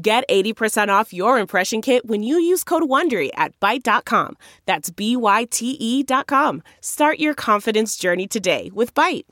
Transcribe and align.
Get 0.00 0.28
80% 0.28 0.88
off 0.90 1.12
your 1.12 1.38
impression 1.40 1.82
kit 1.82 2.06
when 2.06 2.22
you 2.22 2.38
use 2.38 2.62
code 2.62 2.84
WONDERY 2.84 3.30
at 3.34 3.58
Byte.com. 3.58 4.36
That's 4.64 4.90
B-Y-T-E 4.90 6.02
dot 6.04 6.28
com. 6.28 6.62
Start 6.80 7.18
your 7.18 7.34
confidence 7.34 7.96
journey 7.96 8.28
today 8.28 8.70
with 8.72 8.94
Byte. 8.94 9.24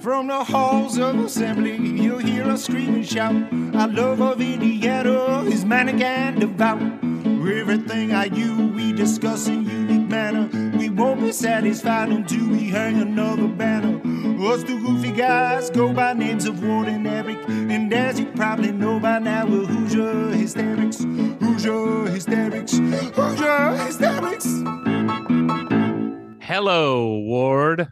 From 0.00 0.28
the 0.28 0.42
halls 0.42 0.96
of 0.96 1.18
assembly, 1.18 1.76
you'll 1.76 2.18
hear 2.18 2.44
us 2.44 2.64
scream 2.64 2.94
and 2.94 3.06
shout. 3.06 3.34
Our 3.74 3.88
love 3.88 4.22
of 4.22 4.40
Indiana 4.40 5.42
is 5.42 5.66
manic 5.66 6.00
and 6.00 6.40
devout. 6.40 6.80
Everything 7.46 8.12
I 8.12 8.24
you 8.24 8.68
we 8.68 8.92
discuss 8.92 9.48
in 9.48 9.68
unique 9.68 10.08
manner. 10.08 10.48
We 10.78 10.88
won't 10.88 11.20
be 11.20 11.30
satisfied 11.30 12.08
until 12.08 12.48
we 12.48 12.70
hang 12.70 13.00
another 13.02 13.48
banner. 13.48 14.00
Us 14.50 14.64
two 14.64 14.80
goofy 14.80 15.12
guys 15.12 15.68
go 15.68 15.92
by 15.92 16.14
names 16.14 16.46
of 16.46 16.62
Ward 16.64 16.88
and 16.88 17.06
Eric. 17.06 17.38
And 17.48 17.92
as 17.92 18.18
you 18.18 18.26
probably 18.32 18.72
know 18.72 18.98
by 18.98 19.18
now, 19.18 19.44
we're 19.46 19.66
Hoosier 19.66 20.30
Hysterics. 20.30 21.04
Hoosier 21.04 22.06
Hysterics. 22.10 22.78
Hoosier 22.78 23.76
Hysterics. 23.76 24.46
Hello, 26.42 27.18
Ward. 27.18 27.88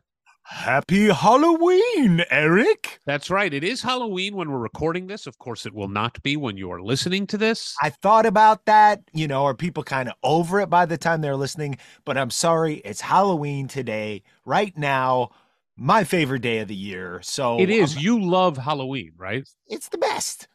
Happy 0.57 1.09
Halloween, 1.09 2.23
Eric. 2.31 3.01
That's 3.07 3.31
right. 3.31 3.53
It 3.53 3.65
is 3.65 3.83
Halloween 3.83 4.37
when 4.37 4.51
we're 4.51 4.59
recording 4.59 5.07
this. 5.07 5.27
Of 5.27 5.39
course, 5.39 5.65
it 5.65 5.73
will 5.75 5.89
not 5.89 6.23
be 6.23 6.37
when 6.37 6.57
you 6.59 6.71
are 6.71 6.81
listening 6.83 7.27
to 7.29 7.39
this. 7.39 7.75
I 7.83 7.89
thought 7.89 8.27
about 8.27 8.67
that. 8.67 9.01
You 9.15 9.27
know, 9.27 9.45
are 9.47 9.55
people 9.55 9.83
kind 9.83 10.09
of 10.11 10.15
over 10.23 10.61
it 10.61 10.69
by 10.69 10.85
the 10.85 10.99
time 10.99 11.23
they're 11.23 11.37
listening? 11.37 11.79
But 12.05 12.19
I'm 12.19 12.31
sorry, 12.31 12.75
it's 12.85 13.01
Halloween 13.01 13.67
today, 13.67 14.23
right 14.45 14.77
now. 14.77 15.31
My 15.77 16.05
favorite 16.05 16.43
day 16.43 16.59
of 16.59 16.69
the 16.69 16.77
year. 16.77 17.21
So 17.23 17.59
it 17.59 17.71
is. 17.71 17.95
I'm- 17.97 18.05
You 18.05 18.23
love 18.23 18.59
Halloween, 18.59 19.13
right? 19.17 19.49
it's 19.69 19.89
the 19.89 19.99
best. 19.99 20.49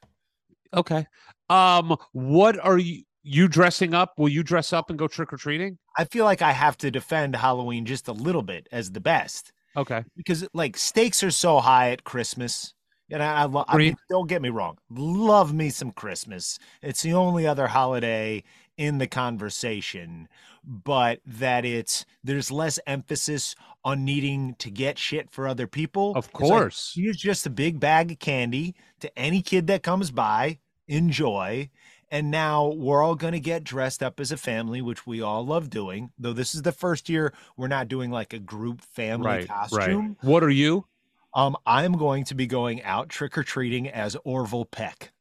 Okay. 0.76 1.08
Um, 1.50 1.98
what 2.14 2.58
are 2.64 2.78
you 2.78 3.02
you 3.23 3.48
dressing 3.50 3.94
up? 3.95 4.14
Will 4.17 4.30
you 4.30 4.44
dress 4.44 4.72
up 4.72 4.89
and 4.92 4.98
go 5.00 5.08
trick 5.08 5.34
or 5.34 5.38
treating? 5.38 5.80
I 5.98 6.06
feel 6.06 6.23
like 6.23 6.42
I 6.44 6.52
have 6.52 6.78
to 6.78 6.92
defend 6.92 7.36
Halloween 7.36 7.84
just 7.86 8.08
a 8.08 8.14
little 8.14 8.44
bit 8.44 8.67
as 8.72 8.92
the 8.92 9.02
best 9.02 9.52
Okay. 9.78 10.03
because 10.16 10.47
like 10.53 10.75
stakes 10.75 11.23
are 11.23 11.31
so 11.31 11.59
high 11.59 11.92
at 11.92 12.03
Christmas. 12.03 12.73
And 13.09 13.23
I, 13.23 13.45
I, 13.45 13.64
I 13.70 13.78
mean, 13.78 13.95
don't 14.09 14.28
get 14.28 14.42
me 14.42 14.50
wrong, 14.50 14.78
love 14.89 15.53
me 15.53 15.70
some 15.70 15.92
Christmas. 15.92 16.59
It's 16.81 17.02
the 17.03 17.14
only 17.14 17.47
other 17.47 17.67
holiday 17.67 18.44
in 18.78 18.98
the 18.98 19.08
conversation, 19.08 20.28
but 20.64 21.22
that 21.25 21.64
it's 21.64 22.05
there's 22.23 22.52
less 22.52 22.80
emphasis 22.86 23.55
on 23.86 24.03
needing 24.03 24.55
to 24.55 24.70
get 24.70 25.00
shit 25.00 25.30
for 25.31 25.48
other 25.48 25.67
people. 25.67 26.11
Of 26.16 26.25
It's 26.25 26.33
like, 26.33 26.50
course. 26.50 26.94
Here's 26.95 27.16
just 27.17 27.45
a 27.45 27.50
big 27.50 27.80
bag 27.80 28.11
of 28.11 28.20
candy 28.20 28.75
to 29.00 29.17
any 29.17 29.42
kid 29.42 29.67
that 29.67 29.83
comes 29.83 30.11
by. 30.11 30.59
Enjoy. 30.89 31.70
And 32.09 32.31
now 32.31 32.67
we're 32.67 33.03
all 33.03 33.16
going 33.16 33.33
to 33.33 33.39
get 33.39 33.63
dressed 33.66 34.02
up 34.02 34.19
as 34.19 34.31
a 34.31 34.38
family, 34.38 34.81
which 34.81 35.05
we 35.05 35.22
all 35.22 35.45
love 35.45 35.69
doing. 35.69 36.11
Though 36.17 36.31
this 36.33 36.55
is 36.55 36.61
the 36.61 36.72
first 36.72 37.09
year 37.09 37.33
we're 37.58 37.67
not 37.67 37.87
doing 37.89 38.11
like 38.11 38.33
a 38.33 38.39
group 38.39 38.82
family 38.82 39.27
Right. 39.27 39.48
costume. 39.48 40.08
Right. 40.08 40.15
What 40.21 40.43
are 40.43 40.49
you? 40.49 40.86
Um, 41.33 41.58
I'm 41.65 41.93
going 41.93 42.23
to 42.26 42.36
be 42.36 42.48
going 42.48 42.82
out 42.83 43.09
trick 43.09 43.37
or 43.37 43.43
treating 43.43 43.89
as 43.89 44.15
Orville 44.23 44.65
Peck. 44.65 45.11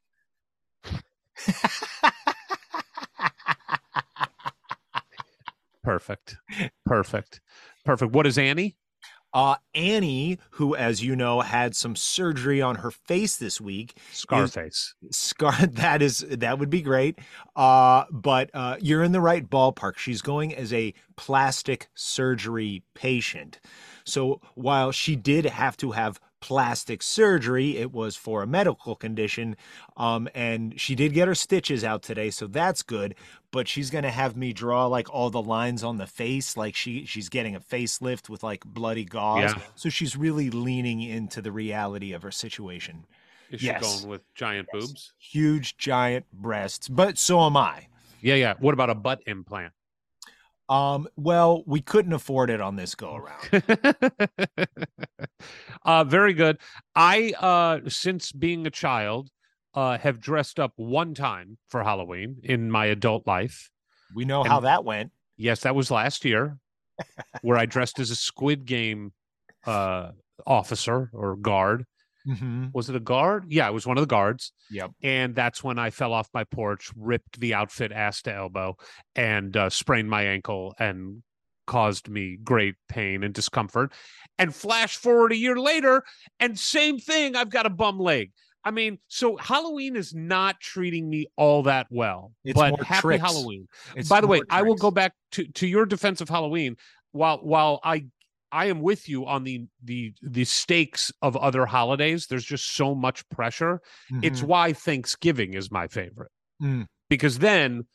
Perfect. 5.83 6.37
Perfect. 6.85 7.39
Perfect. 7.85 8.11
What 8.11 8.27
is 8.27 8.37
Annie? 8.37 8.75
Uh, 9.33 9.55
Annie, 9.75 10.39
who, 10.51 10.75
as 10.75 11.03
you 11.03 11.15
know, 11.15 11.41
had 11.41 11.75
some 11.75 11.95
surgery 11.95 12.61
on 12.61 12.75
her 12.75 12.91
face 12.91 13.35
this 13.35 13.59
week, 13.61 13.97
Scarface. 14.11 14.95
Scar 15.11 15.53
that 15.67 16.01
is 16.01 16.25
that 16.29 16.59
would 16.59 16.69
be 16.69 16.81
great. 16.81 17.19
Uh, 17.55 18.05
but 18.11 18.49
uh, 18.53 18.77
you're 18.79 19.03
in 19.03 19.11
the 19.11 19.21
right 19.21 19.49
ballpark. 19.49 19.97
She's 19.97 20.21
going 20.21 20.55
as 20.55 20.73
a 20.73 20.93
plastic 21.15 21.89
surgery 21.93 22.83
patient. 22.93 23.59
So 24.05 24.41
while 24.55 24.91
she 24.91 25.15
did 25.15 25.45
have 25.45 25.75
to 25.77 25.91
have 25.91 26.19
plastic 26.39 27.01
surgery, 27.03 27.77
it 27.77 27.91
was 27.91 28.15
for 28.15 28.43
a 28.43 28.47
medical 28.47 28.95
condition. 28.95 29.55
Um, 29.95 30.27
and 30.35 30.79
she 30.79 30.95
did 30.95 31.13
get 31.13 31.27
her 31.27 31.35
stitches 31.35 31.83
out 31.83 32.03
today, 32.03 32.29
so 32.29 32.47
that's 32.47 32.83
good. 32.83 33.15
But 33.51 33.67
she's 33.67 33.89
gonna 33.89 34.11
have 34.11 34.35
me 34.35 34.53
draw 34.53 34.85
like 34.87 35.09
all 35.13 35.29
the 35.29 35.41
lines 35.41 35.83
on 35.83 35.97
the 35.97 36.07
face, 36.07 36.57
like 36.57 36.75
she 36.75 37.05
she's 37.05 37.29
getting 37.29 37.55
a 37.55 37.59
facelift 37.59 38.29
with 38.29 38.43
like 38.43 38.63
bloody 38.65 39.05
gauze. 39.05 39.53
Yeah. 39.55 39.61
So 39.75 39.89
she's 39.89 40.15
really 40.15 40.49
leaning 40.49 41.01
into 41.01 41.41
the 41.41 41.51
reality 41.51 42.11
of 42.13 42.23
her 42.23 42.31
situation 42.31 43.05
Is 43.49 43.61
she 43.61 43.67
going 43.73 44.07
with 44.07 44.21
giant 44.35 44.67
boobs? 44.71 45.13
huge 45.17 45.77
giant 45.77 46.25
breasts 46.33 46.87
but 46.89 47.17
so 47.17 47.41
am 47.41 47.55
i 47.57 47.87
Yeah, 48.21 48.35
yeah. 48.35 48.53
What 48.59 48.73
about 48.73 48.89
a 48.89 48.95
butt 48.95 49.21
implant? 49.27 49.73
Um 50.69 51.07
well 51.15 51.63
we 51.65 51.81
couldn't 51.81 52.13
afford 52.13 52.49
it 52.49 52.61
on 52.61 52.75
this 52.75 52.95
go 52.95 53.15
around. 53.15 53.63
Uh 55.83 56.03
very 56.03 56.33
good. 56.33 56.57
I 56.95 57.31
uh 57.39 57.89
since 57.89 58.31
being 58.31 58.67
a 58.67 58.71
child 58.71 59.29
uh 59.73 59.97
have 59.97 60.19
dressed 60.19 60.59
up 60.59 60.73
one 60.75 61.13
time 61.13 61.57
for 61.69 61.83
halloween 61.83 62.37
in 62.43 62.69
my 62.69 62.87
adult 62.87 63.25
life. 63.25 63.69
We 64.13 64.25
know 64.25 64.43
how 64.43 64.59
that 64.61 64.83
went. 64.83 65.11
Yes 65.37 65.61
that 65.61 65.75
was 65.75 65.91
last 65.91 66.25
year 66.25 66.57
where 67.41 67.57
i 67.57 67.65
dressed 67.65 67.99
as 67.99 68.09
a 68.09 68.15
squid 68.15 68.65
game 68.65 69.13
uh 69.65 70.11
officer 70.45 71.09
or 71.13 71.35
guard 71.35 71.85
mm-hmm. 72.27 72.65
was 72.73 72.89
it 72.89 72.95
a 72.95 72.99
guard? 72.99 73.45
Yeah 73.47 73.67
it 73.67 73.73
was 73.73 73.87
one 73.87 73.97
of 73.97 74.01
the 74.01 74.07
guards. 74.07 74.51
Yep. 74.71 74.91
And 75.03 75.35
that's 75.35 75.63
when 75.63 75.79
i 75.79 75.89
fell 75.89 76.13
off 76.13 76.29
my 76.33 76.43
porch 76.43 76.91
ripped 76.95 77.39
the 77.39 77.53
outfit 77.53 77.91
ass 77.91 78.21
to 78.23 78.33
elbow 78.33 78.75
and 79.15 79.55
uh, 79.55 79.69
sprained 79.69 80.09
my 80.09 80.23
ankle 80.23 80.75
and 80.79 81.23
caused 81.65 82.07
me 82.09 82.37
great 82.43 82.75
pain 82.87 83.23
and 83.23 83.33
discomfort. 83.33 83.91
And 84.39 84.55
flash 84.55 84.95
forward 84.97 85.31
a 85.31 85.37
year 85.37 85.57
later 85.59 86.03
and 86.39 86.57
same 86.57 86.99
thing 86.99 87.35
i've 87.35 87.49
got 87.49 87.65
a 87.65 87.69
bum 87.69 87.99
leg. 87.99 88.31
I 88.63 88.71
mean 88.71 88.99
so 89.07 89.37
halloween 89.37 89.95
is 89.95 90.13
not 90.13 90.59
treating 90.59 91.09
me 91.09 91.27
all 91.37 91.63
that 91.63 91.87
well 91.89 92.33
It's 92.43 92.59
but 92.59 92.71
more 92.71 92.83
happy 92.83 93.01
tricks. 93.01 93.23
halloween. 93.23 93.67
It's 93.95 94.09
by 94.09 94.21
the 94.21 94.27
way 94.27 94.37
more 94.39 94.45
i 94.49 94.61
will 94.61 94.75
go 94.75 94.91
back 94.91 95.13
to 95.33 95.45
to 95.53 95.67
your 95.67 95.85
defense 95.85 96.21
of 96.21 96.29
halloween. 96.29 96.75
While 97.13 97.37
while 97.37 97.79
i 97.83 98.05
i 98.51 98.65
am 98.65 98.81
with 98.81 99.07
you 99.09 99.25
on 99.25 99.43
the 99.43 99.65
the 99.83 100.13
the 100.21 100.45
stakes 100.45 101.11
of 101.21 101.35
other 101.37 101.65
holidays 101.65 102.27
there's 102.27 102.45
just 102.45 102.73
so 102.75 102.95
much 102.95 103.27
pressure 103.29 103.81
it's 104.23 104.41
Mhm. 104.41 104.47
why 104.47 104.73
Thanksgiving 104.73 105.53
is 105.53 105.71
my 105.71 105.87
favorite 105.87 106.31
Mm. 106.61 106.87
because 107.09 107.39
then 107.39 107.85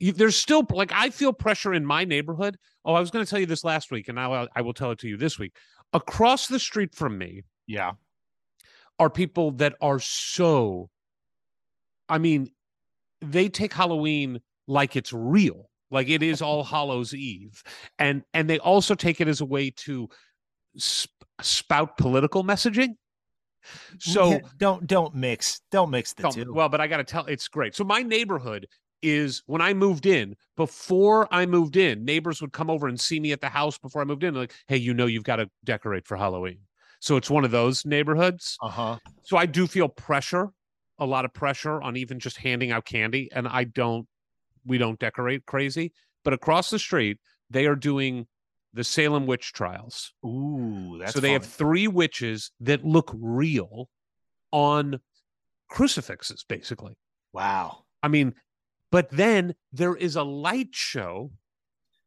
you, 0.00 0.12
there's 0.12 0.36
still 0.36 0.64
like 0.70 0.92
I 0.92 1.10
feel 1.10 1.32
pressure 1.32 1.74
in 1.74 1.84
my 1.84 2.04
neighborhood. 2.04 2.56
Oh, 2.84 2.94
I 2.94 3.00
was 3.00 3.10
going 3.10 3.24
to 3.24 3.28
tell 3.28 3.40
you 3.40 3.46
this 3.46 3.64
last 3.64 3.90
week, 3.90 4.06
and 4.08 4.14
now 4.16 4.32
I, 4.32 4.46
I 4.54 4.60
will 4.62 4.72
tell 4.72 4.92
it 4.92 4.98
to 5.00 5.08
you 5.08 5.16
this 5.16 5.38
week. 5.40 5.56
Across 5.92 6.46
the 6.48 6.58
street 6.60 6.94
from 6.94 7.18
me 7.18 7.42
yeah 7.66 7.92
are 9.00 9.10
people 9.10 9.50
that 9.52 9.74
are 9.80 9.98
so. 9.98 10.88
I 12.08 12.18
mean, 12.18 12.50
they 13.20 13.48
take 13.48 13.72
Halloween 13.72 14.40
like 14.66 14.94
it's 14.96 15.12
real, 15.12 15.67
like 15.90 16.08
it 16.08 16.22
is 16.22 16.42
All 16.42 16.64
Hallows 16.64 17.14
Eve, 17.14 17.62
and 17.98 18.22
and 18.34 18.48
they 18.48 18.58
also 18.58 18.94
take 18.94 19.20
it 19.20 19.28
as 19.28 19.40
a 19.40 19.46
way 19.46 19.70
to 19.70 20.08
sp- 20.76 21.24
spout 21.40 21.96
political 21.96 22.44
messaging. 22.44 22.94
So 23.98 24.40
don't 24.56 24.86
don't 24.86 25.14
mix 25.14 25.60
don't 25.70 25.90
mix 25.90 26.12
the 26.14 26.22
Don't- 26.24 26.32
two 26.34 26.52
Well, 26.52 26.68
but 26.68 26.80
I 26.80 26.86
got 26.86 26.98
to 26.98 27.04
tell, 27.04 27.26
it's 27.26 27.48
great. 27.48 27.74
So 27.74 27.84
my 27.84 28.02
neighborhood 28.02 28.66
is 29.02 29.42
when 29.46 29.60
I 29.60 29.74
moved 29.74 30.06
in. 30.06 30.36
Before 30.56 31.28
I 31.32 31.46
moved 31.46 31.76
in, 31.76 32.04
neighbors 32.04 32.40
would 32.40 32.52
come 32.52 32.70
over 32.70 32.88
and 32.88 32.98
see 32.98 33.20
me 33.20 33.32
at 33.32 33.40
the 33.40 33.48
house 33.48 33.78
before 33.78 34.02
I 34.02 34.04
moved 34.04 34.24
in. 34.24 34.34
Like, 34.34 34.52
hey, 34.66 34.76
you 34.76 34.94
know, 34.94 35.06
you've 35.06 35.24
got 35.24 35.36
to 35.36 35.48
decorate 35.64 36.06
for 36.06 36.16
Halloween. 36.16 36.58
So 37.00 37.16
it's 37.16 37.30
one 37.30 37.44
of 37.44 37.50
those 37.52 37.86
neighborhoods. 37.86 38.56
uh-huh 38.60 38.98
So 39.22 39.36
I 39.36 39.46
do 39.46 39.66
feel 39.68 39.88
pressure, 39.88 40.48
a 40.98 41.06
lot 41.06 41.24
of 41.24 41.32
pressure 41.32 41.80
on 41.80 41.96
even 41.96 42.18
just 42.18 42.38
handing 42.38 42.72
out 42.72 42.84
candy, 42.84 43.28
and 43.32 43.46
I 43.46 43.64
don't. 43.64 44.06
We 44.66 44.78
don't 44.78 44.98
decorate 44.98 45.46
crazy, 45.46 45.92
but 46.24 46.32
across 46.32 46.70
the 46.70 46.78
street 46.78 47.18
they 47.50 47.66
are 47.66 47.76
doing 47.76 48.26
the 48.74 48.84
Salem 48.84 49.26
witch 49.26 49.52
trials. 49.52 50.12
ooh 50.24 50.98
that's 50.98 51.14
so 51.14 51.20
they 51.20 51.32
have 51.32 51.46
three 51.46 51.88
witches 51.88 52.50
that 52.60 52.84
look 52.84 53.10
real 53.18 53.88
on 54.52 55.00
crucifixes, 55.68 56.44
basically. 56.48 56.94
Wow. 57.32 57.84
I 58.02 58.08
mean, 58.08 58.34
but 58.90 59.10
then 59.10 59.54
there 59.72 59.94
is 59.96 60.16
a 60.16 60.22
light 60.22 60.70
show 60.72 61.30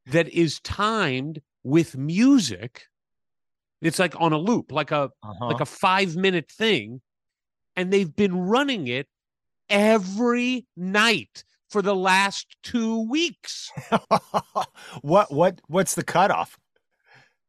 that 0.07 0.27
is 0.30 0.59
timed 0.62 1.42
with 1.63 1.95
music. 1.97 2.83
It's 3.81 4.00
like 4.00 4.19
on 4.19 4.33
a 4.33 4.38
loop, 4.38 4.71
like 4.71 4.92
a 4.92 5.09
Uh-huh. 5.24 5.47
like 5.47 5.62
a 5.62 5.65
five 5.65 6.15
minute 6.15 6.50
thing, 6.51 7.01
and 7.75 7.92
they've 7.92 8.15
been 8.15 8.36
running 8.36 8.88
it 8.88 9.07
every 9.69 10.65
night 10.75 11.44
for 11.71 11.81
the 11.81 11.95
last 11.95 12.45
two 12.63 13.09
weeks, 13.09 13.71
what 15.01 15.31
what 15.33 15.62
what's 15.68 15.95
the 15.95 16.03
cutoff? 16.03 16.57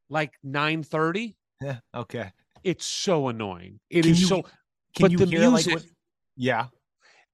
like 0.09 0.33
nine 0.43 0.83
thirty. 0.83 1.37
Yeah. 1.61 1.79
Okay. 1.95 2.33
It's 2.65 2.85
so 2.87 3.29
annoying. 3.29 3.81
It 3.91 4.03
Can 4.03 4.11
is 4.13 4.21
you- 4.23 4.27
so. 4.29 4.43
Can 4.95 5.05
But 5.05 5.11
you 5.13 5.19
the 5.19 5.27
hear 5.27 5.41
music- 5.51 5.75
like 5.75 5.83
what? 5.85 5.91
Yeah. 6.37 6.67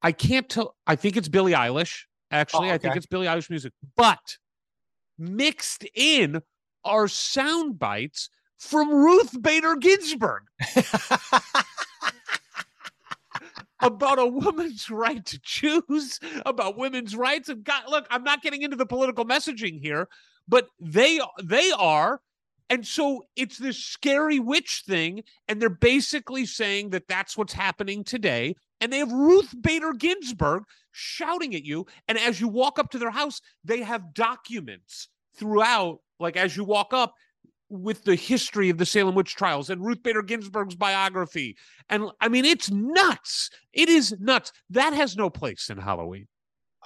I 0.00 0.12
can't 0.12 0.48
tell. 0.48 0.76
I 0.86 0.94
think 0.96 1.16
it's 1.16 1.28
Billie 1.28 1.52
Eilish. 1.52 2.04
Actually, 2.30 2.70
Oh, 2.70 2.74
I 2.74 2.78
think 2.78 2.94
it's 2.94 3.06
Billie 3.06 3.26
Eilish 3.26 3.50
music, 3.50 3.72
but 3.96 4.36
mixed 5.18 5.84
in 5.94 6.40
are 6.84 7.08
sound 7.08 7.78
bites 7.78 8.28
from 8.58 8.90
Ruth 8.94 9.40
Bader 9.42 9.74
Ginsburg 9.76 10.42
about 13.80 14.18
a 14.18 14.26
woman's 14.26 14.90
right 14.90 15.24
to 15.26 15.38
choose, 15.42 16.18
about 16.44 16.76
women's 16.76 17.16
rights. 17.16 17.48
And 17.48 17.64
God, 17.64 17.84
look, 17.88 18.06
I'm 18.10 18.24
not 18.24 18.42
getting 18.42 18.62
into 18.62 18.76
the 18.76 18.86
political 18.86 19.24
messaging 19.24 19.80
here, 19.80 20.08
but 20.46 20.68
they 20.80 21.20
they 21.42 21.70
are. 21.72 22.20
And 22.70 22.86
so 22.86 23.24
it's 23.34 23.56
this 23.56 23.78
scary 23.78 24.38
witch 24.38 24.82
thing, 24.86 25.22
and 25.48 25.60
they're 25.60 25.70
basically 25.70 26.44
saying 26.44 26.90
that 26.90 27.08
that's 27.08 27.36
what's 27.36 27.54
happening 27.54 28.04
today. 28.04 28.56
And 28.80 28.92
they 28.92 28.98
have 28.98 29.10
Ruth 29.10 29.54
Bader 29.60 29.92
Ginsburg 29.92 30.64
shouting 30.92 31.54
at 31.54 31.64
you. 31.64 31.86
And 32.06 32.18
as 32.18 32.40
you 32.40 32.48
walk 32.48 32.78
up 32.78 32.90
to 32.90 32.98
their 32.98 33.10
house, 33.10 33.40
they 33.64 33.82
have 33.82 34.14
documents 34.14 35.08
throughout, 35.34 36.00
like 36.20 36.36
as 36.36 36.56
you 36.56 36.64
walk 36.64 36.92
up, 36.92 37.14
with 37.68 38.04
the 38.04 38.14
history 38.14 38.70
of 38.70 38.78
the 38.78 38.86
Salem 38.86 39.14
witch 39.14 39.34
trials 39.34 39.70
and 39.70 39.84
Ruth 39.84 40.02
Bader 40.02 40.22
Ginsburg's 40.22 40.74
biography. 40.74 41.56
And 41.88 42.10
I 42.20 42.28
mean, 42.28 42.44
it's 42.44 42.70
nuts. 42.70 43.50
It 43.72 43.88
is 43.88 44.14
nuts. 44.18 44.52
That 44.70 44.92
has 44.94 45.16
no 45.16 45.30
place 45.30 45.70
in 45.70 45.78
Halloween. 45.78 46.26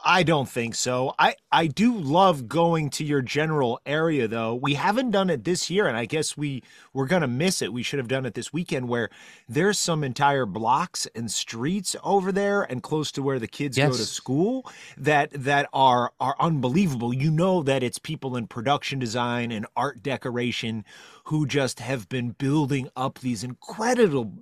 I 0.04 0.22
don't 0.22 0.48
think 0.48 0.74
so. 0.74 1.14
I 1.18 1.36
I 1.50 1.66
do 1.66 1.96
love 1.96 2.48
going 2.48 2.90
to 2.90 3.04
your 3.04 3.22
general 3.22 3.80
area 3.86 4.26
though. 4.26 4.54
We 4.54 4.74
haven't 4.74 5.12
done 5.12 5.30
it 5.30 5.44
this 5.44 5.70
year 5.70 5.86
and 5.86 5.96
I 5.96 6.06
guess 6.06 6.36
we 6.36 6.62
we're 6.92 7.06
going 7.06 7.22
to 7.22 7.28
miss 7.28 7.62
it. 7.62 7.72
We 7.72 7.82
should 7.82 7.98
have 7.98 8.08
done 8.08 8.26
it 8.26 8.34
this 8.34 8.52
weekend 8.52 8.88
where 8.88 9.10
there's 9.48 9.78
some 9.78 10.02
entire 10.02 10.46
blocks 10.46 11.06
and 11.14 11.30
streets 11.30 11.94
over 12.02 12.32
there 12.32 12.62
and 12.62 12.82
close 12.82 13.12
to 13.12 13.22
where 13.22 13.38
the 13.38 13.46
kids 13.46 13.76
go 13.76 13.88
to 13.90 14.04
school 14.04 14.70
that 14.96 15.30
that 15.32 15.68
are 15.72 16.12
are 16.20 16.36
unbelievable. 16.40 17.14
You 17.14 17.30
know 17.30 17.62
that 17.62 17.82
it's 17.82 17.98
people 17.98 18.36
in 18.36 18.46
production 18.46 18.98
design 18.98 19.52
and 19.52 19.66
art 19.76 20.02
decoration 20.02 20.84
who 21.24 21.46
just 21.46 21.80
have 21.80 22.08
been 22.08 22.30
building 22.30 22.88
up 22.96 23.18
these 23.20 23.44
incredible 23.44 24.32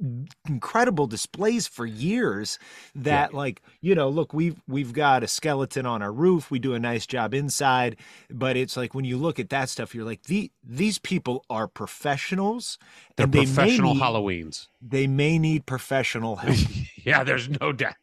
incredible 0.49 1.07
displays 1.07 1.67
for 1.67 1.87
years 1.87 2.59
that 2.95 3.35
like 3.35 3.63
you 3.81 3.95
know 3.95 4.09
look 4.09 4.33
we've 4.33 4.61
we've 4.67 4.93
got 4.93 5.23
a 5.23 5.29
skeleton 5.29 5.87
on 5.87 6.03
our 6.03 6.13
roof 6.13 6.51
we 6.51 6.59
do 6.59 6.75
a 6.75 6.79
nice 6.79 7.07
job 7.07 7.35
inside 7.35 7.97
but 8.31 8.57
it's 8.57 8.77
like 8.77 8.95
when 8.95 9.05
you 9.05 9.17
look 9.17 9.39
at 9.39 9.51
that 9.51 9.69
stuff 9.69 9.95
you're 9.95 10.05
like 10.05 10.23
the 10.25 10.51
these 10.65 10.99
people 10.99 11.45
are 11.51 11.69
professionals 11.69 12.79
They're 13.17 13.25
and 13.25 13.33
professional 13.33 13.95
need, 13.95 14.03
Halloweens. 14.03 14.69
they 14.81 15.07
may 15.07 15.39
need 15.39 15.67
professional 15.67 16.37
help 16.37 16.57
yeah, 17.05 17.25
there's 17.25 17.49
no 17.61 17.73
doubt. 17.73 17.95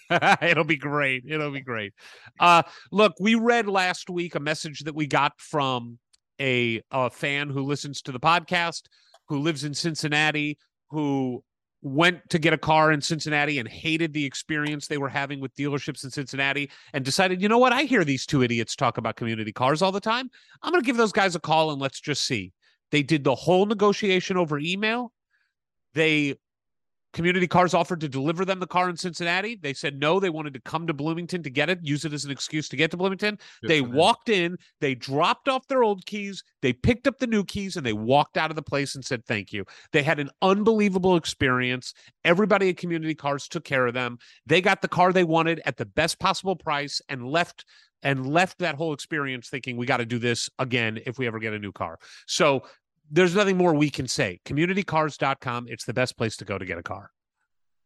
great 0.10 0.40
It'll 0.52 0.64
be 0.64 0.76
great. 0.78 1.24
It'll 1.28 1.52
be 1.52 1.62
great. 1.62 1.94
Uh, 2.40 2.64
look, 2.92 3.14
we 3.20 3.36
read 3.36 3.68
last 3.68 4.10
week 4.10 4.36
a 4.36 4.40
message 4.40 4.82
that 4.82 4.96
we 4.96 5.06
got 5.08 5.34
from 5.40 6.00
a, 6.42 6.82
a 6.92 7.10
fan 7.10 7.50
who 7.50 7.62
listens 7.64 8.02
to 8.04 8.12
the 8.12 8.20
podcast, 8.20 8.84
who 9.28 9.40
lives 9.40 9.64
in 9.64 9.74
Cincinnati, 9.74 10.58
who 10.90 11.44
went 11.82 12.30
to 12.30 12.40
get 12.40 12.54
a 12.54 12.58
car 12.58 12.92
in 12.92 13.02
Cincinnati 13.02 13.60
and 13.60 13.68
hated 13.68 14.14
the 14.14 14.26
experience 14.26 14.88
they 14.88 14.98
were 14.98 15.10
having 15.10 15.40
with 15.40 15.56
dealerships 15.56 16.04
in 16.04 16.10
Cincinnati 16.10 16.70
and 16.94 17.06
decided, 17.06 17.42
you 17.42 17.48
know 17.48 17.58
what? 17.58 17.72
I 17.72 17.84
hear 17.84 18.04
these 18.04 18.26
two 18.26 18.44
idiots 18.44 18.76
talk 18.76 18.98
about 18.98 19.16
community 19.16 19.54
cars 19.54 19.82
all 19.82 19.92
the 19.92 20.02
time. 20.02 20.30
I'm 20.62 20.72
going 20.72 20.84
to 20.84 20.86
give 20.86 20.98
those 20.98 21.14
guys 21.14 21.36
a 21.36 21.40
call 21.40 21.72
and 21.72 21.82
let's 21.82 22.02
just 22.02 22.26
see. 22.26 22.52
They 22.92 23.04
did 23.04 23.24
the 23.24 23.36
whole 23.36 23.66
negotiation 23.66 24.36
over 24.36 24.60
email. 24.60 25.14
They 25.94 26.36
Community 27.14 27.48
Cars 27.48 27.74
offered 27.74 28.00
to 28.02 28.08
deliver 28.08 28.46
them 28.46 28.60
the 28.60 28.68
car 28.68 28.90
in 28.90 28.96
Cincinnati. 28.96 29.56
They 29.56 29.74
said 29.74 30.00
no, 30.00 30.20
they 30.20 30.30
wanted 30.30 30.54
to 30.54 30.62
come 30.62 30.86
to 30.88 30.94
Bloomington 30.94 31.42
to 31.44 31.50
get 31.50 31.70
it, 31.70 31.80
use 31.82 32.06
it 32.06 32.14
as 32.14 32.26
an 32.26 32.32
excuse 32.32 32.70
to 32.70 32.76
get 32.76 32.92
to 32.92 32.98
Bloomington. 32.98 33.38
they 33.64 33.82
walked 33.82 34.30
in, 34.30 34.58
they 34.80 34.96
dropped 34.96 35.50
off 35.50 35.68
their 35.68 35.84
old 35.84 36.06
keys, 36.06 36.44
they 36.62 36.74
picked 36.74 37.08
up 37.08 37.18
the 37.18 37.28
new 37.28 37.44
keys, 37.44 37.78
and 37.78 37.86
they 37.86 37.94
walked 37.94 38.38
out 38.38 38.52
of 38.52 38.56
the 38.56 38.62
place 38.62 38.96
and 38.96 39.04
said 39.04 39.26
thank 39.26 39.52
you. 39.52 39.66
They 39.92 40.04
had 40.04 40.20
an 40.20 40.30
unbelievable 40.42 41.16
experience. 41.16 41.94
Everybody 42.24 42.70
at 42.70 42.78
Community 42.78 43.16
Cars 43.16 43.48
took 43.48 43.64
care 43.64 43.88
of 43.88 43.94
them. 43.94 44.20
They 44.46 44.62
got 44.62 44.82
the 44.82 44.88
car 44.88 45.12
they 45.12 45.24
wanted 45.24 45.62
at 45.66 45.78
the 45.78 45.86
best 45.86 46.20
possible 46.20 46.56
price 46.56 47.02
and 47.10 47.28
left 47.28 47.66
and 48.04 48.28
left 48.28 48.60
that 48.60 48.76
whole 48.76 48.94
experience 48.94 49.50
thinking 49.50 49.78
we 49.78 49.86
got 49.86 49.98
to 49.98 50.06
do 50.06 50.20
this 50.20 50.50
again 50.60 51.00
if 51.06 51.18
we 51.18 51.28
ever 51.28 51.40
get 51.40 51.54
a 51.54 51.60
new 51.60 51.72
car. 51.72 52.00
So 52.28 52.64
there's 53.12 53.36
nothing 53.36 53.58
more 53.58 53.74
we 53.74 53.90
can 53.90 54.08
say. 54.08 54.40
Communitycars.com, 54.46 55.68
it's 55.70 55.86
the 55.86 55.94
best 55.94 56.18
place 56.18 56.38
to 56.38 56.46
go 56.46 56.58
to 56.58 56.66
get 56.66 56.78
a 56.78 56.84
car. 56.84 57.12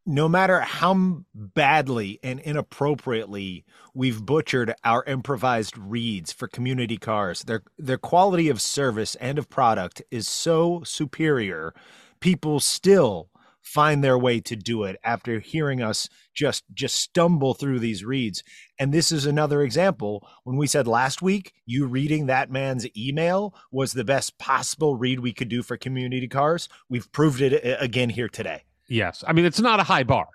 no 0.06 0.28
matter 0.28 0.60
how 0.62 1.24
badly 1.34 2.20
and 2.24 2.40
inappropriately 2.42 3.64
we've 3.94 4.26
butchered 4.26 4.74
our 4.84 5.04
improvised 5.06 5.78
reads 5.78 6.34
for 6.34 6.48
community 6.48 6.98
cars, 6.98 7.44
their 7.44 7.64
their 7.78 7.98
quality 7.98 8.50
of 8.50 8.62
service 8.62 9.16
and 9.16 9.38
of 9.40 9.50
product 9.50 10.02
is 10.12 10.28
so 10.28 10.82
superior. 10.84 11.74
People 12.20 12.60
still 12.60 13.30
find 13.64 14.04
their 14.04 14.18
way 14.18 14.40
to 14.42 14.56
do 14.56 14.84
it 14.84 14.98
after 15.04 15.40
hearing 15.40 15.82
us 15.82 16.10
just 16.34 16.64
just 16.74 16.96
stumble 16.96 17.54
through 17.54 17.80
these 17.80 18.04
reads. 18.06 18.44
And 18.78 18.94
this 18.94 19.12
is 19.12 19.26
another 19.26 19.62
example. 19.62 20.28
When 20.44 20.58
we 20.58 20.68
said 20.68 20.88
last 20.88 21.22
week, 21.22 21.54
you 21.66 21.86
reading 21.88 22.26
that 22.28 22.52
man's 22.52 22.86
email 22.96 23.56
was 23.72 23.94
the 23.94 24.04
best 24.04 24.38
possible 24.38 24.96
read 24.96 25.20
we 25.22 25.34
could 25.34 25.50
do 25.50 25.64
for 25.64 25.78
community 25.78 26.28
cars. 26.28 26.70
We've 26.90 27.12
proved 27.12 27.42
it 27.42 27.66
uh, 27.66 27.78
again 27.80 28.10
here 28.10 28.30
today. 28.30 28.64
Yes. 28.88 29.24
I 29.26 29.34
mean, 29.34 29.46
it's 29.46 29.62
not 29.62 29.80
a 29.80 29.84
high 29.84 30.04
bar. 30.04 30.28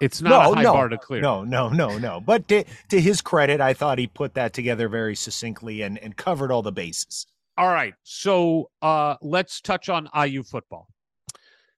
It's 0.00 0.20
not 0.20 0.30
No, 0.30 0.52
a 0.52 0.56
high 0.56 0.62
no, 0.62 0.72
bar 0.72 0.88
to 0.88 0.98
clear. 0.98 1.20
No, 1.20 1.44
no, 1.44 1.68
no, 1.68 1.96
no. 1.98 2.20
But 2.20 2.48
to, 2.48 2.64
to 2.90 3.00
his 3.00 3.20
credit, 3.20 3.60
I 3.60 3.72
thought 3.72 3.98
he 3.98 4.08
put 4.08 4.34
that 4.34 4.52
together 4.52 4.88
very 4.88 5.14
succinctly 5.14 5.82
and, 5.82 5.96
and 5.98 6.16
covered 6.16 6.50
all 6.50 6.62
the 6.62 6.72
bases. 6.72 7.26
All 7.56 7.68
right. 7.68 7.94
So 8.02 8.70
uh 8.80 9.16
let's 9.22 9.60
touch 9.60 9.88
on 9.88 10.08
IU 10.14 10.42
football. 10.42 10.88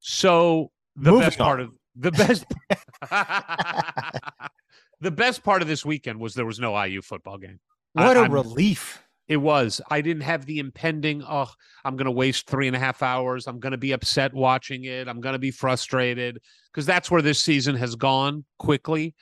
So 0.00 0.70
the 0.96 1.10
Moving 1.10 1.26
best 1.26 1.38
part 1.38 1.60
of 1.60 1.70
the 1.96 2.10
best 2.12 2.44
the 5.00 5.10
best 5.10 5.42
part 5.42 5.62
of 5.62 5.68
this 5.68 5.84
weekend 5.84 6.20
was 6.20 6.34
there 6.34 6.46
was 6.46 6.60
no 6.60 6.80
IU 6.82 7.02
football 7.02 7.38
game. 7.38 7.60
What 7.92 8.16
a 8.16 8.20
I'm- 8.20 8.32
relief. 8.32 9.00
It 9.26 9.38
was. 9.38 9.80
I 9.90 10.02
didn't 10.02 10.24
have 10.24 10.44
the 10.44 10.58
impending, 10.58 11.22
oh, 11.26 11.50
I'm 11.82 11.96
going 11.96 12.04
to 12.04 12.10
waste 12.10 12.46
three 12.46 12.66
and 12.66 12.76
a 12.76 12.78
half 12.78 13.02
hours. 13.02 13.46
I'm 13.46 13.58
going 13.58 13.70
to 13.70 13.78
be 13.78 13.92
upset 13.92 14.34
watching 14.34 14.84
it. 14.84 15.08
I'm 15.08 15.22
going 15.22 15.32
to 15.32 15.38
be 15.38 15.50
frustrated 15.50 16.42
because 16.70 16.84
that's 16.84 17.10
where 17.10 17.22
this 17.22 17.40
season 17.40 17.74
has 17.76 17.96
gone 17.96 18.44
quickly. 18.58 19.14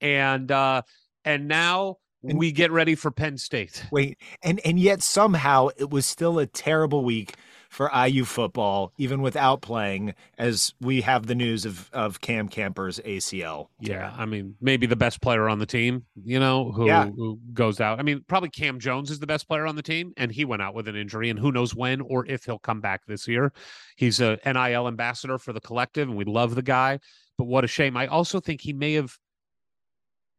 And, 0.00 0.52
uh, 0.52 0.82
and 1.24 1.48
now 1.48 1.96
And- 2.22 2.38
we 2.38 2.52
get 2.52 2.70
ready 2.70 2.94
for 2.94 3.10
Penn 3.10 3.36
State. 3.36 3.84
Wait, 3.90 4.18
and 4.44 4.60
and 4.64 4.78
yet 4.78 5.02
somehow 5.02 5.70
it 5.76 5.90
was 5.90 6.06
still 6.06 6.38
a 6.38 6.46
terrible 6.46 7.04
week 7.04 7.34
for 7.68 7.90
IU 7.94 8.24
football, 8.24 8.92
even 8.96 9.20
without 9.20 9.60
playing, 9.60 10.14
as 10.38 10.72
we 10.80 11.02
have 11.02 11.26
the 11.26 11.34
news 11.34 11.66
of, 11.66 11.90
of 11.92 12.20
Cam 12.20 12.48
Camper's 12.48 12.98
ACL. 13.00 13.68
Yeah, 13.78 14.14
I 14.16 14.24
mean, 14.24 14.54
maybe 14.60 14.86
the 14.86 14.96
best 14.96 15.20
player 15.20 15.48
on 15.50 15.58
the 15.58 15.66
team, 15.66 16.04
you 16.24 16.40
know, 16.40 16.72
who, 16.72 16.86
Yeah. 16.86 17.04
who 17.10 17.38
goes 17.52 17.78
out. 17.78 17.98
I 17.98 18.02
mean, 18.02 18.24
probably 18.26 18.48
Cam 18.48 18.78
Jones 18.80 19.10
is 19.10 19.18
the 19.18 19.26
best 19.26 19.46
player 19.46 19.66
on 19.66 19.76
the 19.76 19.82
team, 19.82 20.14
and 20.16 20.32
he 20.32 20.46
went 20.46 20.62
out 20.62 20.74
with 20.74 20.88
an 20.88 20.96
injury, 20.96 21.28
and 21.28 21.38
who 21.38 21.52
knows 21.52 21.74
when 21.74 22.00
or 22.00 22.24
if 22.26 22.44
he'll 22.46 22.58
come 22.58 22.80
back 22.80 23.04
this 23.06 23.28
year. 23.28 23.52
He's 23.96 24.18
a 24.20 24.38
NIL 24.46 24.88
ambassador 24.88 25.36
for 25.36 25.52
the 25.52 25.60
collective, 25.60 26.08
and 26.08 26.16
we 26.16 26.24
love 26.24 26.54
the 26.54 26.62
guy. 26.62 27.00
But 27.36 27.44
what 27.44 27.64
a 27.64 27.68
shame. 27.68 27.96
I 27.98 28.06
also 28.06 28.40
think 28.40 28.62
he 28.62 28.72
may 28.72 28.94
have, 28.94 29.14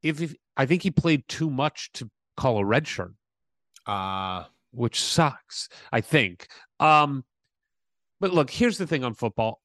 if, 0.01 0.19
if 0.19 0.33
I 0.57 0.65
think 0.65 0.81
he 0.81 0.89
played 0.91 1.27
too 1.27 1.49
much 1.51 1.91
to 1.93 2.09
call 2.35 2.57
a 2.57 2.65
red 2.65 2.87
shirt. 2.87 3.13
Uh, 3.85 4.45
which 4.71 5.01
sucks, 5.01 5.69
I 5.91 6.01
think. 6.01 6.47
Um, 6.79 7.23
but 8.19 8.33
look, 8.33 8.49
here's 8.49 8.77
the 8.77 8.87
thing 8.87 9.03
on 9.03 9.13
football, 9.13 9.61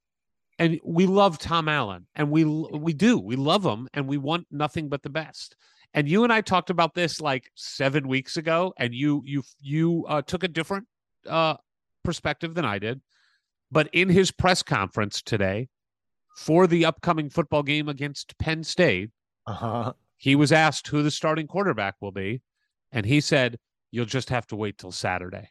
and 0.58 0.80
we 0.84 1.06
love 1.06 1.38
Tom 1.38 1.68
Allen, 1.68 2.06
and 2.14 2.30
we 2.30 2.44
we 2.44 2.92
do, 2.92 3.18
we 3.18 3.36
love 3.36 3.64
him, 3.64 3.88
and 3.94 4.06
we 4.06 4.18
want 4.18 4.46
nothing 4.50 4.88
but 4.88 5.02
the 5.02 5.10
best. 5.10 5.56
And 5.92 6.08
you 6.08 6.24
and 6.24 6.32
I 6.32 6.40
talked 6.40 6.70
about 6.70 6.94
this 6.94 7.20
like 7.20 7.50
seven 7.54 8.08
weeks 8.08 8.36
ago, 8.36 8.74
and 8.78 8.94
you 8.94 9.22
you 9.24 9.42
you 9.60 10.04
uh, 10.08 10.22
took 10.22 10.42
a 10.42 10.48
different 10.48 10.86
uh, 11.28 11.56
perspective 12.02 12.54
than 12.54 12.64
I 12.64 12.78
did. 12.78 13.00
But 13.70 13.88
in 13.92 14.08
his 14.08 14.30
press 14.30 14.62
conference 14.62 15.22
today 15.22 15.68
for 16.36 16.66
the 16.66 16.84
upcoming 16.84 17.30
football 17.30 17.62
game 17.62 17.88
against 17.88 18.36
Penn 18.38 18.62
State, 18.62 19.10
uh-huh. 19.46 19.92
he 20.16 20.36
was 20.36 20.52
asked 20.52 20.88
who 20.88 21.02
the 21.02 21.10
starting 21.10 21.46
quarterback 21.46 21.94
will 22.00 22.12
be, 22.12 22.42
and 22.92 23.06
he 23.06 23.20
said, 23.20 23.58
"You'll 23.94 24.06
just 24.06 24.30
have 24.30 24.46
to 24.48 24.56
wait 24.56 24.78
till 24.78 24.92
Saturday." 24.92 25.50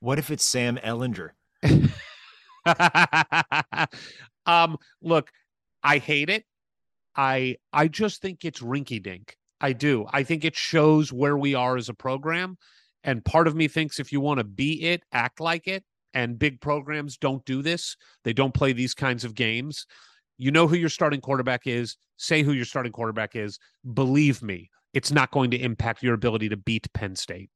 What 0.00 0.20
if 0.20 0.30
it's 0.30 0.44
Sam 0.44 0.76
Ehlinger? 0.76 1.30
um, 4.46 4.76
look, 5.02 5.32
I 5.82 5.98
hate 5.98 6.30
it. 6.30 6.44
I 7.16 7.56
I 7.72 7.88
just 7.88 8.22
think 8.22 8.44
it's 8.44 8.60
rinky 8.60 9.02
dink. 9.02 9.36
I 9.60 9.72
do. 9.72 10.06
I 10.12 10.22
think 10.22 10.44
it 10.44 10.54
shows 10.54 11.12
where 11.12 11.36
we 11.36 11.54
are 11.54 11.76
as 11.76 11.88
a 11.88 11.94
program. 11.94 12.56
And 13.02 13.24
part 13.24 13.48
of 13.48 13.56
me 13.56 13.66
thinks 13.66 13.98
if 13.98 14.12
you 14.12 14.20
want 14.20 14.38
to 14.38 14.44
be 14.44 14.84
it, 14.84 15.02
act 15.12 15.40
like 15.40 15.66
it. 15.66 15.82
And 16.14 16.38
big 16.38 16.60
programs 16.60 17.16
don't 17.16 17.44
do 17.44 17.60
this. 17.60 17.96
They 18.22 18.32
don't 18.32 18.54
play 18.54 18.72
these 18.72 18.94
kinds 18.94 19.24
of 19.24 19.34
games. 19.34 19.84
You 20.36 20.52
know 20.52 20.68
who 20.68 20.76
your 20.76 20.88
starting 20.88 21.20
quarterback 21.20 21.66
is. 21.66 21.96
Say 22.16 22.42
who 22.42 22.52
your 22.52 22.64
starting 22.64 22.92
quarterback 22.92 23.34
is. 23.34 23.58
Believe 23.94 24.42
me, 24.42 24.70
it's 24.92 25.12
not 25.12 25.30
going 25.30 25.50
to 25.50 25.56
impact 25.58 26.02
your 26.02 26.14
ability 26.14 26.48
to 26.50 26.56
beat 26.56 26.92
Penn 26.92 27.16
State. 27.16 27.50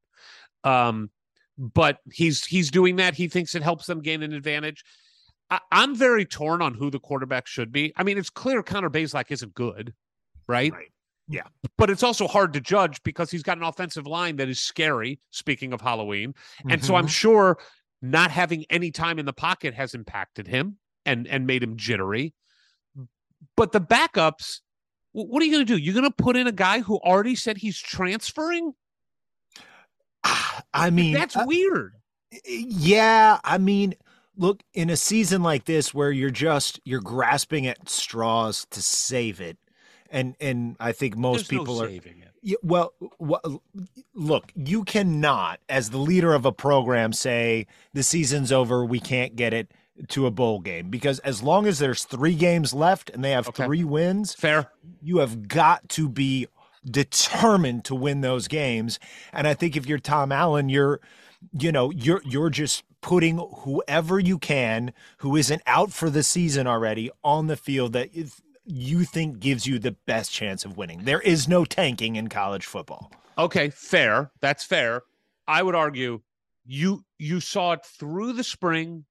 Um, 0.64 1.10
but 1.58 1.98
he's 2.12 2.44
he's 2.44 2.70
doing 2.70 2.96
that. 2.96 3.14
He 3.14 3.28
thinks 3.28 3.54
it 3.54 3.62
helps 3.62 3.86
them 3.86 4.00
gain 4.00 4.22
an 4.22 4.32
advantage. 4.32 4.84
I, 5.50 5.60
I'm 5.70 5.94
very 5.94 6.24
torn 6.24 6.62
on 6.62 6.74
who 6.74 6.90
the 6.90 6.98
quarterback 7.00 7.46
should 7.46 7.72
be. 7.72 7.92
I 7.96 8.02
mean, 8.04 8.16
it's 8.18 8.30
clear 8.30 8.62
Connor 8.62 8.90
Bazelak 8.90 9.30
isn't 9.30 9.54
good, 9.54 9.92
right? 10.48 10.72
Right. 10.72 10.92
Yeah. 11.28 11.42
But 11.78 11.88
it's 11.90 12.02
also 12.02 12.26
hard 12.26 12.52
to 12.54 12.60
judge 12.60 13.02
because 13.02 13.30
he's 13.30 13.42
got 13.42 13.56
an 13.56 13.64
offensive 13.64 14.06
line 14.06 14.36
that 14.36 14.48
is 14.48 14.60
scary, 14.60 15.20
speaking 15.30 15.72
of 15.72 15.80
Halloween. 15.80 16.34
And 16.68 16.84
so 16.84 16.94
I'm 16.94 17.06
Mhm. 17.06 17.10
sure 17.10 17.58
not 18.00 18.30
having 18.30 18.64
any 18.68 18.90
time 18.90 19.18
in 19.18 19.26
the 19.26 19.32
pocket 19.32 19.74
has 19.74 19.94
impacted 19.94 20.46
him 20.48 20.78
and 21.06 21.26
and 21.28 21.46
made 21.46 21.62
him 21.62 21.76
jittery. 21.76 22.34
But 23.56 23.72
the 23.72 23.80
backups, 23.80 24.60
what 25.12 25.42
are 25.42 25.46
you 25.46 25.52
going 25.52 25.66
to 25.66 25.72
do? 25.76 25.78
You're 25.78 25.94
going 25.94 26.10
to 26.10 26.10
put 26.10 26.36
in 26.36 26.46
a 26.46 26.52
guy 26.52 26.80
who 26.80 26.96
already 26.96 27.34
said 27.34 27.58
he's 27.58 27.78
transferring? 27.78 28.74
I 30.74 30.90
mean, 30.90 31.14
That's 31.14 31.36
uh, 31.36 31.44
weird. 31.46 31.94
yeah, 32.46 33.38
I 33.44 33.58
mean, 33.58 33.94
look, 34.36 34.62
in 34.72 34.90
a 34.90 34.96
season 34.96 35.42
like 35.42 35.64
this 35.64 35.92
where 35.92 36.10
you're 36.10 36.30
just 36.30 36.80
you're 36.84 37.00
grasping 37.00 37.66
at 37.66 37.88
straws 37.88 38.66
to 38.70 38.82
save 38.82 39.40
it. 39.40 39.58
And 40.10 40.36
and 40.40 40.76
I 40.78 40.92
think 40.92 41.16
most 41.16 41.48
There's 41.48 41.60
people 41.60 41.76
no 41.76 41.84
are 41.84 41.88
saving 41.88 42.18
it. 42.18 42.28
Yeah, 42.42 42.56
well, 42.62 42.92
wha- 43.18 43.40
look, 44.14 44.52
you 44.54 44.84
cannot, 44.84 45.60
as 45.68 45.90
the 45.90 45.98
leader 45.98 46.34
of 46.34 46.44
a 46.44 46.52
program, 46.52 47.12
say 47.12 47.66
the 47.94 48.02
season's 48.02 48.50
over, 48.50 48.84
we 48.84 48.98
can't 49.00 49.36
get 49.36 49.54
it 49.54 49.72
to 50.08 50.26
a 50.26 50.30
bowl 50.30 50.58
game 50.60 50.88
because 50.88 51.18
as 51.20 51.42
long 51.42 51.66
as 51.66 51.78
there's 51.78 52.04
three 52.04 52.34
games 52.34 52.72
left 52.72 53.10
and 53.10 53.22
they 53.22 53.30
have 53.32 53.48
Okay. 53.48 53.64
three 53.64 53.84
wins, 53.84 54.34
Fair. 54.34 54.70
you 55.02 55.18
have 55.18 55.48
got 55.48 55.88
to 55.90 56.08
be 56.08 56.46
determined 56.84 57.84
to 57.84 57.94
win 57.94 58.20
those 58.22 58.48
games. 58.48 58.98
And 59.32 59.46
I 59.46 59.54
think 59.54 59.76
if 59.76 59.86
you're 59.86 59.98
Tom 59.98 60.32
Allen, 60.32 60.68
you're, 60.68 61.00
you 61.58 61.70
know, 61.72 61.90
you're 61.90 62.22
you're 62.24 62.50
just 62.50 62.84
putting 63.00 63.38
whoever 63.38 64.18
you 64.20 64.38
can 64.38 64.92
who 65.18 65.36
isn't 65.36 65.62
out 65.66 65.92
for 65.92 66.08
the 66.08 66.22
season 66.22 66.66
already 66.66 67.10
on 67.24 67.46
the 67.48 67.56
field 67.56 67.92
that 67.92 68.10
you 68.64 69.04
think 69.04 69.40
gives 69.40 69.66
you 69.66 69.78
the 69.78 69.92
best 70.06 70.30
chance 70.32 70.64
of 70.64 70.76
winning. 70.76 71.00
There 71.04 71.20
is 71.20 71.48
no 71.48 71.64
tanking 71.64 72.16
in 72.16 72.28
college 72.28 72.64
football. 72.64 73.10
Okay, 73.36 73.70
fair. 73.70 74.30
That's 74.40 74.64
fair. 74.64 75.02
I 75.48 75.62
would 75.62 75.74
argue 75.74 76.20
you 76.64 77.04
you 77.18 77.40
saw 77.40 77.72
it 77.72 77.84
through 77.84 78.34
the 78.34 78.44
spring, 78.44 79.04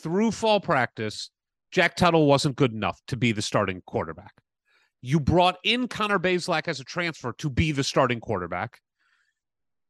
through 0.00 0.32
fall 0.32 0.60
practice. 0.60 1.30
Jack 1.70 1.96
Tuttle 1.96 2.26
wasn't 2.26 2.56
good 2.56 2.72
enough 2.72 3.00
to 3.06 3.16
be 3.16 3.32
the 3.32 3.42
starting 3.42 3.80
quarterback. 3.86 4.32
You 5.02 5.20
brought 5.20 5.56
in 5.64 5.88
Connor 5.88 6.18
Bazelak 6.18 6.68
as 6.68 6.80
a 6.80 6.84
transfer 6.84 7.32
to 7.34 7.48
be 7.48 7.72
the 7.72 7.84
starting 7.84 8.20
quarterback. 8.20 8.80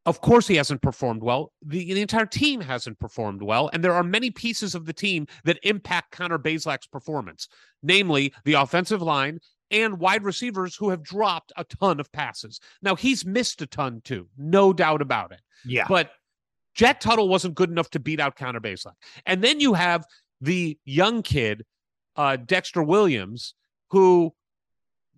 Of 0.07 0.21
course, 0.21 0.47
he 0.47 0.57
hasn't 0.57 0.83
performed 0.83 1.23
well. 1.23 1.53
The, 1.63 1.93
the 1.93 2.01
entire 2.01 2.27
team 2.27 2.61
hasn't 2.61 2.99
performed 2.99 3.43
well. 3.43 3.71
And 3.73 3.85
there 3.85 3.93
are 3.93 4.03
many 4.03 4.31
pieces 4.31 4.75
of 4.75 4.87
the 4.87 4.93
team 4.93 5.27
that 5.45 5.59
impact 5.63 6.13
Connor 6.13 6.39
Bazelak's 6.39 6.87
performance, 6.87 7.49
namely 7.83 8.33
the 8.45 8.55
offensive 8.55 9.03
line 9.03 9.41
and 9.71 9.99
wide 9.99 10.25
receivers 10.25 10.75
who 10.75 10.91
have 10.91 11.03
dropped 11.03 11.53
a 11.57 11.65
ton 11.65 12.01
of 12.01 12.11
passes. 12.13 12.61
Now, 12.83 12.95
he's 12.95 13.25
missed 13.27 13.63
a 13.63 13.67
ton 13.67 14.01
too, 14.03 14.29
no 14.37 14.73
doubt 14.73 15.03
about 15.03 15.33
it. 15.33 15.41
Yeah. 15.65 15.87
But 15.89 16.11
Jack 16.81 16.99
Tuttle 17.01 17.29
wasn't 17.29 17.55
good 17.57 17.69
enough 17.69 17.91
to 17.91 18.01
beat 18.01 18.21
out 18.21 18.37
Connor 18.37 18.59
Bazelak. 18.59 18.95
And 19.27 19.45
then 19.45 19.61
you 19.61 19.75
have 19.75 20.03
the 20.41 20.79
young 20.87 21.23
kid, 21.23 21.67
uh, 22.17 22.37
Dexter 22.37 22.83
Williams, 22.83 23.53
who 23.91 24.33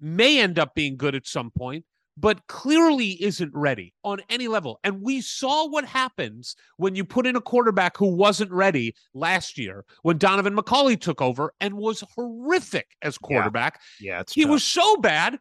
may 0.01 0.41
end 0.41 0.59
up 0.59 0.75
being 0.75 0.97
good 0.97 1.15
at 1.15 1.25
some 1.25 1.53
point, 1.57 1.85
but 2.17 2.45
clearly 2.49 3.11
isn't 3.23 3.53
ready 3.55 3.95
on 4.03 4.21
any 4.29 4.49
level. 4.49 4.81
And 4.83 5.03
we 5.03 5.21
saw 5.21 5.69
what 5.69 5.85
happens 5.85 6.57
when 6.79 6.97
you 6.97 7.05
put 7.05 7.29
in 7.29 7.37
a 7.37 7.41
quarterback 7.41 7.97
who 7.97 8.09
wasn't 8.09 8.51
ready 8.51 8.97
last 9.15 9.57
year 9.57 9.85
when 10.03 10.19
Donovan 10.19 10.57
McCulley 10.57 11.01
took 11.01 11.23
over 11.23 11.55
and 11.61 11.75
was 11.75 12.03
horrific 12.17 12.89
as 13.03 13.19
quarterback. 13.19 13.81
yeah, 14.01 14.19
it's 14.19 14.33
He 14.33 14.43
tough. 14.43 14.51
was 14.51 14.65
so 14.65 14.97
bad, 14.97 15.39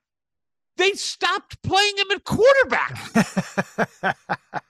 they 0.77 0.91
stopped 0.91 1.61
playing 1.63 1.97
him 1.97 2.11
at 2.11 2.23
quarterback. 2.23 2.97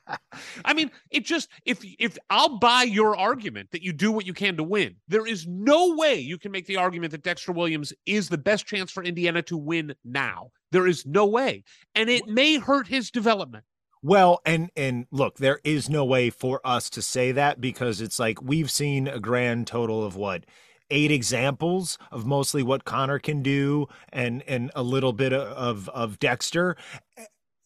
I 0.66 0.74
mean, 0.74 0.92
it 1.10 1.26
just 1.26 1.50
if 1.66 1.80
if 2.00 2.18
I'll 2.30 2.60
buy 2.60 2.84
your 2.84 3.16
argument 3.16 3.72
that 3.72 3.84
you 3.84 3.94
do 3.94 4.12
what 4.12 4.26
you 4.26 4.34
can 4.34 4.58
to 4.58 4.64
win, 4.64 4.96
there 5.08 5.26
is 5.26 5.48
no 5.48 5.96
way 5.96 6.16
you 6.16 6.38
can 6.38 6.52
make 6.52 6.66
the 6.66 6.78
argument 6.78 7.12
that 7.12 7.24
Dexter 7.24 7.52
Williams 7.52 7.94
is 8.06 8.30
the 8.30 8.38
best 8.38 8.66
chance 8.66 8.92
for 8.92 9.04
Indiana 9.04 9.42
to 9.44 9.58
win 9.58 9.94
now. 10.04 10.52
There 10.72 10.88
is 10.88 11.06
no 11.06 11.26
way. 11.26 11.64
And 11.96 12.10
it 12.10 12.28
may 12.28 12.58
hurt 12.58 12.88
his 12.88 13.12
development. 13.12 13.66
Well, 14.04 14.40
and 14.46 14.72
and 14.76 15.06
look, 15.12 15.38
there 15.38 15.60
is 15.64 15.90
no 15.90 16.04
way 16.04 16.32
for 16.32 16.60
us 16.66 16.90
to 16.92 17.02
say 17.02 17.32
that 17.34 17.62
because 17.62 18.02
it's 18.02 18.20
like 18.20 18.42
we've 18.42 18.72
seen 18.72 19.08
a 19.08 19.20
grand 19.20 19.68
total 19.68 20.04
of 20.04 20.16
what 20.16 20.46
eight 20.92 21.10
examples 21.12 21.98
of 22.12 22.26
mostly 22.28 22.62
what 22.62 22.86
Connor 22.86 23.18
can 23.18 23.42
do 23.42 23.88
and 24.14 24.44
and 24.48 24.70
a 24.76 24.84
little 24.84 25.14
bit 25.14 25.34
of 25.34 25.90
of 25.90 26.20
Dexter. 26.20 26.76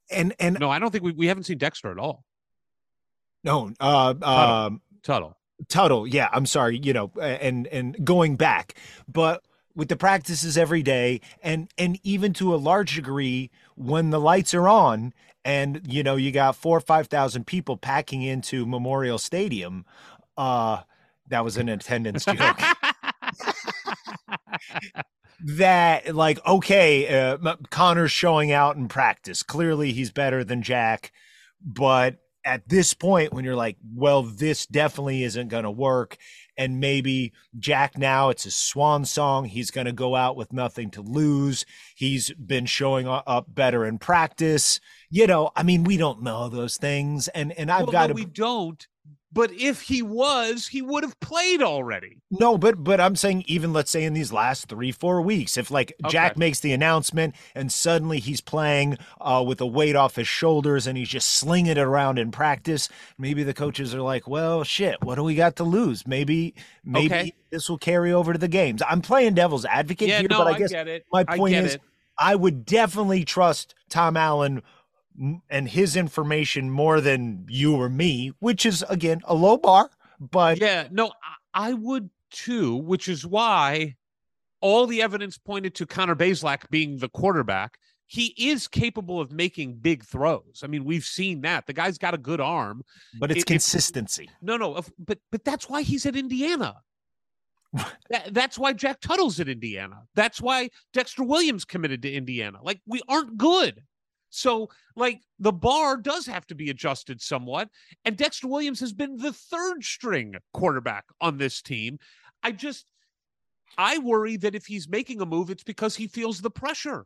And 0.10 0.34
and 0.40 0.58
No, 0.60 0.70
I 0.70 0.80
don't 0.80 0.92
think 0.92 1.04
we, 1.04 1.12
we 1.12 1.28
haven't 1.28 1.44
seen 1.44 1.58
Dexter 1.58 1.92
at 1.92 1.98
all. 1.98 2.24
no, 3.44 3.72
uh 3.80 4.14
um 4.22 4.82
Tuttle. 5.04 5.38
Tuttle, 5.70 6.06
yeah, 6.08 6.30
I'm 6.32 6.46
sorry, 6.46 6.80
you 6.82 6.94
know, 6.94 7.12
and 7.20 7.68
and 7.68 8.06
going 8.06 8.36
back, 8.36 8.76
but 9.08 9.44
with 9.76 9.90
the 9.90 9.96
practices 9.98 10.58
every 10.58 10.84
day 10.84 11.20
and 11.44 11.70
and 11.78 12.00
even 12.04 12.34
to 12.34 12.54
a 12.54 12.58
large 12.58 12.96
degree 12.96 13.52
when 13.76 14.10
the 14.10 14.20
lights 14.20 14.54
are 14.54 14.70
on 14.70 15.14
and 15.44 15.82
you 15.86 16.02
know 16.02 16.16
you 16.16 16.32
got 16.32 16.56
four 16.56 16.78
or 16.78 16.82
five 16.82 17.08
thousand 17.08 17.46
people 17.46 17.76
packing 17.78 18.22
into 18.22 18.66
Memorial 18.66 19.18
Stadium, 19.18 19.86
uh 20.38 20.82
that 21.28 21.44
was 21.44 21.58
an 21.58 21.70
attendance 21.70 22.26
joke. 22.38 22.60
That 25.40 26.16
like 26.16 26.46
okay, 26.46 27.08
uh, 27.08 27.56
Connor's 27.70 28.12
showing 28.12 28.52
out 28.52 28.76
in 28.76 28.88
practice. 28.88 29.44
Clearly 29.44 29.92
he's 29.92 30.12
better 30.12 30.44
than 30.44 30.62
Jack, 30.62 31.12
but 31.62 32.18
at 32.46 32.70
this 32.70 32.94
point 32.94 33.34
when 33.34 33.44
you're 33.44 33.56
like, 33.56 33.78
well, 33.94 34.22
this 34.22 34.68
definitely 34.68 35.24
isn't 35.24 35.48
going 35.48 35.64
to 35.64 35.72
work 35.72 36.18
and 36.58 36.80
maybe 36.80 37.34
Jack 37.60 37.98
now 37.98 38.30
it's 38.30 38.46
a 38.46 38.52
swan 38.52 39.04
song. 39.06 39.46
He's 39.46 39.72
going 39.72 39.86
to 39.86 39.92
go 39.92 40.16
out 40.16 40.36
with 40.38 40.54
nothing 40.54 40.90
to 40.92 41.02
lose. 41.02 41.66
He's 41.96 42.32
been 42.34 42.66
showing 42.66 43.08
up 43.08 43.46
better 43.48 43.86
in 43.86 43.98
practice. 43.98 44.80
You 45.10 45.28
know, 45.28 45.52
I 45.56 45.64
mean, 45.64 45.84
we 45.84 45.98
don't 45.98 46.22
know 46.22 46.48
those 46.50 46.78
things 46.78 47.28
and 47.30 47.52
and 47.54 47.72
I've 47.72 47.84
Well, 47.88 47.92
got 47.92 48.10
no, 48.10 48.14
to 48.14 48.14
we 48.14 48.26
don't. 48.26 48.88
But 49.36 49.52
if 49.52 49.82
he 49.82 50.02
was, 50.02 50.68
he 50.68 50.82
would 50.82 51.04
have 51.04 51.20
played 51.20 51.62
already. 51.62 52.22
No, 52.32 52.58
but 52.58 52.82
but 52.84 53.02
I'm 53.02 53.18
saying 53.18 53.44
even 53.48 53.74
let's 53.74 53.92
say 53.92 54.06
in 54.06 54.14
these 54.14 54.32
last 54.32 54.70
three 54.70 54.94
four 54.94 55.22
weeks, 55.22 55.58
if 55.58 55.70
like 55.70 55.94
Jack 56.08 56.38
makes 56.38 56.62
the 56.62 56.72
announcement 56.72 57.36
and 57.54 57.70
suddenly 57.70 58.20
he's 58.20 58.40
playing 58.40 58.98
uh, 59.20 59.44
with 59.46 59.60
a 59.60 59.66
weight 59.68 59.98
off 59.98 60.16
his 60.16 60.28
shoulders 60.28 60.88
and 60.88 60.98
he's 60.98 61.10
just 61.10 61.28
slinging 61.28 61.74
it 61.74 61.78
around 61.78 62.18
in 62.18 62.32
practice, 62.32 62.88
maybe 63.18 63.44
the 63.44 63.54
coaches 63.54 63.94
are 63.94 64.02
like, 64.02 64.26
well, 64.26 64.64
shit, 64.64 65.04
what 65.04 65.16
do 65.16 65.24
we 65.24 65.36
got 65.36 65.58
to 65.58 65.66
lose? 65.66 66.08
Maybe 66.08 66.56
maybe 66.86 67.06
Okay. 67.14 67.34
this 67.52 67.70
will 67.70 67.78
carry 67.78 68.14
over 68.14 68.32
to 68.32 68.40
the 68.40 68.48
games. 68.48 68.82
I'm 68.90 69.02
playing 69.02 69.34
devil's 69.34 69.66
advocate 69.66 70.08
Yeah, 70.08 70.20
here, 70.20 70.28
no, 70.30 70.38
but 70.38 70.48
I 70.48 70.52
I 70.52 70.58
guess 70.58 70.72
my 71.12 71.24
point 71.26 71.56
is. 71.56 71.78
I 72.18 72.34
would 72.36 72.66
definitely 72.66 73.26
trust 73.26 73.76
Tom 73.90 74.16
Allen 74.16 74.64
and 75.50 75.70
his 75.70 75.96
information 75.96 76.70
more 76.70 77.02
than 77.02 77.46
you 77.50 77.76
or 77.76 77.90
me, 77.90 78.32
which 78.40 78.66
is 78.66 78.84
again 78.90 79.22
a 79.26 79.34
low 79.36 79.58
bar, 79.58 79.90
but 80.20 80.60
Yeah, 80.60 80.88
no, 80.92 81.12
I, 81.54 81.74
would 81.74 82.10
too, 82.32 82.76
which 82.76 83.08
is 83.08 83.26
why 83.26 83.96
all 84.62 84.88
the 84.88 85.02
evidence 85.02 85.38
pointed 85.38 85.76
to 85.76 85.86
Connor 85.86 86.16
Bazelak 86.16 86.70
being 86.70 86.98
the 86.98 87.10
quarterback. 87.10 87.78
He 88.08 88.36
is 88.38 88.68
capable 88.68 89.20
of 89.20 89.32
making 89.32 89.76
big 89.78 90.04
throws. 90.04 90.62
I 90.64 90.68
mean, 90.68 90.84
we've 90.86 91.04
seen 91.04 91.42
that. 91.42 91.66
The 91.66 91.74
guy's 91.74 91.98
got 91.98 92.14
a 92.14 92.20
good 92.20 92.40
arm. 92.40 92.84
but 93.20 93.32
it's 93.32 93.44
consistency. 93.44 94.30
No, 94.42 94.58
no, 94.58 94.80
but 95.00 95.18
but 95.32 95.44
that's 95.44 95.68
why 95.70 95.82
he's 95.82 96.06
at 96.06 96.16
Indiana. 96.16 96.76
That- 98.10 98.34
that's 98.34 98.58
why 98.60 98.74
Jack 98.74 99.02
Tuttle's 99.02 99.40
at 99.40 99.50
Indiana. 99.50 100.04
That's 100.14 100.40
why 100.40 100.70
Dexter 100.94 101.24
Williams 101.24 101.66
committed 101.66 102.02
to 102.04 102.12
Indiana. 102.12 102.60
Like 102.62 102.80
we 102.86 103.02
aren't 103.08 103.38
good. 103.38 103.82
So 104.36 104.70
like 104.96 105.22
the 105.40 105.52
bar 105.54 105.98
does 105.98 106.26
have 106.26 106.46
to 106.48 106.56
be 106.56 106.70
adjusted 106.70 107.22
somewhat. 107.22 107.70
And 108.04 108.18
Dexter 108.18 108.48
Williams 108.48 108.80
has 108.82 108.94
been 108.94 109.18
the 109.18 109.34
third 109.34 109.84
string 109.84 110.36
quarterback 110.54 111.06
on 111.22 111.38
this 111.38 111.62
team. 111.62 112.00
I 112.44 112.52
just 112.52 112.92
I 113.78 113.98
worry 114.00 114.38
that 114.38 114.56
if 114.56 114.66
he's 114.66 114.88
making 114.88 115.22
a 115.22 115.26
move, 115.26 115.50
it's 115.50 115.64
because 115.64 115.96
he 115.96 116.08
feels 116.08 116.42
the 116.42 116.52
pressure. 116.52 117.06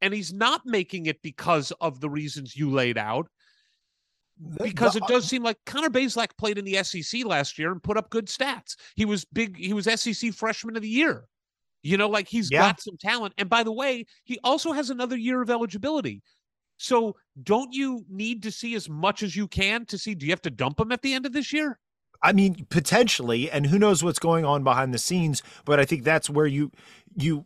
And 0.00 0.14
he's 0.14 0.32
not 0.32 0.64
making 0.64 1.06
it 1.06 1.20
because 1.22 1.72
of 1.80 2.00
the 2.00 2.08
reasons 2.08 2.56
you 2.56 2.70
laid 2.70 2.96
out 2.96 3.26
because 4.62 4.94
it 4.94 5.02
does 5.08 5.26
seem 5.26 5.42
like 5.42 5.56
Connor 5.66 5.90
Bazelak 5.90 6.36
played 6.38 6.58
in 6.58 6.64
the 6.64 6.82
SEC 6.84 7.24
last 7.24 7.58
year 7.58 7.72
and 7.72 7.82
put 7.82 7.96
up 7.96 8.08
good 8.08 8.26
stats. 8.26 8.76
He 8.94 9.04
was 9.04 9.24
big. 9.24 9.56
He 9.56 9.72
was 9.72 9.86
SEC 9.86 10.32
freshman 10.32 10.76
of 10.76 10.82
the 10.82 10.88
year. 10.88 11.24
You 11.82 11.96
know, 11.96 12.08
like 12.08 12.28
he's 12.28 12.50
Yeah. 12.50 12.60
got 12.60 12.80
some 12.80 12.96
talent. 12.96 13.34
And 13.38 13.48
by 13.48 13.64
the 13.64 13.72
way, 13.72 14.06
he 14.24 14.38
also 14.44 14.72
has 14.72 14.90
another 14.90 15.16
year 15.16 15.42
of 15.42 15.50
eligibility. 15.50 16.22
So 16.78 17.16
don't 17.42 17.72
you 17.72 18.06
need 18.08 18.42
to 18.44 18.50
see 18.50 18.74
as 18.74 18.88
much 18.88 19.22
as 19.22 19.36
you 19.36 19.46
can 19.46 19.84
to 19.86 19.98
see? 19.98 20.14
Do 20.14 20.24
you 20.24 20.32
have 20.32 20.42
to 20.42 20.50
dump 20.50 20.80
him 20.80 20.92
at 20.92 21.02
the 21.02 21.12
end 21.12 21.26
of 21.26 21.32
this 21.32 21.52
year? 21.52 21.78
I 22.22 22.32
mean, 22.32 22.66
potentially, 22.68 23.50
and 23.50 23.66
who 23.66 23.78
knows 23.78 24.02
what's 24.02 24.18
going 24.18 24.44
on 24.44 24.64
behind 24.64 24.92
the 24.92 24.98
scenes, 24.98 25.42
but 25.64 25.78
I 25.78 25.84
think 25.84 26.02
that's 26.02 26.30
where 26.30 26.46
you 26.46 26.72
you 27.16 27.44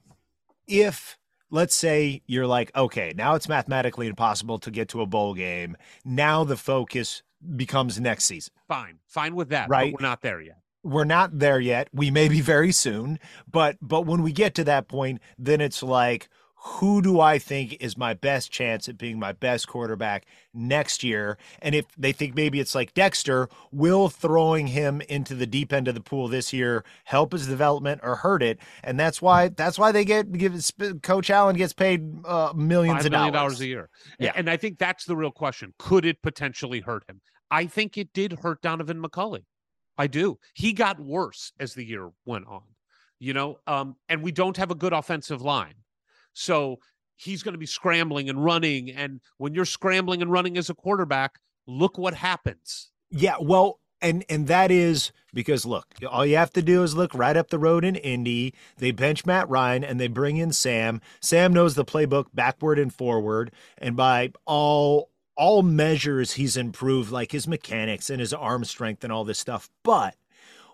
if 0.66 1.18
let's 1.50 1.74
say 1.74 2.22
you're 2.26 2.46
like, 2.46 2.74
okay, 2.74 3.12
now 3.14 3.34
it's 3.34 3.48
mathematically 3.48 4.06
impossible 4.06 4.58
to 4.60 4.70
get 4.70 4.88
to 4.88 5.02
a 5.02 5.06
bowl 5.06 5.34
game. 5.34 5.76
Now 6.04 6.44
the 6.44 6.56
focus 6.56 7.22
becomes 7.56 8.00
next 8.00 8.24
season. 8.24 8.52
Fine, 8.68 8.98
fine 9.06 9.34
with 9.34 9.50
that. 9.50 9.68
Right. 9.68 9.92
But 9.92 10.00
we're 10.00 10.08
not 10.08 10.22
there 10.22 10.40
yet. 10.40 10.58
We're 10.84 11.04
not 11.04 11.38
there 11.38 11.60
yet. 11.60 11.88
We 11.92 12.10
may 12.10 12.28
be 12.28 12.40
very 12.40 12.72
soon, 12.72 13.18
but 13.50 13.76
but 13.80 14.06
when 14.06 14.22
we 14.22 14.32
get 14.32 14.54
to 14.56 14.64
that 14.64 14.88
point, 14.88 15.20
then 15.38 15.60
it's 15.60 15.82
like 15.82 16.28
who 16.64 17.02
do 17.02 17.18
I 17.18 17.40
think 17.40 17.76
is 17.80 17.96
my 17.96 18.14
best 18.14 18.52
chance 18.52 18.88
at 18.88 18.96
being 18.96 19.18
my 19.18 19.32
best 19.32 19.66
quarterback 19.66 20.26
next 20.54 21.02
year? 21.02 21.36
And 21.60 21.74
if 21.74 21.86
they 21.98 22.12
think 22.12 22.36
maybe 22.36 22.60
it's 22.60 22.74
like 22.74 22.94
Dexter, 22.94 23.48
will 23.72 24.08
throwing 24.08 24.68
him 24.68 25.00
into 25.08 25.34
the 25.34 25.46
deep 25.46 25.72
end 25.72 25.88
of 25.88 25.94
the 25.94 26.00
pool 26.00 26.28
this 26.28 26.52
year 26.52 26.84
help 27.04 27.32
his 27.32 27.48
development 27.48 28.00
or 28.04 28.14
hurt 28.14 28.44
it? 28.44 28.60
And 28.84 28.98
that's 28.98 29.20
why 29.20 29.48
that's 29.48 29.76
why 29.76 29.90
they 29.90 30.04
get 30.04 30.30
give 30.30 30.70
Coach 31.02 31.30
Allen 31.30 31.56
gets 31.56 31.72
paid 31.72 32.24
uh, 32.24 32.52
millions 32.54 33.04
of 33.04 33.10
million 33.10 33.32
dollars 33.32 33.54
dollars 33.54 33.60
a 33.60 33.66
year. 33.66 33.90
Yeah. 34.20 34.32
And 34.36 34.48
I 34.48 34.56
think 34.56 34.78
that's 34.78 35.04
the 35.04 35.16
real 35.16 35.32
question. 35.32 35.74
Could 35.78 36.04
it 36.04 36.22
potentially 36.22 36.78
hurt 36.78 37.02
him? 37.08 37.20
I 37.50 37.66
think 37.66 37.98
it 37.98 38.12
did 38.12 38.34
hurt 38.34 38.62
Donovan 38.62 39.02
McCulley. 39.02 39.44
I 39.98 40.06
do. 40.06 40.38
He 40.54 40.72
got 40.72 41.00
worse 41.00 41.52
as 41.58 41.74
the 41.74 41.84
year 41.84 42.10
went 42.24 42.46
on. 42.46 42.62
You 43.18 43.34
know, 43.34 43.58
um, 43.66 43.96
and 44.08 44.22
we 44.22 44.32
don't 44.32 44.56
have 44.56 44.70
a 44.70 44.74
good 44.76 44.92
offensive 44.92 45.42
line. 45.42 45.74
So 46.32 46.78
he's 47.16 47.42
going 47.42 47.54
to 47.54 47.58
be 47.58 47.66
scrambling 47.66 48.28
and 48.28 48.44
running. 48.44 48.90
And 48.90 49.20
when 49.38 49.54
you're 49.54 49.64
scrambling 49.64 50.22
and 50.22 50.30
running 50.30 50.56
as 50.56 50.70
a 50.70 50.74
quarterback, 50.74 51.38
look 51.66 51.98
what 51.98 52.14
happens. 52.14 52.90
Yeah, 53.10 53.36
well, 53.40 53.78
and 54.00 54.24
and 54.28 54.48
that 54.48 54.70
is 54.70 55.12
because 55.32 55.64
look, 55.64 55.86
all 56.10 56.26
you 56.26 56.36
have 56.36 56.52
to 56.54 56.62
do 56.62 56.82
is 56.82 56.94
look 56.94 57.14
right 57.14 57.36
up 57.36 57.48
the 57.48 57.58
road 57.58 57.84
in 57.84 57.96
Indy. 57.96 58.54
They 58.78 58.90
bench 58.90 59.24
Matt 59.24 59.48
Ryan 59.48 59.84
and 59.84 60.00
they 60.00 60.08
bring 60.08 60.38
in 60.38 60.52
Sam. 60.52 61.00
Sam 61.20 61.52
knows 61.52 61.74
the 61.74 61.84
playbook 61.84 62.26
backward 62.34 62.78
and 62.78 62.92
forward, 62.92 63.52
and 63.78 63.96
by 63.96 64.32
all 64.44 65.10
all 65.36 65.62
measures, 65.62 66.32
he's 66.32 66.56
improved 66.56 67.10
like 67.10 67.32
his 67.32 67.48
mechanics 67.48 68.10
and 68.10 68.20
his 68.20 68.34
arm 68.34 68.64
strength 68.64 69.02
and 69.04 69.12
all 69.12 69.24
this 69.24 69.38
stuff. 69.38 69.70
But 69.82 70.16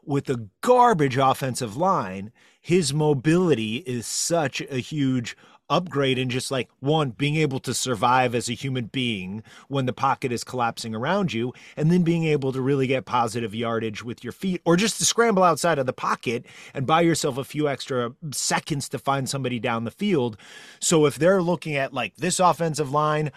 with 0.09 0.25
the 0.25 0.49
garbage 0.63 1.19
offensive 1.19 1.77
line, 1.77 2.33
his 2.59 2.95
mobility 2.95 3.77
is 3.77 4.07
such 4.07 4.63
a 4.63 4.79
huge 4.79 5.37
upgrade 5.71 6.19
in 6.19 6.31
just 6.31 6.51
like 6.51 6.69
one 6.81 7.11
being 7.11 7.37
able 7.37 7.61
to 7.61 7.75
survive 7.75 8.35
as 8.35 8.49
a 8.49 8.55
human 8.55 8.87
being 8.87 9.43
when 9.69 9.87
the 9.87 9.93
pocket 9.93 10.33
is 10.33 10.43
collapsing 10.43 10.95
around 10.95 11.33
you 11.33 11.53
and 11.77 11.91
then 11.91 12.03
being 12.03 12.25
able 12.25 12.53
to 12.53 12.61
really 12.61 12.87
get 12.87 13.05
positive 13.05 13.55
yardage 13.55 14.03
with 14.03 14.25
your 14.25 14.33
feet 14.33 14.63
or 14.65 14.77
just 14.77 14.99
to 14.99 15.05
scramble 15.05 15.43
outside 15.43 15.79
of 15.79 15.87
the 15.87 15.93
pocket 15.93 16.47
and 16.73 16.87
buy 16.87 17.01
yourself 17.01 17.37
a 17.37 17.45
few 17.45 17.69
extra 17.69 18.13
seconds 18.33 18.89
to 18.89 18.99
find 18.99 19.29
somebody 19.29 19.59
down 19.59 19.85
the 19.85 19.91
field. 19.91 20.37
So 20.81 21.05
if 21.05 21.17
they're 21.17 21.43
looking 21.43 21.77
at 21.77 21.93
like 21.93 22.17
this 22.17 22.41
offensive 22.41 22.91
line 22.91 23.31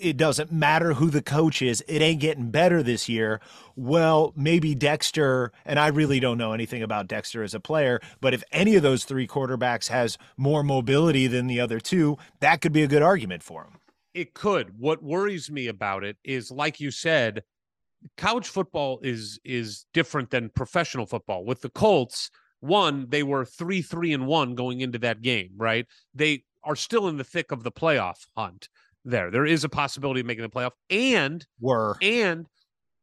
it 0.00 0.16
doesn't 0.16 0.50
matter 0.50 0.94
who 0.94 1.10
the 1.10 1.22
coach 1.22 1.62
is 1.62 1.84
it 1.86 2.02
ain't 2.02 2.20
getting 2.20 2.50
better 2.50 2.82
this 2.82 3.08
year 3.08 3.40
well 3.78 4.32
maybe 4.36 4.74
Dexter 4.74 5.52
and 5.64 5.78
I 5.78 5.88
really 5.88 6.20
don't 6.20 6.38
know 6.38 6.52
anything 6.52 6.82
about 6.82 7.06
Dexter 7.08 7.42
as 7.42 7.54
a 7.54 7.60
player 7.60 8.00
but 8.20 8.34
if 8.34 8.42
any 8.52 8.74
of 8.76 8.82
those 8.82 9.04
three 9.04 9.26
quarterbacks 9.26 9.88
has 9.88 10.18
more 10.36 10.62
mobility 10.62 11.26
than 11.28 11.46
the 11.46 11.60
other 11.60 11.80
two 11.80 12.16
that 12.40 12.60
could 12.60 12.72
be 12.72 12.82
a 12.82 12.88
good 12.88 13.02
argument 13.02 13.42
for 13.42 13.64
him 13.64 13.78
It 14.14 14.34
could. 14.34 14.78
What 14.78 15.02
worries 15.02 15.50
me 15.50 15.68
about 15.68 16.02
it 16.04 16.16
is, 16.24 16.50
like 16.50 16.80
you 16.80 16.90
said, 16.90 17.42
college 18.16 18.48
football 18.48 19.00
is 19.02 19.38
is 19.44 19.86
different 19.94 20.30
than 20.30 20.50
professional 20.50 21.06
football. 21.06 21.44
With 21.44 21.60
the 21.60 21.70
Colts, 21.70 22.30
one, 22.60 23.06
they 23.10 23.22
were 23.22 23.44
three, 23.44 23.82
three, 23.82 24.12
and 24.12 24.26
one 24.26 24.54
going 24.54 24.80
into 24.80 24.98
that 25.00 25.22
game, 25.22 25.50
right? 25.56 25.86
They 26.14 26.44
are 26.64 26.76
still 26.76 27.08
in 27.08 27.16
the 27.16 27.24
thick 27.24 27.52
of 27.52 27.62
the 27.62 27.72
playoff 27.72 28.26
hunt 28.36 28.68
there. 29.04 29.30
There 29.30 29.46
is 29.46 29.64
a 29.64 29.68
possibility 29.68 30.20
of 30.20 30.26
making 30.26 30.42
the 30.42 30.50
playoff. 30.50 30.72
And 30.90 31.46
were 31.60 31.96
and 32.02 32.46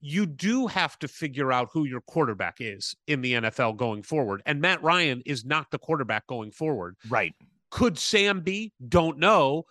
you 0.08 0.28
do 0.28 0.68
have 0.68 1.00
to 1.00 1.08
figure 1.08 1.52
out 1.52 1.68
who 1.74 1.86
your 1.86 2.02
quarterback 2.02 2.58
is 2.60 2.96
in 3.08 3.22
the 3.22 3.34
NFL 3.34 3.76
going 3.76 4.04
forward. 4.04 4.40
And 4.46 4.62
Matt 4.62 4.84
Ryan 4.84 5.24
is 5.26 5.44
not 5.44 5.72
the 5.72 5.80
quarterback 5.80 6.28
going 6.28 6.52
forward. 6.52 6.96
right 7.10 7.34
Could 7.72 7.98
Sam 7.98 8.42
be? 8.42 8.72
Don't 8.88 9.18
know. 9.18 9.64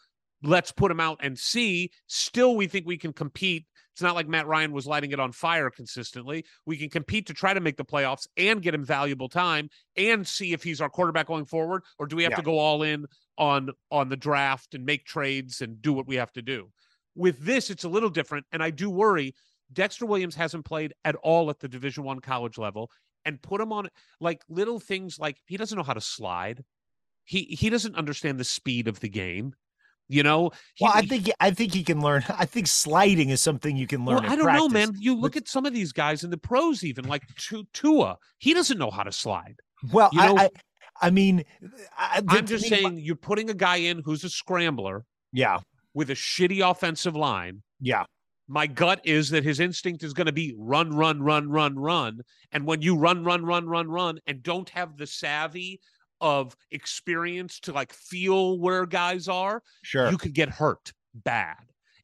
Let's 0.43 0.73
put 0.73 0.91
him 0.91 0.99
out 0.99 1.19
and 1.23 1.39
see. 1.39 1.91
Still, 2.09 2.57
we 2.57 2.67
think 2.67 2.85
we 2.85 2.99
can 2.99 3.13
compete. 3.13 3.65
It's 3.93 4.03
not 4.03 4.17
like 4.17 4.27
Matt 4.27 4.49
Ryan 4.49 4.73
was 4.73 4.89
lighting 4.89 5.13
it 5.13 5.21
on 5.21 5.31
fire 5.31 5.71
consistently. 5.71 6.45
We 6.67 6.77
can 6.77 6.91
compete 6.91 7.27
to 7.29 7.33
try 7.33 7.55
to 7.55 7.61
make 7.61 7.77
the 7.77 7.85
playoffs 7.85 8.27
and 8.37 8.61
get 8.61 8.75
him 8.75 8.85
valuable 8.85 9.29
time 9.29 9.71
and 9.97 10.27
see 10.27 10.53
if 10.53 10.65
he's 10.65 10.81
our 10.81 10.91
quarterback 10.91 11.29
going 11.29 11.47
forward, 11.47 11.85
or 12.01 12.09
do 12.09 12.17
we 12.17 12.25
have 12.25 12.33
Yeah. 12.33 12.37
to 12.39 12.43
go 12.43 12.59
all 12.59 12.83
in 12.83 13.07
on 13.39 13.71
on 13.93 14.09
the 14.09 14.17
draft 14.17 14.75
and 14.75 14.85
make 14.85 15.07
trades 15.07 15.61
and 15.61 15.81
do 15.81 15.93
what 15.93 16.09
we 16.09 16.17
have 16.17 16.33
to 16.33 16.43
do? 16.43 16.73
With 17.15 17.39
this, 17.39 17.71
it's 17.71 17.85
a 17.85 17.89
little 17.89 18.11
different, 18.11 18.47
and 18.51 18.65
I 18.65 18.71
do 18.71 18.91
worry. 18.91 19.33
Dexter 19.73 20.07
Williams 20.07 20.35
hasn't 20.35 20.65
played 20.65 20.93
at 21.05 21.15
all 21.17 21.51
at 21.51 21.61
the 21.61 21.69
Division 21.69 22.05
One 22.05 22.21
college 22.21 22.59
level, 22.59 22.91
and 23.25 23.41
put 23.41 23.61
him 23.61 23.73
on 23.73 23.89
like 24.21 24.43
little 24.49 24.79
things 24.81 25.19
like 25.19 25.39
he 25.47 25.57
doesn't 25.57 25.77
know 25.77 25.85
how 25.85 25.95
to 25.95 26.01
slide. 26.01 26.63
He 27.25 27.43
he 27.45 27.71
doesn't 27.71 27.97
understand 27.97 28.39
the 28.39 28.45
speed 28.45 28.87
of 28.89 29.01
the 29.01 29.09
game. 29.09 29.55
You 30.07 30.23
know, 30.23 30.51
He- 30.75 30.85
well 30.85 30.93
I 30.95 31.01
think 31.07 31.31
I 31.41 31.51
think 31.51 31.73
he 31.73 31.83
can 31.83 32.03
learn 32.03 32.23
I 32.29 32.45
think 32.45 32.67
sliding 32.67 33.31
is 33.31 33.41
something 33.41 33.75
you 33.77 33.87
can 33.87 34.05
learn 34.05 34.23
well, 34.23 34.31
I 34.31 34.37
don't 34.37 34.53
know, 34.53 34.69
man. 34.69 34.91
You 34.99 35.15
look 35.19 35.35
at 35.37 35.49
some 35.49 35.65
of 35.65 35.73
these 35.73 35.93
guys 35.93 36.23
in 36.25 36.31
the 36.31 36.37
pros, 36.37 36.85
even 36.85 37.07
like 37.09 37.23
Tua. 37.73 38.19
He 38.39 38.53
doesn't 38.53 38.77
know 38.79 38.91
how 38.91 39.03
to 39.03 39.13
slide. 39.13 39.57
well 39.93 40.11
you 40.13 40.21
I, 40.21 40.27
know- 40.27 40.37
I 40.39 40.51
I 41.01 41.11
mean 41.11 41.45
I, 41.97 42.23
I'm 42.29 42.45
just 42.47 42.69
saying, 42.69 42.99
you're 42.99 43.17
putting 43.17 43.49
a 43.49 43.55
guy 43.55 43.77
in 43.77 44.03
who's 44.05 44.23
a 44.25 44.29
scrambler 44.29 45.07
yeah 45.33 45.59
with 45.95 46.11
a 46.11 46.15
shitty 46.15 46.61
offensive 46.69 47.17
line. 47.17 47.63
yeah 47.81 48.05
My 48.47 48.67
gut 48.67 49.01
is 49.05 49.31
that 49.31 49.45
his 49.45 49.61
instinct 49.61 50.03
is 50.03 50.13
going 50.13 50.27
to 50.27 50.33
be 50.33 50.55
run, 50.59 50.91
run, 50.91 51.23
run, 51.23 51.49
run, 51.49 51.79
run. 51.79 52.21
And 52.53 52.67
when 52.67 52.83
you 52.83 52.97
run, 52.97 53.25
run, 53.25 53.45
run, 53.45 53.67
run, 53.67 53.89
run, 53.89 54.21
and 54.27 54.43
don't 54.43 54.69
have 54.71 54.97
the 54.97 55.07
savvy 55.07 55.81
of 56.21 56.57
experience 56.71 57.59
to 57.61 57.73
like 57.73 57.93
feel 57.93 58.59
where 58.59 58.87
guys 58.87 59.29
are, 59.29 59.63
sure 59.83 60.11
you 60.11 60.19
could 60.19 60.35
get 60.35 60.51
hurt 60.51 60.93
bad. 61.15 61.57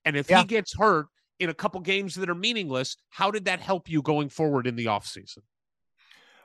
And 0.04 0.16
if 0.16 0.30
Yeah. 0.30 0.40
he 0.40 0.44
gets 0.46 0.74
hurt, 0.76 1.06
in 1.40 1.48
a 1.48 1.54
couple 1.54 1.80
games 1.80 2.14
that 2.14 2.30
are 2.30 2.34
meaningless. 2.34 2.96
How 3.08 3.30
did 3.30 3.46
that 3.46 3.60
help 3.60 3.88
you 3.88 4.02
going 4.02 4.28
forward 4.28 4.66
in 4.66 4.76
the 4.76 4.84
offseason? 4.84 5.38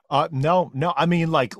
Uh, 0.09 0.29
no, 0.31 0.71
no. 0.73 0.93
I 0.95 1.05
mean, 1.05 1.31
like, 1.31 1.53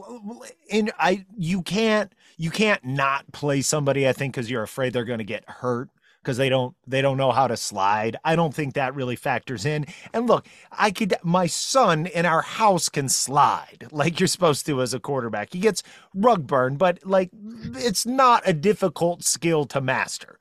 in 0.70 0.92
I, 0.98 1.26
you 1.38 1.62
can't, 1.62 2.14
you 2.38 2.50
can't 2.50 2.84
not 2.86 3.30
play 3.34 3.62
somebody. 3.62 4.08
I 4.08 4.14
think 4.14 4.34
because 4.34 4.50
you're 4.50 4.64
afraid 4.64 4.94
they're 4.94 5.04
going 5.04 5.20
to 5.20 5.26
get 5.26 5.48
hurt 5.50 5.90
because 6.26 6.38
they 6.38 6.50
don't, 6.50 6.76
they 6.88 7.04
don't 7.04 7.18
know 7.18 7.32
how 7.32 7.48
to 7.48 7.56
slide. 7.56 8.18
I 8.26 8.36
don't 8.36 8.54
think 8.54 8.74
that 8.74 8.96
really 8.96 9.16
factors 9.16 9.64
in. 9.64 9.86
And 10.12 10.28
look, 10.28 10.48
I 10.72 10.90
could, 10.90 11.14
my 11.24 11.46
son 11.46 12.08
in 12.08 12.26
our 12.26 12.42
house 12.42 12.90
can 12.90 13.10
slide 13.10 13.88
like 13.92 14.20
you're 14.20 14.28
supposed 14.28 14.66
to 14.66 14.82
as 14.82 14.96
a 14.96 15.00
quarterback. 15.00 15.54
He 15.54 15.60
gets 15.60 15.84
rug 16.16 16.48
burn, 16.48 16.78
but 16.78 17.00
like, 17.06 17.30
it's 17.76 18.06
not 18.08 18.42
a 18.46 18.54
difficult 18.54 19.24
skill 19.24 19.66
to 19.66 19.80
master. 19.80 20.40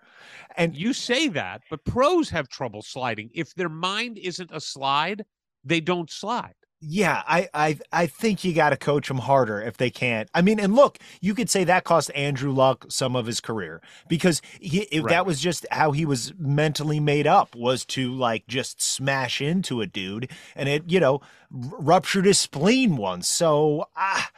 And 0.56 0.74
You 0.74 0.94
say 0.94 1.28
that, 1.28 1.62
but 1.68 1.84
pros 1.84 2.30
have 2.30 2.48
trouble 2.48 2.80
sliding. 2.80 3.30
If 3.34 3.54
their 3.54 3.68
mind 3.68 4.18
isn't 4.18 4.50
a 4.52 4.60
slide, 4.60 5.24
they 5.64 5.80
don't 5.80 6.10
slide. 6.10 6.54
Yeah, 6.86 7.22
I 7.26 7.48
I 7.54 7.78
I 7.92 8.06
think 8.06 8.44
you 8.44 8.52
got 8.52 8.70
to 8.70 8.76
coach 8.76 9.08
them 9.08 9.18
harder 9.18 9.58
if 9.60 9.78
they 9.78 9.88
can't. 9.88 10.28
I 10.34 10.42
mean, 10.42 10.60
and 10.60 10.74
look, 10.74 10.98
you 11.22 11.34
could 11.34 11.48
say 11.48 11.64
that 11.64 11.84
cost 11.84 12.10
Andrew 12.14 12.52
Luck 12.52 12.84
some 12.90 13.16
of 13.16 13.24
his 13.24 13.40
career 13.40 13.80
because 14.06 14.42
he 14.60 14.80
if 14.92 15.04
Right. 15.04 15.10
that 15.10 15.24
was 15.26 15.40
just 15.40 15.64
how 15.70 15.92
he 15.92 16.04
was 16.04 16.34
mentally 16.38 17.00
made 17.00 17.26
up 17.26 17.54
was 17.56 17.86
to 17.86 18.12
like 18.12 18.46
just 18.48 18.82
smash 18.82 19.40
into 19.40 19.80
a 19.80 19.86
dude, 19.86 20.30
and 20.54 20.68
it 20.68 20.84
you 20.86 21.00
know 21.00 21.14
r- 21.50 21.78
ruptured 21.78 22.26
his 22.26 22.38
spleen 22.38 22.96
once. 22.98 23.28
So 23.28 23.86
ah, 23.96 24.30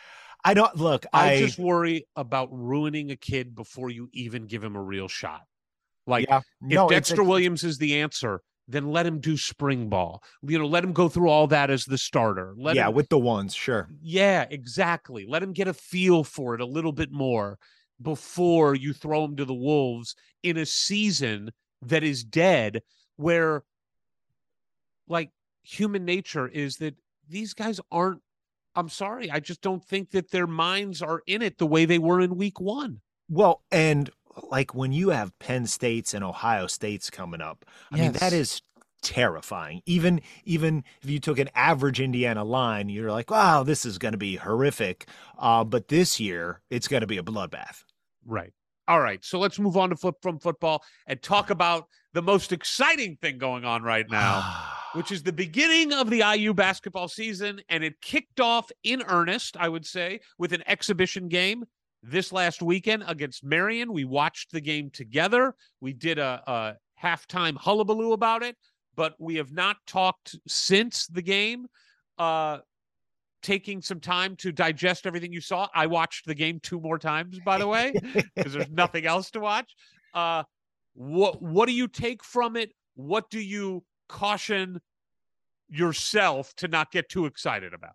I 0.44 0.54
don't 0.54 0.76
look. 0.76 1.04
I, 1.12 1.32
I, 1.32 1.38
just 1.40 1.58
worry 1.58 2.06
about 2.14 2.48
ruining 2.52 3.10
a 3.10 3.16
kid 3.16 3.56
before 3.56 3.90
you 3.90 4.08
even 4.12 4.46
give 4.46 4.62
him 4.62 4.76
a 4.76 4.82
real 4.82 5.08
shot. 5.08 5.42
Like 6.06 6.26
yeah, 6.28 6.38
if 6.38 6.44
no, 6.60 6.84
it's 6.90 7.08
Dexter 7.08 7.22
a- 7.22 7.24
Williams 7.24 7.64
is 7.64 7.78
the 7.78 8.00
answer, 8.02 8.40
then 8.68 8.90
let 8.90 9.06
him 9.06 9.20
do 9.20 9.36
spring 9.36 9.88
ball. 9.88 10.22
You 10.42 10.58
know, 10.58 10.66
let 10.66 10.84
him 10.84 10.92
go 10.92 11.08
through 11.08 11.28
all 11.28 11.46
that 11.48 11.70
as 11.70 11.84
the 11.84 11.98
starter. 11.98 12.54
Let 12.56 12.76
yeah, 12.76 12.88
him, 12.88 12.94
with 12.94 13.08
the 13.08 13.18
ones, 13.18 13.54
sure. 13.54 13.88
yeah, 14.02 14.46
exactly. 14.50 15.24
Let 15.28 15.42
him 15.42 15.52
get 15.52 15.68
a 15.68 15.74
feel 15.74 16.24
for 16.24 16.54
it 16.54 16.60
a 16.60 16.66
little 16.66 16.92
bit 16.92 17.12
more 17.12 17.58
before 18.00 18.74
you 18.74 18.92
throw 18.92 19.24
him 19.24 19.36
to 19.36 19.44
the 19.44 19.54
wolves 19.54 20.14
in 20.42 20.56
a 20.56 20.66
season 20.66 21.50
that 21.82 22.02
is 22.02 22.24
dead, 22.24 22.82
where 23.16 23.62
like 25.08 25.30
human 25.62 26.04
nature 26.04 26.48
is 26.48 26.76
that 26.78 26.94
these 27.28 27.54
guys 27.54 27.80
aren't. 27.90 28.20
I'm 28.74 28.88
sorry, 28.90 29.30
I 29.30 29.40
just 29.40 29.62
don't 29.62 29.82
think 29.82 30.10
that 30.10 30.30
their 30.30 30.46
minds 30.46 31.00
are 31.00 31.22
in 31.26 31.40
it 31.40 31.56
the 31.56 31.66
way 31.66 31.86
they 31.86 31.98
were 31.98 32.20
in 32.20 32.36
week 32.36 32.60
one. 32.60 33.00
Well, 33.28 33.62
and 33.70 34.10
like 34.50 34.74
when 34.74 34.92
you 34.92 35.10
have 35.10 35.36
Penn 35.38 35.66
States 35.66 36.14
and 36.14 36.24
Ohio 36.24 36.66
States 36.66 37.10
coming 37.10 37.40
up, 37.40 37.64
I 37.90 37.96
mean 37.96 38.12
that 38.12 38.32
is 38.32 38.62
terrifying. 39.02 39.82
Even 39.86 40.20
even 40.44 40.84
if 41.02 41.10
you 41.10 41.20
took 41.20 41.38
an 41.38 41.48
average 41.54 42.00
Indiana 42.00 42.44
line, 42.44 42.88
you're 42.88 43.12
like, 43.12 43.30
wow, 43.30 43.62
this 43.62 43.86
is 43.86 43.98
going 43.98 44.12
to 44.12 44.18
be 44.18 44.36
horrific. 44.36 45.06
Uh, 45.38 45.64
but 45.64 45.88
this 45.88 46.18
year, 46.20 46.60
it's 46.70 46.88
going 46.88 47.02
to 47.02 47.06
be 47.06 47.18
a 47.18 47.22
bloodbath. 47.22 47.84
Right. 48.24 48.52
All 48.88 49.00
right. 49.00 49.24
So 49.24 49.38
let's 49.38 49.58
move 49.58 49.76
on 49.76 49.90
to 49.90 49.96
flip 49.96 50.16
from 50.22 50.38
football 50.38 50.82
and 51.06 51.20
talk 51.20 51.50
about 51.50 51.86
the 52.12 52.22
most 52.22 52.52
exciting 52.52 53.16
thing 53.20 53.38
going 53.38 53.64
on 53.64 53.82
right 53.82 54.08
now, 54.08 54.42
which 54.92 55.10
is 55.10 55.22
the 55.22 55.32
beginning 55.32 55.92
of 55.92 56.08
the 56.08 56.22
IU 56.34 56.54
basketball 56.54 57.08
season. 57.08 57.60
And 57.68 57.82
it 57.82 58.00
kicked 58.00 58.40
off 58.40 58.70
in 58.84 59.02
earnest, 59.08 59.56
I 59.56 59.68
would 59.68 59.84
say, 59.84 60.20
with 60.38 60.52
an 60.52 60.62
exhibition 60.66 61.28
game 61.28 61.64
this 62.02 62.32
last 62.32 62.62
weekend 62.62 63.04
against 63.06 63.44
Marian. 63.44 63.92
We 63.92 64.04
watched 64.04 64.52
the 64.52 64.60
game 64.60 64.90
together. 64.90 65.54
We 65.80 65.92
did 65.92 66.18
a, 66.18 66.42
a 66.46 66.76
halftime 67.02 67.56
hullabaloo 67.56 68.12
about 68.12 68.42
it, 68.42 68.56
but 68.94 69.14
we 69.18 69.36
have 69.36 69.52
not 69.52 69.76
talked 69.86 70.36
since 70.46 71.06
the 71.06 71.22
game. 71.22 71.66
Uh, 72.18 72.58
taking 73.42 73.80
some 73.80 74.00
time 74.00 74.34
to 74.34 74.50
digest 74.50 75.06
everything 75.06 75.32
you 75.32 75.40
saw. 75.40 75.68
I 75.72 75.86
watched 75.86 76.26
the 76.26 76.34
game 76.34 76.58
two 76.60 76.80
more 76.80 76.98
times, 76.98 77.38
by 77.44 77.58
the 77.58 77.66
way, 77.66 77.92
because 78.34 78.52
there's 78.52 78.70
nothing 78.70 79.06
else 79.06 79.30
to 79.32 79.40
watch. 79.40 79.72
Uh, 80.12 80.42
what 80.94 81.40
what 81.40 81.66
do 81.66 81.72
you 81.72 81.86
take 81.86 82.24
from 82.24 82.56
it? 82.56 82.72
What 82.94 83.30
do 83.30 83.38
you 83.38 83.84
caution 84.08 84.80
yourself 85.68 86.54
to 86.56 86.68
not 86.68 86.90
get 86.90 87.08
too 87.08 87.26
excited 87.26 87.74
about? 87.74 87.94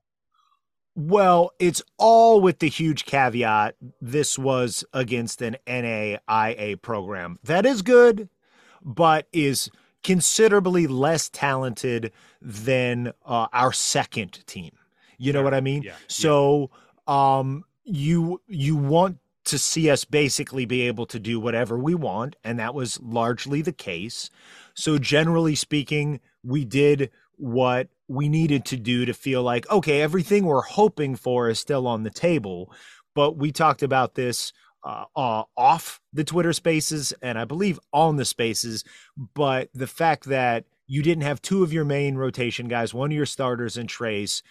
Well, 0.96 1.52
it's 1.60 1.82
all 1.98 2.42
with 2.42 2.60
the 2.60 2.70
huge 2.70 3.06
caveat 3.06 3.76
this 4.02 4.38
was 4.38 4.84
against 4.94 5.42
an 5.42 5.56
NAIA 5.66 6.82
program. 6.82 7.40
That 7.44 7.66
is 7.66 7.82
good, 7.82 8.30
but 8.84 9.28
is 9.32 9.70
considerably 10.04 10.88
less 10.88 11.30
talented 11.30 12.12
than 12.42 13.14
uh, 13.26 13.48
our 13.54 13.72
second 13.72 14.46
team. 14.48 14.72
You 15.18 15.32
know 15.32 15.44
what 15.44 15.54
I 15.54 15.62
mean? 15.62 15.84
Yeah, 15.84 15.92
yeah. 15.92 15.98
So, 16.08 16.72
um 17.08 17.64
you 17.84 18.42
you 18.48 18.76
want 18.76 19.18
to 19.44 19.58
see 19.58 19.90
us 19.90 20.06
basically 20.06 20.66
be 20.66 20.82
able 20.82 21.06
to 21.08 21.20
do 21.20 21.40
whatever 21.40 21.78
we 21.78 21.96
want 21.96 22.36
and 22.44 22.60
that 22.60 22.76
was 22.76 23.00
largely 23.02 23.62
the 23.62 23.72
case. 23.72 24.30
So 24.74 24.98
generally 24.98 25.56
speaking, 25.56 26.20
we 26.44 26.64
did 26.64 27.10
what 27.38 27.90
we 28.12 28.30
needed 28.30 28.66
to 28.66 28.78
do 28.78 29.06
to 29.06 29.14
feel 29.14 29.44
like 29.44 29.70
okay, 29.70 30.02
everything 30.02 30.46
we're 30.46 30.62
hoping 30.62 31.16
for 31.16 31.50
is 31.50 31.60
still 31.60 31.88
on 31.88 32.04
the 32.04 32.10
table. 32.10 32.74
But 33.16 33.38
we 33.38 33.52
talked 33.52 33.84
about 33.84 34.16
this 34.16 34.54
uh, 34.84 35.06
uh, 35.16 35.44
off 35.58 36.00
the 36.14 36.24
Twitter 36.24 36.54
spaces 36.54 37.14
and 37.22 37.38
I 37.38 37.46
believe 37.46 37.80
on 37.94 38.16
the 38.16 38.26
spaces. 38.26 38.84
But 39.36 39.70
the 39.74 39.88
fact 39.88 40.26
that 40.26 40.66
you 40.88 41.04
didn't 41.04 41.24
have 41.24 41.42
two 41.42 41.64
of 41.64 41.74
your 41.74 41.86
main 41.86 42.16
rotation 42.16 42.68
guys, 42.68 42.94
one 42.94 43.12
of 43.12 43.16
your 43.16 43.26
starters 43.26 43.78
and 43.78 43.88
Trayce, 43.88 44.42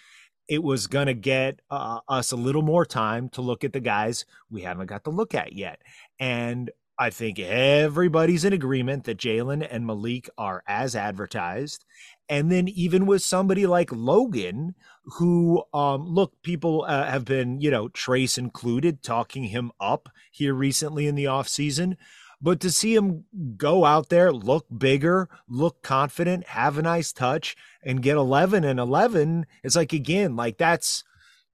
it 0.47 0.63
was 0.63 0.87
going 0.87 1.07
to 1.07 1.13
get 1.13 1.59
uh, 1.69 1.99
us 2.07 2.31
a 2.31 2.35
little 2.35 2.61
more 2.61 2.85
time 2.85 3.29
to 3.29 3.41
look 3.41 3.63
at 3.63 3.73
the 3.73 3.79
guys 3.79 4.25
we 4.49 4.61
haven't 4.61 4.87
got 4.87 5.03
to 5.03 5.11
look 5.11 5.35
at 5.35 5.53
yet. 5.53 5.81
And 6.19 6.71
I 6.97 7.09
think 7.09 7.39
everybody's 7.39 8.45
in 8.45 8.53
agreement 8.53 9.05
that 9.05 9.17
Jalen 9.17 9.67
and 9.69 9.87
Malik 9.87 10.29
are 10.37 10.63
as 10.67 10.95
advertised. 10.95 11.83
And 12.31 12.49
then 12.49 12.69
even 12.69 13.07
with 13.07 13.21
somebody 13.21 13.67
like 13.67 13.91
Logan, 13.91 14.73
who, 15.17 15.65
um, 15.73 16.07
look, 16.07 16.41
people 16.43 16.85
uh, 16.87 17.03
have 17.03 17.25
been, 17.25 17.59
you 17.59 17.69
know, 17.69 17.89
Trayce 17.89 18.37
included, 18.37 19.03
talking 19.03 19.43
him 19.43 19.73
up 19.81 20.07
here 20.31 20.53
recently 20.53 21.07
in 21.07 21.15
the 21.15 21.25
offseason. 21.25 21.97
But 22.41 22.61
to 22.61 22.71
see 22.71 22.95
him 22.95 23.25
go 23.57 23.83
out 23.83 24.07
there, 24.07 24.31
look 24.31 24.65
bigger, 24.75 25.27
look 25.49 25.83
confident, 25.83 26.47
have 26.47 26.77
a 26.77 26.81
nice 26.81 27.11
touch, 27.11 27.57
and 27.83 28.01
get 28.01 28.15
11 28.15 28.63
and 28.63 28.79
11, 28.79 29.45
it's 29.61 29.75
like, 29.75 29.91
again, 29.91 30.37
like 30.37 30.57
that's, 30.57 31.03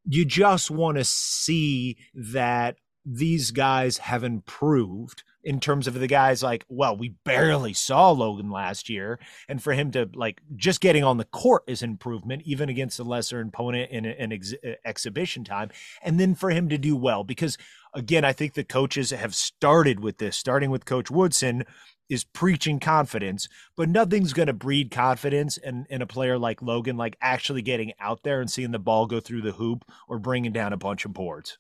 you 0.06 0.26
just 0.26 0.70
want 0.70 1.00
to 1.00 1.04
see 1.04 1.98
that 2.14 2.78
these 3.10 3.52
guys 3.52 4.00
have 4.00 4.26
improved 4.26 5.24
in 5.42 5.62
terms 5.62 5.88
of 5.88 5.94
the 5.94 6.08
guys 6.08 6.44
like, 6.44 6.66
well, 6.68 6.98
we 6.98 7.16
barely 7.24 7.72
saw 7.72 8.12
Logan 8.12 8.52
last 8.52 8.90
year. 8.90 9.18
And 9.48 9.64
for 9.64 9.72
him 9.72 9.92
to 9.92 10.10
like 10.14 10.42
just 10.58 10.82
getting 10.82 11.06
on 11.06 11.16
the 11.16 11.24
court 11.24 11.64
is 11.68 11.82
improvement, 11.82 12.42
even 12.46 12.68
against 12.68 13.00
a 13.00 13.06
lesser 13.06 13.40
opponent 13.40 13.92
in 13.92 14.06
an 14.06 14.34
ex- 14.34 14.54
uh, 14.66 14.72
exhibition 14.84 15.46
time. 15.46 15.70
And 16.04 16.20
then 16.20 16.36
for 16.36 16.50
him 16.50 16.68
to 16.68 16.78
do 16.78 16.98
well, 16.98 17.24
because 17.24 17.58
again, 17.94 18.26
I 18.26 18.34
think 18.34 18.56
the 18.56 18.66
coaches 18.66 19.12
have 19.12 19.34
started 19.34 20.02
with 20.02 20.18
this, 20.18 20.36
starting 20.36 20.70
with 20.70 20.84
Coach 20.84 21.10
Woodson 21.10 21.64
is 22.10 22.26
preaching 22.26 22.78
confidence, 22.82 23.48
but 23.78 23.88
nothing's 23.88 24.34
going 24.34 24.48
to 24.48 24.54
breed 24.54 24.92
confidence 24.92 25.56
in, 25.56 25.86
in 25.90 26.02
a 26.02 26.08
player 26.08 26.38
like 26.38 26.62
Logan, 26.62 26.98
like 26.98 27.16
actually 27.22 27.62
getting 27.62 27.94
out 28.02 28.24
there 28.24 28.42
and 28.42 28.52
seeing 28.52 28.72
the 28.72 28.80
ball 28.80 29.08
go 29.08 29.22
through 29.22 29.44
the 29.44 29.54
hoop 29.54 29.86
or 30.10 30.20
bringing 30.20 30.52
down 30.52 30.74
a 30.74 30.78
bunch 30.78 31.06
of 31.06 31.14
boards. 31.14 31.58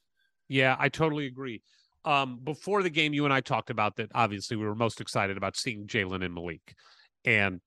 Yeah, 0.47 0.75
I 0.79 0.89
totally 0.89 1.25
agree. 1.27 1.61
Um, 2.05 2.39
before 2.43 2.83
the 2.83 2.89
game, 2.89 3.13
you 3.13 3.25
and 3.25 3.33
I 3.33 3.41
talked 3.41 3.69
about 3.69 3.97
that. 3.97 4.09
Obviously, 4.15 4.55
we 4.55 4.65
were 4.65 4.75
most 4.75 5.01
excited 5.01 5.35
about 5.35 5.57
seeing 5.57 5.87
Jalen 5.87 6.23
and 6.23 6.33
Malik, 6.33 6.73
and 7.25 7.59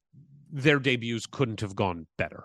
their 0.50 0.78
debuts 0.78 1.26
couldn't 1.26 1.60
have 1.60 1.76
gone 1.76 2.06
better. 2.16 2.44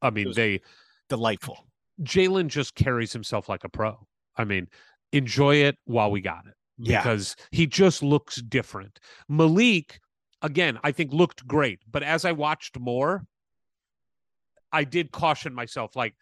I 0.00 0.10
mean, 0.10 0.32
they 0.34 0.60
Delightful. 1.08 1.66
Jalen 2.02 2.48
just 2.48 2.74
carries 2.74 3.12
himself 3.12 3.48
like 3.48 3.64
a 3.64 3.68
pro. 3.68 4.06
I 4.36 4.44
mean, 4.44 4.68
enjoy 5.12 5.56
it 5.56 5.76
while 5.84 6.10
we 6.10 6.20
got 6.22 6.46
it 6.46 6.54
Yeah. 6.78 7.02
because 7.02 7.36
he 7.50 7.66
just 7.66 8.02
looks 8.02 8.36
different. 8.36 8.98
Malik, 9.28 10.00
again, 10.40 10.78
I 10.82 10.92
think 10.92 11.12
looked 11.12 11.46
great, 11.46 11.80
but 11.90 12.02
as 12.02 12.24
I 12.24 12.32
watched 12.32 12.78
more, 12.78 13.26
I 14.72 14.84
did 14.84 15.12
caution 15.12 15.52
myself 15.54 15.94
like 15.94 16.14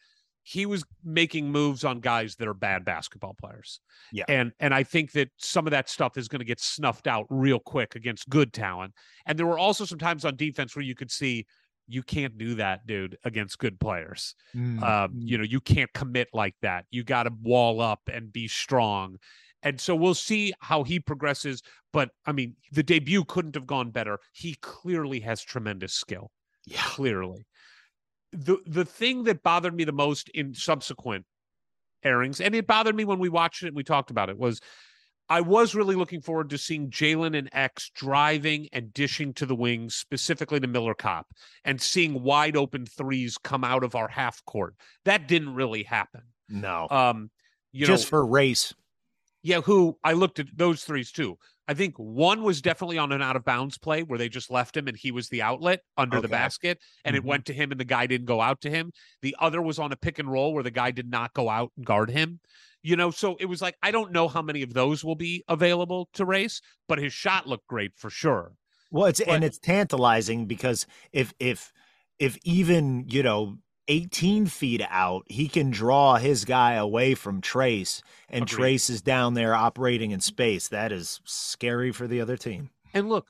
he 0.42 0.66
was 0.66 0.84
making 1.04 1.50
moves 1.50 1.84
on 1.84 2.00
guys 2.00 2.36
that 2.36 2.48
are 2.48 2.54
bad 2.54 2.84
basketball 2.84 3.36
players. 3.38 3.80
Yeah. 4.12 4.24
And 4.28 4.52
and 4.58 4.74
I 4.74 4.82
think 4.82 5.12
that 5.12 5.30
some 5.36 5.66
of 5.66 5.70
that 5.72 5.88
stuff 5.88 6.16
is 6.16 6.28
going 6.28 6.40
to 6.40 6.46
get 6.46 6.60
snuffed 6.60 7.06
out 7.06 7.26
real 7.30 7.58
quick 7.58 7.94
against 7.94 8.28
good 8.28 8.52
talent. 8.52 8.94
And 9.26 9.38
there 9.38 9.46
were 9.46 9.58
also 9.58 9.84
some 9.84 9.98
times 9.98 10.24
on 10.24 10.36
defense 10.36 10.74
where 10.74 10.84
you 10.84 10.94
could 10.94 11.10
see 11.10 11.46
you 11.86 12.02
can't 12.02 12.38
do 12.38 12.54
that, 12.54 12.86
dude, 12.86 13.18
against 13.24 13.58
good 13.58 13.78
players. 13.80 14.34
Mm. 14.54 14.82
Um, 14.82 15.12
you 15.16 15.36
know, 15.36 15.44
you 15.44 15.60
can't 15.60 15.92
commit 15.92 16.28
like 16.32 16.54
that. 16.62 16.84
You 16.90 17.02
got 17.02 17.24
to 17.24 17.32
wall 17.42 17.80
up 17.80 18.02
and 18.12 18.32
be 18.32 18.46
strong. 18.46 19.16
And 19.62 19.78
so 19.80 19.94
we'll 19.94 20.14
see 20.14 20.52
how 20.60 20.84
he 20.84 21.00
progresses. 21.00 21.62
But 21.92 22.10
I 22.24 22.32
mean, 22.32 22.54
the 22.72 22.82
debut 22.82 23.24
couldn't 23.24 23.56
have 23.56 23.66
gone 23.66 23.90
better. 23.90 24.20
He 24.32 24.56
clearly 24.62 25.20
has 25.20 25.42
tremendous 25.42 25.92
skill. 25.92 26.30
Yeah. 26.64 26.82
Clearly. 26.82 27.44
The 28.32 28.58
the 28.66 28.84
thing 28.84 29.24
that 29.24 29.42
bothered 29.42 29.74
me 29.74 29.84
the 29.84 29.92
most 29.92 30.28
in 30.30 30.54
subsequent 30.54 31.24
airings, 32.02 32.40
and 32.40 32.54
it 32.54 32.66
bothered 32.66 32.94
me 32.94 33.04
when 33.04 33.18
we 33.18 33.28
watched 33.28 33.62
it 33.62 33.68
and 33.68 33.76
we 33.76 33.84
talked 33.84 34.10
about 34.10 34.30
it, 34.30 34.38
was 34.38 34.60
I 35.28 35.40
was 35.40 35.76
really 35.76 35.94
looking 35.94 36.20
forward 36.20 36.50
to 36.50 36.58
seeing 36.58 36.90
Jalen 36.90 37.38
and 37.38 37.48
X 37.52 37.90
driving 37.94 38.68
and 38.72 38.92
dishing 38.92 39.32
to 39.34 39.46
the 39.46 39.54
wings, 39.54 39.94
specifically 39.94 40.58
to 40.58 40.66
Miller 40.66 40.94
Kopp, 40.94 41.28
and 41.64 41.80
seeing 41.80 42.22
wide 42.22 42.56
open 42.56 42.84
threes 42.84 43.38
come 43.38 43.62
out 43.62 43.84
of 43.84 43.94
our 43.94 44.08
half 44.08 44.44
court. 44.44 44.74
That 45.04 45.28
didn't 45.28 45.54
really 45.54 45.84
happen. 45.84 46.22
No. 46.48 46.88
Um, 46.90 47.30
you 47.72 47.86
Just 47.86 48.06
know, 48.06 48.10
for 48.10 48.26
race. 48.26 48.74
Yeah, 49.42 49.60
who 49.60 49.98
I 50.04 50.12
looked 50.12 50.38
at 50.38 50.46
those 50.56 50.84
threes 50.84 51.12
too. 51.12 51.38
I 51.68 51.74
think 51.74 51.94
one 51.96 52.42
was 52.42 52.60
definitely 52.60 52.98
on 52.98 53.12
an 53.12 53.22
out 53.22 53.36
of 53.36 53.44
bounds 53.44 53.78
play 53.78 54.02
where 54.02 54.18
they 54.18 54.28
just 54.28 54.50
left 54.50 54.76
him 54.76 54.88
and 54.88 54.96
he 54.96 55.12
was 55.12 55.28
the 55.28 55.40
outlet 55.42 55.82
under 55.96 56.20
the 56.20 56.26
basket 56.28 56.78
and 57.04 57.14
Mhm. 57.14 57.18
it 57.18 57.24
went 57.24 57.46
to 57.46 57.52
him 57.54 57.70
and 57.70 57.78
the 57.78 57.84
guy 57.84 58.06
didn't 58.06 58.26
go 58.26 58.40
out 58.40 58.60
to 58.62 58.70
him. 58.70 58.92
The 59.22 59.36
other 59.38 59.62
was 59.62 59.78
on 59.78 59.92
a 59.92 59.96
pick 59.96 60.18
and 60.18 60.30
roll 60.30 60.52
where 60.52 60.64
the 60.64 60.72
guy 60.72 60.90
did 60.90 61.08
not 61.08 61.32
go 61.32 61.48
out 61.48 61.70
and 61.76 61.86
guard 61.86 62.10
him. 62.10 62.40
You 62.82 62.96
know, 62.96 63.10
so 63.10 63.36
it 63.36 63.44
was 63.46 63.62
like 63.62 63.76
I 63.82 63.90
don't 63.90 64.10
know 64.10 64.26
how 64.26 64.42
many 64.42 64.62
of 64.62 64.74
those 64.74 65.04
will 65.04 65.14
be 65.14 65.44
available 65.48 66.08
to 66.14 66.24
race, 66.24 66.60
but 66.88 66.98
his 66.98 67.12
shot 67.12 67.46
looked 67.46 67.66
great 67.66 67.92
for 67.96 68.10
sure. 68.10 68.54
Well, 68.90 69.06
it's 69.06 69.20
and 69.20 69.44
it's 69.44 69.58
tantalizing 69.58 70.46
because 70.46 70.86
if 71.12 71.32
if 71.38 71.72
if 72.18 72.36
even 72.42 73.06
you 73.08 73.22
know 73.22 73.58
18 73.90 74.46
feet 74.46 74.82
out, 74.88 75.24
he 75.26 75.48
can 75.48 75.70
draw 75.70 76.14
his 76.14 76.44
guy 76.44 76.74
away 76.74 77.16
from 77.16 77.42
Trayce, 77.42 78.02
and 78.28 78.44
Agreed. 78.44 78.78
Trayce 78.78 78.90
is 78.90 79.02
down 79.02 79.34
there 79.34 79.54
operating 79.54 80.12
in 80.12 80.20
space. 80.20 80.68
That 80.68 80.92
is 80.92 81.20
scary 81.24 81.90
for 81.90 82.06
the 82.06 82.20
other 82.20 82.36
team. 82.36 82.70
And 82.94 83.08
look, 83.08 83.26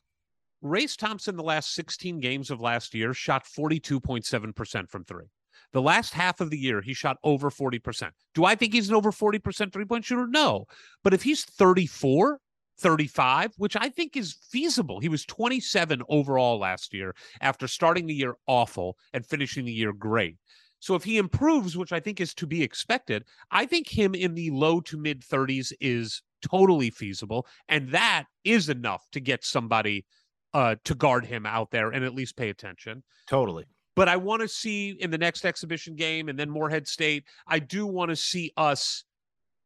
Race 0.60 0.96
Thompson 0.96 1.36
the 1.36 1.42
last 1.42 1.74
16 1.74 2.20
games 2.20 2.50
of 2.50 2.60
last 2.60 2.94
year 2.94 3.14
shot 3.14 3.46
42.7% 3.46 4.90
from 4.90 5.04
3. 5.04 5.24
The 5.72 5.80
last 5.82 6.12
half 6.12 6.40
of 6.40 6.50
the 6.50 6.58
year, 6.58 6.82
he 6.82 6.92
shot 6.92 7.16
over 7.24 7.48
40%. 7.48 8.10
Do 8.34 8.44
I 8.44 8.54
think 8.54 8.74
he's 8.74 8.90
an 8.90 8.94
over 8.94 9.12
40% 9.12 9.72
three 9.72 9.84
point 9.86 10.04
shooter? 10.04 10.26
No. 10.26 10.66
But 11.02 11.14
if 11.14 11.22
he's 11.22 11.44
34, 11.44 12.38
35, 12.80 13.52
which 13.56 13.76
I 13.76 13.88
think 13.88 14.16
is 14.16 14.36
feasible, 14.50 15.00
he 15.00 15.08
was 15.08 15.24
27 15.26 16.02
overall 16.08 16.58
last 16.58 16.92
year 16.94 17.14
after 17.40 17.68
starting 17.68 18.06
the 18.06 18.14
year 18.14 18.34
awful 18.46 18.96
and 19.12 19.24
finishing 19.24 19.64
the 19.64 19.72
year 19.72 19.92
great. 19.92 20.36
So 20.80 20.94
if 20.94 21.04
he 21.04 21.18
improves, 21.18 21.76
which 21.76 21.92
I 21.92 22.00
think 22.00 22.20
is 22.20 22.32
to 22.34 22.46
be 22.46 22.62
expected, 22.62 23.24
I 23.50 23.66
think 23.66 23.86
him 23.88 24.14
in 24.14 24.34
the 24.34 24.50
low 24.50 24.80
to 24.82 24.96
mid 24.96 25.20
30s 25.22 25.72
is 25.80 26.22
totally 26.48 26.90
feasible. 26.90 27.46
And 27.68 27.90
that 27.90 28.24
is 28.44 28.70
enough 28.70 29.04
to 29.12 29.20
get 29.20 29.44
somebody 29.44 30.06
uh, 30.54 30.76
to 30.84 30.94
guard 30.94 31.26
him 31.26 31.46
out 31.46 31.70
there 31.70 31.90
and 31.90 32.04
at 32.04 32.14
least 32.14 32.36
pay 32.36 32.48
attention 32.48 33.02
Totally. 33.28 33.66
but 33.94 34.08
I 34.08 34.16
want 34.16 34.42
to 34.42 34.48
see 34.48 34.96
in 34.98 35.10
the 35.10 35.18
next 35.18 35.44
exhibition 35.44 35.94
game 35.94 36.28
and 36.28 36.36
then 36.36 36.50
Morehead 36.50 36.88
State, 36.88 37.24
I 37.46 37.60
do 37.60 37.86
want 37.86 38.08
to 38.08 38.16
see 38.16 38.50
us 38.56 39.04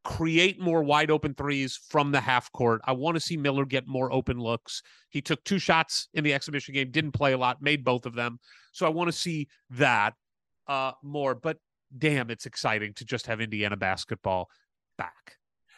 create 0.05 0.61
more 0.61 0.83
wide 0.83 1.11
open 1.11 1.35
threes 1.35 1.81
from 1.89 2.13
the 2.13 2.21
half 2.21 2.53
court. 2.53 2.81
I 2.85 2.93
want 2.93 3.17
to 3.17 3.21
see 3.21 3.37
Miller 3.37 3.65
get 3.65 3.87
more 3.87 4.13
open 4.13 4.39
looks. 4.39 4.83
He 5.09 5.21
took 5.21 5.43
two 5.45 5.59
shots 5.59 6.09
in 6.15 6.23
the 6.25 6.35
exhibition 6.35 6.75
game, 6.75 6.91
didn't 6.91 7.13
play 7.13 7.33
a 7.33 7.39
lot, 7.39 7.63
made 7.63 7.85
both 7.85 8.07
of 8.07 8.15
them. 8.15 8.39
So 8.73 8.87
I 8.87 8.91
want 8.91 9.09
to 9.09 9.13
see 9.13 9.49
that 9.71 10.15
uh 10.67 10.93
more, 11.03 11.35
but 11.35 11.59
damn, 11.97 12.31
it's 12.31 12.47
exciting 12.47 12.93
to 12.95 13.05
just 13.05 13.27
have 13.27 13.41
Indiana 13.41 13.77
basketball 13.77 14.49
back. 14.99 15.37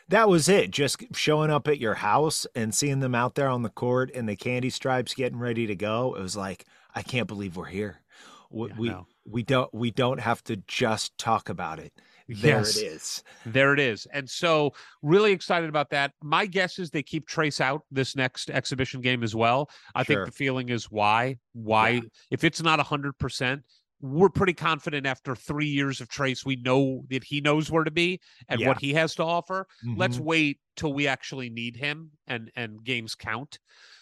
That 0.08 0.28
was 0.28 0.48
it. 0.48 0.70
Just 0.70 1.02
showing 1.14 1.50
up 1.50 1.66
at 1.66 1.80
your 1.80 1.94
house 1.94 2.46
and 2.54 2.74
seeing 2.74 3.00
them 3.00 3.14
out 3.14 3.34
there 3.34 3.48
on 3.48 3.62
the 3.62 3.70
court 3.70 4.10
and 4.14 4.28
the 4.28 4.36
candy 4.36 4.70
stripes 4.70 5.14
getting 5.14 5.38
ready 5.38 5.66
to 5.66 5.74
go. 5.74 6.14
It 6.14 6.22
was 6.22 6.36
like, 6.36 6.64
I 6.94 7.02
can't 7.02 7.26
believe 7.26 7.56
we're 7.56 7.66
here. 7.66 8.02
We 8.50 8.68
Yeah, 8.68 8.74
we, 8.78 8.88
no. 8.88 9.06
we 9.24 9.42
don't 9.42 9.74
we 9.74 9.90
don't 9.90 10.20
have 10.20 10.42
to 10.44 10.56
just 10.68 11.18
talk 11.18 11.48
about 11.48 11.80
it. 11.80 11.92
There 12.28 12.58
Yes. 12.58 12.76
it 12.76 12.82
is. 12.86 13.22
There 13.44 13.72
it 13.72 13.78
is. 13.80 14.06
And 14.12 14.28
so, 14.28 14.72
really 15.02 15.32
excited 15.32 15.68
about 15.68 15.90
that. 15.90 16.12
My 16.22 16.46
guess 16.46 16.78
is 16.78 16.90
they 16.90 17.02
keep 17.02 17.28
Trayce 17.28 17.60
out 17.60 17.82
this 17.90 18.16
next 18.16 18.50
exhibition 18.50 19.00
game 19.00 19.22
as 19.22 19.34
well. 19.34 19.70
I 19.94 20.02
Sure. 20.02 20.16
think 20.24 20.26
the 20.26 20.36
feeling 20.36 20.68
is 20.70 20.90
why? 20.90 21.38
Why? 21.52 21.88
Yeah. 21.90 22.00
If 22.32 22.42
it's 22.44 22.60
not 22.60 22.80
100%, 22.80 23.62
we're 24.00 24.28
pretty 24.28 24.52
confident 24.54 25.06
after 25.06 25.34
three 25.36 25.68
years 25.68 26.00
of 26.00 26.08
Trayce, 26.08 26.44
we 26.44 26.56
know 26.56 27.04
that 27.10 27.24
he 27.24 27.40
knows 27.40 27.70
where 27.70 27.84
to 27.84 27.90
be 27.90 28.20
and 28.48 28.60
Yeah. 28.60 28.68
what 28.68 28.80
he 28.80 28.92
has 28.94 29.14
to 29.14 29.22
offer. 29.22 29.66
Let's 29.84 30.18
Mhm. 30.18 30.24
wait 30.24 30.60
till 30.74 30.92
we 30.92 31.06
actually 31.06 31.48
need 31.48 31.76
him 31.76 32.10
and 32.26 32.50
and 32.56 32.82
games 32.84 33.14
count. 33.14 33.58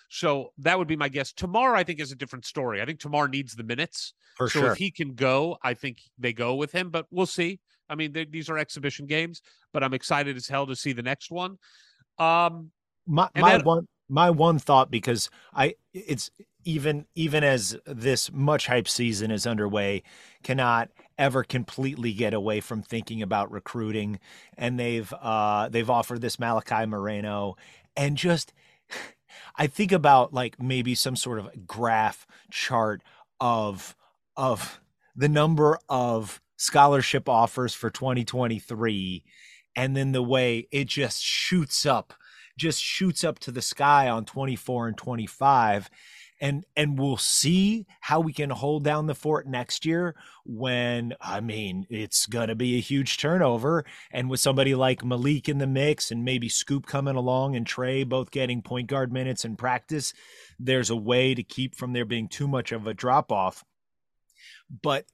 So 0.08 0.52
that 0.58 0.78
would 0.78 0.88
be 0.88 0.96
my 0.96 1.08
guess. 1.08 1.32
Tomorrow, 1.32 1.76
I 1.78 1.84
think, 1.84 2.00
is 2.00 2.10
a 2.12 2.16
different 2.16 2.44
story. 2.44 2.80
I 2.80 2.84
think 2.86 3.00
tomorrow 3.00 3.26
needs 3.26 3.54
the 3.54 3.64
minutes. 3.64 4.14
for 4.36 4.48
so 4.48 4.62
sure. 4.62 4.72
if 4.72 4.78
he 4.78 4.90
can 4.90 5.14
go, 5.14 5.56
I 5.62 5.74
think 5.74 6.02
they 6.18 6.32
go 6.32 6.56
with 6.56 6.72
him, 6.72 6.90
but 6.90 7.06
we'll 7.12 7.24
see. 7.24 7.60
I 7.88 7.94
mean, 7.94 8.12
they, 8.12 8.24
these 8.24 8.48
are 8.48 8.58
exhibition 8.58 9.06
games, 9.06 9.42
but 9.72 9.82
I'm 9.82 9.94
excited 9.94 10.36
as 10.36 10.48
hell 10.48 10.66
to 10.66 10.76
see 10.76 10.92
the 10.92 11.02
next 11.02 11.30
one. 11.30 11.58
Um, 12.18 12.70
my 13.06 13.28
my 13.34 13.52
then- 13.52 13.64
one 13.64 13.88
my 14.08 14.30
one 14.30 14.58
thought 14.58 14.90
because 14.90 15.30
I 15.54 15.74
it's 15.92 16.30
even 16.64 17.06
even 17.14 17.44
as 17.44 17.76
this 17.86 18.32
much 18.32 18.66
hype 18.66 18.88
season 18.88 19.30
is 19.30 19.46
underway 19.46 20.02
cannot 20.42 20.90
ever 21.18 21.44
completely 21.44 22.12
get 22.12 22.34
away 22.34 22.60
from 22.60 22.82
thinking 22.82 23.22
about 23.22 23.50
recruiting 23.50 24.18
and 24.56 24.78
they've 24.78 25.12
uh 25.20 25.68
they've 25.68 25.90
offered 25.90 26.20
this 26.20 26.38
Malachi 26.38 26.86
Moreno 26.86 27.56
and 27.96 28.16
just 28.16 28.52
I 29.56 29.66
think 29.66 29.92
about 29.92 30.32
like 30.32 30.60
maybe 30.60 30.94
some 30.94 31.16
sort 31.16 31.38
of 31.38 31.66
graph 31.66 32.26
chart 32.50 33.02
of 33.40 33.94
of 34.36 34.80
the 35.16 35.28
number 35.28 35.78
of 35.88 36.40
scholarship 36.56 37.28
offers 37.28 37.74
for 37.74 37.90
2023 37.90 39.24
and 39.76 39.96
then 39.96 40.12
the 40.12 40.22
way 40.22 40.68
it 40.70 40.86
just 40.86 41.22
shoots 41.22 41.84
up 41.84 42.14
just 42.56 42.80
shoots 42.80 43.24
up 43.24 43.38
to 43.40 43.50
the 43.50 43.62
sky 43.62 44.08
on 44.08 44.24
24 44.24 44.88
and 44.88 44.96
25 44.96 45.90
and 46.40 46.64
and 46.76 46.98
we'll 46.98 47.16
see 47.16 47.86
how 48.00 48.20
we 48.20 48.32
can 48.32 48.50
hold 48.50 48.84
down 48.84 49.06
the 49.06 49.14
fort 49.14 49.46
next 49.46 49.86
year 49.86 50.14
when 50.44 51.14
i 51.20 51.40
mean 51.40 51.86
it's 51.90 52.26
going 52.26 52.48
to 52.48 52.54
be 52.54 52.76
a 52.76 52.80
huge 52.80 53.18
turnover 53.18 53.84
and 54.10 54.28
with 54.28 54.40
somebody 54.40 54.74
like 54.74 55.04
malik 55.04 55.48
in 55.48 55.58
the 55.58 55.66
mix 55.66 56.10
and 56.10 56.24
maybe 56.24 56.48
scoop 56.48 56.86
coming 56.86 57.16
along 57.16 57.56
and 57.56 57.66
trey 57.66 58.04
both 58.04 58.30
getting 58.30 58.62
point 58.62 58.88
guard 58.88 59.12
minutes 59.12 59.44
in 59.44 59.56
practice 59.56 60.12
there's 60.58 60.90
a 60.90 60.96
way 60.96 61.34
to 61.34 61.42
keep 61.42 61.74
from 61.74 61.92
there 61.92 62.04
being 62.04 62.28
too 62.28 62.48
much 62.48 62.72
of 62.72 62.86
a 62.86 62.94
drop 62.94 63.30
off 63.30 63.64
but 64.82 65.06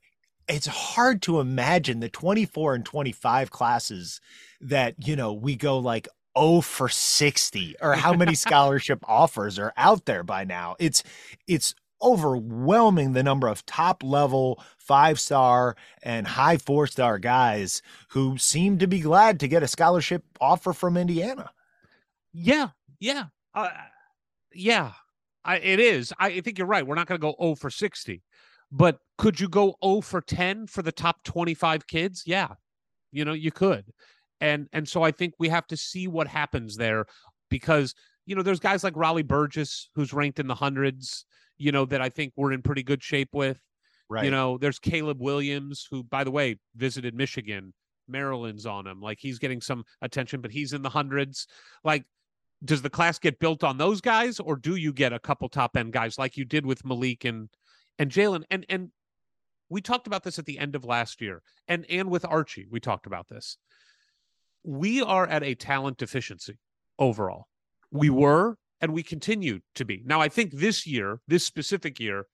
it's 0.51 0.67
hard 0.67 1.23
to 1.23 1.41
imagine 1.41 2.01
the 2.01 2.09
24 2.09 2.75
and 2.75 2.85
25 2.85 3.51
classes 3.51 4.21
that 4.61 4.95
you 4.99 5.17
know 5.17 5.33
we 5.33 5.57
go 5.57 5.79
like 5.79 6.09
oh 6.37 6.61
for 6.61 6.89
60 6.89 7.77
or 7.81 7.95
how 7.95 8.13
many 8.13 8.35
scholarship 8.47 9.01
offers 9.09 9.59
are 9.59 9.73
out 9.77 10.05
there 10.05 10.23
by 10.23 10.45
now 10.45 10.77
it's 10.79 11.03
it's 11.47 11.75
overwhelming 12.03 13.13
the 13.13 13.23
number 13.23 13.47
of 13.47 13.65
top 13.67 14.03
level 14.03 14.63
five 14.79 15.21
star 15.21 15.77
and 16.03 16.27
high 16.27 16.57
four 16.57 16.87
star 16.87 17.19
guys 17.19 17.83
who 18.09 18.39
seem 18.39 18.79
to 18.79 18.87
be 18.87 19.01
glad 19.01 19.39
to 19.39 19.49
get 19.49 19.63
a 19.63 19.69
scholarship 19.69 20.25
offer 20.41 20.73
from 20.73 20.97
indiana 20.97 21.51
yeah, 22.33 22.69
yeah, 22.99 23.27
uh, 23.55 23.69
yeah. 24.53 24.93
I, 25.45 25.57
it 25.57 25.81
is. 25.81 26.13
I 26.19 26.41
think 26.41 26.59
you're 26.59 26.67
right. 26.67 26.87
We're 26.87 26.95
not 26.95 27.07
going 27.07 27.21
to 27.21 27.27
go 27.27 27.35
0 27.41 27.55
for 27.55 27.71
60, 27.71 28.23
but 28.73 28.99
could 29.19 29.41
you 29.41 29.49
go 29.49 29.77
0 29.85 30.01
for 30.01 30.21
10 30.21 30.67
for 30.67 30.83
the 30.83 30.93
top 30.93 31.23
25 31.25 31.87
kids? 31.87 32.23
Yeah, 32.27 32.55
you 33.13 33.25
know, 33.25 33.33
you 33.33 33.51
could. 33.51 33.93
And 34.41 34.69
and 34.73 34.89
so 34.89 35.03
I 35.03 35.11
think 35.11 35.35
we 35.39 35.49
have 35.49 35.67
to 35.69 35.77
see 35.77 36.09
what 36.09 36.27
happens 36.27 36.77
there 36.77 37.05
because 37.51 37.95
you 38.25 38.35
know 38.35 38.43
there's 38.43 38.61
guys 38.61 38.83
like 38.83 38.97
Raleigh 38.97 39.23
Burgess 39.23 39.91
who's 39.95 40.13
ranked 40.13 40.39
in 40.39 40.47
the 40.47 40.55
hundreds. 40.55 41.27
You 41.59 41.73
know 41.73 41.85
that 41.87 42.01
I 42.01 42.09
think 42.09 42.33
we're 42.37 42.53
in 42.53 42.63
pretty 42.63 42.83
good 42.83 43.03
shape 43.03 43.31
with. 43.35 43.61
right 44.09 44.25
You 44.25 44.31
know, 44.31 44.57
there's 44.57 44.79
Caleb 44.79 45.21
Williams, 45.21 45.87
who, 45.91 46.03
by 46.05 46.25
the 46.25 46.31
way, 46.31 46.59
visited 46.75 47.15
Michigan. 47.15 47.75
Maryland's 48.09 48.67
on 48.67 48.87
him. 48.87 49.01
Like 49.01 49.19
he's 49.21 49.39
getting 49.39 49.61
some 49.61 49.85
attention, 50.03 50.41
but 50.41 50.51
he's 50.51 50.73
in 50.73 50.83
the 50.83 50.89
hundreds. 50.89 51.47
Like, 51.85 52.05
does 52.65 52.83
the 52.83 52.91
class 52.91 53.19
get 53.19 53.39
built 53.39 53.63
on 53.63 53.79
those 53.79 54.01
guys, 54.01 54.41
or 54.41 54.57
do 54.57 54.77
you 54.77 54.93
get 54.93 55.13
a 55.13 55.19
couple 55.19 55.49
top 55.49 55.77
end 55.77 55.93
guys 55.93 56.19
like 56.19 56.37
you 56.37 56.45
did 56.45 56.65
with 56.65 56.85
Malik 56.85 57.25
and 57.25 57.49
and 58.01 58.11
Jalen? 58.11 58.43
And 58.51 58.67
and 58.69 58.91
we 59.69 59.81
talked 59.81 60.09
about 60.09 60.25
this 60.25 60.39
at 60.39 60.47
the 60.47 60.59
end 60.59 60.75
of 60.75 60.85
last 60.85 61.21
year, 61.21 61.43
and 61.69 61.87
and 61.89 62.11
with 62.11 62.25
Archie, 62.25 62.67
we 62.69 62.81
talked 62.81 63.07
about 63.07 63.29
this. 63.29 63.59
We 64.65 65.01
are 65.03 65.27
at 65.27 65.45
a 65.45 65.55
talent 65.55 65.99
deficiency 65.99 66.59
overall. 66.99 67.47
We 67.93 68.11
were, 68.11 68.57
and 68.81 68.93
we 68.93 69.03
continue 69.03 69.61
to 69.75 69.85
be. 69.85 70.03
Now, 70.05 70.21
I 70.21 70.29
think 70.29 70.53
this 70.53 70.87
year, 70.87 71.21
this 71.29 71.47
specific 71.47 71.99
year, 71.99 72.27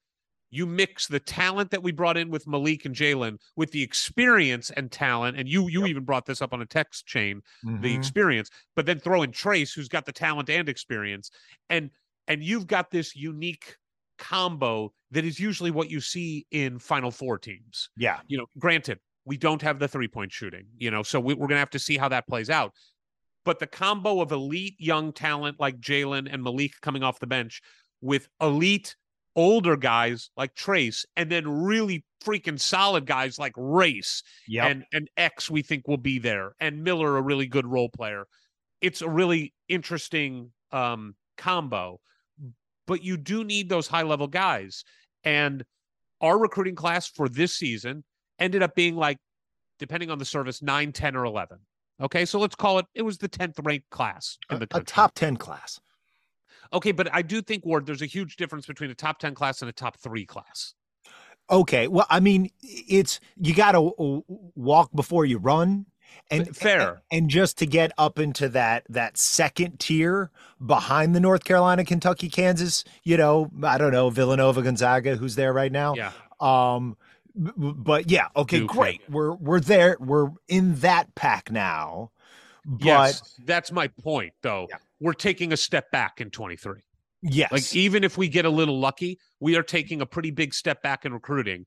you 0.51 0.67
mix 0.67 1.07
the 1.07 1.21
talent 1.21 1.71
that 1.71 1.83
we 1.83 1.93
brought 1.93 2.17
in 2.17 2.31
with 2.31 2.47
Malik 2.47 2.85
and 2.85 2.95
Jalen 2.95 3.39
with 3.57 3.71
the 3.73 3.83
experience 3.83 4.71
and 4.71 4.91
talent, 4.91 5.37
and 5.37 5.49
you 5.49 5.69
you 5.69 5.87
even 5.87 6.05
brought 6.05 6.27
this 6.27 6.41
up 6.41 6.53
on 6.53 6.63
a 6.63 6.67
text 6.67 7.07
chain, 7.07 7.43
the 7.63 7.69
Mhm. 7.69 7.99
experience, 7.99 8.51
but 8.77 8.87
then 8.87 9.01
throw 9.01 9.23
in 9.23 9.33
Trayce, 9.33 9.75
who's 9.75 9.89
got 9.89 10.07
the 10.07 10.13
talent 10.13 10.49
and 10.49 10.69
experience, 10.69 11.31
and 11.69 11.91
and 12.29 12.43
you've 12.43 12.67
got 12.67 12.91
this 12.91 13.15
unique 13.15 13.77
combo 14.19 14.93
that 15.11 15.25
is 15.25 15.39
usually 15.39 15.71
what 15.71 15.91
you 15.91 16.01
see 16.01 16.47
in 16.51 16.79
Final 16.79 17.11
Four 17.11 17.39
teams. 17.39 17.91
yeah, 17.97 18.21
You 18.27 18.39
know, 18.39 18.47
granted, 18.59 18.99
we 19.25 19.37
don't 19.37 19.63
have 19.63 19.79
the 19.79 19.89
three 19.89 20.09
point 20.09 20.33
shooting, 20.33 20.67
you 20.79 20.91
know, 20.91 21.03
so 21.03 21.21
we, 21.21 21.35
we're 21.35 21.49
gonna 21.49 21.61
have 21.61 21.71
to 21.71 21.79
see 21.79 21.97
how 21.97 22.09
that 22.09 22.27
plays 22.27 22.51
out. 22.51 22.73
But 23.45 23.59
the 23.61 23.67
combo 23.67 24.21
of 24.21 24.33
elite 24.33 24.75
young 24.79 25.13
talent 25.13 25.61
like 25.61 25.81
Jalen 25.81 26.29
and 26.33 26.43
Malik 26.43 26.73
coming 26.83 27.03
off 27.03 27.21
the 27.21 27.27
bench 27.29 27.61
with 28.01 28.29
elite 28.41 28.97
older 29.37 29.77
guys 29.77 30.31
like 30.37 30.55
Trayce, 30.55 31.05
and 31.17 31.31
then 31.31 31.49
really 31.49 32.05
freaking 32.25 32.59
solid 32.59 33.07
guys 33.07 33.39
like 33.39 33.53
Race 33.57 34.23
yeah, 34.49 34.67
and 34.67 34.85
and 34.93 35.09
X 35.17 35.51
we 35.51 35.63
think 35.63 35.87
will 35.87 35.99
be 35.99 36.19
there, 36.19 36.55
and 36.59 36.83
Miller 36.83 37.17
a 37.17 37.23
really 37.23 37.47
good 37.47 37.67
role 37.67 37.91
player. 37.91 38.27
It's 38.81 39.03
a 39.03 39.09
really 39.09 39.55
interesting 39.69 40.53
um, 40.73 41.15
combo, 41.37 42.01
but 42.87 43.03
you 43.03 43.17
do 43.17 43.45
need 43.45 43.69
those 43.69 43.87
high 43.87 44.03
level 44.03 44.27
guys. 44.27 44.85
And 45.25 45.65
our 46.21 46.39
recruiting 46.39 46.75
class 46.75 47.09
for 47.09 47.29
this 47.29 47.55
season 47.55 48.05
ended 48.39 48.63
up 48.63 48.75
being 48.75 48.97
like, 48.97 49.19
depending 49.79 50.11
on 50.11 50.19
the 50.19 50.25
service, 50.25 50.63
9, 50.63 50.93
10, 50.93 51.17
or 51.17 51.25
11. 51.25 51.59
Okay. 52.01 52.25
So 52.25 52.39
let's 52.39 52.55
call 52.55 52.79
it, 52.79 52.87
it 52.95 53.03
was 53.03 53.19
the 53.19 53.29
10th 53.29 53.65
ranked 53.65 53.91
class 53.91 54.39
in 54.51 54.57
a, 54.57 54.59
the 54.61 54.65
a 54.65 54.69
country. 54.69 54.87
top 54.87 55.15
ten 55.15 55.37
class. 55.37 55.81
Okay. 56.73 56.93
But 56.93 57.13
I 57.13 57.23
do 57.23 57.43
think, 57.43 57.65
Ward, 57.67 57.87
there's 57.87 58.03
a 58.03 58.07
huge 58.07 58.37
difference 58.37 58.67
between 58.67 58.91
a 58.91 58.95
top 58.95 59.19
10 59.19 59.35
class 59.35 59.63
and 59.63 59.69
a 59.69 59.73
top 59.73 59.99
three 59.99 60.25
class. 60.25 60.75
Okay, 61.49 61.87
well, 61.87 62.07
I 62.11 62.19
mean, 62.19 62.51
it's 62.61 63.21
you 63.37 63.55
got 63.55 63.73
to 63.73 63.93
walk 64.57 64.91
before 64.95 65.25
you 65.25 65.39
run, 65.39 65.87
and 66.31 66.57
Fair. 66.57 67.03
and 67.11 67.31
just 67.31 67.59
to 67.59 67.67
get 67.67 67.93
up 67.99 68.19
into 68.19 68.49
that 68.51 68.85
that 68.89 69.17
second 69.17 69.79
tier 69.79 70.31
behind 70.65 71.15
the 71.15 71.21
North 71.21 71.45
Carolina, 71.45 71.85
Kentucky, 71.85 72.29
Kansas, 72.29 72.85
you 73.05 73.17
know, 73.17 73.51
I 73.63 73.79
don't 73.79 73.93
know 73.93 74.11
Villanova, 74.11 74.63
Gonzaga, 74.63 75.17
who's 75.17 75.37
there 75.37 75.53
right 75.53 75.73
now. 75.73 75.95
Yeah. 75.95 76.13
Um, 76.41 76.97
but 77.35 78.11
yeah, 78.11 78.29
okay, 78.35 78.61
Duke, 78.61 78.71
great. 78.71 79.03
We're 79.09 79.35
we're 79.35 79.61
there. 79.61 79.97
We're 80.01 80.31
in 80.49 80.77
that 80.77 81.15
pack 81.15 81.51
now. 81.51 82.11
But 82.67 82.85
yes. 82.85 83.39
That's 83.45 83.71
my 83.71 83.87
point, 83.87 84.33
though. 84.43 84.67
Yeah. 84.69 84.79
We're 85.01 85.13
taking 85.13 85.53
a 85.53 85.57
step 85.57 85.91
back 85.93 86.21
in 86.21 86.31
23. 86.31 86.81
yes, 87.23 87.53
Like 87.53 87.77
even 87.77 88.03
if 88.03 88.19
we 88.19 88.29
get 88.29 88.45
a 88.45 88.51
little 88.51 88.81
lucky, 88.81 89.21
we 89.39 89.57
are 89.57 89.63
taking 89.63 90.01
a 90.01 90.07
pretty 90.07 90.33
big 90.33 90.53
step 90.53 90.83
back 90.83 91.05
in 91.05 91.13
recruiting. 91.13 91.67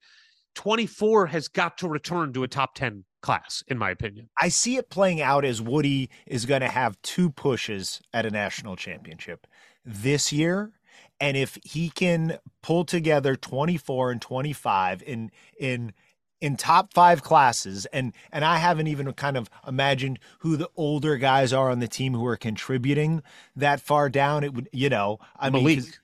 24 0.56 1.28
has 1.28 1.48
got 1.48 1.78
to 1.78 1.88
return 1.88 2.34
to 2.34 2.44
a 2.44 2.48
top 2.48 2.76
10 2.76 3.06
class, 3.22 3.64
in 3.68 3.78
my 3.78 3.92
opinion. 3.92 4.30
I 4.40 4.50
see 4.50 4.78
it 4.78 4.90
playing 4.90 5.22
out 5.22 5.46
as 5.46 5.62
Woody 5.62 6.10
is 6.26 6.46
going 6.46 6.62
to 6.62 6.68
have 6.68 7.02
two 7.02 7.30
pushes 7.30 8.02
at 8.14 8.26
a 8.26 8.30
national 8.30 8.76
championship 8.76 9.48
this 9.86 10.32
year. 10.32 10.72
And 11.20 11.36
if 11.36 11.58
he 11.64 11.90
can 11.90 12.38
pull 12.62 12.86
together 12.86 13.36
24 13.36 14.12
and 14.12 14.22
25 14.22 15.04
in 15.04 15.32
in 15.60 15.94
in 16.42 16.56
top 16.56 16.94
five 16.94 17.22
classes, 17.22 17.86
and 17.88 18.14
and 18.32 18.46
I 18.46 18.58
haven't 18.58 18.88
even 18.88 19.12
kind 19.14 19.36
of 19.36 19.50
imagined 19.68 20.20
who 20.40 20.56
the 20.56 20.70
older 20.78 21.18
guys 21.18 21.52
are 21.52 21.70
on 21.70 21.80
the 21.80 21.88
team 21.88 22.14
who 22.14 22.26
are 22.26 22.38
contributing 22.38 23.22
that 23.56 23.82
far 23.82 24.10
down. 24.10 24.46
It 24.46 24.54
would, 24.54 24.70
you 24.72 24.90
know, 24.90 25.20
I 25.38 25.50
mean, 25.50 25.66
Malik, 25.66 26.00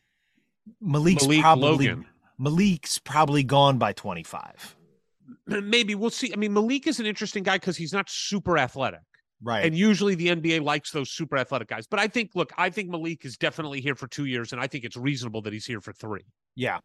Malik's 0.82 1.24
Malik 1.24 1.42
probably 1.42 1.88
Logan. 1.88 2.06
Malik's 2.38 3.00
probably 3.00 3.44
gone 3.44 3.78
by 3.78 3.94
25. 3.94 4.76
Maybe 5.48 5.96
we'll 5.96 6.10
see. 6.10 6.32
I 6.34 6.36
mean, 6.36 6.54
Malik 6.54 6.88
is 6.88 7.00
an 7.00 7.06
interesting 7.06 7.44
guy 7.44 7.58
because 7.58 7.78
he's 7.78 7.94
not 7.94 8.10
super 8.10 8.58
athletic. 8.58 9.02
Right. 9.44 9.66
And 9.66 9.76
usually 9.76 10.16
the 10.16 10.28
NBA 10.28 10.64
likes 10.64 10.92
those 10.92 11.12
super 11.12 11.38
athletic 11.38 11.68
guys. 11.68 11.88
But 11.88 12.00
I 12.00 12.08
think, 12.08 12.32
look, 12.36 12.52
I 12.58 12.70
think 12.70 12.90
Malik 12.90 13.26
is 13.26 13.38
definitely 13.38 13.82
here 13.82 13.96
for 13.96 14.08
two 14.08 14.26
years, 14.26 14.52
and 14.52 14.62
I 14.62 14.68
think 14.68 14.84
it's 14.86 14.98
reasonable 14.98 15.42
that 15.44 15.54
he's 15.54 15.66
here 15.66 15.82
for 15.82 15.94
three. 15.94 16.26
Yeah. 16.56 16.80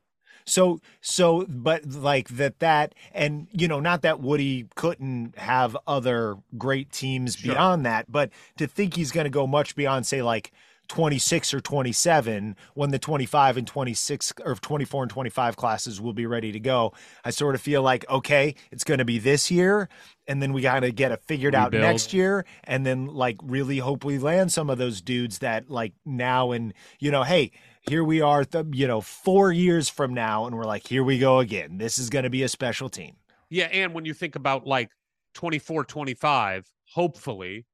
So 0.47 0.81
so 1.01 1.45
but 1.49 1.85
like 1.87 2.29
that 2.29 2.61
that 2.61 2.95
and 3.13 3.49
you 3.53 3.69
know 3.69 3.81
not 3.81 4.03
that 4.03 4.21
Woody 4.21 4.69
couldn't 4.75 5.37
have 5.37 5.77
other 5.87 6.37
great 6.57 6.93
teams 6.93 7.37
Sure. 7.37 7.53
beyond 7.53 7.85
that 7.85 8.11
but 8.11 8.31
to 8.57 8.67
think 8.67 8.95
he's 8.95 9.11
going 9.13 9.25
to 9.25 9.31
go 9.31 9.47
much 9.47 9.75
beyond 9.75 10.07
say 10.07 10.23
like 10.23 10.53
26 10.91 11.55
or 11.55 11.61
27 11.61 12.57
when 12.75 12.91
the 12.91 12.99
25 12.99 13.57
and 13.59 13.67
26 13.67 14.33
or 14.45 14.57
24 14.57 15.05
and 15.05 15.11
25 15.11 15.55
classes 15.55 16.01
will 16.01 16.13
be 16.13 16.27
ready 16.27 16.51
to 16.51 16.59
go. 16.59 16.93
I 17.25 17.31
sort 17.31 17.55
of 17.55 17.61
feel 17.61 17.81
like 17.81 18.05
okay 18.11 18.57
it's 18.73 18.83
going 18.83 18.99
to 18.99 19.05
be 19.05 19.21
this 19.21 19.53
year 19.53 19.89
and 20.27 20.43
then 20.43 20.53
we 20.53 20.63
got 20.63 20.81
to 20.81 20.91
get 20.91 21.13
it 21.13 21.23
figured 21.23 21.55
out 21.55 21.73
next 21.73 22.13
year 22.13 22.45
and 22.65 22.85
then 22.85 23.07
like 23.07 23.37
really 23.41 23.79
hope 23.79 24.05
we 24.05 24.19
land 24.19 24.51
some 24.51 24.69
of 24.69 24.79
those 24.79 25.01
dudes 25.01 25.39
that 25.39 25.71
like 25.71 25.93
now 26.05 26.51
and 26.51 26.75
you 26.99 27.13
know 27.13 27.23
hey 27.23 27.53
here 27.83 28.03
we 28.03 28.21
are 28.21 28.45
th- 28.45 28.67
you 28.73 28.89
know 28.89 29.01
4 29.01 29.53
years 29.53 29.89
from 29.89 30.13
now 30.13 30.47
and 30.47 30.57
we're 30.57 30.65
like 30.65 30.89
here 30.89 31.05
we 31.05 31.21
go 31.21 31.39
again. 31.39 31.79
This 31.79 32.01
is 32.01 32.11
going 32.11 32.25
to 32.25 32.31
be 32.31 32.43
a 32.43 32.49
special 32.49 32.89
team. 32.89 33.15
Yeah. 33.49 33.67
And 33.67 33.95
when 33.95 34.07
you 34.07 34.13
think 34.13 34.35
about 34.35 34.67
like 34.67 34.91
24, 35.35 35.85
25, 35.85 36.67
hopefully, 36.95 37.65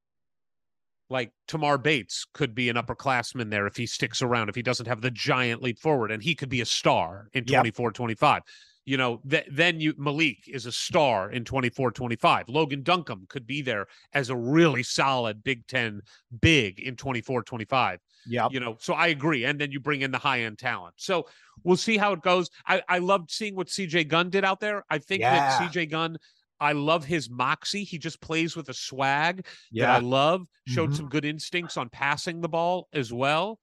like 1.08 1.32
Tamar 1.46 1.78
Bates 1.78 2.26
could 2.34 2.54
be 2.54 2.68
an 2.68 2.76
upperclassman 2.76 3.50
there 3.50 3.66
if 3.66 3.76
he 3.76 3.86
sticks 3.86 4.22
around, 4.22 4.48
if 4.48 4.54
he 4.54 4.62
doesn't 4.62 4.86
have 4.86 5.00
the 5.00 5.10
giant 5.10 5.62
leap 5.62 5.78
forward, 5.78 6.10
and 6.10 6.22
he 6.22 6.34
could 6.34 6.48
be 6.48 6.60
a 6.60 6.66
star 6.66 7.28
in 7.32 7.44
Yep. 7.46 7.60
24, 7.60 7.92
25. 7.92 8.42
You 8.88 8.96
know, 8.96 9.20
th- 9.28 9.46
then 9.50 9.80
you 9.80 9.94
Malik 9.98 10.44
is 10.48 10.64
a 10.66 10.70
star 10.72 11.30
in 11.32 11.44
24, 11.44 11.90
25. 11.90 12.48
Logan 12.48 12.82
Duncomb 12.82 13.26
could 13.28 13.44
be 13.46 13.60
there 13.62 13.86
as 14.12 14.30
a 14.30 14.36
really 14.36 14.82
solid 14.84 15.42
Big 15.42 15.66
Ten 15.66 16.02
big 16.40 16.78
in 16.80 16.94
24, 16.96 17.42
25 17.42 18.00
Yeah. 18.26 18.48
you 18.50 18.58
know 18.60 18.76
so 18.80 18.94
i 18.94 19.06
agree 19.08 19.44
and 19.44 19.60
then 19.60 19.70
you 19.70 19.78
bring 19.80 20.02
in 20.02 20.10
the 20.10 20.18
high 20.18 20.40
end 20.40 20.58
talent 20.58 20.94
so 20.98 21.26
we'll 21.62 21.76
see 21.76 21.96
how 21.96 22.12
it 22.12 22.20
goes 22.22 22.50
i 22.66 22.82
i 22.88 22.98
loved 22.98 23.30
seeing 23.30 23.54
what 23.54 23.68
cj 23.68 24.06
gunn 24.08 24.28
did 24.30 24.44
out 24.44 24.58
there 24.60 24.84
i 24.90 24.98
think 24.98 25.22
that 25.22 25.60
cj 25.60 25.88
gunn 25.88 26.16
i 26.60 26.72
love 26.72 27.04
his 27.04 27.28
moxie. 27.30 27.84
He 27.84 27.98
just 27.98 28.20
plays 28.20 28.56
with 28.56 28.68
a 28.68 28.74
swag 28.74 29.36
that 29.44 29.46
yeah. 29.70 29.94
i 29.94 29.98
love. 29.98 30.46
Showed 30.66 30.90
Mhm. 30.90 30.96
some 30.96 31.08
good 31.08 31.24
instincts 31.24 31.76
on 31.76 31.88
passing 31.90 32.40
the 32.40 32.48
ball 32.48 32.88
as 32.92 33.12
well. 33.12 33.58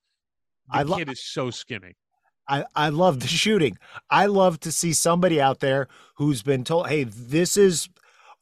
The 0.72 0.78
I 0.80 0.82
lo- 0.84 0.98
kid 0.98 1.10
is 1.12 1.24
so 1.24 1.50
skinny. 1.52 1.96
I, 2.48 2.66
I 2.76 2.90
love 2.90 3.22
the 3.22 3.28
shooting. 3.28 3.78
I 4.10 4.26
love 4.26 4.60
to 4.62 4.72
see 4.72 4.92
somebody 4.94 5.40
out 5.40 5.60
there 5.62 5.88
who's 6.18 6.44
been 6.44 6.64
told, 6.66 6.90
hey, 6.90 7.06
this 7.06 7.56
is 7.56 7.88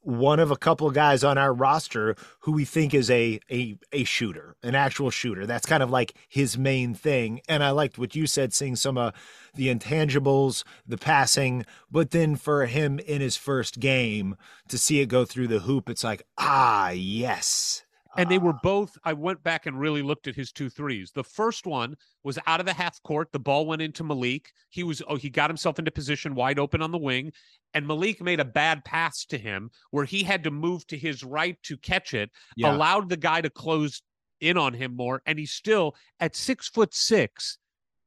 one 0.02 0.40
of 0.40 0.52
a 0.52 0.58
couple 0.58 0.88
of 0.88 0.94
guys 0.94 1.24
on 1.24 1.38
our 1.38 1.54
roster 1.54 2.16
who 2.42 2.52
we 2.52 2.66
think 2.66 2.94
is 2.94 3.10
a 3.10 3.40
a 3.52 3.78
a 3.92 4.04
shooter, 4.04 4.56
an 4.64 4.76
actual 4.76 5.10
shooter. 5.10 5.46
That's 5.46 5.66
kind 5.66 5.84
of 5.84 5.90
like 5.90 6.14
his 6.28 6.58
main 6.58 6.94
thing. 6.94 7.42
And 7.48 7.64
I 7.64 7.72
liked 7.72 7.98
what 7.98 8.16
you 8.16 8.28
said, 8.28 8.54
seeing 8.54 8.76
some 8.76 8.98
of 8.98 9.14
the 9.54 9.74
intangibles, 9.74 10.64
the 10.88 10.98
passing, 10.98 11.66
but 11.90 12.12
then 12.12 12.36
for 12.36 12.66
him 12.66 13.00
in 13.00 13.22
his 13.22 13.38
first 13.38 13.80
game 13.80 14.36
to 14.70 14.78
see 14.78 15.02
it 15.02 15.08
go 15.08 15.26
through 15.26 15.48
the 15.48 15.60
hoop, 15.60 15.90
it's 15.90 16.04
like, 16.04 16.24
ah, 16.38 16.90
yes. 16.90 17.84
And 18.18 18.30
they 18.30 18.38
were 18.38 18.54
Ah, 18.54 18.60
both 18.64 18.98
i 19.06 19.14
went 19.14 19.42
back 19.44 19.66
and 19.66 19.80
really 19.80 20.02
looked 20.02 20.28
at 20.28 20.36
his 20.36 20.52
two 20.52 20.70
threes. 20.70 21.12
The 21.14 21.24
first 21.24 21.66
one 21.66 21.96
was 22.24 22.38
out 22.48 22.60
of 22.60 22.66
the 22.66 22.74
half 22.74 23.02
court. 23.04 23.32
The 23.32 23.40
ball 23.40 23.66
went 23.66 23.82
into 23.82 24.04
malik. 24.04 24.52
He 24.70 24.84
was 24.84 25.02
oh 25.08 25.16
he 25.16 25.30
got 25.30 25.50
himself 25.50 25.80
into 25.80 25.92
position 25.92 26.36
wide 26.36 26.60
open 26.60 26.82
on 26.82 26.92
the 26.92 26.98
wing 26.98 27.32
and 27.74 27.88
malik 27.88 28.22
made 28.22 28.40
a 28.40 28.46
bad 28.46 28.84
pass 28.84 29.26
to 29.26 29.38
him 29.38 29.70
where 29.92 30.06
he 30.06 30.24
had 30.24 30.44
to 30.44 30.52
move 30.52 30.86
to 30.88 30.98
his 30.98 31.24
right 31.24 31.58
to 31.64 31.78
catch 31.78 32.14
it 32.14 32.30
yeah. 32.58 32.74
allowed 32.76 33.08
the 33.10 33.18
guy 33.18 33.40
to 33.42 33.50
close 33.50 34.02
in 34.42 34.58
on 34.58 34.74
him 34.74 34.96
more 34.96 35.22
and 35.26 35.38
he's 35.40 35.52
still 35.54 35.96
at 36.20 36.36
six 36.36 36.68
foot 36.68 36.94
six. 36.94 37.58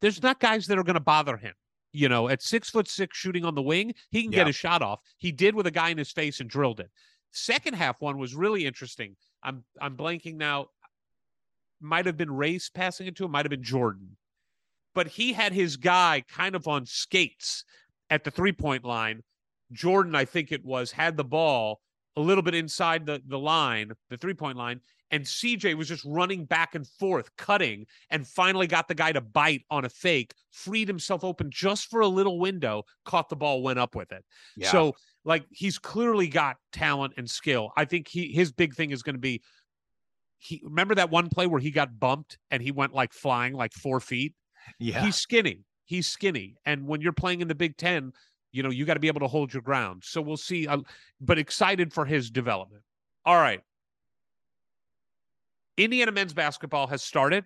There's 0.01 0.23
not 0.23 0.39
guys 0.41 0.67
that 0.67 0.79
are 0.79 0.85
going 0.85 0.95
to 0.95 1.01
bother 1.01 1.37
him 1.39 1.55
you 1.93 2.09
know 2.09 2.29
at 2.29 2.43
six 2.43 2.69
foot 2.71 2.89
six 2.89 3.17
shooting 3.17 3.45
on 3.45 3.55
the 3.55 3.63
wing 3.63 3.95
he 4.11 4.25
can 4.25 4.33
Yeah. 4.33 4.41
get 4.41 4.49
a 4.49 4.53
shot 4.53 4.83
off. 4.83 5.01
He 5.17 5.33
did 5.33 5.55
with 5.55 5.67
a 5.67 5.71
guy 5.71 5.91
in 5.91 5.99
his 5.99 6.13
face 6.13 6.41
and 6.41 6.51
drilled 6.51 6.81
it. 6.81 6.91
Second 7.31 7.75
half 7.75 8.01
one 8.01 8.19
was 8.19 8.35
really 8.35 8.67
interesting 8.67 9.17
i'm 9.45 9.65
i'm 9.81 9.97
blanking 9.97 10.37
now. 10.37 10.69
Might 11.81 12.07
have 12.07 12.17
been 12.17 12.31
race 12.31 12.71
passing 12.71 13.07
it 13.07 13.17
to 13.17 13.25
him 13.25 13.31
might 13.31 13.45
have 13.45 13.51
been 13.51 13.63
jordan. 13.63 14.17
But 14.95 15.09
he 15.09 15.33
had 15.33 15.53
his 15.53 15.77
guy 15.77 16.25
kind 16.29 16.55
of 16.55 16.67
on 16.69 16.87
skates 16.87 17.65
at 18.11 18.25
the 18.25 18.31
three 18.31 18.53
point 18.53 18.85
line. 18.85 19.23
Jordan 19.73 20.15
i 20.15 20.25
think 20.25 20.51
it 20.51 20.65
was 20.65 20.93
had 20.93 21.17
the 21.17 21.25
ball 21.25 21.81
a 22.17 22.21
little 22.21 22.43
bit 22.43 22.55
inside 22.55 23.07
the 23.07 23.21
the 23.27 23.39
line 23.39 23.93
the 24.09 24.17
three 24.17 24.35
point 24.35 24.57
line 24.57 24.81
and 25.11 25.25
CJ 25.25 25.77
was 25.77 25.87
just 25.87 26.05
running 26.05 26.45
back 26.45 26.75
and 26.75 26.85
forth, 26.85 27.31
cutting, 27.37 27.87
and 28.11 28.27
finally 28.27 28.67
got 28.67 28.89
the 28.89 28.97
guy 28.97 29.13
to 29.13 29.21
bite 29.21 29.63
on 29.71 29.85
a 29.85 29.89
fake, 29.89 30.35
freed 30.51 30.89
himself 30.89 31.23
open 31.23 31.51
just 31.53 31.89
for 31.89 32.01
a 32.01 32.09
little 32.09 32.41
window, 32.41 32.83
caught 33.05 33.29
the 33.29 33.37
ball, 33.37 33.63
went 33.63 33.79
up 33.79 33.95
with 33.95 34.11
it. 34.11 34.25
yeah. 34.57 34.73
So, 34.73 34.95
like, 35.25 35.45
he's 35.51 35.79
clearly 35.79 36.27
got 36.27 36.57
talent 36.73 37.15
and 37.17 37.31
skill. 37.31 37.71
I 37.77 37.85
think 37.85 38.09
he 38.09 38.33
his 38.33 38.51
big 38.51 38.75
thing 38.75 38.91
is 38.91 39.05
going 39.05 39.15
to 39.15 39.21
be. 39.21 39.41
He 40.39 40.61
remember 40.65 40.97
that 40.97 41.11
one 41.11 41.29
play 41.29 41.47
where 41.47 41.61
he 41.61 41.71
got 41.71 42.01
bumped 42.01 42.39
and 42.51 42.61
he 42.61 42.73
went 42.73 42.93
like 42.93 43.13
flying 43.13 43.55
like 43.55 43.73
four 43.73 44.01
feet. 44.01 44.35
yeah. 44.81 45.05
He's 45.05 45.17
skinny. 45.17 45.61
he's 45.85 46.09
skinny. 46.09 46.57
And 46.67 46.89
when 46.89 47.01
you're 47.01 47.13
playing 47.13 47.41
in 47.41 47.47
the 47.47 47.55
Big 47.55 47.77
Ten, 47.77 48.13
you 48.55 48.63
know, 48.63 48.71
you 48.71 48.85
got 48.85 48.95
to 48.95 49.01
be 49.01 49.09
able 49.09 49.21
to 49.21 49.27
hold 49.27 49.53
your 49.53 49.63
ground. 49.63 50.03
So 50.05 50.23
we'll 50.23 50.37
see. 50.37 50.69
Uh, 50.69 50.79
but 51.21 51.39
excited 51.39 51.93
for 51.93 52.05
his 52.05 52.31
development. 52.31 52.83
All 53.25 53.37
right. 53.37 53.61
Indiana 55.77 56.13
men's 56.13 56.33
basketball 56.33 56.87
has 56.87 57.03
started, 57.03 57.45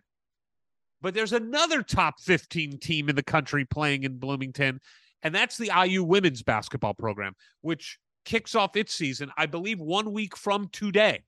but 1.00 1.14
there's 1.14 1.32
another 1.32 1.82
top 1.82 2.20
15 2.20 2.78
team 2.78 3.08
in 3.08 3.16
the 3.16 3.22
country 3.22 3.64
playing 3.64 4.02
in 4.04 4.18
Bloomington, 4.18 4.80
and 5.22 5.34
that's 5.34 5.56
the 5.56 5.70
IU 5.74 6.04
women's 6.04 6.42
basketball 6.42 6.92
program, 6.92 7.32
which 7.62 7.98
kicks 8.26 8.54
off 8.54 8.76
its 8.76 8.92
season, 8.92 9.30
I 9.38 9.46
believe, 9.46 9.80
one 9.80 10.12
week 10.12 10.36
from 10.36 10.68
today 10.68 11.22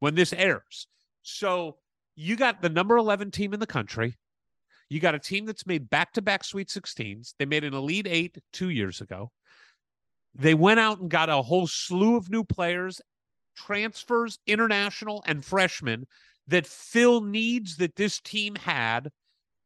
when 0.00 0.14
this 0.14 0.34
airs. 0.34 0.88
So 1.22 1.78
you 2.16 2.36
got 2.36 2.60
the 2.60 2.68
number 2.68 2.98
11 2.98 3.30
team 3.30 3.54
in 3.54 3.60
the 3.60 3.66
country. 3.66 4.18
You 4.90 4.98
got 4.98 5.14
a 5.14 5.20
team 5.20 5.46
that's 5.46 5.66
made 5.66 5.88
back 5.88 6.12
to 6.14 6.22
back 6.22 6.42
Sweet 6.42 6.68
16s. 6.68 7.34
They 7.38 7.46
made 7.46 7.62
an 7.62 7.74
Elite 7.74 8.08
Eight 8.08 8.38
two 8.52 8.70
years 8.70 9.00
ago. 9.00 9.30
They 10.34 10.52
went 10.52 10.80
out 10.80 11.00
and 11.00 11.08
got 11.08 11.30
a 11.30 11.42
whole 11.42 11.68
slew 11.68 12.16
of 12.16 12.28
new 12.28 12.42
players, 12.42 13.00
transfers, 13.56 14.38
international, 14.48 15.22
and 15.26 15.44
freshmen 15.44 16.06
that 16.48 16.66
fill 16.66 17.20
needs 17.20 17.76
that 17.76 17.94
this 17.94 18.20
team 18.20 18.56
had. 18.56 19.10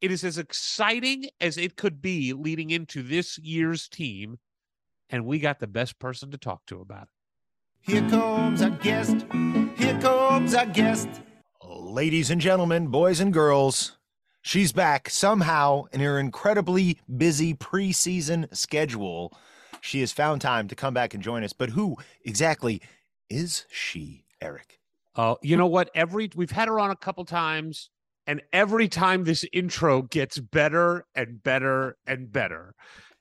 It 0.02 0.10
is 0.10 0.24
as 0.24 0.36
exciting 0.36 1.30
as 1.40 1.56
it 1.56 1.76
could 1.76 2.02
be 2.02 2.34
leading 2.34 2.70
into 2.70 3.02
this 3.02 3.38
year's 3.38 3.88
team. 3.88 4.36
And 5.08 5.24
we 5.24 5.38
got 5.38 5.58
the 5.58 5.66
best 5.66 5.98
person 5.98 6.30
to 6.32 6.38
talk 6.38 6.66
to 6.66 6.80
about 6.80 7.04
it. 7.04 7.08
Here 7.80 8.08
comes 8.10 8.60
our 8.60 8.70
guest. 8.70 9.24
Here 9.76 9.98
comes 10.00 10.54
our 10.54 10.66
guest. 10.66 11.08
Ladies 11.62 12.30
and 12.30 12.40
gentlemen, 12.40 12.88
boys 12.88 13.20
and 13.20 13.32
girls, 13.32 13.96
she's 14.44 14.72
back 14.72 15.10
somehow 15.10 15.84
in 15.90 15.98
her 16.00 16.18
incredibly 16.20 17.00
busy 17.16 17.54
preseason 17.54 18.54
schedule. 18.54 19.36
She 19.80 20.00
has 20.00 20.12
found 20.12 20.40
time 20.40 20.68
to 20.68 20.76
come 20.76 20.94
back 20.94 21.14
and 21.14 21.22
join 21.22 21.42
us. 21.42 21.52
But 21.52 21.70
who 21.70 21.96
exactly 22.24 22.80
is 23.28 23.64
she, 23.70 24.24
Eric? 24.40 24.78
Oh, 25.16 25.38
you 25.42 25.56
know 25.56 25.66
what? 25.66 25.90
Every 25.94 26.30
we've 26.36 26.50
had 26.50 26.68
her 26.68 26.78
on 26.78 26.90
a 26.90 26.96
couple 26.96 27.24
times, 27.24 27.90
and 28.26 28.42
every 28.52 28.88
time 28.88 29.24
this 29.24 29.44
intro 29.52 30.02
gets 30.02 30.38
better 30.38 31.06
and 31.14 31.42
better 31.42 31.96
and 32.06 32.30
better. 32.30 32.74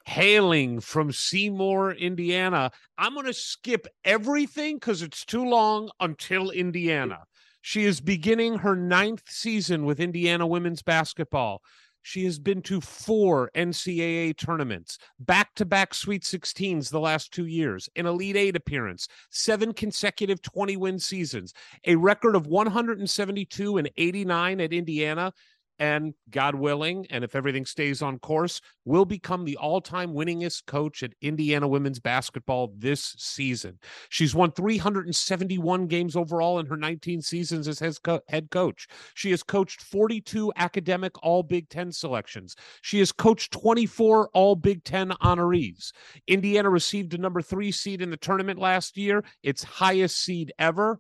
Hailing 0.06 0.82
from 0.82 1.14
Seymour, 1.14 1.94
Indiana. 1.94 2.72
I'm 2.98 3.14
going 3.14 3.26
to 3.26 3.34
skip 3.34 3.88
everything 4.04 4.76
because 4.76 5.02
it's 5.02 5.24
too 5.24 5.46
long 5.46 5.90
until 6.02 6.50
Indiana. 6.50 7.20
She 7.66 7.86
is 7.86 8.02
beginning 8.02 8.58
her 8.58 8.76
ninth 8.76 9.24
season 9.30 9.86
with 9.86 10.02
Indiana 10.02 10.46
women's 10.46 10.82
basketball. 10.82 11.62
She 12.02 12.26
has 12.26 12.38
been 12.38 12.62
to 12.64 12.82
four 12.82 13.52
NCAA 13.56 14.36
tournaments, 14.36 14.98
back 15.18 15.56
to 15.56 15.64
back 15.64 15.94
Sweet 15.94 16.24
16s 16.24 16.90
the 16.90 17.00
last 17.00 17.32
two 17.32 17.46
years, 17.46 17.88
an 17.96 18.06
Elite 18.06 18.36
Eight 18.36 18.58
appearance, 18.58 19.08
seven 19.30 19.74
consecutive 19.74 20.42
20 20.42 20.76
win 20.76 21.00
seasons, 21.00 21.54
a 21.88 21.96
record 21.96 22.36
of 22.36 22.48
172 22.48 23.78
and 23.78 23.90
89 23.96 24.60
at 24.60 24.74
Indiana, 24.74 25.32
and 25.80 26.14
God 26.30 26.56
willing, 26.56 27.06
and 27.10 27.24
if 27.24 27.36
everything 27.36 27.66
stays 27.66 28.02
on 28.02 28.20
course, 28.20 28.62
will 28.86 29.06
become 29.06 29.46
the 29.46 29.58
all 29.58 29.82
time 29.82 30.14
winningest 30.14 30.66
coach 30.66 31.04
at 31.04 31.14
Indiana 31.22 31.68
women's 31.68 32.00
basketball 32.00 32.74
this 32.78 33.16
season. 33.18 33.80
She's 34.10 34.36
won 34.36 34.52
371 34.52 35.88
games 35.88 36.16
overall 36.16 36.60
in 36.60 36.66
her 36.68 36.78
19 36.78 37.22
seasons 37.22 37.68
as 37.68 37.80
head 37.80 38.50
coach. 38.52 38.88
She 39.16 39.32
has 39.32 39.44
coached 39.44 39.82
42 39.82 40.54
academic 40.56 41.12
All 41.24 41.44
Big 41.44 41.70
Ten 41.70 41.92
selections. 41.92 42.56
She 42.82 43.00
has 43.00 43.12
coached 43.12 43.52
24 43.52 44.30
All 44.34 44.56
Big 44.56 44.84
Ten 44.84 45.10
honorees. 45.22 45.92
Indiana 46.28 46.70
received 46.70 47.14
a 47.14 47.18
number 47.18 47.42
three 47.42 47.72
seed 47.72 48.02
in 48.02 48.10
the 48.10 48.18
tournament 48.18 48.60
last 48.60 48.98
year, 48.98 49.24
its 49.42 49.64
highest 49.64 50.18
seed 50.18 50.52
ever. 50.60 51.00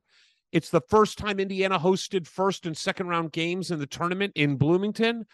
It's 0.54 0.70
the 0.70 0.82
first 0.82 1.18
time 1.18 1.39
Indiana 1.39 1.80
hosted 1.80 2.28
first 2.28 2.68
and 2.68 2.78
second 2.78 3.08
round 3.08 3.32
games 3.32 3.72
in 3.72 3.80
the 3.80 3.88
tournament 3.88 4.34
in 4.36 4.56
Bloomington. 4.56 5.26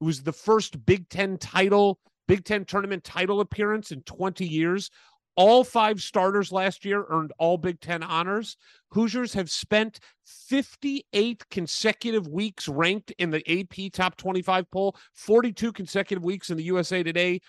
It 0.00 0.04
was 0.04 0.24
the 0.24 0.32
first 0.32 0.84
Big 0.84 1.08
Ten 1.08 1.38
title, 1.38 2.00
Big 2.26 2.44
Ten 2.44 2.64
tournament 2.64 3.04
title 3.04 3.40
appearance 3.40 3.92
in 3.92 4.02
20 4.02 4.44
years. 4.44 4.90
All 5.36 5.62
five 5.62 6.00
starters 6.00 6.50
last 6.50 6.84
year 6.84 7.04
earned 7.08 7.32
all 7.38 7.58
Big 7.58 7.80
Ten 7.80 8.02
honors. 8.02 8.56
Hoosiers 8.90 9.32
have 9.34 9.48
spent 9.52 10.00
58 10.24 11.48
consecutive 11.48 12.26
weeks 12.26 12.66
ranked 12.66 13.12
in 13.18 13.30
the 13.30 13.48
AP 13.48 13.92
top 13.92 14.16
25 14.16 14.68
poll, 14.72 14.96
42 15.14 15.72
consecutive 15.72 16.24
weeks 16.24 16.50
in 16.50 16.56
the 16.56 16.64
USA 16.64 17.04
Today 17.04 17.40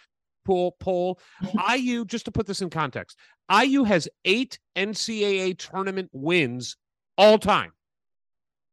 poll. 0.46 0.76
poll. 0.80 1.20
IU, 1.76 2.06
just 2.06 2.26
to 2.26 2.32
put 2.32 2.46
this 2.46 2.62
in 2.62 2.70
context, 2.70 3.18
IU 3.52 3.86
has 3.86 4.08
eight 4.24 4.60
NCAA 4.76 5.58
tournament 5.58 6.12
wins 6.14 6.78
all 7.18 7.38
time. 7.38 7.72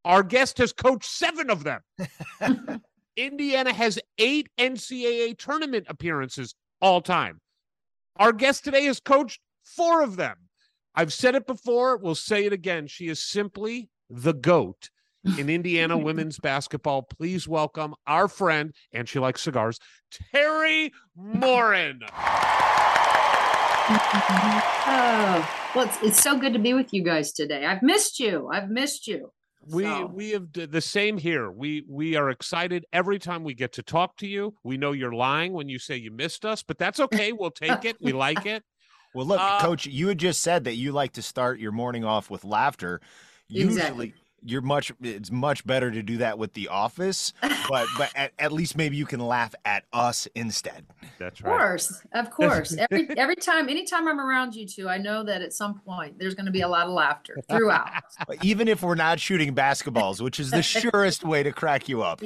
Our 0.04 0.22
guest 0.22 0.58
has 0.58 0.72
coached 0.72 1.08
seven 1.08 1.50
of 1.50 1.64
them. 1.64 1.80
Indiana 3.16 3.72
has 3.72 3.98
eight 4.18 4.48
NCAA 4.58 5.38
tournament 5.38 5.86
appearances 5.88 6.54
all 6.80 7.00
time. 7.00 7.40
Our 8.16 8.32
guest 8.32 8.64
today 8.64 8.84
has 8.84 9.00
coached 9.00 9.40
four 9.64 10.02
of 10.02 10.16
them. 10.16 10.36
I've 10.94 11.12
said 11.12 11.34
it 11.34 11.46
before, 11.46 11.96
we'll 11.96 12.14
say 12.14 12.44
it 12.44 12.52
again. 12.52 12.86
She 12.86 13.08
is 13.08 13.22
simply 13.22 13.88
the 14.10 14.34
GOAT 14.34 14.90
in 15.38 15.48
Indiana 15.48 15.96
women's 15.98 16.38
basketball. 16.38 17.02
Please 17.02 17.48
welcome 17.48 17.94
our 18.06 18.28
friend, 18.28 18.72
and 18.92 19.08
she 19.08 19.18
likes 19.18 19.42
cigars, 19.42 19.78
Teri 20.32 20.92
Moren. 21.16 22.02
Oh, 24.86 25.48
well, 25.74 25.86
it's, 25.86 25.98
it's 26.02 26.22
so 26.22 26.38
good 26.38 26.52
to 26.52 26.58
be 26.58 26.74
with 26.74 26.92
you 26.92 27.02
guys 27.02 27.32
today. 27.32 27.64
I've 27.64 27.82
missed 27.82 28.20
you. 28.20 28.48
I've 28.52 28.68
missed 28.68 29.06
you. 29.06 29.30
We 29.66 29.84
So- 29.84 30.06
we 30.12 30.30
have 30.30 30.52
d- 30.52 30.66
the 30.66 30.80
same 30.80 31.16
here. 31.18 31.50
We 31.50 31.84
we 31.88 32.16
are 32.16 32.28
excited 32.30 32.84
every 32.92 33.18
time 33.18 33.44
we 33.44 33.54
get 33.54 33.72
to 33.72 33.82
talk 33.82 34.16
to 34.18 34.26
you. 34.26 34.54
We 34.62 34.76
know 34.76 34.92
you're 34.92 35.14
lying 35.14 35.52
when 35.54 35.68
you 35.68 35.78
say 35.78 35.96
you 35.96 36.10
missed 36.10 36.44
us, 36.44 36.62
but 36.62 36.78
that's 36.78 37.00
okay. 37.06 37.32
We'll 37.32 37.50
take 37.50 37.84
it. 37.84 37.96
We 38.00 38.12
like 38.12 38.44
it. 38.46 38.62
Well, 39.14 39.26
look, 39.26 39.40
Uh, 39.40 39.60
Coach, 39.60 39.86
you 39.86 40.08
had 40.08 40.18
just 40.18 40.40
said 40.42 40.64
that 40.64 40.74
you 40.74 40.92
like 40.92 41.12
to 41.12 41.22
start 41.22 41.58
your 41.60 41.72
morning 41.72 42.04
off 42.04 42.30
with 42.30 42.44
laughter. 42.44 43.00
Usually, 43.48 43.74
Exactly. 43.74 44.14
You're 44.44 44.60
much. 44.60 44.92
It's 45.02 45.30
much 45.30 45.66
better 45.66 45.90
to 45.90 46.02
do 46.02 46.18
that 46.18 46.38
with 46.38 46.52
The 46.54 46.68
Office, 46.68 47.32
but 47.68 47.86
but 47.98 48.12
at, 48.14 48.32
at 48.38 48.52
least 48.52 48.76
maybe 48.76 48.96
you 48.96 49.06
can 49.06 49.20
laugh 49.20 49.54
at 49.64 49.84
us 49.92 50.28
instead. 50.34 50.86
That's 51.18 51.40
right. 51.42 51.52
Of 51.52 51.58
course, 51.58 52.02
of 52.12 52.30
course. 52.30 52.76
Every 52.90 53.08
every 53.18 53.36
time, 53.36 53.68
anytime 53.68 54.06
I'm 54.06 54.20
around 54.20 54.54
you 54.54 54.66
two, 54.66 54.88
I 54.88 54.98
know 54.98 55.24
that 55.24 55.42
at 55.42 55.52
some 55.52 55.80
point 55.80 56.18
there's 56.18 56.34
going 56.34 56.46
to 56.46 56.52
be 56.52 56.60
a 56.60 56.68
lot 56.68 56.86
of 56.86 56.92
laughter 56.92 57.36
throughout. 57.48 57.88
Even 58.42 58.68
if 58.68 58.82
we're 58.82 58.94
not 58.94 59.18
shooting 59.20 59.54
basketballs, 59.54 60.20
which 60.20 60.38
is 60.38 60.50
the 60.50 60.62
surest 60.62 61.24
way 61.24 61.42
to 61.42 61.52
crack 61.52 61.88
you 61.88 62.02
up. 62.02 62.22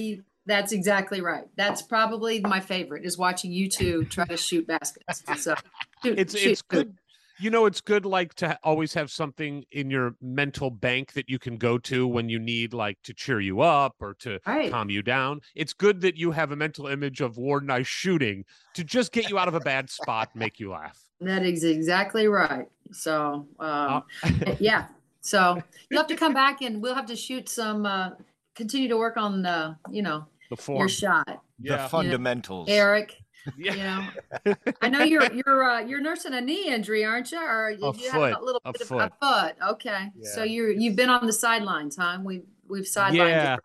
That's 0.47 0.73
exactly 0.73 1.21
right. 1.21 1.45
That's 1.57 1.83
probably 1.83 2.41
my 2.41 2.61
favorite 2.61 3.05
is 3.05 3.19
watching 3.19 3.53
you 3.53 3.69
two 3.69 4.05
try 4.07 4.25
to 4.25 4.37
shoot 4.39 4.66
baskets. 4.66 5.23
So 5.37 5.55
shoot- 6.03 6.19
It's 6.19 6.39
shoot. 6.39 6.51
it's 6.53 6.62
good. 6.62 6.95
You 7.41 7.51
know, 7.51 7.66
it's 7.66 7.80
good 7.80 8.05
like 8.05 8.34
to 8.34 8.59
always 8.62 8.95
have 8.95 9.11
something 9.11 9.64
in 9.70 9.91
your 9.91 10.16
mental 10.20 10.70
bank 10.70 11.12
that 11.12 11.28
you 11.28 11.39
can 11.39 11.57
go 11.57 11.78
to 11.78 12.07
when 12.07 12.28
you 12.28 12.39
need 12.39 12.74
like 12.74 12.99
to 13.05 13.14
cheer 13.14 13.41
you 13.41 13.61
up 13.61 13.95
or 14.01 14.14
to 14.20 14.41
Right. 14.47 14.70
calm 14.70 14.91
you 14.91 15.03
down. 15.03 15.41
It's 15.55 15.72
good 15.72 16.01
that 16.01 16.16
you 16.16 16.32
have 16.32 16.53
a 16.53 16.57
mental 16.57 16.86
image 16.86 17.20
of 17.20 17.36
Ward 17.36 17.62
and 17.62 17.72
I 17.72 17.82
shooting 17.82 18.45
to 18.74 18.84
just 18.84 19.12
get 19.12 19.30
you 19.30 19.39
out 19.39 19.49
of 19.49 19.55
a 19.55 19.61
bad 19.61 19.89
spot, 19.91 20.34
make 20.34 20.59
you 20.61 20.70
laugh. 20.70 20.99
That 21.20 21.45
is 21.45 21.64
exactly 21.64 22.28
right. 22.28 22.68
So 22.93 23.49
um, 23.59 24.05
yeah. 24.61 24.86
So 25.20 25.61
you'll 25.91 25.99
have 26.01 26.07
to 26.09 26.16
come 26.16 26.32
back 26.32 26.62
and 26.62 26.80
we'll 26.80 26.95
have 26.95 27.07
to 27.07 27.16
shoot 27.16 27.49
some. 27.49 27.84
Uh, 27.84 28.11
continue 28.55 28.89
to 28.89 28.97
work 28.97 29.16
on 29.16 29.43
the 29.43 29.76
you 29.91 30.03
know 30.03 30.26
the 30.51 30.57
form. 30.57 30.78
your 30.78 30.89
shot, 30.89 31.43
yeah. 31.61 31.82
The 31.82 31.89
fundamentals. 31.89 32.68
Eric. 32.68 33.16
Yeah. 33.57 34.09
You 34.45 34.53
know, 34.55 34.55
I 34.82 34.89
know 34.89 35.03
you're 35.03 35.32
you're 35.32 35.64
uh, 35.64 35.80
you're 35.80 36.01
nursing 36.01 36.34
a 36.34 36.41
knee 36.41 36.68
injury, 36.68 37.05
aren't 37.05 37.32
you? 37.32 37.41
Or 37.41 37.70
you 37.70 38.11
have 38.11 38.41
a 38.41 38.45
little 38.45 38.61
a 38.64 38.72
bit 38.72 38.82
foot. 38.82 39.01
of 39.01 39.12
a 39.20 39.43
foot? 39.43 39.57
Okay, 39.70 40.11
so 40.22 40.43
you're 40.43 40.70
you've 40.70 40.97
been 40.97 41.11
on 41.11 41.26
the 41.26 41.32
sidelines, 41.32 41.97
huh? 41.97 42.18
We 42.22 42.43
we've 42.68 42.84
sidelined 42.84 43.14
yeah, 43.14 43.57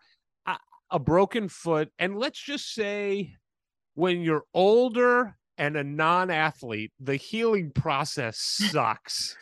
a, 0.46 0.56
a 0.90 0.98
broken 0.98 1.48
foot, 1.48 1.90
and 1.98 2.18
let's 2.18 2.40
just 2.40 2.74
say, 2.74 3.34
when 3.94 4.22
you're 4.22 4.44
older 4.54 5.36
and 5.56 5.76
a 5.76 5.84
non-athlete, 5.84 6.92
the 6.98 7.16
healing 7.16 7.70
process 7.70 8.38
sucks. 8.38 9.36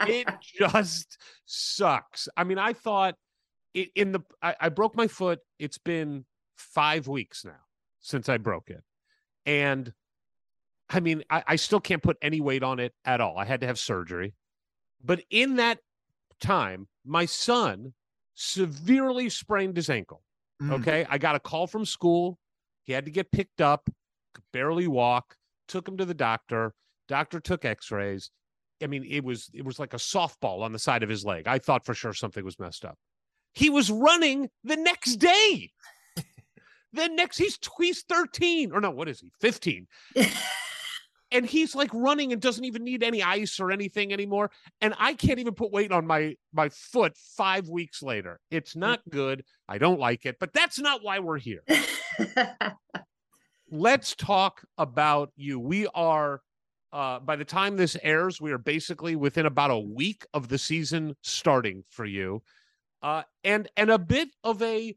it 0.00 0.28
just 0.42 1.18
sucks. 1.46 2.28
I 2.36 2.44
mean, 2.44 2.58
I 2.58 2.74
thought 2.74 3.14
it, 3.74 3.90
in 3.94 4.12
the 4.12 4.20
I, 4.42 4.54
I 4.60 4.68
broke 4.68 4.96
my 4.96 5.06
foot. 5.06 5.40
It's 5.58 5.78
been 5.78 6.24
five 6.56 7.08
weeks 7.08 7.44
now 7.44 7.60
since 8.00 8.28
I 8.28 8.38
broke 8.38 8.70
it, 8.70 8.82
and 9.46 9.92
I 10.90 11.00
mean, 11.00 11.22
I, 11.30 11.42
I 11.46 11.56
still 11.56 11.80
can't 11.80 12.02
put 12.02 12.18
any 12.20 12.40
weight 12.40 12.62
on 12.62 12.78
it 12.78 12.92
at 13.04 13.20
all. 13.20 13.38
I 13.38 13.44
had 13.44 13.60
to 13.60 13.66
have 13.66 13.78
surgery, 13.78 14.34
but 15.04 15.22
in 15.30 15.56
that 15.56 15.78
time, 16.40 16.88
my 17.04 17.24
son 17.24 17.94
severely 18.34 19.30
sprained 19.30 19.76
his 19.76 19.88
ankle. 19.88 20.22
Mm. 20.62 20.80
Okay. 20.80 21.06
I 21.08 21.18
got 21.18 21.36
a 21.36 21.40
call 21.40 21.66
from 21.66 21.84
school. 21.84 22.38
He 22.84 22.92
had 22.92 23.04
to 23.06 23.10
get 23.10 23.32
picked 23.32 23.60
up 23.60 23.88
could 24.36 24.44
barely 24.52 24.86
walk. 24.86 25.34
Took 25.66 25.88
him 25.88 25.96
to 25.96 26.04
the 26.04 26.14
doctor. 26.14 26.74
Doctor 27.08 27.40
took 27.40 27.64
X-rays. 27.64 28.30
I 28.82 28.86
mean, 28.86 29.04
it 29.08 29.24
was 29.24 29.50
it 29.54 29.64
was 29.64 29.78
like 29.78 29.94
a 29.94 29.98
softball 29.98 30.60
on 30.60 30.72
the 30.72 30.78
side 30.78 31.02
of 31.02 31.08
his 31.08 31.24
leg. 31.24 31.48
I 31.48 31.58
thought 31.58 31.86
for 31.86 31.94
sure 31.94 32.12
something 32.12 32.44
was 32.44 32.58
messed 32.58 32.84
up. 32.84 32.98
He 33.54 33.70
was 33.70 33.90
running 33.90 34.50
the 34.62 34.76
next 34.76 35.16
day. 35.16 35.70
The 36.96 37.08
next 37.08 37.38
he's 37.38 37.58
he's 37.78 38.02
13 38.08 38.72
or 38.72 38.80
no, 38.80 38.90
what 38.90 39.08
is 39.08 39.20
he? 39.20 39.30
15. 39.40 39.86
and 41.32 41.46
he's 41.46 41.74
like 41.74 41.90
running 41.92 42.32
and 42.32 42.40
doesn't 42.40 42.64
even 42.64 42.84
need 42.84 43.02
any 43.02 43.22
ice 43.22 43.58
or 43.58 43.70
anything 43.70 44.12
anymore. 44.12 44.50
And 44.80 44.94
i 44.98 45.14
can't 45.14 45.38
even 45.38 45.54
put 45.54 45.72
weight 45.72 45.92
on 45.92 46.06
my 46.06 46.36
my 46.52 46.68
foot 46.68 47.16
five 47.36 47.68
weeks 47.68 48.02
later. 48.02 48.40
It's 48.50 48.76
not 48.76 49.00
good. 49.08 49.44
I 49.68 49.78
don't 49.78 50.00
like 50.00 50.26
it. 50.26 50.36
But 50.38 50.52
that's 50.52 50.78
not 50.78 51.02
why 51.02 51.18
we're 51.18 51.38
here. 51.38 51.62
Let's 53.70 54.14
talk 54.14 54.62
about 54.78 55.32
you. 55.36 55.58
We 55.58 55.88
are 55.88 56.40
uh, 56.92 57.18
by 57.18 57.36
the 57.36 57.44
time 57.44 57.76
this 57.76 57.96
airs 58.02 58.40
we 58.40 58.52
are 58.52 58.58
basically 58.58 59.16
within 59.16 59.46
about 59.46 59.70
a 59.70 59.78
week 59.78 60.24
of 60.32 60.48
the 60.48 60.58
season 60.58 61.16
starting 61.22 61.84
for 61.90 62.04
you. 62.04 62.42
Uh, 63.02 63.22
and 63.44 63.68
and 63.76 63.90
a 63.90 63.98
bit 63.98 64.28
of 64.44 64.62
a 64.62 64.94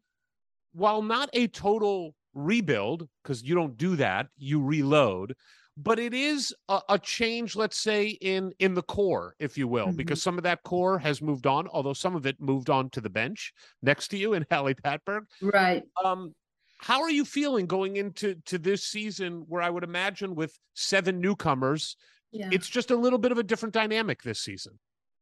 while 0.74 1.02
not 1.02 1.30
a 1.34 1.48
total 1.48 2.14
rebuild 2.34 3.08
because 3.24 3.44
you 3.44 3.56
don't 3.56 3.78
do 3.78 3.96
that 3.96 4.28
you 4.38 4.62
reload 4.62 5.36
but 5.82 5.98
it 5.98 6.14
is 6.14 6.54
a, 6.68 6.82
a, 6.90 7.00
change 7.00 7.56
let's 7.56 7.78
say 7.78 8.10
in 8.22 8.52
in 8.60 8.74
the 8.74 8.82
core 8.84 9.36
if 9.40 9.58
you 9.58 9.68
will 9.68 9.88
mm-hmm. 9.88 9.96
because 9.96 10.22
some 10.22 10.38
of 10.38 10.44
that 10.44 10.62
core 10.64 11.00
has 11.00 11.22
moved 11.22 11.48
on 11.48 11.68
although 11.70 11.94
some 11.94 12.16
of 12.16 12.26
it 12.26 12.40
moved 12.40 12.70
on 12.70 12.90
to 12.90 13.02
the 13.02 13.10
bench 13.10 13.54
next 13.82 14.10
to 14.10 14.18
you 14.18 14.34
in 14.34 14.46
Ali 14.52 14.76
Patberg 14.76 15.22
right 15.42 15.84
um 16.04 16.34
how 16.78 17.02
are 17.02 17.10
you 17.10 17.26
feeling 17.26 17.66
going 17.66 17.98
into 17.98 18.36
to 18.46 18.58
this 18.58 18.84
season 18.84 19.46
where 19.48 19.62
I 19.62 19.70
would 19.70 19.84
imagine 19.84 20.36
with 20.36 20.58
seven 20.76 21.20
newcomers 21.20 21.98
yeah. 22.32 22.50
it's 22.52 22.70
just 22.70 22.92
a 22.92 22.96
little 22.96 23.20
bit 23.20 23.32
of 23.32 23.38
a 23.38 23.44
different 23.44 23.74
dynamic 23.74 24.22
this 24.22 24.40
season 24.40 24.78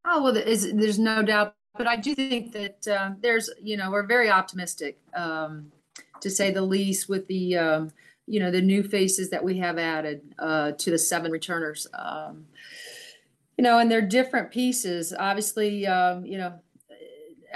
oh 0.06 0.24
well 0.24 0.34
there's, 0.34 0.72
there's 0.74 1.00
no 1.00 1.22
doubt 1.22 1.54
but 1.78 1.88
I 1.88 1.96
do 1.96 2.16
think 2.16 2.52
that 2.54 2.88
uh, 2.88 3.12
there's 3.22 3.50
you 3.62 3.78
know 3.78 3.92
we're 3.92 4.06
very 4.06 4.30
optimistic 4.30 5.00
um 5.14 5.72
to 6.22 6.30
say 6.30 6.52
the 6.52 6.62
least 6.62 7.08
with 7.08 7.28
the 7.28 7.58
um 7.58 7.92
you 8.28 8.40
know 8.40 8.52
the 8.52 8.62
new 8.62 8.84
faces 8.84 9.30
that 9.30 9.44
we 9.44 9.58
have 9.58 9.78
added 9.78 10.22
uh, 10.38 10.74
to 10.74 10.92
the 10.92 10.98
seven 10.98 11.32
returners. 11.32 11.88
Um, 11.94 12.46
you 13.58 13.64
know, 13.64 13.80
and 13.80 13.90
they're 13.90 14.02
different 14.02 14.52
pieces. 14.52 15.14
Obviously, 15.18 15.88
um, 15.88 16.26
you 16.26 16.38
know, 16.38 16.60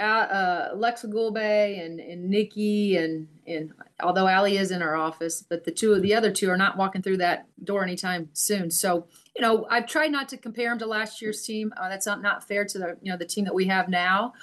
uh, 0.00 0.02
uh, 0.02 0.74
Aleksa 0.74 1.12
Gulbe 1.12 1.36
and 1.36 2.00
and 2.00 2.28
Nikki 2.28 2.96
and 2.96 3.28
and 3.46 3.72
although 4.00 4.26
Ali 4.26 4.56
is 4.56 4.70
in 4.70 4.82
our 4.82 4.96
office, 4.96 5.44
but 5.46 5.64
the 5.64 5.70
two 5.70 5.92
of 5.92 6.02
the 6.02 6.14
other 6.14 6.32
two 6.32 6.50
are 6.50 6.56
not 6.56 6.76
walking 6.76 7.02
through 7.02 7.18
that 7.18 7.46
door 7.62 7.82
anytime 7.82 8.30
soon. 8.32 8.70
So 8.70 9.06
you 9.36 9.42
know, 9.42 9.66
I've 9.70 9.86
tried 9.86 10.12
not 10.12 10.28
to 10.30 10.36
compare 10.36 10.70
them 10.70 10.78
to 10.80 10.86
last 10.86 11.22
year's 11.22 11.42
team. 11.42 11.72
Uh, 11.76 11.88
that's 11.88 12.06
not 12.06 12.22
not 12.22 12.46
fair 12.46 12.64
to 12.64 12.78
the 12.78 12.96
you 13.02 13.10
know 13.10 13.18
the 13.18 13.24
team 13.26 13.44
that 13.44 13.54
we 13.54 13.66
have 13.66 13.88
now. 13.88 14.34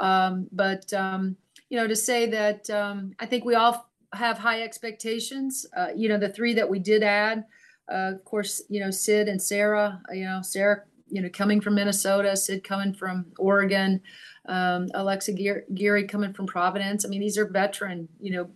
Um, 0.00 0.48
but 0.52 0.92
um, 0.92 1.36
you 1.68 1.76
know, 1.76 1.86
to 1.86 1.96
say 1.96 2.26
that 2.26 2.68
um, 2.70 3.14
I 3.18 3.26
think 3.26 3.44
we 3.44 3.54
all 3.54 3.90
have 4.12 4.38
high 4.38 4.62
expectations. 4.62 5.66
Uh, 5.76 5.88
you 5.94 6.08
know, 6.08 6.18
the 6.18 6.28
three 6.28 6.54
that 6.54 6.68
we 6.68 6.78
did 6.78 7.02
add, 7.02 7.44
uh, 7.92 8.12
of 8.14 8.24
course, 8.24 8.62
you 8.68 8.80
know, 8.80 8.90
Sid 8.90 9.28
and 9.28 9.40
Sara, 9.40 10.00
you 10.12 10.24
know, 10.24 10.40
Sara, 10.42 10.82
you 11.10 11.20
know, 11.20 11.28
coming 11.28 11.60
from 11.60 11.74
Minnesota, 11.74 12.36
Sid 12.36 12.64
coming 12.64 12.94
from 12.94 13.26
Oregon, 13.38 14.00
um, 14.46 14.88
Alexa 14.94 15.32
Geary 15.32 16.04
coming 16.04 16.32
from 16.32 16.46
Providence. 16.46 17.04
I 17.04 17.08
mean, 17.08 17.20
these 17.20 17.36
are 17.36 17.46
veteran, 17.46 18.08
you 18.20 18.32
know, 18.32 18.50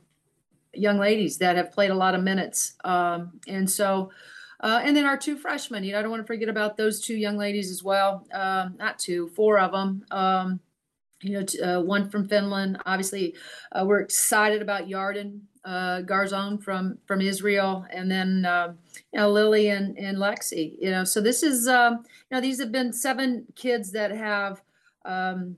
young 0.74 0.98
ladies 0.98 1.38
that 1.38 1.56
have 1.56 1.72
played 1.72 1.90
a 1.90 1.94
lot 1.94 2.14
of 2.14 2.22
minutes. 2.22 2.74
Um, 2.84 3.40
and 3.46 3.70
so, 3.70 4.10
uh, 4.62 4.80
and 4.84 4.96
then 4.96 5.04
our 5.04 5.16
two 5.16 5.36
freshmen, 5.36 5.84
you 5.84 5.92
know, 5.92 5.98
I 5.98 6.02
don't 6.02 6.10
want 6.10 6.22
to 6.22 6.26
forget 6.26 6.48
about 6.48 6.76
those 6.76 7.00
two 7.00 7.16
young 7.16 7.36
ladies 7.36 7.70
as 7.70 7.82
well. 7.82 8.26
Um, 8.32 8.76
not 8.78 8.98
two, 8.98 9.28
four 9.30 9.58
of 9.58 9.72
them. 9.72 10.04
Um, 10.10 10.60
you 11.20 11.40
know, 11.40 11.78
uh, 11.78 11.82
one 11.82 12.08
from 12.08 12.28
Finland. 12.28 12.78
Obviously, 12.86 13.34
uh, 13.72 13.84
we're 13.86 14.00
excited 14.00 14.62
about 14.62 14.88
Yarden 14.88 15.40
uh, 15.64 16.02
Garzon 16.02 16.62
from 16.62 16.98
from 17.06 17.20
Israel, 17.20 17.86
and 17.90 18.10
then 18.10 18.44
uh, 18.44 18.74
you 19.12 19.20
know 19.20 19.30
Lily 19.30 19.68
and, 19.68 19.96
and 19.98 20.18
Lexi. 20.18 20.76
You 20.80 20.90
know, 20.90 21.04
so 21.04 21.20
this 21.20 21.42
is 21.42 21.68
um, 21.68 22.04
you 22.30 22.36
know 22.36 22.40
these 22.40 22.58
have 22.60 22.72
been 22.72 22.92
seven 22.92 23.46
kids 23.54 23.92
that 23.92 24.10
have. 24.10 24.62
Um, 25.04 25.56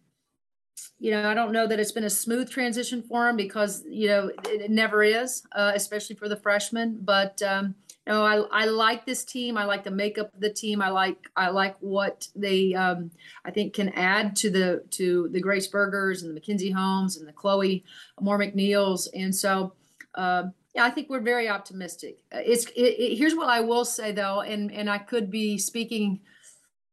you 0.99 1.11
know, 1.11 1.29
I 1.29 1.35
don't 1.35 1.53
know 1.53 1.67
that 1.67 1.79
it's 1.79 1.93
been 1.93 2.05
a 2.05 2.11
smooth 2.11 2.51
transition 2.51 3.03
for 3.03 3.27
them 3.27 3.37
because 3.37 3.85
you 3.89 4.09
know 4.09 4.29
it, 4.45 4.63
it 4.63 4.71
never 4.71 5.03
is, 5.03 5.43
uh, 5.53 5.73
especially 5.75 6.17
for 6.17 6.29
the 6.29 6.37
freshmen. 6.37 6.99
But 7.03 7.41
um, 7.43 7.75
no, 8.07 8.23
I 8.25 8.37
I 8.53 8.65
like 8.67 9.07
this 9.07 9.25
team. 9.25 9.57
I 9.57 9.65
like 9.65 9.85
the 9.85 9.91
makeup 9.91 10.35
of 10.35 10.41
the 10.41 10.53
team. 10.53 10.83
I 10.83 10.91
like 10.91 11.31
I 11.37 11.49
like 11.49 11.77
what 11.81 12.29
they 12.37 12.75
um, 12.75 13.11
I 13.45 13.51
think 13.51 13.75
can 13.75 13.89
add 13.91 14.37
to 14.37 14.51
the 14.51 14.85
to 14.93 15.29
the 15.31 15.41
Grace 15.41 15.67
Bergers 15.67 16.23
and 16.23 16.31
the 16.31 16.35
Mackenzie 16.35 16.71
Holmes 16.71 17.17
and 17.17 17.27
the 17.27 17.33
Chloe 17.33 17.85
Moore 18.21 18.39
MacNeils. 18.39 19.09
And 19.15 19.35
so 19.35 19.73
uh, 20.15 20.45
yeah, 20.75 20.85
I 20.85 20.91
think 20.91 21.09
we're 21.09 21.21
very 21.21 21.49
optimistic. 21.49 22.19
Uh, 22.33 22.41
it's 22.45 22.67
it, 22.67 22.99
it, 22.99 23.17
here's 23.17 23.35
what 23.35 23.49
I 23.49 23.61
will 23.61 23.87
say 23.87 24.13
though, 24.13 24.41
and 24.43 24.71
and 24.71 24.91
I 24.91 24.99
could 24.99 25.31
be 25.31 25.57
speaking. 25.57 26.21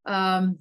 Um, 0.05 0.59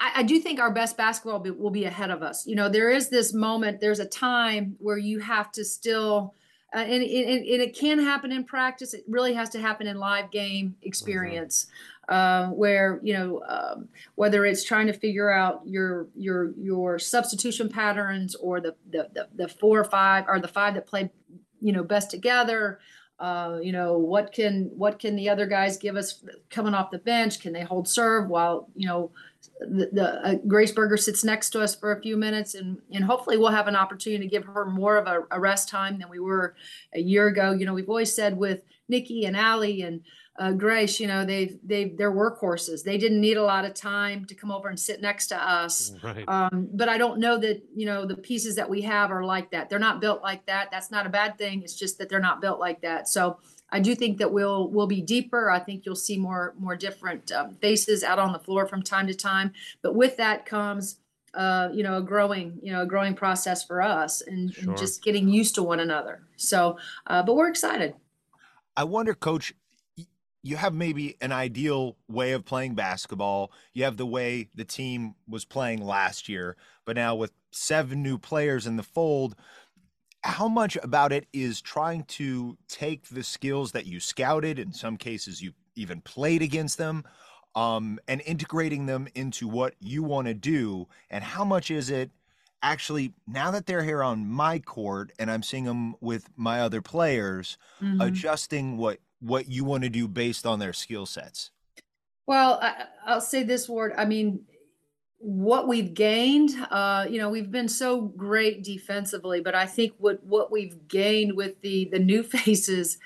I, 0.00 0.12
I 0.16 0.22
do 0.24 0.40
think 0.40 0.58
our 0.58 0.72
best 0.72 0.96
basketball 0.96 1.38
be, 1.38 1.50
will 1.50 1.70
be 1.70 1.84
ahead 1.84 2.10
of 2.10 2.22
us. 2.22 2.46
You 2.46 2.56
know, 2.56 2.68
there 2.68 2.90
is 2.90 3.10
this 3.10 3.32
moment. 3.32 3.80
There's 3.80 4.00
a 4.00 4.06
time 4.06 4.74
where 4.78 4.98
you 4.98 5.20
have 5.20 5.52
to 5.52 5.64
still 5.64 6.34
uh, 6.74 6.78
and, 6.78 7.02
and, 7.02 7.46
and, 7.46 7.62
it 7.62 7.76
can 7.76 7.98
happen 7.98 8.32
in 8.32 8.44
practice. 8.44 8.94
It 8.94 9.04
really 9.06 9.34
has 9.34 9.50
to 9.50 9.60
happen 9.60 9.86
in 9.86 9.98
live 9.98 10.30
game 10.30 10.74
experience, 10.82 11.66
mm-hmm. 12.08 12.14
uh, 12.14 12.54
where 12.54 12.98
you 13.02 13.12
know 13.12 13.42
um, 13.46 13.88
whether 14.14 14.46
it's 14.46 14.64
trying 14.64 14.86
to 14.86 14.94
figure 14.94 15.30
out 15.30 15.60
your 15.66 16.06
your 16.16 16.52
your 16.56 16.98
substitution 16.98 17.68
patterns 17.68 18.34
or 18.36 18.60
the 18.60 18.74
the, 18.90 19.08
the, 19.12 19.28
the 19.34 19.48
four 19.48 19.80
or 19.80 19.84
five 19.84 20.24
or 20.28 20.40
the 20.40 20.48
five 20.48 20.74
that 20.74 20.86
play 20.86 21.10
you 21.60 21.72
know 21.72 21.84
best 21.84 22.10
together. 22.10 22.80
Uh, 23.20 23.58
you 23.62 23.70
know 23.70 23.98
what 23.98 24.32
can 24.32 24.70
what 24.74 24.98
can 24.98 25.14
the 25.14 25.28
other 25.28 25.46
guys 25.46 25.76
give 25.76 25.96
us 25.96 26.24
coming 26.48 26.74
off 26.74 26.90
the 26.90 26.98
bench? 26.98 27.40
Can 27.40 27.52
they 27.52 27.62
hold 27.62 27.86
serve 27.86 28.28
while 28.28 28.68
you 28.74 28.86
know 28.86 29.10
the, 29.68 29.90
the 29.92 30.26
uh, 30.26 30.34
Grace 30.46 30.72
Berger 30.72 30.96
sits 30.96 31.24
next 31.24 31.50
to 31.50 31.60
us 31.60 31.74
for 31.74 31.92
a 31.92 32.00
few 32.00 32.16
minutes, 32.16 32.54
and 32.54 32.78
and 32.92 33.04
hopefully 33.04 33.36
we'll 33.36 33.50
have 33.50 33.68
an 33.68 33.76
opportunity 33.76 34.24
to 34.24 34.30
give 34.30 34.44
her 34.44 34.64
more 34.64 34.96
of 34.96 35.06
a, 35.06 35.36
a 35.36 35.40
rest 35.40 35.68
time 35.68 35.98
than 35.98 36.08
we 36.08 36.18
were 36.18 36.54
a 36.94 37.00
year 37.00 37.26
ago. 37.28 37.52
You 37.52 37.66
know, 37.66 37.74
we've 37.74 37.88
always 37.88 38.14
said 38.14 38.36
with 38.36 38.60
Nikki 38.88 39.24
and 39.24 39.36
Ali 39.36 39.82
and 39.82 40.02
uh, 40.38 40.52
Grace, 40.52 40.98
you 40.98 41.06
know, 41.06 41.24
they've 41.24 41.58
they 41.62 41.90
they're 41.90 42.12
workhorses. 42.12 42.82
They 42.82 42.96
didn't 42.96 43.20
need 43.20 43.36
a 43.36 43.42
lot 43.42 43.64
of 43.64 43.74
time 43.74 44.24
to 44.26 44.34
come 44.34 44.50
over 44.50 44.68
and 44.68 44.80
sit 44.80 45.02
next 45.02 45.26
to 45.28 45.36
us. 45.36 45.92
Right. 46.02 46.24
Um, 46.26 46.68
but 46.72 46.88
I 46.88 46.96
don't 46.96 47.18
know 47.18 47.36
that 47.38 47.62
you 47.74 47.84
know 47.84 48.06
the 48.06 48.16
pieces 48.16 48.56
that 48.56 48.68
we 48.68 48.80
have 48.82 49.10
are 49.10 49.24
like 49.24 49.50
that. 49.50 49.68
They're 49.68 49.78
not 49.78 50.00
built 50.00 50.22
like 50.22 50.46
that. 50.46 50.70
That's 50.70 50.90
not 50.90 51.06
a 51.06 51.10
bad 51.10 51.36
thing. 51.36 51.62
It's 51.62 51.74
just 51.74 51.98
that 51.98 52.08
they're 52.08 52.20
not 52.20 52.40
built 52.40 52.58
like 52.58 52.80
that. 52.80 53.08
So 53.08 53.38
I 53.72 53.80
do 53.80 53.94
think 53.94 54.18
that 54.18 54.32
we'll 54.32 54.68
we'll 54.68 54.86
be 54.86 55.00
deeper. 55.00 55.50
I 55.50 55.58
think 55.58 55.86
you'll 55.86 55.96
see 55.96 56.18
more 56.18 56.54
more 56.58 56.76
different 56.76 57.32
um, 57.32 57.56
faces 57.56 58.04
out 58.04 58.18
on 58.18 58.32
the 58.32 58.38
floor 58.38 58.66
from 58.66 58.82
time 58.82 59.06
to 59.06 59.14
time. 59.14 59.52
But 59.80 59.94
with 59.94 60.18
that 60.18 60.44
comes 60.44 60.98
uh, 61.34 61.70
you 61.72 61.82
know 61.82 61.96
a 61.96 62.02
growing 62.02 62.60
you 62.62 62.72
know 62.72 62.82
a 62.82 62.86
growing 62.86 63.14
process 63.14 63.64
for 63.64 63.80
us 63.80 64.20
and, 64.20 64.54
sure. 64.54 64.68
and 64.68 64.78
just 64.78 65.02
getting 65.02 65.28
used 65.28 65.54
to 65.54 65.62
one 65.62 65.80
another. 65.80 66.20
So, 66.36 66.78
uh, 67.06 67.22
but 67.22 67.34
we're 67.34 67.48
excited. 67.48 67.94
I 68.76 68.84
wonder, 68.84 69.14
Coach. 69.14 69.54
You 70.44 70.56
have 70.56 70.74
maybe 70.74 71.16
an 71.20 71.30
ideal 71.30 71.96
way 72.08 72.32
of 72.32 72.44
playing 72.44 72.74
basketball. 72.74 73.52
You 73.74 73.84
have 73.84 73.96
the 73.96 74.06
way 74.06 74.48
the 74.56 74.64
team 74.64 75.14
was 75.28 75.44
playing 75.44 75.80
last 75.80 76.28
year, 76.28 76.56
but 76.84 76.96
now 76.96 77.14
with 77.14 77.30
seven 77.52 78.02
new 78.02 78.18
players 78.18 78.66
in 78.66 78.76
the 78.76 78.82
fold, 78.82 79.36
how 80.24 80.48
much 80.48 80.76
about 80.82 81.12
it 81.12 81.26
is 81.32 81.60
trying 81.60 82.04
to 82.04 82.56
take 82.68 83.08
the 83.08 83.22
skills 83.22 83.72
that 83.72 83.86
you 83.86 84.00
scouted 84.00 84.58
in 84.58 84.72
some 84.72 84.96
cases 84.96 85.42
you 85.42 85.52
even 85.74 86.00
played 86.00 86.42
against 86.42 86.78
them 86.78 87.04
um, 87.54 87.98
and 88.08 88.22
integrating 88.22 88.86
them 88.86 89.08
into 89.14 89.48
what 89.48 89.74
you 89.80 90.02
want 90.02 90.26
to 90.26 90.34
do 90.34 90.86
and 91.10 91.22
how 91.22 91.44
much 91.44 91.70
is 91.70 91.90
it 91.90 92.10
actually 92.62 93.12
now 93.26 93.50
that 93.50 93.66
they're 93.66 93.82
here 93.82 94.02
on 94.02 94.26
my 94.26 94.58
court 94.58 95.10
and 95.18 95.30
i'm 95.30 95.42
seeing 95.42 95.64
them 95.64 95.96
with 96.00 96.28
my 96.36 96.60
other 96.60 96.80
players 96.80 97.58
mm-hmm. 97.80 98.00
adjusting 98.00 98.76
what 98.76 98.98
what 99.20 99.48
you 99.48 99.64
want 99.64 99.82
to 99.82 99.88
do 99.88 100.06
based 100.06 100.46
on 100.46 100.60
their 100.60 100.72
skill 100.72 101.04
sets 101.04 101.50
well 102.26 102.60
I, 102.62 102.84
i'll 103.04 103.20
say 103.20 103.42
this 103.42 103.68
word 103.68 103.92
i 103.98 104.04
mean 104.04 104.44
what 105.24 105.68
we've 105.68 105.94
gained, 105.94 106.50
uh, 106.72 107.06
you 107.08 107.18
know, 107.20 107.30
we've 107.30 107.52
been 107.52 107.68
so 107.68 108.00
great 108.00 108.64
defensively, 108.64 109.40
but 109.40 109.54
I 109.54 109.66
think 109.66 109.92
what 109.98 110.22
what 110.24 110.50
we've 110.50 110.88
gained 110.88 111.36
with 111.36 111.60
the 111.60 111.88
the 111.92 112.00
new 112.00 112.22
faces 112.24 112.98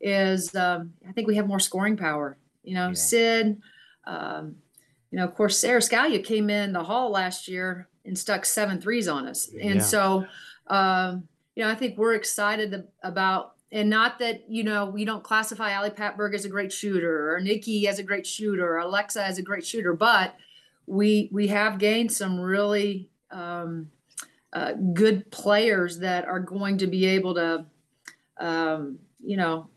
is 0.00 0.54
um, 0.54 0.92
I 1.08 1.10
think 1.12 1.26
we 1.26 1.34
have 1.34 1.48
more 1.48 1.58
scoring 1.58 1.96
power. 1.96 2.38
You 2.62 2.74
know, 2.74 2.88
yeah. 2.88 2.94
Sid, 2.94 3.62
um, 4.06 4.54
you 5.10 5.18
know, 5.18 5.24
of 5.24 5.34
course, 5.34 5.58
Sara 5.58 5.80
Scalia 5.80 6.22
came 6.22 6.48
in 6.48 6.72
the 6.72 6.84
hall 6.84 7.10
last 7.10 7.48
year 7.48 7.88
and 8.04 8.16
stuck 8.16 8.44
seven 8.44 8.80
threes 8.80 9.08
on 9.08 9.26
us, 9.26 9.50
and 9.60 9.76
yeah. 9.76 9.82
so 9.82 10.26
um, 10.68 11.26
you 11.56 11.64
know, 11.64 11.70
I 11.70 11.74
think 11.74 11.98
we're 11.98 12.14
excited 12.14 12.86
about 13.02 13.54
and 13.72 13.90
not 13.90 14.20
that 14.20 14.48
you 14.48 14.62
know 14.62 14.86
we 14.86 15.04
don't 15.04 15.24
classify 15.24 15.74
Ali 15.74 15.90
Patberg 15.90 16.34
as 16.36 16.44
a 16.44 16.48
great 16.48 16.72
shooter 16.72 17.34
or 17.34 17.40
Nikki 17.40 17.88
as 17.88 17.98
a 17.98 18.04
great 18.04 18.28
shooter 18.28 18.78
or 18.78 18.80
Aleksa 18.80 19.22
as 19.22 19.38
a 19.38 19.42
great 19.42 19.66
shooter, 19.66 19.92
but 19.92 20.36
we 20.86 21.28
we 21.32 21.48
have 21.48 21.78
gained 21.78 22.12
some 22.12 22.38
really 22.38 23.08
um, 23.30 23.90
uh, 24.52 24.72
good 24.92 25.30
players 25.30 25.98
that 25.98 26.24
are 26.26 26.40
going 26.40 26.78
to 26.78 26.86
be 26.86 27.06
able 27.06 27.34
to, 27.34 27.66
um, 28.38 28.98
you 29.22 29.36
know, 29.36 29.68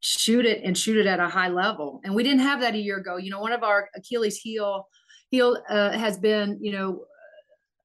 shoot 0.00 0.46
it 0.46 0.62
and 0.64 0.76
shoot 0.76 0.96
it 0.96 1.06
at 1.06 1.20
a 1.20 1.28
high 1.28 1.48
level. 1.48 2.00
And 2.04 2.14
we 2.14 2.22
didn't 2.22 2.40
have 2.40 2.60
that 2.60 2.74
a 2.74 2.78
year 2.78 2.96
ago. 2.96 3.16
You 3.16 3.30
know, 3.30 3.40
one 3.40 3.52
of 3.52 3.62
our 3.62 3.90
Achilles 3.94 4.36
heel 4.36 4.88
heel 5.30 5.62
uh, 5.68 5.92
has 5.92 6.16
been, 6.16 6.58
you 6.60 6.72
know, 6.72 7.04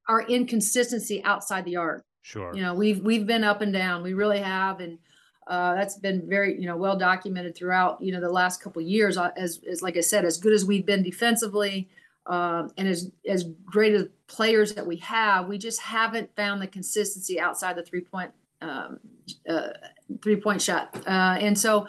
our 0.08 0.22
inconsistency 0.28 1.24
outside 1.24 1.66
the 1.66 1.76
arc. 1.76 2.06
Sure. 2.22 2.56
You 2.56 2.62
know, 2.62 2.74
we've 2.74 3.01
we've 3.01 3.28
been 3.28 3.43
up 3.43 3.62
and 3.62 3.74
down. 3.74 4.01
We 4.01 4.14
really 4.14 4.39
have, 4.39 4.80
and 4.80 4.97
uh, 5.47 5.76
that's 5.76 5.97
been 5.97 6.28
very 6.28 6.58
you 6.60 6.68
know 6.68 6.78
well 6.78 6.97
documented 6.97 7.56
throughout 7.56 8.01
you 8.01 8.14
know 8.14 8.22
the 8.22 8.30
last 8.30 8.62
couple 8.62 8.82
of 8.82 8.88
years. 8.88 9.18
Uh, 9.18 9.32
as 9.36 9.60
as 9.70 9.82
like 9.82 9.97
I 9.97 10.01
said, 10.01 10.24
as 10.24 10.38
good 10.38 10.54
as 10.54 10.64
we've 10.64 10.86
been 10.86 11.04
defensively, 11.04 11.89
um, 12.26 12.71
and 12.78 12.88
as 12.88 13.11
as 13.28 13.45
great 13.65 13.93
as 13.93 14.05
players 14.28 14.74
that 14.76 14.86
we 14.86 14.97
have, 14.97 15.47
we 15.47 15.57
just 15.57 15.82
haven't 15.82 16.34
found 16.36 16.61
the 16.61 16.67
consistency 16.67 17.39
outside 17.39 17.76
the 17.76 17.84
three 17.84 18.01
point 18.01 18.32
um, 18.61 18.99
uh, 19.47 19.69
three 20.21 20.38
point 20.38 20.61
shot. 20.61 20.95
Uh, 21.05 21.38
and 21.39 21.57
so 21.57 21.88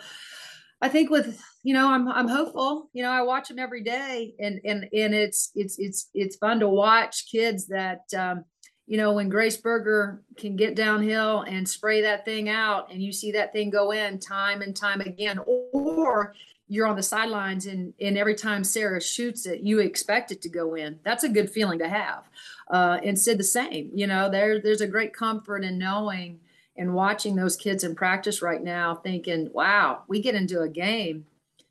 I 0.80 0.89
think 0.89 1.11
with 1.11 1.41
you 1.62 1.72
know 1.72 1.89
I'm 1.89 2.09
I'm 2.09 2.28
hopeful. 2.28 2.91
You 2.93 3.05
know 3.05 3.11
I 3.11 3.22
watch 3.22 3.49
them 3.49 3.59
every 3.59 3.82
day, 3.82 4.35
and 4.41 4.61
and 4.64 4.89
and 4.93 5.14
it's 5.14 5.53
it's 5.55 5.78
it's 5.78 6.11
it's 6.14 6.37
fun 6.37 6.61
to 6.61 6.68
watch 6.68 7.30
kids 7.30 7.66
that. 7.68 8.03
Um, 8.16 8.45
you 8.87 8.99
know, 8.99 9.14
when 9.14 9.30
Grace 9.30 9.57
Berger 9.57 10.22
can 10.37 10.57
get 10.57 10.76
downhill 10.76 11.41
and 11.49 11.66
spray 11.66 12.03
that 12.03 12.26
thing 12.26 12.51
out, 12.51 12.93
and 12.93 13.03
you 13.03 13.14
see 13.14 13.32
that 13.32 13.51
thing 13.51 13.70
go 13.70 13.93
in 13.93 14.18
time 14.18 14.61
and 14.61 14.76
time 14.76 15.01
again, 15.01 15.41
or 15.72 16.35
you're 16.69 16.87
on 16.87 16.97
the 16.97 17.03
sidelines 17.03 17.67
and 17.67 17.93
and 18.01 18.17
every 18.17 18.35
time 18.35 18.65
Sara 18.65 19.01
shoots 19.01 19.47
it, 19.47 19.61
you 19.61 19.81
expect 19.81 20.33
it 20.33 20.41
to 20.43 20.49
go 20.49 20.75
in. 20.75 20.99
That's 21.05 21.25
a 21.25 21.29
good 21.29 21.51
feeling 21.51 21.79
to 21.81 21.89
have. 21.89 22.25
Uh, 22.71 22.99
and 23.05 23.19
Sid 23.19 23.39
the 23.39 23.45
same. 23.45 23.91
You 23.95 24.07
know, 24.07 24.31
there 24.31 24.61
there's 24.61 24.81
a 24.81 24.87
great 24.87 25.12
comfort 25.12 25.65
in 25.65 25.79
knowing 25.79 26.41
and 26.77 26.95
watching 26.95 27.37
those 27.37 27.57
kids 27.57 27.85
in 27.85 27.95
practice 27.95 28.43
right 28.43 28.62
now, 28.62 28.97
thinking, 28.97 29.51
wow, 29.53 30.03
we 30.09 30.21
get 30.21 30.35
into 30.35 30.62
a 30.62 30.69
game. 30.69 31.27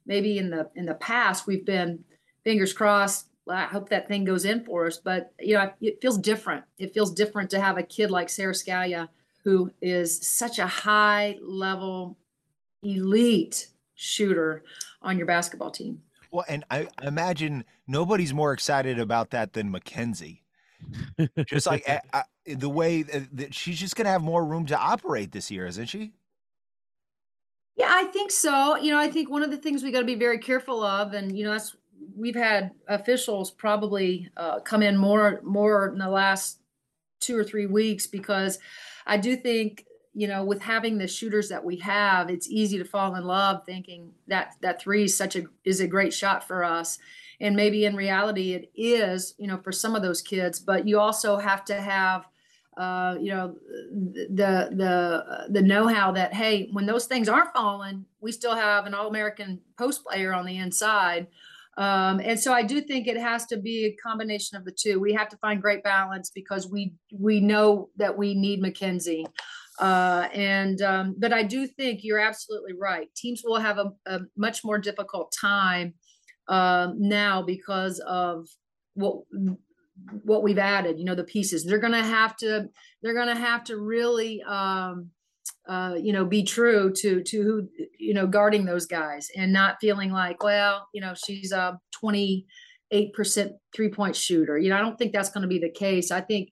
Maybe 0.05 0.37
in 0.37 0.49
the 0.49 0.69
in 0.75 0.85
the 0.85 0.95
past 0.95 1.47
we've 1.47 1.65
been 1.65 2.03
fingers 2.43 2.73
crossed. 2.73 3.27
Well, 3.45 3.57
I 3.57 3.63
hope 3.63 3.89
that 3.89 4.07
thing 4.07 4.23
goes 4.23 4.45
in 4.45 4.63
for 4.63 4.85
us, 4.85 4.97
but 4.97 5.33
you 5.39 5.55
know, 5.55 5.71
it 5.81 6.01
feels 6.01 6.17
different. 6.17 6.63
It 6.77 6.93
feels 6.93 7.11
different 7.11 7.49
to 7.49 7.59
have 7.59 7.77
a 7.77 7.83
kid 7.83 8.11
like 8.11 8.29
Sara 8.29 8.53
Scalia, 8.53 9.09
who 9.43 9.71
is 9.81 10.25
such 10.25 10.59
a 10.59 10.67
high 10.67 11.37
level 11.41 12.17
elite 12.83 13.67
shooter 14.03 14.63
on 15.01 15.17
your 15.17 15.27
basketball 15.27 15.71
team. 15.71 16.01
Well, 16.31 16.45
and 16.47 16.63
I 16.69 16.87
imagine 17.01 17.63
nobody's 17.87 18.33
more 18.33 18.53
excited 18.53 18.99
about 18.99 19.31
that 19.31 19.53
than 19.53 19.71
Mackenzie. 19.71 20.41
just 21.45 21.65
like 21.65 21.87
uh, 22.11 22.23
the 22.45 22.69
way 22.69 23.03
that 23.03 23.53
she's 23.53 23.79
just 23.79 23.95
going 23.95 24.05
to 24.05 24.11
have 24.11 24.21
more 24.21 24.43
room 24.43 24.65
to 24.65 24.77
operate 24.77 25.31
this 25.31 25.49
year, 25.49 25.65
isn't 25.65 25.85
she? 25.85 26.11
Yeah, 27.75 27.89
I 27.89 28.05
think 28.05 28.31
so. 28.31 28.75
You 28.75 28.91
know, 28.91 28.99
I 28.99 29.09
think 29.09 29.29
one 29.29 29.43
of 29.43 29.51
the 29.51 29.57
things 29.57 29.81
we 29.81 29.91
got 29.91 30.01
to 30.01 30.05
be 30.05 30.15
very 30.15 30.39
careful 30.39 30.83
of, 30.83 31.13
and 31.13 31.37
you 31.37 31.45
know, 31.45 31.51
that's 31.51 31.75
we've 32.15 32.35
had 32.35 32.71
officials 32.87 33.49
probably 33.49 34.29
uh, 34.35 34.59
come 34.59 34.83
in 34.83 34.97
more 34.97 35.39
more 35.43 35.87
in 35.87 35.99
the 35.99 36.09
last 36.09 36.59
two 37.19 37.37
or 37.37 37.43
three 37.43 37.65
weeks 37.65 38.05
because 38.07 38.59
I 39.05 39.17
do 39.17 39.35
think 39.35 39.85
you 40.13 40.27
know, 40.27 40.43
with 40.43 40.61
having 40.61 40.97
the 40.97 41.07
shooters 41.07 41.49
that 41.49 41.63
we 41.63 41.77
have, 41.77 42.29
it's 42.29 42.49
easy 42.49 42.77
to 42.77 42.85
fall 42.85 43.15
in 43.15 43.23
love 43.23 43.65
thinking 43.65 44.11
that 44.27 44.55
that 44.61 44.81
three 44.81 45.05
is 45.05 45.17
such 45.17 45.35
a 45.35 45.43
is 45.65 45.79
a 45.79 45.87
great 45.87 46.13
shot 46.13 46.47
for 46.47 46.63
us. 46.63 46.99
And 47.41 47.55
maybe 47.55 47.85
in 47.85 47.95
reality 47.95 48.53
it 48.53 48.71
is, 48.75 49.33
you 49.37 49.47
know, 49.47 49.57
for 49.57 49.71
some 49.71 49.95
of 49.95 50.01
those 50.01 50.21
kids, 50.21 50.59
but 50.59 50.87
you 50.87 50.99
also 50.99 51.37
have 51.37 51.65
to 51.65 51.81
have 51.81 52.25
uh, 52.77 53.15
you 53.21 53.31
know, 53.31 53.55
the 53.91 54.69
the 54.71 55.45
the 55.49 55.61
know-how 55.61 56.11
that 56.11 56.33
hey, 56.33 56.69
when 56.71 56.85
those 56.85 57.05
things 57.05 57.29
aren't 57.29 57.53
falling, 57.53 58.05
we 58.19 58.31
still 58.31 58.55
have 58.55 58.85
an 58.85 58.93
all-American 58.93 59.59
post 59.77 60.03
player 60.03 60.33
on 60.33 60.45
the 60.45 60.57
inside. 60.57 61.27
Um, 61.77 62.19
and 62.19 62.39
so 62.39 62.53
I 62.53 62.63
do 62.63 62.81
think 62.81 63.07
it 63.07 63.17
has 63.17 63.45
to 63.47 63.57
be 63.57 63.85
a 63.85 63.95
combination 63.95 64.57
of 64.57 64.65
the 64.65 64.71
two. 64.71 64.99
We 64.99 65.13
have 65.13 65.29
to 65.29 65.37
find 65.37 65.61
great 65.61 65.83
balance 65.83 66.29
because 66.29 66.67
we 66.67 66.93
we 67.11 67.39
know 67.39 67.89
that 67.97 68.17
we 68.17 68.33
need 68.33 68.61
Mackenzie. 68.61 69.25
Uh, 69.79 70.27
and 70.33 70.81
um, 70.81 71.15
but 71.17 71.33
I 71.33 71.43
do 71.43 71.67
think 71.67 72.01
you're 72.03 72.19
absolutely 72.19 72.73
right. 72.79 73.07
Teams 73.15 73.41
will 73.43 73.59
have 73.59 73.77
a, 73.77 73.91
a 74.05 74.19
much 74.37 74.63
more 74.63 74.77
difficult 74.77 75.33
time 75.39 75.95
um, 76.47 76.95
now 76.97 77.41
because 77.41 77.99
of 77.99 78.47
what 78.93 79.17
what 80.23 80.43
we've 80.43 80.59
added. 80.59 80.99
You 80.99 81.05
know, 81.05 81.15
the 81.15 81.23
pieces. 81.23 81.65
They're 81.65 81.79
going 81.79 81.93
to 81.93 82.03
have 82.03 82.35
to. 82.37 82.67
They're 83.01 83.15
going 83.15 83.33
to 83.33 83.41
have 83.41 83.63
to 83.65 83.77
really. 83.77 84.41
Um, 84.43 85.09
uh, 85.67 85.95
you 85.97 86.11
know, 86.11 86.25
be 86.25 86.43
true 86.43 86.91
to 86.93 87.23
to 87.23 87.41
who 87.41 87.69
you 87.97 88.13
know 88.13 88.27
guarding 88.27 88.65
those 88.65 88.85
guys 88.85 89.29
and 89.35 89.53
not 89.53 89.77
feeling 89.79 90.11
like, 90.11 90.43
well, 90.43 90.87
you 90.93 90.99
know, 90.99 91.13
she's 91.15 91.51
a 91.51 91.79
twenty 91.91 92.45
eight 92.91 93.13
percent 93.13 93.53
three 93.75 93.89
point 93.89 94.15
shooter. 94.15 94.57
You 94.57 94.69
know, 94.69 94.77
I 94.77 94.81
don't 94.81 94.97
think 94.97 95.13
that's 95.13 95.29
going 95.29 95.41
to 95.41 95.47
be 95.47 95.59
the 95.59 95.71
case. 95.71 96.11
I 96.11 96.21
think 96.21 96.49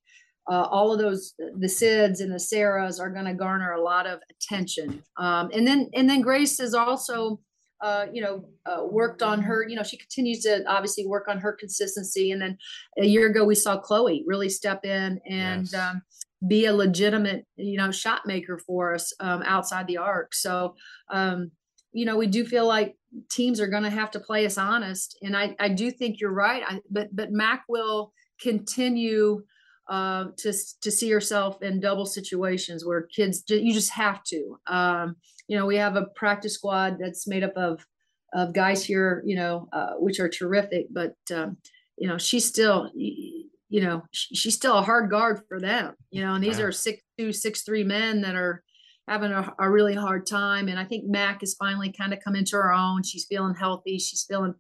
uh, 0.50 0.68
all 0.70 0.92
of 0.92 1.00
those 1.00 1.34
the 1.38 1.68
sids 1.68 2.20
and 2.20 2.32
the 2.32 2.40
sarahs 2.40 3.00
are 3.00 3.10
going 3.10 3.26
to 3.26 3.34
garner 3.34 3.74
a 3.74 3.82
lot 3.82 4.08
of 4.08 4.20
attention. 4.30 5.04
Um, 5.18 5.50
and 5.54 5.68
then 5.68 5.90
and 5.94 6.10
then 6.10 6.22
grace 6.22 6.58
has 6.60 6.74
also 6.74 7.40
uh, 7.82 8.08
you 8.12 8.22
know 8.22 8.46
uh, 8.66 8.84
worked 8.84 9.22
on 9.22 9.42
her 9.42 9.68
you 9.68 9.76
know 9.76 9.84
she 9.84 9.98
continues 9.98 10.42
to 10.42 10.64
obviously 10.68 11.06
work 11.06 11.28
on 11.28 11.40
her 11.40 11.54
consistency. 11.54 12.32
And 12.32 12.42
then 12.42 12.58
a 12.98 13.06
year 13.06 13.28
ago 13.28 13.46
we 13.46 13.56
saw 13.56 13.78
chloe 13.78 14.24
really 14.26 14.50
step 14.50 14.86
in 14.86 15.20
and 15.30 15.70
yes. 15.72 15.74
um, 15.74 16.02
be 16.48 16.66
a 16.66 16.74
legitimate 16.74 17.46
you 17.56 17.78
know 17.78 17.92
shot 17.92 18.26
maker 18.26 18.58
for 18.58 18.96
us 18.96 19.14
um, 19.20 19.44
outside 19.44 19.88
the 19.88 19.98
arc. 19.98 20.34
So 20.34 20.76
um, 21.12 21.52
you 21.94 22.06
know 22.06 22.18
we 22.18 22.28
do 22.28 22.46
feel 22.46 22.68
like 22.68 22.96
teams 23.30 23.60
are 23.60 23.68
going 23.68 23.84
to 23.84 23.90
have 23.90 24.10
to 24.12 24.20
play 24.20 24.46
us 24.46 24.58
honest. 24.58 25.20
And 25.22 25.38
i 25.38 25.56
i 25.60 25.70
do 25.70 25.92
think 25.92 26.20
you're 26.20 26.34
right. 26.34 26.64
I, 26.68 26.80
but 26.90 27.16
but 27.16 27.32
mac 27.32 27.66
will 27.70 28.12
continue 28.42 29.44
uh, 29.90 30.26
to 30.38 30.54
to 30.82 30.92
see 30.92 31.08
yourself 31.08 31.62
in 31.62 31.80
double 31.80 32.06
situations 32.06 32.86
where 32.86 33.04
kids 33.04 33.44
you 33.48 33.74
just 33.74 33.92
have 33.92 34.24
to. 34.24 34.58
Um, 34.68 35.16
you 35.48 35.58
know, 35.58 35.66
we 35.66 35.76
have 35.78 35.96
a 35.96 36.08
practice 36.16 36.54
squad 36.54 36.98
that's 37.00 37.28
made 37.28 37.44
up 37.44 37.54
of 37.56 37.86
of 38.34 38.54
guys 38.54 38.86
here, 38.86 39.22
you 39.26 39.36
know, 39.36 39.68
uh, 39.74 39.94
which 39.98 40.20
are 40.20 40.30
terrific. 40.30 40.88
But 40.92 41.16
um, 41.34 41.58
you 41.98 42.08
know, 42.08 42.18
she's 42.18 42.46
still, 42.46 42.90
you 42.96 43.82
know, 43.82 44.04
she's 44.12 44.56
still 44.56 44.78
a 44.78 44.82
hard 44.82 45.10
guard 45.10 45.42
for 45.48 45.60
them. 45.60 45.94
You 46.10 46.22
know, 46.22 46.36
and 46.36 46.44
these 46.44 46.60
yeah. 46.60 46.66
are 46.66 46.72
six 46.72 47.02
two, 47.18 47.34
six 47.34 47.64
three 47.64 47.84
men 47.84 48.22
that 48.22 48.36
are 48.36 48.64
having 49.08 49.32
a, 49.32 49.54
a 49.60 49.70
really 49.70 49.96
hard 49.96 50.26
time. 50.26 50.70
And 50.70 50.80
I 50.80 50.86
think 50.86 51.06
Mac 51.06 51.42
has 51.42 51.56
finally 51.56 51.92
kind 51.92 52.14
of 52.14 52.20
come 52.24 52.36
into 52.36 52.56
her 52.56 52.72
own. 52.72 53.04
She's 53.04 53.26
feeling 53.26 53.56
healthy. 53.56 53.98
She's 53.98 54.24
feeling 54.24 54.54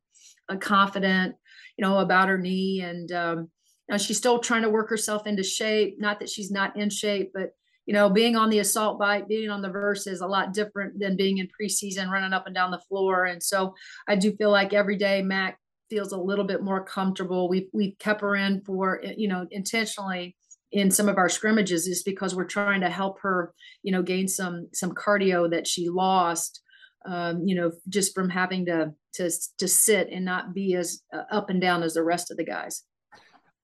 uh, 0.49 0.57
confident, 0.57 1.35
you 1.77 1.83
know, 1.83 1.99
about 1.99 2.27
her 2.27 2.37
knee 2.37 2.81
and. 2.81 3.11
Um, 3.11 3.49
now 3.89 3.97
she's 3.97 4.17
still 4.17 4.39
trying 4.39 4.61
to 4.61 4.69
work 4.69 4.89
herself 4.89 5.27
into 5.27 5.43
shape. 5.43 5.99
Not 5.99 6.19
that 6.19 6.29
she's 6.29 6.51
not 6.51 6.77
in 6.77 6.89
shape, 6.89 7.31
but 7.33 7.51
you 7.85 7.93
know, 7.93 8.09
being 8.09 8.35
on 8.35 8.49
the 8.49 8.59
assault 8.59 8.99
bike, 8.99 9.27
being 9.27 9.49
on 9.49 9.61
the 9.61 9.69
verse 9.69 10.07
is 10.07 10.21
a 10.21 10.27
lot 10.27 10.53
different 10.53 10.99
than 10.99 11.17
being 11.17 11.39
in 11.39 11.47
preseason, 11.47 12.09
running 12.09 12.33
up 12.33 12.45
and 12.45 12.55
down 12.55 12.71
the 12.71 12.81
floor. 12.87 13.25
And 13.25 13.41
so 13.41 13.73
I 14.07 14.15
do 14.15 14.35
feel 14.35 14.51
like 14.51 14.71
every 14.71 14.97
day 14.97 15.21
Mac 15.21 15.59
feels 15.89 16.13
a 16.13 16.17
little 16.17 16.45
bit 16.45 16.63
more 16.63 16.83
comfortable. 16.83 17.49
We've 17.49 17.67
we've 17.73 17.97
kept 17.99 18.21
her 18.21 18.35
in 18.35 18.61
for 18.61 19.03
you 19.17 19.27
know 19.27 19.47
intentionally 19.51 20.35
in 20.71 20.89
some 20.89 21.09
of 21.09 21.17
our 21.17 21.27
scrimmages 21.27 21.87
is 21.87 22.01
because 22.01 22.33
we're 22.33 22.45
trying 22.45 22.79
to 22.79 22.89
help 22.89 23.19
her, 23.19 23.53
you 23.83 23.91
know, 23.91 24.01
gain 24.01 24.27
some 24.27 24.69
some 24.73 24.91
cardio 24.91 25.49
that 25.51 25.67
she 25.67 25.89
lost, 25.89 26.61
um, 27.05 27.45
you 27.45 27.55
know, 27.55 27.71
just 27.89 28.15
from 28.15 28.29
having 28.29 28.65
to 28.67 28.93
to 29.15 29.29
to 29.57 29.67
sit 29.67 30.07
and 30.11 30.23
not 30.23 30.53
be 30.53 30.75
as 30.75 31.01
uh, 31.13 31.23
up 31.29 31.49
and 31.49 31.59
down 31.59 31.83
as 31.83 31.95
the 31.95 32.03
rest 32.03 32.31
of 32.31 32.37
the 32.37 32.45
guys 32.45 32.83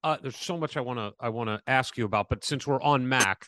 uh, 0.04 0.18
there's 0.22 0.38
so 0.38 0.58
much 0.58 0.78
I 0.78 0.82
want 0.82 1.00
to 1.00 1.14
I 1.20 1.30
want 1.30 1.50
to 1.50 1.62
ask 1.68 1.98
you 1.98 2.06
about, 2.06 2.30
but 2.30 2.44
since 2.44 2.66
we're 2.68 2.82
on 2.82 3.08
Mac, 3.08 3.48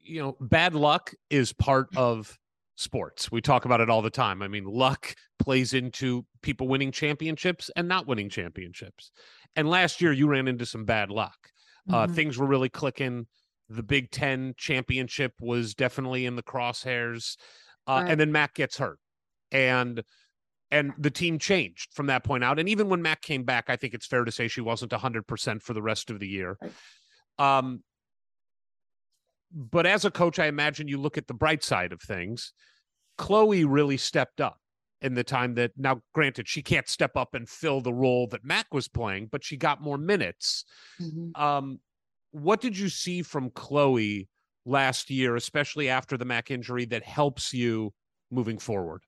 you 0.00 0.20
know, 0.20 0.36
bad 0.40 0.74
luck 0.74 1.14
is 1.30 1.52
part 1.52 1.88
of 1.96 2.38
sports. 2.76 3.30
We 3.30 3.40
talk 3.40 3.64
about 3.64 3.80
it 3.80 3.90
all 3.90 4.02
the 4.02 4.10
time. 4.10 4.42
I 4.42 4.48
mean, 4.48 4.64
luck 4.64 5.14
plays 5.38 5.74
into 5.74 6.24
people 6.42 6.68
winning 6.68 6.92
championships 6.92 7.70
and 7.76 7.88
not 7.88 8.06
winning 8.06 8.30
championships. 8.30 9.10
And 9.56 9.68
last 9.68 10.00
year, 10.00 10.12
you 10.12 10.28
ran 10.28 10.46
into 10.46 10.66
some 10.66 10.84
bad 10.84 11.10
luck. 11.10 11.36
Uh, 11.90 12.04
mm-hmm. 12.04 12.14
Things 12.14 12.38
were 12.38 12.46
really 12.46 12.68
clicking. 12.68 13.26
The 13.68 13.82
Big 13.82 14.10
Ten 14.10 14.54
championship 14.56 15.32
was 15.40 15.74
definitely 15.74 16.26
in 16.26 16.36
the 16.36 16.42
crosshairs, 16.42 17.36
uh, 17.86 18.00
right. 18.02 18.10
and 18.10 18.20
then 18.20 18.32
Mac 18.32 18.54
gets 18.54 18.78
hurt, 18.78 18.98
and 19.52 20.02
and 20.70 20.92
the 20.98 21.10
team 21.10 21.38
changed 21.38 21.94
from 21.94 22.06
that 22.06 22.24
point 22.24 22.44
out. 22.44 22.58
And 22.58 22.68
even 22.68 22.88
when 22.88 23.02
Mac 23.02 23.22
came 23.22 23.44
back, 23.44 23.66
I 23.68 23.76
think 23.76 23.94
it's 23.94 24.06
fair 24.06 24.24
to 24.24 24.32
say 24.32 24.48
she 24.48 24.60
wasn't 24.60 24.92
100% 24.92 25.62
for 25.62 25.72
the 25.72 25.82
rest 25.82 26.10
of 26.10 26.20
the 26.20 26.28
year. 26.28 26.58
Um, 27.38 27.82
but 29.52 29.86
as 29.86 30.04
a 30.04 30.10
coach, 30.10 30.38
I 30.38 30.46
imagine 30.46 30.88
you 30.88 30.98
look 30.98 31.16
at 31.16 31.26
the 31.26 31.34
bright 31.34 31.64
side 31.64 31.92
of 31.92 32.02
things. 32.02 32.52
Chloe 33.16 33.64
really 33.64 33.96
stepped 33.96 34.40
up 34.40 34.58
in 35.00 35.14
the 35.14 35.24
time 35.24 35.54
that 35.54 35.72
now 35.76 36.02
granted 36.12 36.48
she 36.48 36.62
can't 36.62 36.88
step 36.88 37.16
up 37.16 37.34
and 37.34 37.48
fill 37.48 37.80
the 37.80 37.94
role 37.94 38.26
that 38.28 38.44
Mac 38.44 38.66
was 38.74 38.88
playing, 38.88 39.28
but 39.30 39.44
she 39.44 39.56
got 39.56 39.80
more 39.80 39.96
minutes. 39.96 40.64
Mhm. 41.00 41.38
Um, 41.38 41.80
what 42.32 42.60
did 42.60 42.76
you 42.76 42.88
see 42.88 43.22
from 43.22 43.50
Chloe 43.50 44.28
last 44.66 45.08
year, 45.08 45.36
especially 45.36 45.88
after 45.88 46.16
the 46.16 46.24
Mac 46.24 46.50
injury, 46.50 46.84
that 46.86 47.04
helps 47.04 47.54
you 47.54 47.94
moving 48.30 48.58
forward? 48.58 49.02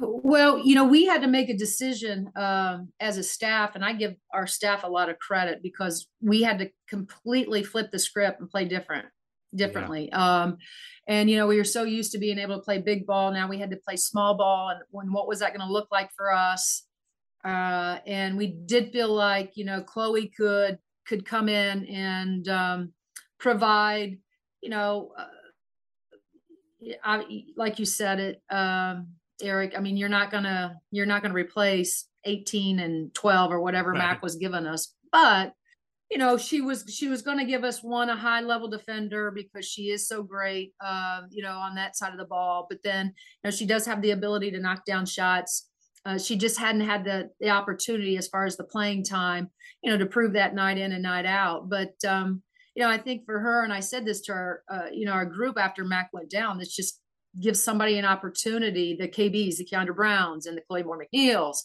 Well, 0.00 0.58
you 0.58 0.74
know, 0.74 0.84
we 0.84 1.06
had 1.06 1.22
to 1.22 1.28
make 1.28 1.48
a 1.48 1.56
decision 1.56 2.30
um, 2.36 2.88
as 3.00 3.16
a 3.18 3.22
staff, 3.22 3.74
and 3.74 3.84
I 3.84 3.92
give 3.92 4.14
our 4.32 4.46
staff 4.46 4.82
a 4.82 4.88
lot 4.88 5.08
of 5.08 5.18
credit 5.18 5.62
because 5.62 6.08
we 6.20 6.42
had 6.42 6.58
to 6.58 6.70
completely 6.88 7.62
flip 7.62 7.90
the 7.90 7.98
script 7.98 8.40
and 8.40 8.50
play 8.50 8.64
different, 8.64 9.06
differently. 9.54 10.10
Um, 10.12 10.56
and 11.06 11.30
you 11.30 11.36
know, 11.36 11.46
we 11.46 11.58
were 11.58 11.64
so 11.64 11.84
used 11.84 12.12
to 12.12 12.18
being 12.18 12.38
able 12.38 12.56
to 12.56 12.62
play 12.62 12.78
big 12.78 13.06
ball. 13.06 13.32
Now 13.32 13.48
we 13.48 13.58
had 13.58 13.70
to 13.70 13.76
play 13.76 13.96
small 13.96 14.36
ball, 14.36 14.70
and 14.70 14.80
when 14.90 15.12
what 15.12 15.28
was 15.28 15.38
that 15.40 15.54
going 15.54 15.66
to 15.66 15.72
look 15.72 15.88
like 15.92 16.10
for 16.16 16.32
us? 16.32 16.86
Uh, 17.44 17.98
and 18.06 18.36
we 18.36 18.46
did 18.66 18.90
feel 18.90 19.12
like 19.12 19.52
you 19.54 19.64
know 19.64 19.82
Chloe 19.82 20.32
could 20.36 20.78
could 21.06 21.24
come 21.24 21.48
in 21.48 21.86
and 21.86 22.48
um, 22.48 22.92
provide, 23.38 24.18
you 24.62 24.70
know, 24.70 25.12
uh, 25.18 25.26
I, 27.02 27.44
like 27.56 27.78
you 27.78 27.84
said 27.84 28.20
it. 28.20 28.42
Um, 28.50 29.08
Eric. 29.42 29.74
I 29.76 29.80
mean, 29.80 29.96
you're 29.96 30.08
not 30.08 30.30
gonna 30.30 30.76
you're 30.90 31.06
not 31.06 31.22
gonna 31.22 31.34
replace 31.34 32.06
18 32.24 32.78
and 32.78 33.14
12 33.14 33.52
or 33.52 33.60
whatever 33.60 33.90
Right. 33.90 33.98
Mac 33.98 34.22
was 34.22 34.36
giving 34.36 34.66
us, 34.66 34.94
but 35.12 35.52
you 36.10 36.18
know, 36.18 36.36
she 36.36 36.60
was 36.60 36.84
she 36.88 37.08
was 37.08 37.22
going 37.22 37.38
to 37.38 37.44
give 37.44 37.64
us 37.64 37.82
one 37.82 38.10
a 38.10 38.16
high 38.16 38.40
level 38.40 38.68
defender 38.68 39.30
because 39.30 39.66
she 39.66 39.90
is 39.90 40.06
so 40.06 40.22
great, 40.22 40.72
um, 40.84 41.28
you 41.30 41.42
know, 41.42 41.56
on 41.56 41.74
that 41.74 41.96
side 41.96 42.12
of 42.12 42.18
the 42.18 42.24
ball. 42.26 42.66
But 42.68 42.82
then, 42.84 43.06
you 43.06 43.12
know, 43.42 43.50
she 43.50 43.66
does 43.66 43.86
have 43.86 44.02
the 44.02 44.12
ability 44.12 44.50
to 44.52 44.60
knock 44.60 44.84
down 44.84 45.06
shots. 45.06 45.68
Uh, 46.06 46.18
she 46.18 46.36
just 46.36 46.58
hadn't 46.58 46.82
had 46.82 47.04
the 47.04 47.30
the 47.40 47.48
opportunity 47.50 48.16
as 48.16 48.28
far 48.28 48.44
as 48.44 48.56
the 48.56 48.64
playing 48.64 49.04
time, 49.04 49.50
you 49.82 49.90
know, 49.90 49.98
to 49.98 50.06
prove 50.06 50.34
that 50.34 50.54
night 50.54 50.78
in 50.78 50.92
and 50.92 51.02
night 51.02 51.26
out. 51.26 51.70
But 51.70 51.94
um, 52.06 52.42
you 52.74 52.82
know, 52.82 52.90
I 52.90 52.98
think 52.98 53.24
for 53.24 53.40
her, 53.40 53.64
and 53.64 53.72
I 53.72 53.80
said 53.80 54.04
this 54.04 54.20
to 54.22 54.32
our, 54.32 54.62
uh, 54.70 54.86
you 54.92 55.06
know, 55.06 55.12
our 55.12 55.24
group 55.24 55.58
after 55.58 55.84
Mac 55.84 56.10
went 56.12 56.30
down, 56.30 56.60
it's 56.60 56.74
just 56.74 57.00
gives 57.40 57.62
somebody 57.62 57.98
an 57.98 58.04
opportunity, 58.04 58.96
the 58.98 59.08
KBs, 59.08 59.56
the 59.56 59.64
Kiandra 59.64 59.94
Brownes, 59.94 60.46
and 60.46 60.56
the 60.56 60.62
Chloe 60.62 60.82
Moore 60.82 61.04
MacNeils, 61.04 61.58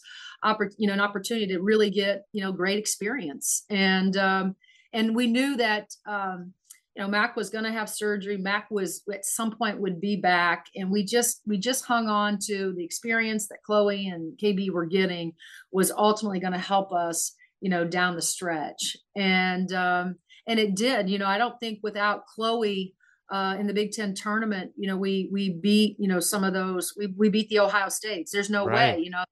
oppor- 0.44 0.74
you 0.78 0.86
know, 0.86 0.92
an 0.92 1.00
opportunity 1.00 1.46
to 1.48 1.60
really 1.60 1.90
get, 1.90 2.22
you 2.32 2.42
know, 2.42 2.52
great 2.52 2.78
experience. 2.78 3.64
And 3.70 4.16
um, 4.16 4.56
and 4.92 5.14
we 5.14 5.26
knew 5.26 5.56
that 5.56 5.88
um, 6.06 6.52
you 6.96 7.02
know 7.02 7.08
Mac 7.08 7.36
was 7.36 7.50
going 7.50 7.64
to 7.64 7.72
have 7.72 7.88
surgery. 7.88 8.36
Mac 8.36 8.70
was 8.70 9.02
at 9.12 9.24
some 9.24 9.52
point 9.52 9.80
would 9.80 10.00
be 10.00 10.16
back, 10.16 10.66
and 10.74 10.90
we 10.90 11.04
just 11.04 11.42
we 11.46 11.58
just 11.58 11.84
hung 11.84 12.08
on 12.08 12.38
to 12.46 12.74
the 12.76 12.84
experience 12.84 13.48
that 13.48 13.62
Chloe 13.64 14.08
and 14.08 14.36
KB 14.38 14.70
were 14.70 14.86
getting 14.86 15.32
was 15.72 15.92
ultimately 15.92 16.40
going 16.40 16.52
to 16.52 16.58
help 16.58 16.92
us, 16.92 17.32
you 17.60 17.70
know, 17.70 17.84
down 17.84 18.16
the 18.16 18.22
stretch. 18.22 18.96
And 19.16 19.72
um, 19.72 20.16
and 20.46 20.58
it 20.58 20.74
did. 20.74 21.08
You 21.08 21.18
know, 21.18 21.26
I 21.26 21.38
don't 21.38 21.58
think 21.60 21.78
without 21.82 22.26
Chloe 22.26 22.94
uh, 23.30 23.56
in 23.58 23.66
the 23.66 23.74
Big 23.74 23.92
Ten 23.92 24.14
tournament, 24.14 24.72
you 24.76 24.86
know, 24.88 24.96
we 24.96 25.28
we 25.32 25.50
beat 25.50 25.96
you 25.98 26.08
know 26.08 26.20
some 26.20 26.44
of 26.44 26.52
those. 26.52 26.94
We 26.96 27.06
we 27.16 27.28
beat 27.28 27.48
the 27.48 27.60
Ohio 27.60 27.88
States. 27.88 28.30
There's 28.32 28.50
no 28.50 28.66
Right. 28.66 28.96
way. 28.96 29.02
You 29.04 29.10
know, 29.10 29.24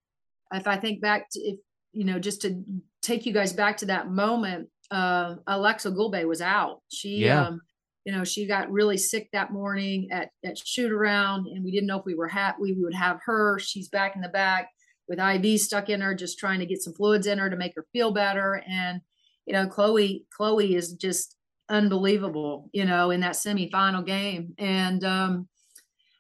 if 0.52 0.66
I 0.66 0.76
think 0.76 1.00
back 1.00 1.28
to 1.32 1.40
if 1.40 1.58
you 1.92 2.04
know 2.04 2.18
just 2.18 2.42
to 2.42 2.62
take 3.02 3.26
you 3.26 3.32
guys 3.32 3.52
back 3.52 3.76
to 3.78 3.86
that 3.86 4.10
moment, 4.10 4.68
uh, 4.90 5.36
Aleksa 5.48 5.94
Gulbe 5.94 6.24
was 6.26 6.40
out. 6.40 6.80
She 6.92 7.24
Yeah. 7.24 7.46
um, 7.48 7.60
you 8.04 8.12
know 8.12 8.24
she 8.24 8.46
got 8.46 8.70
really 8.70 8.96
sick 8.96 9.28
that 9.32 9.52
morning 9.52 10.08
at 10.12 10.30
at 10.44 10.58
shoot 10.58 10.92
around, 10.92 11.46
and 11.48 11.64
we 11.64 11.70
didn't 11.72 11.86
know 11.88 11.98
if 11.98 12.04
we 12.06 12.14
were 12.14 12.28
ha- 12.28 12.56
we 12.60 12.72
would 12.74 12.94
have 12.94 13.18
her. 13.24 13.58
She's 13.58 13.88
back 13.88 14.14
in 14.16 14.22
the 14.22 14.28
back 14.28 14.70
with 15.08 15.18
IV 15.18 15.58
stuck 15.60 15.88
in 15.88 16.02
her, 16.02 16.14
just 16.14 16.38
trying 16.38 16.60
to 16.60 16.66
get 16.66 16.82
some 16.82 16.92
fluids 16.94 17.26
in 17.26 17.38
her 17.38 17.48
to 17.50 17.56
make 17.56 17.72
her 17.74 17.86
feel 17.92 18.12
better. 18.12 18.62
And 18.68 19.00
you 19.46 19.54
know, 19.54 19.66
Chloe 19.66 20.24
Chloe 20.36 20.74
is 20.74 20.92
just 20.92 21.34
unbelievable, 21.68 22.70
you 22.72 22.84
know, 22.84 23.10
in 23.10 23.20
that 23.20 23.34
semifinal 23.34 24.04
game. 24.04 24.54
And 24.58 25.04
um 25.04 25.48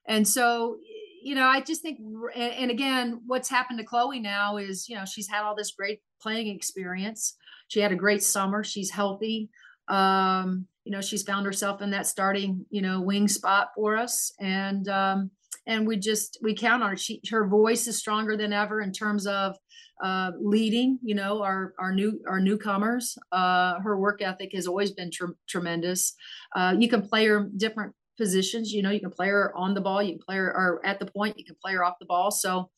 and 0.06 0.26
so 0.26 0.78
you 1.22 1.34
know, 1.34 1.46
I 1.46 1.60
just 1.60 1.82
think 1.82 1.98
and, 2.34 2.70
again, 2.70 3.20
what's 3.26 3.48
happened 3.50 3.80
to 3.80 3.84
Chloe 3.84 4.20
now 4.20 4.56
is, 4.56 4.88
you 4.88 4.94
know, 4.94 5.04
she's 5.04 5.28
had 5.28 5.42
all 5.42 5.56
this 5.56 5.72
great 5.72 6.00
playing 6.22 6.48
experience. 6.48 7.36
She 7.66 7.80
had 7.80 7.92
a 7.92 7.96
great 7.96 8.22
summer. 8.22 8.62
She's 8.64 8.90
healthy. 8.90 9.50
Um, 9.88 10.66
you 10.84 10.92
know, 10.92 11.00
she's 11.00 11.24
found 11.24 11.44
herself 11.44 11.82
in 11.82 11.90
that 11.90 12.06
starting, 12.06 12.64
you 12.70 12.82
know, 12.82 13.00
wing 13.00 13.28
spot 13.28 13.70
for 13.74 13.96
us. 13.96 14.32
And 14.40 14.88
um 14.88 15.30
and 15.68 15.86
we 15.86 15.96
just 15.96 16.38
we 16.42 16.54
count 16.54 16.82
on 16.82 16.90
her. 16.90 16.96
She 16.96 17.20
her 17.30 17.46
voice 17.46 17.86
is 17.86 17.98
stronger 17.98 18.36
than 18.36 18.52
ever 18.52 18.80
in 18.80 18.90
terms 18.90 19.26
of 19.26 19.56
uh, 20.02 20.32
leading, 20.40 20.98
you 21.02 21.14
know, 21.14 21.42
our 21.42 21.74
our 21.78 21.92
new 21.92 22.20
our 22.26 22.40
newcomers. 22.40 23.16
Uh, 23.30 23.78
her 23.80 23.96
work 23.98 24.22
ethic 24.22 24.50
has 24.54 24.66
always 24.66 24.92
been 24.92 25.10
tr- 25.12 25.36
tremendous. 25.48 26.14
Uh, 26.56 26.74
you 26.76 26.88
can 26.88 27.06
play 27.06 27.26
her 27.26 27.48
different 27.56 27.94
positions. 28.16 28.72
You 28.72 28.82
know, 28.82 28.90
you 28.90 29.00
can 29.00 29.12
play 29.12 29.28
her 29.28 29.56
on 29.56 29.74
the 29.74 29.80
ball, 29.80 30.02
you 30.02 30.14
can 30.14 30.22
play 30.26 30.36
her 30.36 30.48
or 30.48 30.84
at 30.84 30.98
the 30.98 31.06
point, 31.06 31.38
you 31.38 31.44
can 31.44 31.56
play 31.62 31.74
her 31.74 31.84
off 31.84 31.94
the 32.00 32.06
ball. 32.06 32.30
So, 32.30 32.70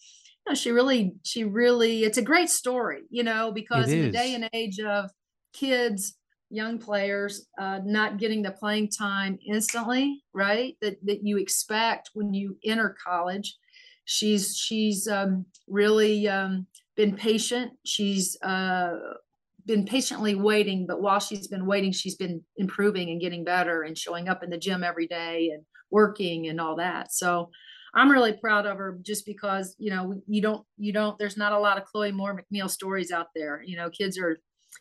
you 0.46 0.50
know, 0.50 0.54
she 0.54 0.72
really, 0.72 1.14
she 1.22 1.44
really, 1.44 2.04
it's 2.04 2.18
a 2.18 2.22
great 2.22 2.50
story. 2.50 3.02
You 3.08 3.22
know, 3.22 3.52
because 3.52 3.90
in 3.90 4.02
the 4.02 4.10
day 4.10 4.34
and 4.34 4.50
age 4.52 4.80
of 4.80 5.10
kids, 5.52 6.16
young 6.50 6.78
players 6.78 7.46
uh, 7.58 7.80
not 7.84 8.18
getting 8.18 8.42
the 8.42 8.50
playing 8.50 8.90
time 8.90 9.38
instantly, 9.46 10.22
right? 10.34 10.76
That 10.82 10.98
that 11.04 11.24
you 11.24 11.38
expect 11.38 12.10
when 12.14 12.34
you 12.34 12.56
enter 12.64 12.96
college. 13.02 13.56
She's 14.04 14.56
she's 14.56 15.08
um, 15.08 15.46
really 15.68 16.28
um, 16.28 16.66
been 16.96 17.16
patient. 17.16 17.72
She's 17.84 18.36
uh, 18.42 18.96
been 19.66 19.84
patiently 19.84 20.34
waiting, 20.34 20.86
but 20.86 21.00
while 21.00 21.20
she's 21.20 21.46
been 21.46 21.66
waiting, 21.66 21.92
she's 21.92 22.16
been 22.16 22.42
improving 22.56 23.10
and 23.10 23.20
getting 23.20 23.44
better 23.44 23.82
and 23.82 23.96
showing 23.96 24.28
up 24.28 24.42
in 24.42 24.50
the 24.50 24.58
gym 24.58 24.82
every 24.82 25.06
day 25.06 25.50
and 25.54 25.64
working 25.90 26.48
and 26.48 26.60
all 26.60 26.76
that. 26.76 27.12
So 27.12 27.50
I'm 27.94 28.10
really 28.10 28.32
proud 28.32 28.66
of 28.66 28.76
her 28.78 28.98
just 29.02 29.26
because, 29.26 29.74
you 29.78 29.90
know, 29.90 30.20
you 30.26 30.40
don't, 30.40 30.64
you 30.76 30.92
don't, 30.92 31.18
there's 31.18 31.36
not 31.36 31.52
a 31.52 31.58
lot 31.58 31.76
of 31.76 31.84
Chloe 31.84 32.12
Moore 32.12 32.40
MacNeil 32.40 32.70
stories 32.70 33.10
out 33.10 33.28
there. 33.34 33.62
You 33.64 33.76
know, 33.76 33.90
kids 33.90 34.18
are, 34.18 34.40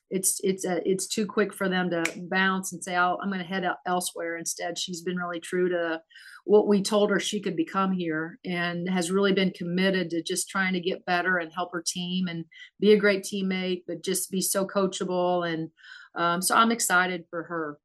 it's, 0.09 0.39
it's, 0.43 0.65
uh, 0.65 0.79
it's 0.85 1.07
too 1.07 1.25
quick 1.25 1.53
for 1.53 1.69
them 1.69 1.89
to 1.89 2.03
bounce 2.29 2.73
and 2.73 2.83
say, 2.83 2.95
oh, 2.97 3.17
I'm 3.21 3.29
going 3.29 3.41
to 3.41 3.45
head 3.45 3.63
out 3.63 3.77
elsewhere. 3.85 4.37
Instead, 4.37 4.77
she's 4.77 5.01
been 5.01 5.17
really 5.17 5.39
true 5.39 5.69
to 5.69 6.01
what 6.45 6.67
we 6.67 6.81
told 6.81 7.11
her 7.11 7.19
she 7.19 7.39
could 7.39 7.55
become 7.55 7.91
here 7.91 8.39
and 8.43 8.89
has 8.89 9.11
really 9.11 9.33
been 9.33 9.51
committed 9.51 10.09
to 10.09 10.23
just 10.23 10.49
trying 10.49 10.73
to 10.73 10.79
get 10.79 11.05
better 11.05 11.37
and 11.37 11.53
help 11.53 11.71
her 11.71 11.83
team 11.85 12.27
and 12.27 12.45
be 12.79 12.91
a 12.91 12.97
great 12.97 13.23
teammate, 13.23 13.83
but 13.87 14.03
just 14.03 14.31
be 14.31 14.41
so 14.41 14.65
coachable. 14.65 15.47
And 15.47 15.69
um, 16.15 16.41
so 16.41 16.55
I'm 16.55 16.71
excited 16.71 17.25
for 17.29 17.43
her. 17.43 17.77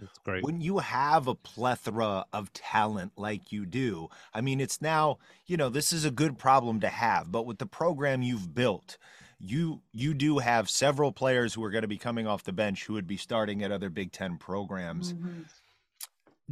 That's 0.00 0.18
great. 0.18 0.44
When 0.44 0.60
you 0.60 0.78
have 0.78 1.26
a 1.26 1.34
plethora 1.34 2.24
of 2.32 2.52
talent 2.52 3.12
like 3.16 3.50
you 3.50 3.66
do, 3.66 4.08
I 4.32 4.40
mean, 4.40 4.60
it's 4.60 4.80
now, 4.80 5.18
you 5.46 5.56
know, 5.56 5.68
this 5.68 5.92
is 5.92 6.04
a 6.04 6.10
good 6.10 6.38
problem 6.38 6.80
to 6.80 6.88
have, 6.88 7.32
but 7.32 7.46
with 7.46 7.58
the 7.58 7.66
program 7.66 8.22
you've 8.22 8.54
built, 8.54 8.96
you 9.40 9.82
you 9.92 10.14
do 10.14 10.38
have 10.38 10.68
several 10.68 11.12
players 11.12 11.54
who 11.54 11.62
are 11.64 11.70
going 11.70 11.82
to 11.82 11.88
be 11.88 11.98
coming 11.98 12.26
off 12.26 12.42
the 12.44 12.52
bench 12.52 12.86
who 12.86 12.94
would 12.94 13.06
be 13.06 13.16
starting 13.16 13.62
at 13.62 13.70
other 13.70 13.90
Big 13.90 14.12
Ten 14.12 14.36
programs. 14.36 15.14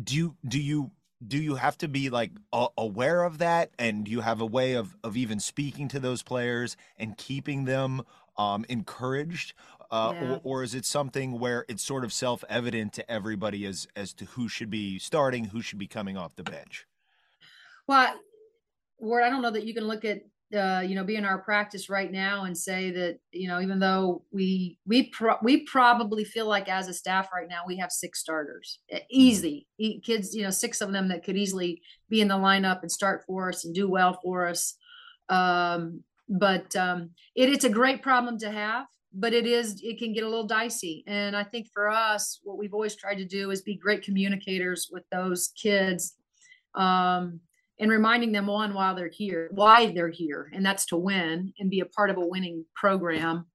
Do 0.02 0.14
you 0.14 0.36
do 0.46 0.60
you 0.60 0.90
do 1.26 1.38
you 1.38 1.54
have 1.56 1.78
to 1.78 1.88
be 1.88 2.10
like 2.10 2.32
a- 2.52 2.68
aware 2.76 3.22
of 3.22 3.38
that, 3.38 3.70
and 3.78 4.04
do 4.04 4.10
you 4.10 4.20
have 4.20 4.40
a 4.40 4.46
way 4.46 4.74
of 4.74 4.96
of 5.02 5.16
even 5.16 5.40
speaking 5.40 5.88
to 5.88 5.98
those 6.00 6.22
players 6.22 6.76
and 6.96 7.16
keeping 7.16 7.64
them 7.64 8.02
um, 8.38 8.66
encouraged, 8.68 9.54
uh, 9.90 10.12
Yeah. 10.14 10.32
or, 10.34 10.40
or 10.44 10.62
is 10.62 10.74
it 10.74 10.84
something 10.84 11.38
where 11.40 11.64
it's 11.68 11.82
sort 11.82 12.04
of 12.04 12.12
self 12.12 12.44
evident 12.48 12.92
to 12.94 13.10
everybody 13.10 13.64
as 13.64 13.88
as 13.96 14.12
to 14.14 14.26
who 14.26 14.48
should 14.48 14.70
be 14.70 14.98
starting, 14.98 15.46
who 15.46 15.62
should 15.62 15.78
be 15.78 15.86
coming 15.88 16.16
off 16.16 16.36
the 16.36 16.42
bench? 16.44 16.86
Well, 17.88 18.14
Ward, 18.98 19.24
I 19.24 19.30
don't 19.30 19.42
know 19.42 19.50
that 19.50 19.64
you 19.64 19.74
can 19.74 19.84
look 19.88 20.04
at 20.04 20.20
uh, 20.54 20.82
you 20.86 20.94
know, 20.94 21.02
be 21.04 21.16
in 21.16 21.24
our 21.24 21.38
practice 21.38 21.88
right 21.88 22.10
now 22.12 22.44
and 22.44 22.56
say 22.56 22.90
that 22.92 23.18
you 23.32 23.48
know, 23.48 23.60
even 23.60 23.78
though 23.80 24.22
we 24.30 24.78
we 24.86 25.10
pro- 25.10 25.38
we 25.42 25.64
probably 25.64 26.24
feel 26.24 26.46
like 26.46 26.68
as 26.68 26.88
a 26.88 26.94
staff 26.94 27.28
right 27.34 27.48
now 27.48 27.62
we 27.66 27.76
have 27.78 27.90
six 27.90 28.20
starters, 28.20 28.78
E- 28.92 29.00
easy. 29.10 29.66
E- 29.78 30.00
kids, 30.00 30.34
you 30.34 30.42
know, 30.42 30.50
six 30.50 30.80
of 30.80 30.92
them 30.92 31.08
that 31.08 31.24
could 31.24 31.36
easily 31.36 31.82
be 32.08 32.20
in 32.20 32.28
the 32.28 32.34
lineup 32.34 32.82
and 32.82 32.92
start 32.92 33.24
for 33.26 33.48
us 33.48 33.64
and 33.64 33.74
do 33.74 33.88
well 33.88 34.20
for 34.22 34.46
us. 34.46 34.74
Um, 35.28 36.02
but 36.28 36.74
um, 36.76 37.10
it, 37.34 37.50
it's 37.50 37.64
a 37.64 37.70
great 37.70 38.02
problem 38.02 38.38
to 38.38 38.50
have 38.50 38.86
but 39.18 39.32
it 39.32 39.46
is 39.46 39.80
it 39.82 39.98
can 39.98 40.12
get 40.12 40.24
a 40.24 40.28
little 40.28 40.46
dicey. 40.46 41.02
And 41.06 41.36
i 41.36 41.42
think 41.42 41.68
for 41.72 41.88
us 41.88 42.40
what 42.44 42.58
we've 42.58 42.74
always 42.74 42.94
tried 42.94 43.16
to 43.16 43.24
do 43.24 43.50
is 43.50 43.62
be 43.62 43.76
great 43.76 44.02
communicators 44.02 44.88
with 44.92 45.04
those 45.10 45.48
kids. 45.60 46.14
Um, 46.74 47.40
and 47.78 47.90
reminding 47.90 48.32
them 48.32 48.46
one 48.46 48.74
while 48.74 48.94
they're 48.94 49.10
here 49.12 49.48
why 49.52 49.92
they're 49.92 50.08
here 50.08 50.50
and 50.54 50.64
that's 50.64 50.86
to 50.86 50.96
win 50.96 51.52
and 51.58 51.70
be 51.70 51.80
a 51.80 51.86
part 51.86 52.10
of 52.10 52.16
a 52.16 52.26
winning 52.26 52.64
program 52.74 53.46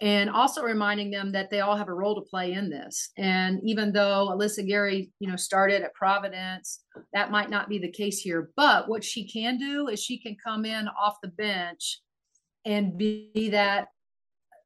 and 0.00 0.30
also 0.30 0.62
reminding 0.62 1.10
them 1.10 1.32
that 1.32 1.50
they 1.50 1.60
all 1.60 1.76
have 1.76 1.88
a 1.88 1.94
role 1.94 2.14
to 2.14 2.22
play 2.22 2.52
in 2.52 2.70
this. 2.70 3.10
And 3.18 3.60
even 3.62 3.92
though 3.92 4.30
Alyssa 4.30 4.66
Geary, 4.66 5.12
you 5.20 5.28
know, 5.28 5.36
started 5.36 5.82
at 5.82 5.92
Providence, 5.92 6.82
that 7.12 7.30
might 7.30 7.50
not 7.50 7.68
be 7.68 7.78
the 7.78 7.90
case 7.90 8.18
here. 8.18 8.50
But 8.56 8.88
what 8.88 9.04
she 9.04 9.28
can 9.28 9.58
do 9.58 9.88
is 9.88 10.02
she 10.02 10.18
can 10.18 10.36
come 10.42 10.64
in 10.64 10.88
off 10.88 11.16
the 11.22 11.28
bench 11.28 12.00
and 12.64 12.96
be 12.96 13.50
that 13.52 13.88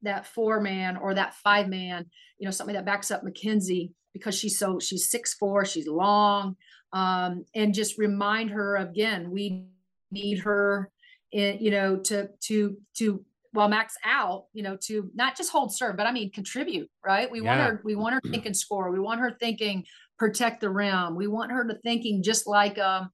that 0.02 0.26
four 0.26 0.60
man 0.60 0.96
or 0.96 1.14
that 1.14 1.34
five 1.34 1.66
man, 1.66 2.06
you 2.38 2.44
know, 2.44 2.52
something 2.52 2.74
that 2.74 2.84
backs 2.84 3.10
up 3.10 3.24
Mackenzie 3.24 3.92
because 4.12 4.38
she's 4.38 4.58
so 4.58 4.78
she's 4.78 5.10
six 5.10 5.34
four, 5.34 5.64
she's 5.64 5.88
long, 5.88 6.56
um, 6.94 7.44
and 7.54 7.74
just 7.74 7.98
remind 7.98 8.50
her 8.50 8.76
again, 8.76 9.30
we 9.30 9.66
need 10.10 10.38
her, 10.38 10.90
in, 11.32 11.58
you 11.60 11.70
know, 11.70 11.96
to 11.96 12.30
to 12.44 12.76
to 12.96 13.24
while 13.52 13.68
Mac's 13.68 13.96
out, 14.04 14.46
you 14.52 14.62
know, 14.62 14.76
to 14.82 15.10
not 15.14 15.36
just 15.36 15.50
hold 15.50 15.74
serve, 15.74 15.96
but 15.96 16.06
I 16.06 16.12
mean 16.12 16.32
contribute, 16.32 16.90
right? 17.04 17.30
We 17.30 17.40
want 17.40 17.60
her, 17.60 17.80
we 17.84 17.94
want 17.94 18.14
her 18.14 18.20
thinking 18.30 18.54
score. 18.64 18.90
We 18.90 18.98
want 18.98 19.20
her 19.20 19.36
thinking 19.38 19.84
protect 20.18 20.60
the 20.60 20.70
rim. 20.70 21.14
We 21.14 21.26
want 21.26 21.52
her 21.52 21.66
to 21.66 21.74
thinking 21.84 22.22
just 22.22 22.46
like 22.46 22.78
um, 22.78 23.10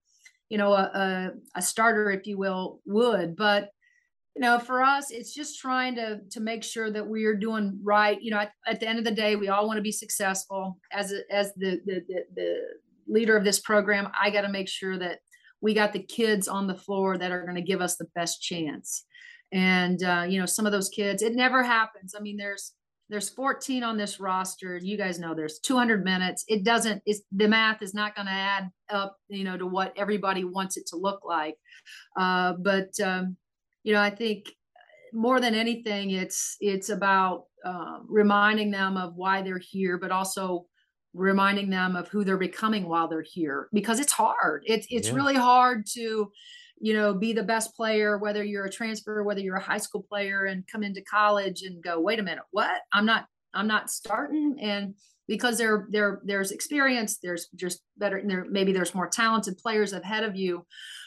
you 0.51 0.59
know, 0.59 0.73
a, 0.73 0.83
a, 0.83 1.31
a 1.57 1.63
starter, 1.63 2.11
if 2.11 2.27
you 2.27 2.37
will, 2.37 2.81
would. 2.85 3.37
But 3.37 3.71
you 4.37 4.43
know, 4.43 4.59
for 4.59 4.83
us, 4.83 5.11
it's 5.11 5.35
just 5.35 5.59
trying 5.59 5.95
to 5.97 6.21
to 6.31 6.41
make 6.41 6.63
sure 6.63 6.91
that 6.91 7.07
we 7.07 7.25
are 7.25 7.35
doing 7.35 7.79
right. 7.83 8.21
You 8.21 8.33
know, 8.33 8.39
at, 8.39 8.53
at 8.67 8.81
the 8.81 8.89
end 8.89 8.99
of 8.99 9.05
the 9.05 9.11
day, 9.11 9.37
we 9.37 9.49
all 9.49 9.67
want 9.67 9.79
to 9.79 9.83
be 9.83 9.93
successful. 9.93 10.79
As 10.93 11.13
as 11.31 11.55
the, 11.55 11.81
the 11.85 12.03
the 12.09 12.25
the 12.35 12.61
leader 13.11 13.37
of 13.37 13.45
this 13.45 13.61
program, 13.61 14.09
I 14.19 14.31
got 14.31 14.43
to 14.43 14.49
make 14.49 14.69
sure 14.69 14.99
that 14.99 15.19
we 15.61 15.75
got 15.75 15.93
the 15.93 16.03
kids 16.03 16.49
on 16.49 16.67
the 16.67 16.75
floor 16.75 17.19
that 17.19 17.33
are 17.33 17.45
going 17.45 17.57
to 17.57 17.63
give 17.63 17.81
us 17.81 17.97
the 17.97 18.09
best 18.15 18.41
chance. 18.41 19.05
And 19.53 20.03
uh, 20.03 20.27
you 20.29 20.39
know, 20.39 20.47
some 20.47 20.67
of 20.67 20.73
those 20.73 20.89
kids, 20.89 21.23
it 21.23 21.35
never 21.35 21.63
happens. 21.63 22.15
I 22.17 22.21
mean, 22.21 22.37
there's 22.37 22.73
there's 23.09 23.29
14 23.29 23.83
on 23.83 23.97
this 23.97 24.21
roster. 24.21 24.79
You 24.79 24.97
guys 24.97 25.19
know 25.19 25.35
there's 25.35 25.59
200 25.59 26.05
minutes. 26.05 26.45
It 26.47 26.63
doesn't. 26.63 27.03
It's 27.05 27.23
the 27.33 27.49
math 27.49 27.83
is 27.83 27.93
not 27.93 28.15
going 28.15 28.27
to 28.27 28.33
add 28.33 28.71
up. 28.89 29.17
You 29.29 29.45
know, 29.45 29.57
to 29.57 29.67
what 29.67 29.93
everybody 29.97 30.45
wants 30.45 30.77
it 30.77 30.87
to 30.89 30.97
look 30.97 31.21
like. 31.25 31.57
Uh, 32.17 32.55
but 32.55 32.99
um, 33.03 33.37
you 33.83 33.93
know, 33.93 34.01
I 34.01 34.11
think 34.11 34.47
more 35.13 35.41
than 35.41 35.55
anything, 35.55 36.11
it's 36.11 36.57
it's 36.61 36.89
about 36.89 37.47
um, 37.65 38.07
reminding 38.09 38.71
them 38.71 38.97
of 38.97 39.17
why 39.17 39.43
they're 39.43 39.59
here, 39.59 39.99
but 39.99 40.13
also 40.13 40.67
reminding 41.13 41.71
them 41.71 41.97
of 41.97 42.09
who 42.09 42.25
they're 42.25 42.39
becoming 42.39 42.89
while 42.89 43.09
they're 43.09 43.23
here 43.27 43.69
because 43.73 43.99
it's 44.01 44.13
hard. 44.13 44.63
It's 44.67 44.87
it's 44.91 45.09
Yeah. 45.09 45.15
really 45.15 45.35
hard 45.37 45.87
to, 45.95 46.31
you 46.81 46.95
know, 46.95 47.15
be 47.15 47.33
the 47.33 47.43
best 47.43 47.75
player, 47.75 48.19
whether 48.19 48.45
you're 48.45 48.67
a 48.67 48.71
transfer, 48.71 49.23
whether 49.23 49.41
you're 49.41 49.57
a 49.57 49.61
high 49.63 49.79
school 49.79 50.03
player, 50.03 50.45
and 50.45 50.67
come 50.67 50.83
into 50.83 51.03
college 51.03 51.63
and 51.63 51.83
go, 51.83 52.01
wait 52.01 52.19
a 52.19 52.23
minute, 52.23 52.45
what? 52.51 52.83
I'm 52.93 53.07
not 53.07 53.27
I'm 53.55 53.67
not 53.67 53.91
starting, 53.91 54.57
and 54.61 54.95
because 55.27 55.59
there 55.59 55.87
there 55.91 56.21
there's 56.25 56.53
experience, 56.53 57.19
there's 57.19 57.49
just 57.57 57.83
better 57.99 58.23
there 58.25 58.47
maybe 58.49 58.73
there's 58.73 58.95
more 58.95 59.09
talented 59.09 59.59
players 59.59 59.93
ahead 59.93 60.25
of 60.25 60.37
you 60.37 60.65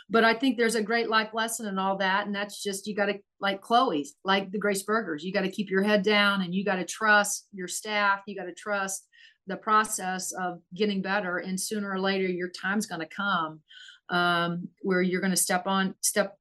but 0.09 0.23
I 0.25 0.33
think 0.33 0.57
there's 0.57 0.75
a 0.75 0.83
great 0.83 1.09
life 1.09 1.29
lesson 1.33 1.65
and 1.65 1.79
all 1.79 1.97
that. 1.97 2.25
And 2.27 2.35
that's 2.35 2.61
just, 2.61 2.85
you 2.87 2.93
got 2.95 3.05
to, 3.07 3.19
like 3.39 3.61
Chloe's, 3.61 4.15
like 4.23 4.51
the 4.51 4.59
Grace 4.59 4.83
Bergers, 4.83 5.23
you 5.23 5.31
got 5.33 5.41
to 5.41 5.49
keep 5.49 5.69
your 5.69 5.81
head 5.81 6.03
down 6.03 6.41
and 6.41 6.53
you 6.53 6.65
got 6.65 6.75
to 6.75 6.85
trust 6.85 7.47
your 7.53 7.67
staff. 7.69 8.19
You 8.27 8.35
got 8.35 8.45
to 8.45 8.53
trust 8.53 9.07
the 9.47 9.57
process 9.57 10.31
of 10.31 10.61
getting 10.73 11.01
better. 11.01 11.37
And 11.37 11.59
sooner 11.59 11.91
or 11.91 11.99
later, 11.99 12.25
your 12.27 12.49
time's 12.49 12.85
going 12.85 13.01
to 13.01 13.07
come 13.07 13.61
um, 14.09 14.67
where 14.81 15.01
you're 15.01 15.21
going 15.21 15.31
to 15.31 15.37
step 15.37 15.67
on, 15.67 15.95
step, 16.01 16.37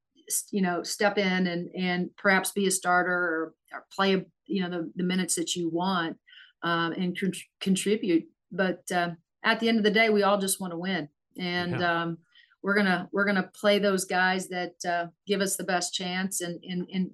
you 0.51 0.63
know, 0.63 0.83
step 0.83 1.19
in 1.19 1.47
and, 1.47 1.71
and 1.77 2.11
perhaps 2.17 2.53
be 2.53 2.67
a 2.67 2.71
starter 2.71 3.13
or, 3.13 3.55
or 3.73 3.87
play, 3.95 4.25
you 4.47 4.63
know, 4.63 4.71
the, 4.71 4.93
the 4.97 5.03
minutes 5.05 5.35
that 5.35 5.57
you 5.57 5.69
want 5.69 6.17
um, 6.63 6.93
and 6.93 7.19
con- 7.19 7.33
contribute. 7.61 8.25
But 8.51 8.83
um, 8.95 9.17
at 9.45 9.61
the 9.61 9.69
end 9.69 9.79
of 9.79 9.85
the 9.85 9.91
day, 9.91 10.11
we 10.11 10.23
all 10.23 10.39
just 10.39 10.61
want 10.61 10.73
to 10.73 10.79
win. 10.79 11.09
And, 11.39 11.81
Yeah. 11.81 12.03
um, 12.03 12.19
we're 12.65 12.77
gonna 12.77 13.09
we're 13.13 13.25
gonna 13.25 13.51
play 13.61 13.81
those 13.81 14.05
guys 14.05 14.49
that 14.49 14.75
uh, 14.89 15.07
give 15.27 15.41
us 15.41 15.57
the 15.57 15.65
best 15.65 15.93
chance 15.93 16.41
and 16.41 16.63
and 16.63 16.87
and 16.93 17.11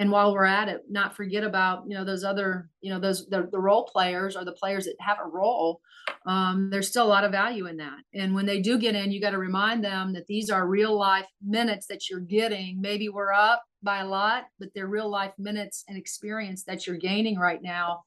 and 0.00 0.10
while 0.10 0.32
we're 0.32 0.44
at 0.44 0.68
it 0.68 0.82
not 0.90 1.14
forget 1.14 1.44
about 1.44 1.84
you 1.86 1.94
know 1.94 2.04
those 2.04 2.24
other 2.24 2.68
you 2.80 2.92
know 2.92 2.98
those 2.98 3.28
the, 3.28 3.48
the 3.52 3.60
role 3.60 3.84
players 3.84 4.36
or 4.36 4.44
the 4.44 4.52
players 4.52 4.86
that 4.86 4.96
have 4.98 5.18
a 5.22 5.28
role 5.28 5.80
um, 6.26 6.70
there's 6.70 6.88
still 6.88 7.06
a 7.06 7.14
lot 7.14 7.22
of 7.22 7.30
value 7.30 7.66
in 7.66 7.76
that 7.76 7.98
and 8.14 8.34
when 8.34 8.46
they 8.46 8.60
do 8.60 8.78
get 8.78 8.96
in 8.96 9.12
you 9.12 9.20
got 9.20 9.30
to 9.30 9.38
remind 9.38 9.84
them 9.84 10.12
that 10.14 10.26
these 10.26 10.50
are 10.50 10.66
real 10.66 10.98
life 10.98 11.26
minutes 11.46 11.86
that 11.86 12.08
you're 12.08 12.18
getting 12.18 12.80
maybe 12.80 13.08
we're 13.08 13.32
up 13.32 13.62
by 13.82 13.98
a 14.00 14.06
lot 14.06 14.46
but 14.58 14.70
they're 14.74 14.88
real 14.88 15.10
life 15.10 15.32
minutes 15.38 15.84
and 15.86 15.96
experience 15.96 16.64
that 16.64 16.86
you're 16.86 16.96
gaining 16.96 17.38
right 17.38 17.62
now 17.62 18.02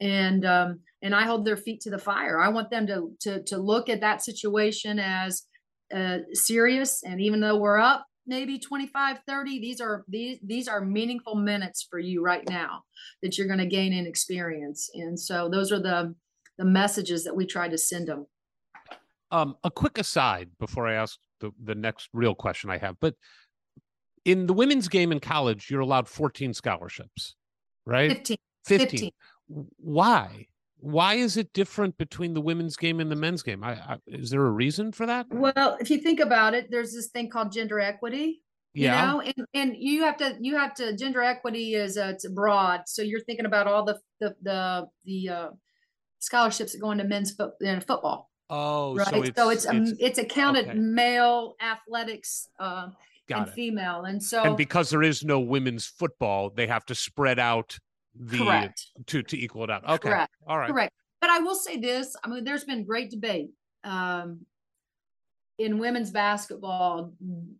and 0.00 0.44
um, 0.44 0.80
and 1.00 1.14
I 1.14 1.22
hold 1.22 1.46
their 1.46 1.56
feet 1.56 1.80
to 1.82 1.90
the 1.90 1.98
fire. 1.98 2.38
I 2.38 2.48
want 2.48 2.68
them 2.68 2.86
to 2.88 3.12
to 3.20 3.42
to 3.44 3.56
look 3.56 3.88
at 3.88 4.02
that 4.02 4.22
situation 4.22 4.98
as 4.98 5.44
uh, 5.94 6.18
serious. 6.32 7.02
And 7.02 7.20
even 7.20 7.40
though 7.40 7.56
we're 7.56 7.78
up 7.78 8.04
maybe 8.26 8.58
25, 8.58 9.18
30, 9.26 9.60
these 9.60 9.80
are 9.80 10.04
these 10.08 10.38
these 10.42 10.68
are 10.68 10.80
meaningful 10.80 11.34
minutes 11.34 11.86
for 11.88 11.98
you 11.98 12.22
right 12.22 12.48
now 12.48 12.82
that 13.22 13.36
you're 13.36 13.46
going 13.46 13.58
to 13.58 13.66
gain 13.66 13.92
in 13.92 14.06
experience. 14.06 14.90
And 14.94 15.18
so 15.18 15.48
those 15.48 15.72
are 15.72 15.80
the 15.80 16.14
the 16.58 16.64
messages 16.64 17.24
that 17.24 17.36
we 17.36 17.46
try 17.46 17.68
to 17.68 17.78
send 17.78 18.08
them. 18.08 18.26
Um, 19.30 19.56
a 19.64 19.70
quick 19.70 19.98
aside 19.98 20.50
before 20.58 20.86
I 20.86 20.94
ask 20.94 21.18
the, 21.40 21.50
the 21.62 21.74
next 21.74 22.08
real 22.12 22.34
question 22.34 22.70
I 22.70 22.78
have, 22.78 22.96
but 23.00 23.14
in 24.24 24.46
the 24.46 24.52
women's 24.52 24.88
game 24.88 25.12
in 25.12 25.20
college, 25.20 25.70
you're 25.70 25.80
allowed 25.80 26.08
14 26.08 26.54
scholarships, 26.54 27.36
right? 27.84 28.10
15. 28.10 28.36
15. 28.66 28.88
15. 28.88 29.10
Why? 29.76 30.46
Why 30.86 31.14
is 31.14 31.36
it 31.36 31.52
different 31.52 31.98
between 31.98 32.32
the 32.34 32.40
women's 32.40 32.76
game 32.76 33.00
and 33.00 33.10
the 33.10 33.16
men's 33.16 33.42
game? 33.42 33.64
I, 33.64 33.72
I, 33.72 33.96
is 34.06 34.30
there 34.30 34.46
a 34.46 34.50
reason 34.50 34.92
for 34.92 35.04
that? 35.06 35.26
Well, 35.30 35.76
if 35.80 35.90
you 35.90 35.98
think 35.98 36.20
about 36.20 36.54
it, 36.54 36.70
there's 36.70 36.92
this 36.92 37.08
thing 37.08 37.28
called 37.28 37.50
gender 37.50 37.80
equity. 37.80 38.42
Yeah. 38.72 39.00
you 39.00 39.06
know 39.06 39.20
and, 39.22 39.46
and 39.54 39.76
you 39.78 40.02
have 40.02 40.18
to 40.18 40.36
you 40.38 40.56
have 40.58 40.74
to 40.74 40.94
gender 40.98 41.22
equity 41.22 41.74
is 41.74 41.96
uh, 41.96 42.12
it's 42.14 42.28
broad 42.28 42.82
so 42.86 43.00
you're 43.00 43.24
thinking 43.24 43.46
about 43.46 43.66
all 43.66 43.86
the 43.86 43.98
the 44.20 44.36
the, 44.42 44.86
the 45.06 45.28
uh, 45.30 45.48
scholarships 46.18 46.72
that 46.72 46.80
go 46.82 46.90
into 46.90 47.04
men's 47.04 47.30
foot, 47.30 47.52
in 47.62 47.80
football 47.80 48.30
oh, 48.50 48.94
right 48.94 49.08
so 49.08 49.22
it's 49.22 49.36
so 49.38 49.48
it's 49.48 49.66
um, 49.66 49.76
it's- 49.76 49.96
it's 49.98 50.18
accounted 50.18 50.68
okay. 50.68 50.78
male 50.78 51.54
athletics 51.58 52.50
uh, 52.60 52.88
got 53.30 53.38
and 53.38 53.48
it. 53.48 53.54
female 53.54 54.04
and 54.04 54.22
so 54.22 54.42
And 54.42 54.58
because 54.58 54.90
there 54.90 55.02
is 55.02 55.24
no 55.24 55.40
women's 55.40 55.86
football, 55.86 56.50
they 56.50 56.66
have 56.66 56.84
to 56.86 56.94
spread 56.94 57.38
out 57.38 57.78
the 58.18 58.38
correct 58.38 58.86
to 59.06 59.22
to 59.22 59.38
equal 59.38 59.64
it 59.64 59.70
out. 59.70 59.84
Okay. 59.84 60.08
Correct. 60.08 60.32
All 60.46 60.58
right. 60.58 60.70
correct 60.70 60.92
but 61.20 61.30
i 61.30 61.38
will 61.38 61.54
say 61.54 61.76
this 61.78 62.14
i 62.24 62.28
mean 62.28 62.44
there's 62.44 62.64
been 62.64 62.84
great 62.84 63.10
debate 63.10 63.50
um 63.84 64.40
in 65.58 65.78
women's 65.78 66.10
basketball 66.10 67.12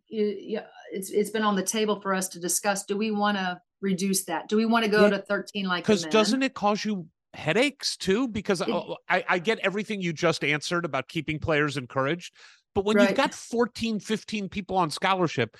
you, 0.07 0.59
it's 0.91 1.09
it's 1.09 1.31
been 1.31 1.43
on 1.43 1.55
the 1.55 1.63
table 1.63 1.99
for 2.01 2.13
us 2.13 2.27
to 2.29 2.39
discuss 2.39 2.85
do 2.85 2.95
we 2.95 3.11
want 3.11 3.37
to 3.37 3.59
reduce 3.81 4.25
that 4.25 4.47
do 4.49 4.55
we 4.57 4.65
want 4.65 4.85
to 4.85 4.91
go 4.91 5.03
Yeah, 5.03 5.09
to 5.17 5.19
13 5.19 5.65
like 5.65 5.83
Because 5.83 6.05
doesn't 6.05 6.43
it 6.43 6.53
cause 6.53 6.83
you 6.85 7.07
headaches 7.33 7.95
too? 7.97 8.27
Because 8.27 8.61
It- 8.61 8.69
I, 9.09 9.23
I 9.29 9.39
get 9.39 9.59
everything 9.59 10.01
you 10.01 10.13
just 10.13 10.43
answered 10.43 10.85
about 10.85 11.07
keeping 11.07 11.39
players 11.39 11.77
encouraged. 11.77 12.33
But 12.73 12.85
when 12.85 12.99
you've 12.99 13.15
got 13.15 13.33
14, 13.33 13.99
15 13.99 14.49
people 14.49 14.77
on 14.77 14.89
scholarship, 14.91 15.55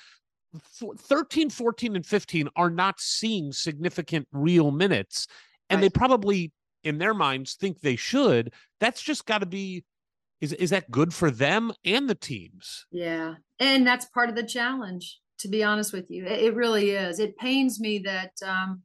13, 0.60 1.50
14, 1.50 1.96
and 1.96 2.06
15 2.06 2.48
are 2.56 2.70
not 2.70 3.00
seeing 3.00 3.52
significant 3.52 4.28
real 4.32 4.70
minutes. 4.70 5.26
And 5.70 5.82
they 5.82 5.90
probably, 5.90 6.52
in 6.82 6.98
their 6.98 7.14
minds, 7.14 7.54
think 7.54 7.80
they 7.80 7.96
should. 7.96 8.52
That's 8.80 9.02
just 9.02 9.26
got 9.26 9.38
to 9.38 9.46
be. 9.46 9.84
Is, 10.40 10.52
is 10.52 10.70
that 10.70 10.90
good 10.90 11.12
for 11.12 11.32
them 11.32 11.72
and 11.84 12.08
the 12.08 12.14
teams? 12.14 12.86
Yeah. 12.92 13.34
And 13.58 13.84
that's 13.84 14.04
part 14.06 14.28
of 14.28 14.36
the 14.36 14.44
challenge, 14.44 15.18
to 15.40 15.48
be 15.48 15.64
honest 15.64 15.92
with 15.92 16.10
you. 16.10 16.24
It, 16.24 16.40
it 16.40 16.54
really 16.54 16.90
is. 16.90 17.18
It 17.18 17.36
pains 17.36 17.80
me 17.80 17.98
that, 18.00 18.30
um, 18.46 18.82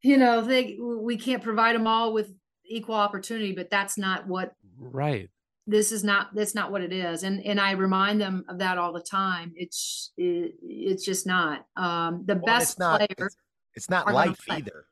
you 0.00 0.18
know, 0.18 0.40
they, 0.40 0.78
we 0.80 1.16
can't 1.16 1.42
provide 1.42 1.74
them 1.74 1.88
all 1.88 2.12
with 2.12 2.32
equal 2.64 2.94
opportunity, 2.94 3.52
but 3.52 3.70
that's 3.70 3.98
not 3.98 4.28
what 4.28 4.52
Right. 4.78 5.30
This 5.72 5.90
is 5.90 6.04
not, 6.04 6.34
that's 6.34 6.54
not 6.54 6.70
what 6.70 6.82
it 6.82 6.92
is. 6.92 7.22
And, 7.22 7.44
and 7.44 7.60
I 7.60 7.72
remind 7.72 8.20
them 8.20 8.44
of 8.48 8.58
that 8.58 8.78
all 8.78 8.92
the 8.92 9.00
time. 9.00 9.52
It's, 9.56 10.12
it, 10.16 10.54
it's 10.62 11.04
just 11.04 11.26
not, 11.26 11.66
um, 11.76 12.24
the 12.26 12.34
Well, 12.34 12.44
best 12.44 12.72
it's 12.72 12.78
not 12.78 12.98
player. 13.00 13.26
it's, 13.26 13.36
it's 13.74 13.90
not 13.90 14.12
life 14.12 14.38
either. 14.48 14.84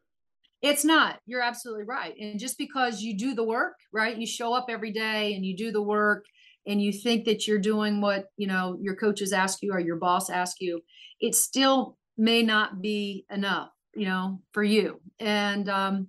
It's 0.62 0.84
not. 0.84 1.20
You're 1.26 1.40
absolutely 1.40 1.84
right. 1.84 2.14
And 2.20 2.38
just 2.38 2.58
because 2.58 3.00
you 3.02 3.16
do 3.16 3.34
the 3.34 3.44
work, 3.44 3.76
right? 3.92 4.16
You 4.16 4.26
show 4.26 4.52
up 4.52 4.66
every 4.68 4.92
day 4.92 5.34
and 5.34 5.44
you 5.44 5.56
do 5.56 5.70
the 5.72 5.82
work 5.82 6.24
and 6.66 6.82
you 6.82 6.92
think 6.92 7.24
that 7.24 7.46
you're 7.46 7.58
doing 7.58 8.00
what, 8.00 8.26
you 8.36 8.46
know, 8.46 8.76
your 8.80 8.94
coaches 8.94 9.32
ask 9.32 9.62
you 9.62 9.72
or 9.72 9.80
your 9.80 9.96
boss 9.96 10.28
ask 10.28 10.60
you, 10.60 10.82
it 11.20 11.34
still 11.34 11.96
may 12.18 12.42
not 12.42 12.82
be 12.82 13.24
enough, 13.30 13.70
you 13.94 14.06
know, 14.06 14.42
for 14.52 14.62
you. 14.62 15.00
And 15.18 15.68
um 15.68 16.08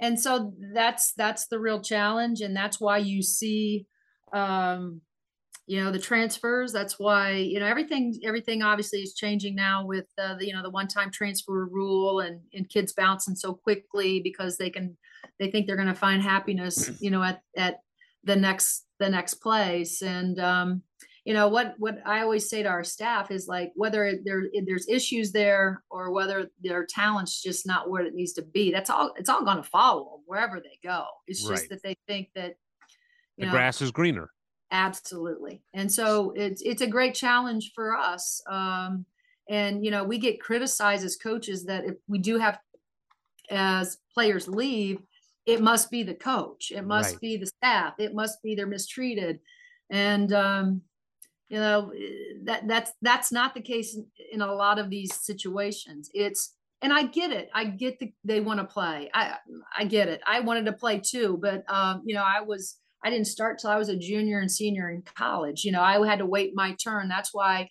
and 0.00 0.20
so 0.20 0.52
that's 0.74 1.12
that's 1.14 1.46
the 1.46 1.58
real 1.58 1.80
challenge 1.80 2.42
and 2.42 2.54
that's 2.54 2.78
why 2.78 2.98
you 2.98 3.22
see 3.22 3.86
um 4.32 5.00
you 5.66 5.82
know 5.82 5.92
the 5.92 5.98
transfers 5.98 6.72
that's 6.72 6.98
why 6.98 7.32
you 7.32 7.60
know 7.60 7.66
everything 7.66 8.18
everything 8.24 8.62
obviously 8.62 9.00
is 9.00 9.14
changing 9.14 9.54
now 9.54 9.84
with 9.84 10.06
uh, 10.18 10.34
the 10.36 10.46
you 10.46 10.52
know 10.52 10.62
the 10.62 10.70
one 10.70 10.88
time 10.88 11.10
transfer 11.10 11.66
rule 11.66 12.20
and 12.20 12.40
and 12.54 12.68
kids 12.68 12.92
bouncing 12.94 13.34
so 13.34 13.52
quickly 13.52 14.20
because 14.20 14.56
they 14.56 14.70
can 14.70 14.96
they 15.38 15.50
think 15.50 15.66
they're 15.66 15.76
going 15.76 15.88
to 15.88 15.94
find 15.94 16.22
happiness 16.22 16.90
you 17.00 17.10
know 17.10 17.22
at 17.22 17.42
at 17.56 17.80
the 18.24 18.36
next 18.36 18.86
the 18.98 19.08
next 19.08 19.34
place. 19.34 20.02
And 20.02 20.38
um 20.40 20.82
you 21.24 21.34
know 21.34 21.48
what 21.48 21.74
what 21.76 21.98
i 22.06 22.22
always 22.22 22.48
say 22.48 22.62
to 22.62 22.68
our 22.70 22.84
staff 22.84 23.30
is 23.30 23.46
like 23.46 23.70
whether 23.74 24.14
there 24.24 24.44
there's 24.64 24.88
issues 24.88 25.30
there 25.30 25.82
or 25.90 26.10
whether 26.10 26.48
their 26.62 26.86
talent's 26.86 27.42
just 27.42 27.66
not 27.66 27.90
where 27.90 28.02
it 28.02 28.14
needs 28.14 28.32
to 28.32 28.40
be 28.40 28.70
that's 28.70 28.88
all 28.88 29.12
it's 29.18 29.28
all 29.28 29.44
going 29.44 29.58
to 29.58 29.62
follow 29.62 30.20
wherever 30.24 30.60
they 30.60 30.78
go. 30.82 31.04
It's 31.26 31.46
just 31.46 31.68
that 31.70 31.82
they 31.82 31.96
think 32.06 32.28
that 32.34 32.54
The 33.38 33.46
know, 33.46 33.52
grass 33.52 33.80
is 33.80 33.90
greener. 33.90 34.30
Absolutely. 34.70 35.62
And 35.72 35.90
so 35.90 36.32
it's 36.36 36.60
it's 36.62 36.82
a 36.82 36.86
great 36.86 37.14
challenge 37.14 37.72
for 37.74 37.96
us. 37.96 38.42
Um, 38.50 39.06
and 39.48 39.84
you 39.84 39.90
know, 39.90 40.04
we 40.04 40.18
get 40.18 40.40
criticized 40.40 41.04
as 41.04 41.16
coaches 41.16 41.64
that 41.64 41.84
if 41.84 41.94
we 42.06 42.18
do 42.18 42.38
have 42.38 42.58
as 43.50 43.98
players 44.12 44.46
leave, 44.46 44.98
it 45.46 45.62
must 45.62 45.90
be 45.90 46.02
the 46.02 46.14
coach, 46.14 46.70
it 46.70 46.84
must 46.84 47.14
Right. 47.14 47.20
be 47.20 47.36
the 47.38 47.46
staff, 47.46 47.94
it 47.98 48.14
must 48.14 48.42
be 48.42 48.54
they're 48.54 48.66
mistreated. 48.66 49.40
And 49.90 50.32
um, 50.34 50.82
you 51.48 51.58
know, 51.58 51.92
that 52.42 52.68
that's 52.68 52.92
that's 53.00 53.32
not 53.32 53.54
the 53.54 53.62
case 53.62 53.96
in, 53.96 54.06
in 54.32 54.40
a 54.42 54.54
lot 54.54 54.78
of 54.78 54.90
these 54.90 55.14
situations. 55.14 56.10
It's 56.12 56.54
and 56.82 56.92
I 56.92 57.04
get 57.04 57.32
it. 57.32 57.48
I 57.54 57.64
get 57.64 57.98
the 57.98 58.12
they 58.24 58.40
want 58.40 58.60
to 58.60 58.66
play. 58.66 59.10
I 59.14 59.36
I 59.76 59.84
get 59.84 60.08
it. 60.08 60.20
I 60.26 60.40
wanted 60.40 60.66
to 60.66 60.74
play 60.74 61.00
too, 61.00 61.38
but 61.40 61.64
um, 61.72 62.02
you 62.04 62.14
know, 62.14 62.22
I 62.22 62.42
was 62.42 62.76
I 63.04 63.10
didn't 63.10 63.26
start 63.26 63.58
till 63.58 63.70
I 63.70 63.78
was 63.78 63.88
a 63.88 63.96
junior 63.96 64.40
and 64.40 64.50
senior 64.50 64.90
in 64.90 65.02
college. 65.02 65.64
You 65.64 65.72
know, 65.72 65.82
I 65.82 66.04
had 66.06 66.18
to 66.18 66.26
wait 66.26 66.52
my 66.54 66.74
turn. 66.82 67.08
That's 67.08 67.32
why 67.32 67.68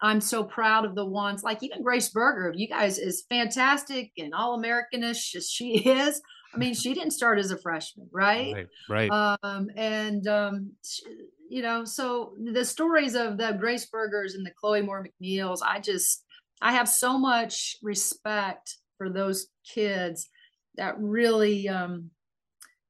I'm 0.00 0.20
so 0.20 0.44
proud 0.44 0.84
of 0.84 0.94
the 0.94 1.06
ones 1.06 1.42
like 1.42 1.62
even 1.62 1.82
Grace 1.82 2.08
Berger. 2.08 2.52
You 2.54 2.68
guys 2.68 2.98
is 2.98 3.24
fantastic 3.28 4.10
and 4.18 4.34
all 4.34 4.58
Americanish 4.58 5.34
as 5.36 5.48
she 5.48 5.78
is. 5.88 6.20
I 6.54 6.58
mean, 6.58 6.74
she 6.74 6.92
didn't 6.92 7.12
start 7.12 7.38
as 7.38 7.50
a 7.50 7.56
freshman, 7.56 8.08
right? 8.12 8.52
Right. 8.88 9.10
Right. 9.10 9.38
Um, 9.42 9.70
and 9.74 10.26
um, 10.26 10.72
sh- 10.84 11.00
you 11.48 11.62
know, 11.62 11.84
so 11.84 12.34
the 12.42 12.64
stories 12.64 13.14
of 13.14 13.38
the 13.38 13.52
Grace 13.58 13.86
Bergers 13.86 14.34
and 14.34 14.44
the 14.44 14.52
Chloe 14.60 14.82
Moore 14.82 15.06
MacNeils, 15.06 15.60
I 15.66 15.80
just 15.80 16.24
I 16.60 16.72
have 16.72 16.88
so 16.88 17.18
much 17.18 17.76
respect 17.82 18.76
for 18.98 19.10
those 19.10 19.48
kids 19.66 20.28
that 20.76 20.94
really 20.98 21.68
um, 21.68 22.10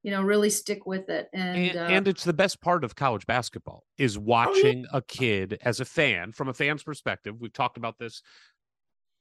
you 0.03 0.11
know, 0.11 0.21
really 0.21 0.49
stick 0.49 0.85
with 0.85 1.09
it. 1.09 1.29
And, 1.33 1.57
and, 1.57 1.77
uh, 1.77 1.83
and 1.83 2.07
it's 2.07 2.25
the 2.25 2.33
best 2.33 2.61
part 2.61 2.83
of 2.83 2.95
college 2.95 3.25
basketball 3.25 3.83
is 3.97 4.19
watching 4.19 4.85
a 4.93 5.01
kid 5.01 5.57
as 5.63 5.79
a 5.79 5.85
fan 5.85 6.31
from 6.33 6.49
a 6.49 6.53
fan's 6.53 6.83
perspective 6.83 7.35
we've 7.39 7.53
talked 7.53 7.77
about 7.77 7.97
this 7.97 8.21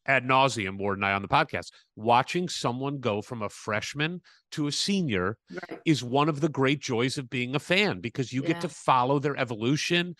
ad 0.07 0.24
nauseum 0.24 0.78
ward 0.78 0.99
and 0.99 1.07
i 1.07 1.12
on 1.12 1.22
the 1.22 1.28
podcast 1.28 1.70
watching 1.95 2.49
someone 2.49 2.99
go 2.99 3.22
from 3.22 3.43
a 3.43 3.49
freshman 3.49 4.20
to 4.51 4.66
a 4.66 4.72
senior 4.72 5.37
right. 5.53 5.78
is 5.87 6.03
one 6.03 6.28
of 6.28 6.41
the 6.41 6.49
great 6.49 6.80
joys 6.80 7.18
of 7.18 7.30
being 7.30 7.55
a 7.55 7.61
fan 7.61 8.01
because 8.01 8.33
you 8.33 8.43
get 8.43 8.61
to 8.61 8.68
follow 8.68 9.20
their 9.20 9.37
evolution 9.37 10.16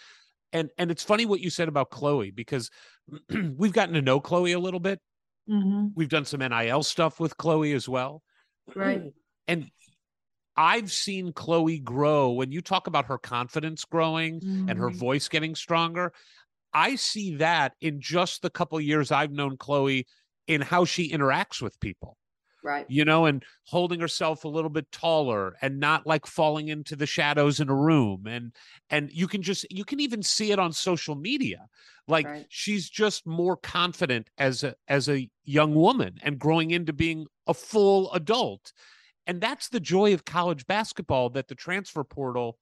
and 0.53 0.71
and 0.79 0.93
it's 0.93 1.03
funny 1.03 1.27
what 1.27 1.41
you 1.41 1.51
said 1.51 1.67
about 1.67 1.91
chloe 1.91 2.31
because 2.31 2.71
we've 3.57 3.73
gotten 3.73 3.95
to 3.95 4.03
know 4.03 4.21
chloe 4.21 4.53
a 4.53 4.59
little 4.61 4.81
bit 4.81 5.01
Mhm. 5.51 5.91
we've 5.97 6.09
done 6.09 6.25
some 6.25 6.39
nil 6.39 6.85
stuff 6.85 7.19
with 7.19 7.37
chloe 7.37 7.73
as 7.73 7.89
well 7.89 8.23
Right. 8.77 9.03
and 9.49 9.69
I've 10.57 10.93
seen 10.93 11.33
Chloe 11.33 11.79
grow 11.79 12.31
when 12.33 12.53
you 12.53 12.61
talk 12.61 12.87
about 12.87 13.07
her 13.07 13.19
confidence 13.19 13.85
growing 13.85 14.43
and 14.67 14.79
her 14.79 14.91
Mhm. 14.91 14.91
voice 14.91 15.29
getting 15.29 15.55
stronger. 15.55 16.13
I 16.75 16.97
see 16.97 17.37
that 17.37 17.75
in 17.81 18.01
just 18.01 18.43
the 18.43 18.51
couple 18.51 18.81
years 18.81 19.13
I've 19.13 19.33
known 19.33 19.57
Chloe 19.59 20.07
in 20.47 20.63
how 20.63 20.85
she 20.85 21.11
interacts 21.13 21.63
with 21.63 21.81
people, 21.81 22.19
Right. 22.63 22.89
you 22.89 23.05
know, 23.05 23.27
and 23.27 23.45
holding 23.67 24.01
herself 24.01 24.45
a 24.45 24.49
little 24.49 24.71
bit 24.71 24.91
taller 24.93 25.57
and 25.63 25.81
not 25.81 26.07
like 26.07 26.27
falling 26.27 26.69
into 26.69 26.97
the 26.97 27.07
shadows 27.07 27.61
in 27.61 27.69
a 27.69 27.77
room. 27.77 28.27
And 28.27 28.55
and 28.91 29.11
you 29.13 29.29
can 29.29 29.43
just 29.43 29.67
you 29.71 29.85
can 29.85 30.01
even 30.01 30.23
see 30.23 30.53
it 30.53 30.59
on 30.59 30.73
social 30.73 31.15
media. 31.15 31.69
Like 32.09 32.31
Right. 32.31 32.49
she's 32.49 32.91
just 32.91 33.27
more 33.27 33.57
confident 33.57 34.31
as 34.39 34.65
a 34.65 34.75
as 34.89 35.09
a 35.09 35.31
young 35.45 35.75
woman 35.75 36.19
and 36.23 36.39
growing 36.39 36.71
into 36.73 36.93
being 36.93 37.27
a 37.47 37.55
full 37.55 38.13
adult 38.13 38.73
and 39.27 39.41
that's 39.41 39.69
the 39.69 39.81
joy 39.81 40.13
of 40.15 40.25
college 40.25 40.67
basketball 40.67 41.31
that 41.31 41.49
the 41.49 41.55
transfer 41.55 42.05
portal 42.05 42.59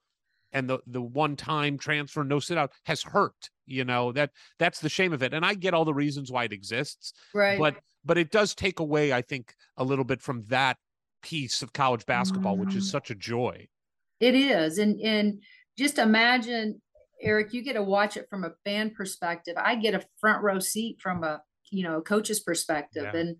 and 0.52 0.68
the 0.68 0.78
the 0.86 1.00
one 1.02 1.36
time 1.36 1.78
transfer 1.78 2.24
no 2.24 2.38
sit 2.40 2.58
out 2.58 2.72
has 2.84 3.02
hurt 3.02 3.50
you 3.66 3.84
know 3.84 4.12
that 4.12 4.30
that's 4.58 4.80
the 4.80 4.88
shame 4.88 5.12
of 5.12 5.22
it 5.22 5.32
and 5.32 5.44
i 5.46 5.54
get 5.54 5.74
all 5.74 5.84
the 5.84 5.94
reasons 5.94 6.30
why 6.30 6.44
it 6.44 6.52
exists 6.52 7.12
Right. 7.34 7.58
but 7.58 7.76
but 8.04 8.18
it 8.18 8.30
does 8.30 8.54
take 8.54 8.80
away 8.80 9.12
i 9.12 9.22
think 9.22 9.54
a 9.76 9.84
little 9.84 10.04
bit 10.04 10.20
from 10.20 10.42
that 10.48 10.76
piece 11.22 11.62
of 11.62 11.72
college 11.72 12.04
basketball 12.06 12.56
which 12.56 12.74
is 12.74 12.84
Mhm. 12.86 12.90
such 12.90 13.10
a 13.10 13.14
joy 13.14 13.68
It 14.20 14.34
is, 14.34 14.78
and 14.78 15.00
and 15.00 15.42
just 15.78 15.96
imagine, 15.98 16.82
Eric, 17.22 17.54
you 17.54 17.62
get 17.62 17.72
to 17.74 17.82
watch 17.82 18.16
it 18.18 18.26
from 18.28 18.44
a 18.44 18.50
fan 18.66 18.90
perspective. 18.90 19.54
I 19.56 19.76
get 19.76 19.94
a 19.94 20.04
front 20.20 20.42
row 20.42 20.58
seat 20.58 20.98
from 21.00 21.24
a 21.24 21.42
you 21.70 21.82
know 21.84 22.02
coach's 22.02 22.40
perspective, 22.40 23.04
Yeah. 23.14 23.18
and 23.20 23.36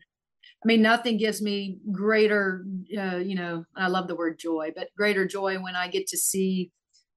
I 0.63 0.67
mean 0.67 0.83
nothing 0.83 1.17
gives 1.17 1.41
me 1.41 1.79
greater, 1.91 2.67
uh, 2.97 3.17
you 3.17 3.35
know, 3.35 3.65
I 3.77 3.89
love 3.89 4.09
the 4.09 4.17
word 4.17 4.39
joy, 4.39 4.73
but 4.77 4.89
greater 4.97 5.27
joy 5.27 5.59
when 5.59 5.75
I 5.75 5.89
get 5.89 6.07
to 6.09 6.19
see, 6.19 6.71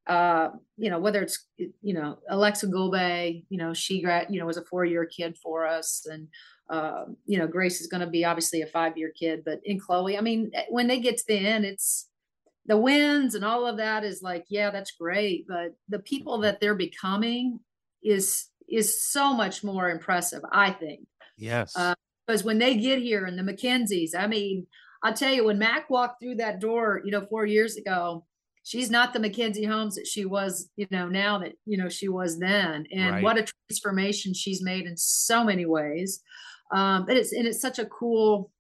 uh, 0.08 0.50
you 0.78 0.90
know, 0.90 1.00
whether 1.00 1.22
it's 1.22 1.46
you 1.58 1.94
know 1.94 2.20
Aleksa 2.32 2.72
Gulbe, 2.72 3.44
you 3.50 3.58
know, 3.58 3.74
she 3.74 4.02
grad, 4.02 4.28
you 4.30 4.40
know, 4.40 4.46
was 4.46 4.58
a 4.58 4.66
four 4.66 4.86
year 4.86 5.06
kid 5.06 5.38
for 5.38 5.68
us, 5.68 6.06
and 6.10 6.28
uh, 6.70 7.06
you 7.26 7.38
know, 7.38 7.48
Grace 7.48 7.82
is 7.82 7.88
going 7.88 8.02
to 8.02 8.08
be 8.08 8.24
obviously 8.24 8.62
a 8.62 8.68
five 8.68 8.98
year 8.98 9.12
kid, 9.18 9.44
but 9.46 9.60
in 9.66 9.80
Chloe, 9.80 10.18
I 10.18 10.22
mean, 10.22 10.52
eh, 10.54 10.64
when 10.70 10.88
they 10.88 11.00
get 11.00 11.18
to 11.18 11.24
the 11.28 11.38
end, 11.38 11.66
it's 11.66 12.10
the 12.66 12.78
wins 12.78 13.36
and 13.36 13.44
all 13.44 13.68
of 13.68 13.78
that 13.78 14.06
is 14.06 14.22
like, 14.22 14.46
yeah, 14.48 14.72
that's 14.72 14.92
great, 14.92 15.46
but 15.48 15.76
the 15.90 16.00
people 16.00 16.40
that 16.40 16.62
they're 16.62 16.76
becoming 16.76 17.60
is 18.02 18.46
is 18.70 19.04
so 19.04 19.34
much 19.34 19.64
more 19.64 19.90
impressive, 19.90 20.42
I 20.52 20.72
think. 20.72 21.06
yes 21.38 21.74
Uh, 21.76 21.96
Because 22.28 22.44
when 22.44 22.58
they 22.60 22.76
get 22.78 23.00
here 23.00 23.26
and 23.26 23.38
the 23.38 23.44
Mackenzies, 23.44 24.16
I 24.18 24.28
mean, 24.28 24.68
I'll 25.04 25.14
tell 25.14 25.34
you, 25.34 25.46
when 25.46 25.60
Mac 25.60 25.90
walked 25.90 26.22
through 26.22 26.36
that 26.36 26.60
door, 26.60 27.02
you 27.04 27.12
know, 27.12 27.26
four 27.26 27.46
years 27.46 27.76
ago, 27.76 28.26
she's 28.64 28.90
not 28.90 29.12
the 29.12 29.20
Mackenzie 29.20 29.66
Holmes 29.66 29.96
that 29.96 30.08
she 30.08 30.24
was, 30.24 30.70
you 30.78 30.88
know, 30.90 31.10
now 31.10 31.40
that, 31.40 31.54
you 31.66 31.78
know, 31.78 31.90
she 31.90 32.08
was 32.08 32.40
then. 32.40 32.86
And 32.94 33.12
Right. 33.16 33.24
what 33.24 33.38
a 33.38 33.46
transformation 33.70 34.34
she's 34.34 34.64
made 34.64 34.86
in 34.86 34.96
so 34.96 35.44
many 35.44 35.66
ways. 35.66 36.22
Um, 36.72 37.06
but 37.06 37.18
it's 37.18 37.34
and 37.34 37.46
it's 37.46 37.60
such 37.62 37.78
a 37.78 37.86
cool, 37.86 38.52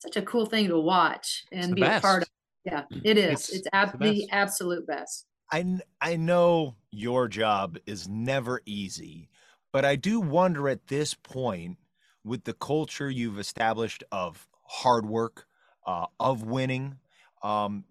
such 0.00 0.16
a 0.16 0.22
cool 0.22 0.44
thing 0.46 0.68
to 0.68 0.78
watch 0.78 1.44
and 1.50 1.72
the 1.72 1.76
be 1.76 1.82
a 1.82 2.00
part 2.00 2.22
of. 2.24 2.28
Yeah, 2.66 2.82
it 3.04 3.16
is. 3.16 3.24
It's- 3.24 3.48
It's, 3.48 3.56
it's 3.58 3.68
ab- 3.72 3.98
the 3.98 4.10
the 4.10 4.30
absolute 4.30 4.86
best. 4.86 5.26
I 5.50 5.78
I 6.00 6.16
know 6.16 6.76
your 6.90 7.26
job 7.28 7.78
is 7.86 8.06
never 8.08 8.60
easy, 8.66 9.30
but 9.72 9.84
I 9.84 9.96
do 9.96 10.20
wonder 10.20 10.68
at 10.68 10.86
this 10.88 11.14
point, 11.14 11.78
with 12.26 12.44
the 12.44 12.52
culture 12.54 13.08
you've 13.08 13.38
established 13.38 14.02
of 14.10 14.48
hard 14.64 15.06
work, 15.06 15.46
uh, 15.86 16.06
of 16.18 16.42
winning, 16.42 16.98
um, 17.42 17.84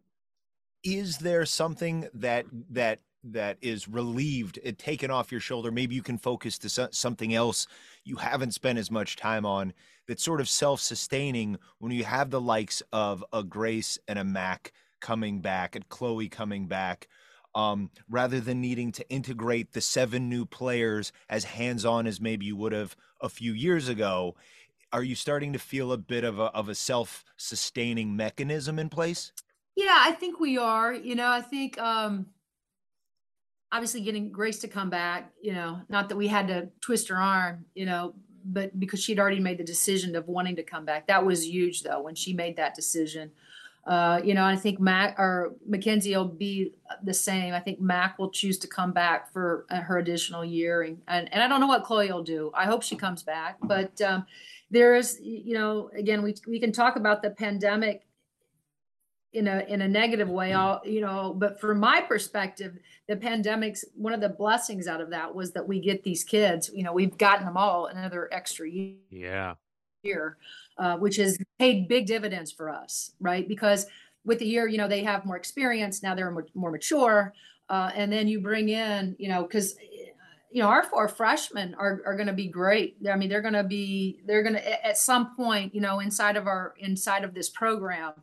is 0.83 1.17
there 1.19 1.45
something 1.45 2.07
that 2.13 2.45
that 2.69 2.99
that 3.23 3.57
is 3.61 3.87
relieved, 3.87 4.59
it 4.61 4.77
taken 4.77 5.09
off 5.09 5.31
your 5.31 5.41
shoulder? 5.41 5.71
Maybe 5.71 5.95
you 5.95 6.03
can 6.03 6.19
focus 6.19 6.59
to 6.59 6.69
so- 6.69 6.89
something 6.91 7.33
else 7.33 7.65
you 8.03 8.17
haven't 8.17 8.51
spent 8.51 8.77
as 8.77 8.91
much 8.91 9.15
time 9.15 9.47
on. 9.47 9.73
That's 10.07 10.23
sort 10.23 10.41
of 10.41 10.47
self-sustaining 10.47 11.57
when 11.79 11.91
you 11.91 12.03
have 12.03 12.29
the 12.29 12.41
likes 12.41 12.83
of 12.93 13.25
a 13.33 13.43
Grace 13.43 13.97
and 14.07 14.19
a 14.19 14.23
Mac 14.23 14.73
coming 15.01 15.41
back, 15.41 15.75
and 15.75 15.89
Chloe 15.89 16.29
coming 16.29 16.67
back 16.67 17.07
um, 17.55 17.89
rather 18.09 18.39
than 18.39 18.61
needing 18.61 18.91
to 18.91 19.09
integrate 19.09 19.71
the 19.71 19.81
seven 19.81 20.29
new 20.29 20.45
players 20.45 21.11
as 21.29 21.45
hands 21.45 21.85
on 21.85 22.05
as 22.05 22.19
maybe 22.19 22.45
you 22.45 22.55
would 22.57 22.73
have 22.73 22.95
a 23.21 23.29
few 23.29 23.53
years 23.53 23.87
ago. 23.87 24.35
Are 24.91 25.03
you 25.03 25.15
starting 25.15 25.53
to 25.53 25.59
feel 25.59 25.91
a 25.91 25.97
bit 25.97 26.23
of 26.23 26.39
a, 26.39 26.43
of 26.53 26.69
a 26.69 26.75
self 26.75 27.23
sustaining 27.37 28.15
mechanism 28.15 28.77
in 28.77 28.89
place? 28.89 29.31
Yeah, 29.75 29.97
I 29.97 30.11
think 30.11 30.39
we 30.39 30.57
are. 30.57 30.93
You 30.93 31.15
know, 31.15 31.29
I 31.29 31.41
think 31.41 31.79
um 31.79 32.27
obviously 33.71 34.01
getting 34.01 34.31
Grace 34.31 34.59
to 34.59 34.67
come 34.67 34.89
back, 34.89 35.33
you 35.41 35.51
know, 35.51 35.81
not 35.89 36.07
that 36.09 36.15
we 36.15 36.27
had 36.27 36.47
to 36.47 36.69
twist 36.79 37.09
her 37.09 37.17
arm, 37.17 37.65
you 37.73 37.85
know, 37.85 38.13
but 38.45 38.79
because 38.79 39.01
she'd 39.01 39.19
already 39.19 39.39
made 39.39 39.57
the 39.57 39.63
decision 39.65 40.15
of 40.15 40.27
wanting 40.27 40.55
to 40.57 40.63
come 40.63 40.85
back. 40.85 41.07
That 41.07 41.25
was 41.25 41.45
huge 41.45 41.83
though 41.83 42.01
when 42.01 42.15
she 42.15 42.31
made 42.31 42.57
that 42.57 42.75
decision. 42.75 43.31
Uh, 43.85 44.19
you 44.23 44.33
know, 44.33 44.43
I 44.43 44.55
think 44.55 44.79
Mac 44.79 45.19
or 45.19 45.53
Mackenzie 45.67 46.15
will 46.15 46.25
be 46.25 46.73
the 47.03 47.13
same. 47.13 47.53
I 47.53 47.59
think 47.59 47.79
Mac 47.79 48.17
will 48.17 48.31
choose 48.31 48.57
to 48.59 48.67
come 48.67 48.91
back 48.91 49.31
for 49.31 49.65
uh, 49.69 49.79
her 49.81 49.99
additional 49.99 50.43
year, 50.43 50.81
and, 50.81 50.99
and 51.07 51.31
and 51.31 51.43
I 51.43 51.47
don't 51.47 51.59
know 51.59 51.67
what 51.67 51.83
Chloe 51.83 52.11
will 52.11 52.23
do. 52.23 52.51
I 52.55 52.65
hope 52.65 52.81
she 52.81 52.95
comes 52.95 53.21
back, 53.21 53.57
but 53.61 54.01
um, 54.01 54.25
there 54.71 54.95
is, 54.95 55.19
you 55.21 55.53
know, 55.53 55.91
again, 55.95 56.23
we 56.23 56.33
we 56.47 56.59
can 56.59 56.71
talk 56.71 56.95
about 56.95 57.21
the 57.21 57.29
pandemic 57.29 58.05
in 59.33 59.47
a 59.47 59.59
in 59.67 59.81
a 59.81 59.87
negative 59.87 60.29
way 60.29 60.53
all 60.53 60.81
you 60.85 61.01
know 61.01 61.33
but 61.37 61.59
from 61.59 61.77
my 61.77 61.99
perspective 61.99 62.77
the 63.09 63.17
pandemic's 63.17 63.83
one 63.93 64.13
of 64.13 64.21
the 64.21 64.29
blessings 64.29 64.87
out 64.87 65.01
of 65.01 65.09
that 65.09 65.35
was 65.35 65.51
that 65.51 65.67
we 65.67 65.77
get 65.77 66.03
these 66.03 66.23
kids 66.23 66.71
you 66.73 66.83
know 66.83 66.93
we've 66.93 67.17
gotten 67.17 67.45
them 67.45 67.57
all 67.57 67.87
another 67.87 68.29
extra 68.31 68.67
year 68.69 68.95
Yeah. 69.11 69.55
year, 70.03 70.37
uh, 70.77 70.97
which 70.97 71.17
has 71.17 71.37
paid 71.59 71.87
big 71.87 72.05
dividends 72.05 72.51
for 72.51 72.69
us, 72.69 73.11
right? 73.19 73.47
Because 73.47 73.85
with 74.25 74.39
the 74.39 74.45
year, 74.45 74.67
you 74.67 74.77
know, 74.77 74.87
they 74.87 75.03
have 75.03 75.25
more 75.25 75.37
experience 75.37 76.03
now; 76.03 76.15
they're 76.15 76.31
more, 76.31 76.71
mature, 76.71 77.33
uh, 77.69 77.91
and 77.95 78.11
then 78.11 78.27
you 78.27 78.41
bring 78.41 78.69
in, 78.69 79.15
you 79.19 79.29
know, 79.29 79.43
because 79.43 79.75
you 80.51 80.61
know 80.61 80.67
our 80.67 80.83
four 80.83 81.07
freshmen 81.07 81.75
are 81.75 82.01
are 82.05 82.15
going 82.15 82.27
to 82.27 82.33
be 82.33 82.47
great. 82.47 82.97
I 83.09 83.15
mean, 83.15 83.29
they're 83.29 83.41
going 83.41 83.53
to 83.53 83.63
be 83.63 84.19
they're 84.25 84.43
going 84.43 84.55
to 84.55 84.85
at 84.85 84.97
some 84.97 85.35
point, 85.35 85.73
you 85.73 85.81
know, 85.81 85.99
inside 85.99 86.37
of 86.37 86.47
our 86.47 86.73
inside 86.79 87.23
of 87.23 87.33
this 87.33 87.49
program. 87.49 88.13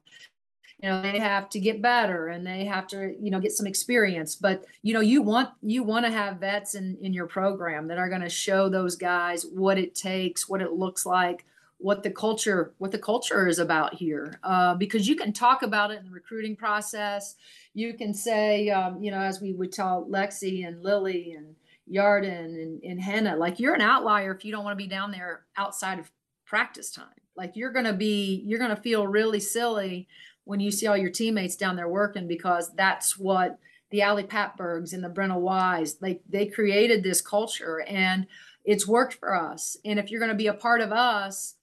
You 0.83 0.89
know, 0.89 1.01
they 1.01 1.21
have 1.21 1.49
to 1.51 1.61
get 1.61 1.81
better 1.81 2.27
and 2.29 2.45
they 2.45 2.65
have 2.65 2.89
to, 2.89 3.15
you 3.21 3.31
know, 3.31 3.39
get 3.39 3.53
some 3.53 3.69
experience. 3.69 4.35
But 4.35 4.65
you 4.83 4.93
know, 4.93 5.01
you 5.01 5.23
want 5.23 5.51
you 5.63 5.85
want 5.85 6.05
to 6.07 6.11
have 6.11 6.39
vets 6.41 6.75
in 6.75 6.99
in 7.01 7.13
your 7.13 7.27
program 7.27 7.87
that 7.89 7.99
are 7.99 8.09
going 8.09 8.23
to 8.23 8.29
show 8.29 8.69
those 8.69 8.97
guys 8.97 9.47
what 9.47 9.79
it 9.79 9.95
takes, 9.95 10.49
what 10.49 10.61
it 10.61 10.73
looks 10.73 11.07
like, 11.07 11.45
what 11.83 12.03
the 12.03 12.11
culture 12.11 12.73
what 12.79 12.93
the 12.93 12.99
culture 12.99 13.47
is 13.47 13.59
about 13.59 13.95
here 13.95 14.39
uh, 14.45 14.75
because 14.75 15.09
you 15.09 15.17
can 15.17 15.33
talk 15.33 15.63
about 15.63 15.91
it 15.91 15.99
in 15.99 16.05
the 16.05 16.11
recruiting 16.11 16.57
process 16.57 17.35
you 17.75 17.95
can 17.95 18.15
say 18.15 18.71
um, 18.71 19.03
you 19.03 19.11
know 19.11 19.21
as 19.21 19.41
we 19.41 19.53
would 19.53 19.73
tell 19.73 20.07
lexi 20.11 20.67
and 20.67 20.83
lily 20.83 21.33
and 21.33 21.55
yarden 21.91 22.63
and, 22.63 22.83
and 22.83 23.01
henna 23.01 23.37
like 23.37 23.59
you're 23.59 23.75
an 23.75 23.81
outlier 23.81 24.33
if 24.33 24.45
you 24.45 24.53
don't 24.53 24.65
want 24.65 24.79
to 24.79 24.83
be 24.83 24.89
down 24.89 25.11
there 25.11 25.43
outside 25.57 25.99
of 25.99 26.11
practice 26.47 26.91
time 26.91 27.07
like 27.37 27.57
you're 27.57 27.73
going 27.73 27.85
to 27.85 27.93
be 27.93 28.43
you're 28.47 28.59
going 28.59 28.75
to 28.75 28.83
feel 28.83 29.07
really 29.07 29.41
silly 29.41 30.07
when 30.45 30.61
you 30.61 30.71
see 30.71 30.87
all 30.87 30.97
your 30.97 31.11
teammates 31.11 31.57
down 31.57 31.77
there 31.77 31.89
working 31.89 32.27
because 32.27 32.71
that's 32.75 33.19
what 33.19 33.59
the 33.91 34.03
Ali 34.03 34.25
Patbergs 34.25 34.93
and 34.93 35.05
the 35.05 35.09
Brenna 35.09 35.39
Wise, 35.39 35.99
like 36.01 36.23
they 36.29 36.47
created 36.47 37.03
this 37.03 37.21
culture 37.21 37.85
and 37.87 38.27
it's 38.65 38.89
worked 38.89 39.15
for 39.15 39.37
us. 39.37 39.77
And 39.85 39.99
if 39.99 40.11
you're 40.11 40.21
going 40.21 40.33
to 40.33 40.37
be 40.37 40.47
a 40.47 40.55
part 40.55 40.81
of 40.81 40.93
us, 40.93 41.55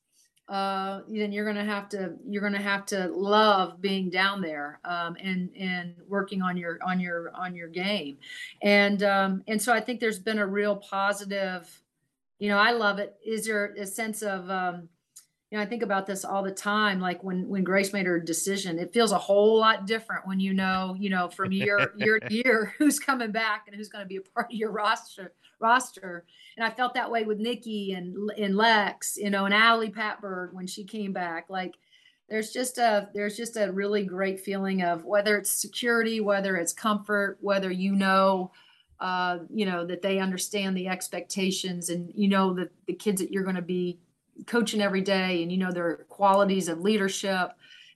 uh, 0.50 1.02
then 1.08 1.32
you're 1.32 1.45
going 1.45 1.56
to 1.56 1.64
have 1.64 1.88
to 1.89 2.14
you're 2.28 2.50
to 2.50 2.58
have 2.58 2.86
to 2.88 3.08
love 3.10 3.80
being 3.80 4.10
down 4.10 4.41
there 4.41 4.80
um, 4.84 5.16
and 5.22 5.50
and 5.56 5.93
working 6.08 6.41
on 6.41 6.58
your 6.58 6.80
on 6.86 7.00
your 7.00 7.32
on 7.36 7.56
your 7.56 7.68
game, 7.68 8.18
and 8.64 9.04
um, 9.04 9.43
and 9.47 9.62
so 9.62 9.72
I 9.72 9.80
think 9.80 10.00
there's 10.00 10.20
been 10.20 10.39
a 10.39 10.47
real 10.47 10.76
positive. 10.76 11.82
You 12.39 12.50
know, 12.50 12.58
I 12.58 12.72
love 12.72 13.00
it. 13.00 13.16
Is 13.24 13.45
there 13.45 13.76
a 13.78 13.86
sense 13.86 14.24
of 14.24 14.50
um, 14.50 14.89
you 15.52 15.58
know, 15.58 15.64
I 15.64 15.68
think 15.68 15.84
about 15.84 16.08
this 16.08 16.26
all 16.26 16.43
the 16.43 16.52
time. 16.52 17.00
Like 17.00 17.24
when 17.24 17.47
when 17.47 17.64
Grace 17.64 17.93
made 17.93 18.08
her 18.08 18.20
decision, 18.20 18.80
it 18.80 18.91
feels 18.91 19.12
a 19.12 19.18
whole 19.18 19.60
lot 19.60 19.86
different 19.86 20.28
when 20.28 20.39
you 20.39 20.54
know, 20.54 20.95
you 20.97 21.10
know, 21.10 21.28
from 21.30 21.52
year 21.52 21.93
year 21.95 22.20
to 22.20 22.34
year 22.34 22.74
who's 22.78 23.00
coming 23.00 23.32
back 23.32 23.66
and 23.68 23.76
who's 23.76 23.89
going 23.89 24.04
to 24.04 24.08
be 24.08 24.18
a 24.18 24.22
part 24.22 24.47
of 24.52 24.58
your 24.58 24.72
roster 24.72 25.34
roster. 25.60 26.26
And 26.57 26.66
I 26.66 26.70
felt 26.70 26.93
that 26.93 27.12
way 27.12 27.24
with 27.24 27.39
Nikki 27.39 27.93
and 27.93 28.32
and 28.38 28.55
Lex, 28.55 29.18
you 29.18 29.30
know, 29.30 29.45
and 29.45 29.53
Ali 29.53 29.89
Patberg 29.89 30.53
when 30.53 30.68
she 30.68 30.84
came 30.84 31.14
back. 31.14 31.49
Like 31.49 31.76
there's 32.30 32.51
just 32.51 32.78
a 32.78 33.10
there's 33.14 33.36
just 33.36 33.57
a 33.57 33.72
really 33.72 34.03
great 34.03 34.39
feeling 34.39 34.84
of 34.84 35.05
whether 35.05 35.38
it's 35.38 35.51
security, 35.51 36.22
whether 36.22 36.55
it's 36.57 36.74
comfort, 36.74 37.38
whether 37.41 37.72
you 37.72 37.93
know 37.93 38.51
uh, 38.99 39.39
you 39.53 39.66
know 39.66 39.86
that 39.86 40.01
they 40.01 40.20
understand 40.20 40.76
the 40.76 40.88
expectations 40.88 41.89
and 41.89 42.12
you 42.16 42.28
know 42.28 42.53
that 42.53 42.72
the 42.86 42.93
kids 42.93 43.22
that 43.22 43.32
you're 43.32 43.43
going 43.43 43.55
to 43.55 43.62
be 43.62 43.99
coaching 44.45 44.82
every 44.82 45.01
day 45.01 45.41
and 45.41 45.51
you 45.51 45.57
know 45.57 45.72
their 45.72 46.05
qualities 46.10 46.70
of 46.70 46.80
leadership 46.82 47.51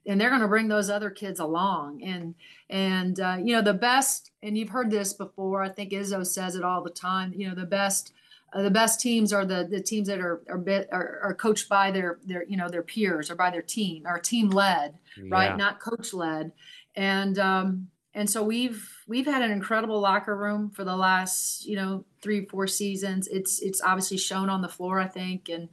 and 0.06 0.20
they're 0.20 0.30
going 0.30 0.41
to 0.41 0.47
bring 0.47 0.68
those 0.68 0.89
other 0.89 1.10
kids 1.10 1.39
along. 1.39 2.04
And 2.04 2.36
and 2.74 3.20
uh, 3.20 3.38
you 3.41 3.56
know 3.56 3.62
the 3.62 3.74
best 3.74 4.32
and 4.41 4.58
you've 4.58 4.70
heard 4.70 4.89
this 4.89 5.14
before 5.14 5.62
i 5.62 5.70
think 5.70 5.91
izzo 5.91 6.26
says 6.26 6.56
it 6.56 6.64
all 6.64 6.82
the 6.82 6.89
time 6.89 7.32
you 7.36 7.47
know 7.47 7.54
the 7.54 7.66
best 7.66 8.14
uh, 8.51 8.64
the 8.64 8.72
best 8.72 8.99
teams 8.99 9.32
are 9.32 9.45
the 9.45 9.68
the 9.70 9.80
teams 9.80 10.08
that 10.08 10.20
are 10.20 10.41
are, 10.49 10.58
bit, 10.58 10.89
are 10.91 11.20
are 11.22 11.34
coached 11.36 11.70
by 11.70 11.91
their 11.91 12.18
their 12.26 12.43
you 12.45 12.58
know 12.58 12.68
their 12.68 12.82
peers 12.82 13.30
or 13.30 13.36
by 13.36 13.51
their 13.51 13.62
team 13.62 14.04
or 14.08 14.18
team 14.18 14.49
led 14.49 14.95
right? 15.30 15.51
Yeah. 15.51 15.56
not 15.56 15.80
coach 15.80 16.14
led 16.14 16.51
and 16.95 17.38
um 17.38 17.88
and 18.16 18.28
so 18.28 18.43
we've 18.43 18.89
we've 19.08 19.26
had 19.26 19.43
an 19.43 19.51
incredible 19.51 19.99
locker 19.99 20.36
room 20.36 20.72
for 20.72 20.84
the 20.84 20.95
last 20.95 21.66
you 21.66 21.76
know 21.76 22.06
three 22.22 22.45
four 22.45 22.66
seasons. 22.66 23.28
It's 23.28 23.60
it's 23.60 23.82
obviously 23.82 24.18
shown 24.18 24.49
on 24.49 24.62
the 24.62 24.70
floor 24.70 24.99
i 24.99 25.08
think 25.08 25.49
and 25.49 25.70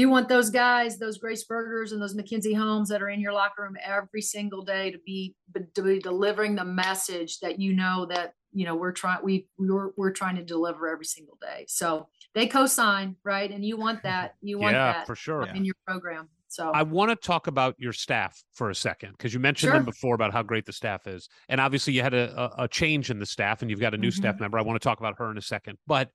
you 0.00 0.08
want 0.08 0.28
those 0.28 0.50
guys, 0.50 0.98
those 0.98 1.18
Grace 1.18 1.44
Bergers 1.44 1.92
and 1.92 2.02
those 2.02 2.14
Mackenzie 2.14 2.52
Holmes 2.54 2.88
that 2.88 3.00
are 3.00 3.08
in 3.08 3.20
your 3.20 3.32
locker 3.32 3.62
room 3.62 3.76
every 3.82 4.22
single 4.22 4.62
day 4.62 4.90
to 4.90 4.98
be 5.06 5.34
to 5.74 5.82
be 5.82 6.00
delivering 6.00 6.56
the 6.56 6.64
message 6.64 7.38
that 7.40 7.60
you 7.60 7.72
know 7.74 8.04
that 8.06 8.34
you 8.52 8.64
know 8.64 8.74
we're 8.74 8.92
trying 8.92 9.20
we 9.22 9.46
we're 9.58 9.90
we're 9.96 10.10
trying 10.10 10.36
to 10.36 10.42
deliver 10.44 10.88
every 10.88 11.04
single 11.04 11.38
day. 11.40 11.64
So 11.68 12.08
they 12.34 12.46
co-sign, 12.48 13.16
right? 13.24 13.50
And 13.50 13.64
you 13.64 13.76
want 13.76 14.02
that. 14.02 14.34
You 14.42 14.58
want 14.58 14.74
yeah, 14.74 14.92
that 14.92 15.06
for 15.06 15.14
sure. 15.14 15.44
in 15.44 15.64
your 15.64 15.76
program. 15.86 16.28
So 16.48 16.70
I 16.70 16.82
want 16.84 17.10
to 17.10 17.16
talk 17.16 17.48
about 17.48 17.74
your 17.78 17.92
staff 17.92 18.40
for 18.52 18.70
a 18.70 18.74
second 18.76 19.12
because 19.18 19.34
you 19.34 19.40
mentioned 19.40 19.70
Sure. 19.70 19.78
them 19.78 19.84
before 19.84 20.14
about 20.14 20.32
how 20.32 20.42
great 20.42 20.66
the 20.66 20.72
staff 20.72 21.06
is, 21.08 21.28
and 21.48 21.60
obviously 21.60 21.92
you 21.92 22.02
had 22.02 22.14
a, 22.14 22.52
a, 22.60 22.64
a 22.64 22.68
change 22.68 23.10
in 23.10 23.18
the 23.18 23.26
staff, 23.26 23.62
and 23.62 23.70
you've 23.70 23.80
got 23.80 23.92
a 23.94 23.96
new 23.96 24.10
staff 24.12 24.36
Mhm. 24.36 24.40
member. 24.40 24.58
I 24.58 24.62
want 24.62 24.80
to 24.80 24.84
talk 24.84 24.98
about 25.00 25.14
her 25.18 25.30
in 25.32 25.38
a 25.38 25.42
second, 25.42 25.78
but 25.86 26.10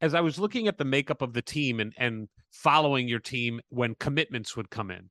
as 0.00 0.14
I 0.14 0.20
was 0.20 0.38
looking 0.38 0.68
at 0.68 0.78
the 0.78 0.84
makeup 0.84 1.22
of 1.22 1.32
the 1.32 1.42
team 1.42 1.80
and 1.80 1.92
and 1.96 2.28
following 2.50 3.08
your 3.08 3.20
team 3.20 3.60
when 3.68 3.94
commitments 3.94 4.56
would 4.56 4.70
come 4.70 4.90
in, 4.90 5.10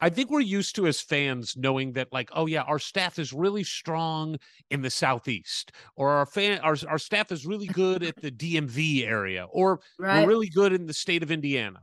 I 0.00 0.10
think 0.10 0.30
we're 0.30 0.40
used 0.40 0.76
to 0.76 0.86
as 0.86 1.00
fans 1.00 1.56
knowing 1.56 1.92
that 1.92 2.12
like, 2.12 2.28
oh 2.32 2.46
yeah, 2.46 2.62
our 2.62 2.78
staff 2.78 3.18
is 3.18 3.32
really 3.32 3.64
strong 3.64 4.36
in 4.70 4.82
the 4.82 4.90
southeast, 4.90 5.72
or 5.96 6.10
our 6.10 6.26
fan 6.26 6.60
our 6.60 6.76
our 6.88 6.98
staff 6.98 7.32
is 7.32 7.46
really 7.46 7.66
good 7.66 8.02
at 8.02 8.20
the 8.20 8.30
DMV 8.30 9.06
area, 9.06 9.46
or 9.50 9.80
right. 9.98 10.22
we're 10.22 10.28
really 10.28 10.48
good 10.48 10.72
in 10.72 10.86
the 10.86 10.94
state 10.94 11.22
of 11.22 11.30
Indiana. 11.30 11.80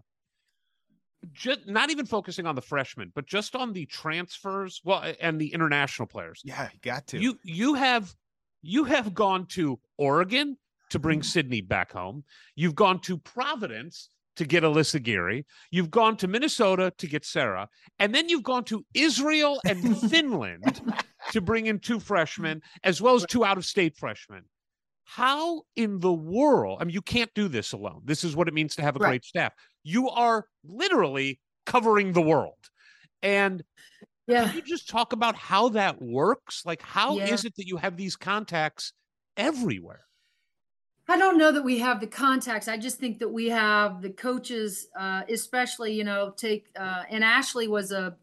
Just 1.32 1.68
not 1.68 1.90
even 1.90 2.06
focusing 2.06 2.46
on 2.46 2.54
the 2.54 2.62
freshmen, 2.62 3.12
but 3.16 3.26
just 3.26 3.56
on 3.56 3.72
the 3.72 3.86
transfers, 3.86 4.82
well, 4.84 5.04
and 5.22 5.40
the 5.40 5.54
international 5.54 6.06
players. 6.06 6.42
Yeah, 6.44 6.70
you 6.72 6.80
got 6.82 7.08
to. 7.08 7.20
You 7.20 7.40
you 7.44 7.74
have 7.76 8.14
you 8.62 8.84
have 8.84 9.14
gone 9.14 9.48
to 9.48 9.80
Oregon 9.98 10.58
to 10.94 11.00
bring 11.00 11.20
Mm-hmm. 11.20 11.26
Sydney 11.26 11.62
back 11.62 11.92
home. 11.92 12.24
You've 12.56 12.76
gone 12.76 13.00
to 13.02 13.18
Providence 13.18 14.10
to 14.38 14.46
get 14.46 14.64
Alyssa 14.64 15.02
Geary. 15.04 15.46
You've 15.70 15.92
gone 15.92 16.18
to 16.18 16.28
Minnesota 16.28 16.92
to 16.98 17.08
get 17.08 17.24
Sara, 17.26 17.68
and 18.00 18.16
then 18.16 18.30
you've 18.30 18.42
gone 18.44 18.64
to 18.66 18.84
Israel 18.94 19.60
and 19.66 19.96
Finland 20.10 20.82
to 21.32 21.42
bring 21.42 21.68
in 21.68 21.80
two 21.80 22.00
freshmen 22.00 22.62
as 22.84 23.00
well 23.02 23.14
as 23.16 23.26
two 23.28 23.46
out-of-state 23.46 23.96
freshmen. 23.96 24.44
How 25.04 25.64
in 25.76 26.00
the 26.00 26.14
world? 26.14 26.80
I 26.82 26.86
mean, 26.86 26.94
you 26.94 27.02
can't 27.02 27.32
do 27.36 27.48
this 27.48 27.74
alone. 27.74 28.02
This 28.06 28.24
is 28.24 28.36
what 28.36 28.48
it 28.48 28.54
means 28.56 28.76
to 28.78 28.82
have 28.82 28.96
a 28.96 29.00
Right. 29.00 29.10
great 29.10 29.26
staff. 29.26 29.54
You 29.84 30.10
are 30.10 30.46
literally 30.64 31.40
covering 31.66 32.14
the 32.14 32.22
world. 32.22 32.58
And 33.22 33.64
yeah. 34.28 34.48
can 34.48 34.56
you 34.56 34.62
just 34.64 34.90
talk 34.90 35.14
about 35.14 35.36
how 35.36 35.70
that 35.70 36.02
works? 36.02 36.64
Like, 36.66 36.82
how 36.82 37.20
is 37.20 37.44
Yeah. 37.44 37.48
it 37.50 37.56
that 37.58 37.68
you 37.68 37.78
have 37.78 37.98
these 37.98 38.16
contacts 38.16 38.94
everywhere? 39.38 40.06
I 41.10 41.18
don't 41.18 41.38
know 41.38 41.52
that 41.52 41.64
we 41.64 41.80
have 41.80 42.00
the 42.00 42.08
contacts. 42.08 42.68
I 42.68 42.78
just 42.78 42.98
think 42.98 43.20
that 43.20 43.28
we 43.28 43.50
have 43.50 44.02
the 44.02 44.10
coaches, 44.10 44.88
uh, 44.98 45.24
especially, 45.30 45.94
you 45.94 46.04
know, 46.06 46.34
take, 46.38 46.68
uh, 46.80 47.04
and 47.10 47.24
Ashley 47.24 47.68
was 47.68 47.92
a, 47.92 48.16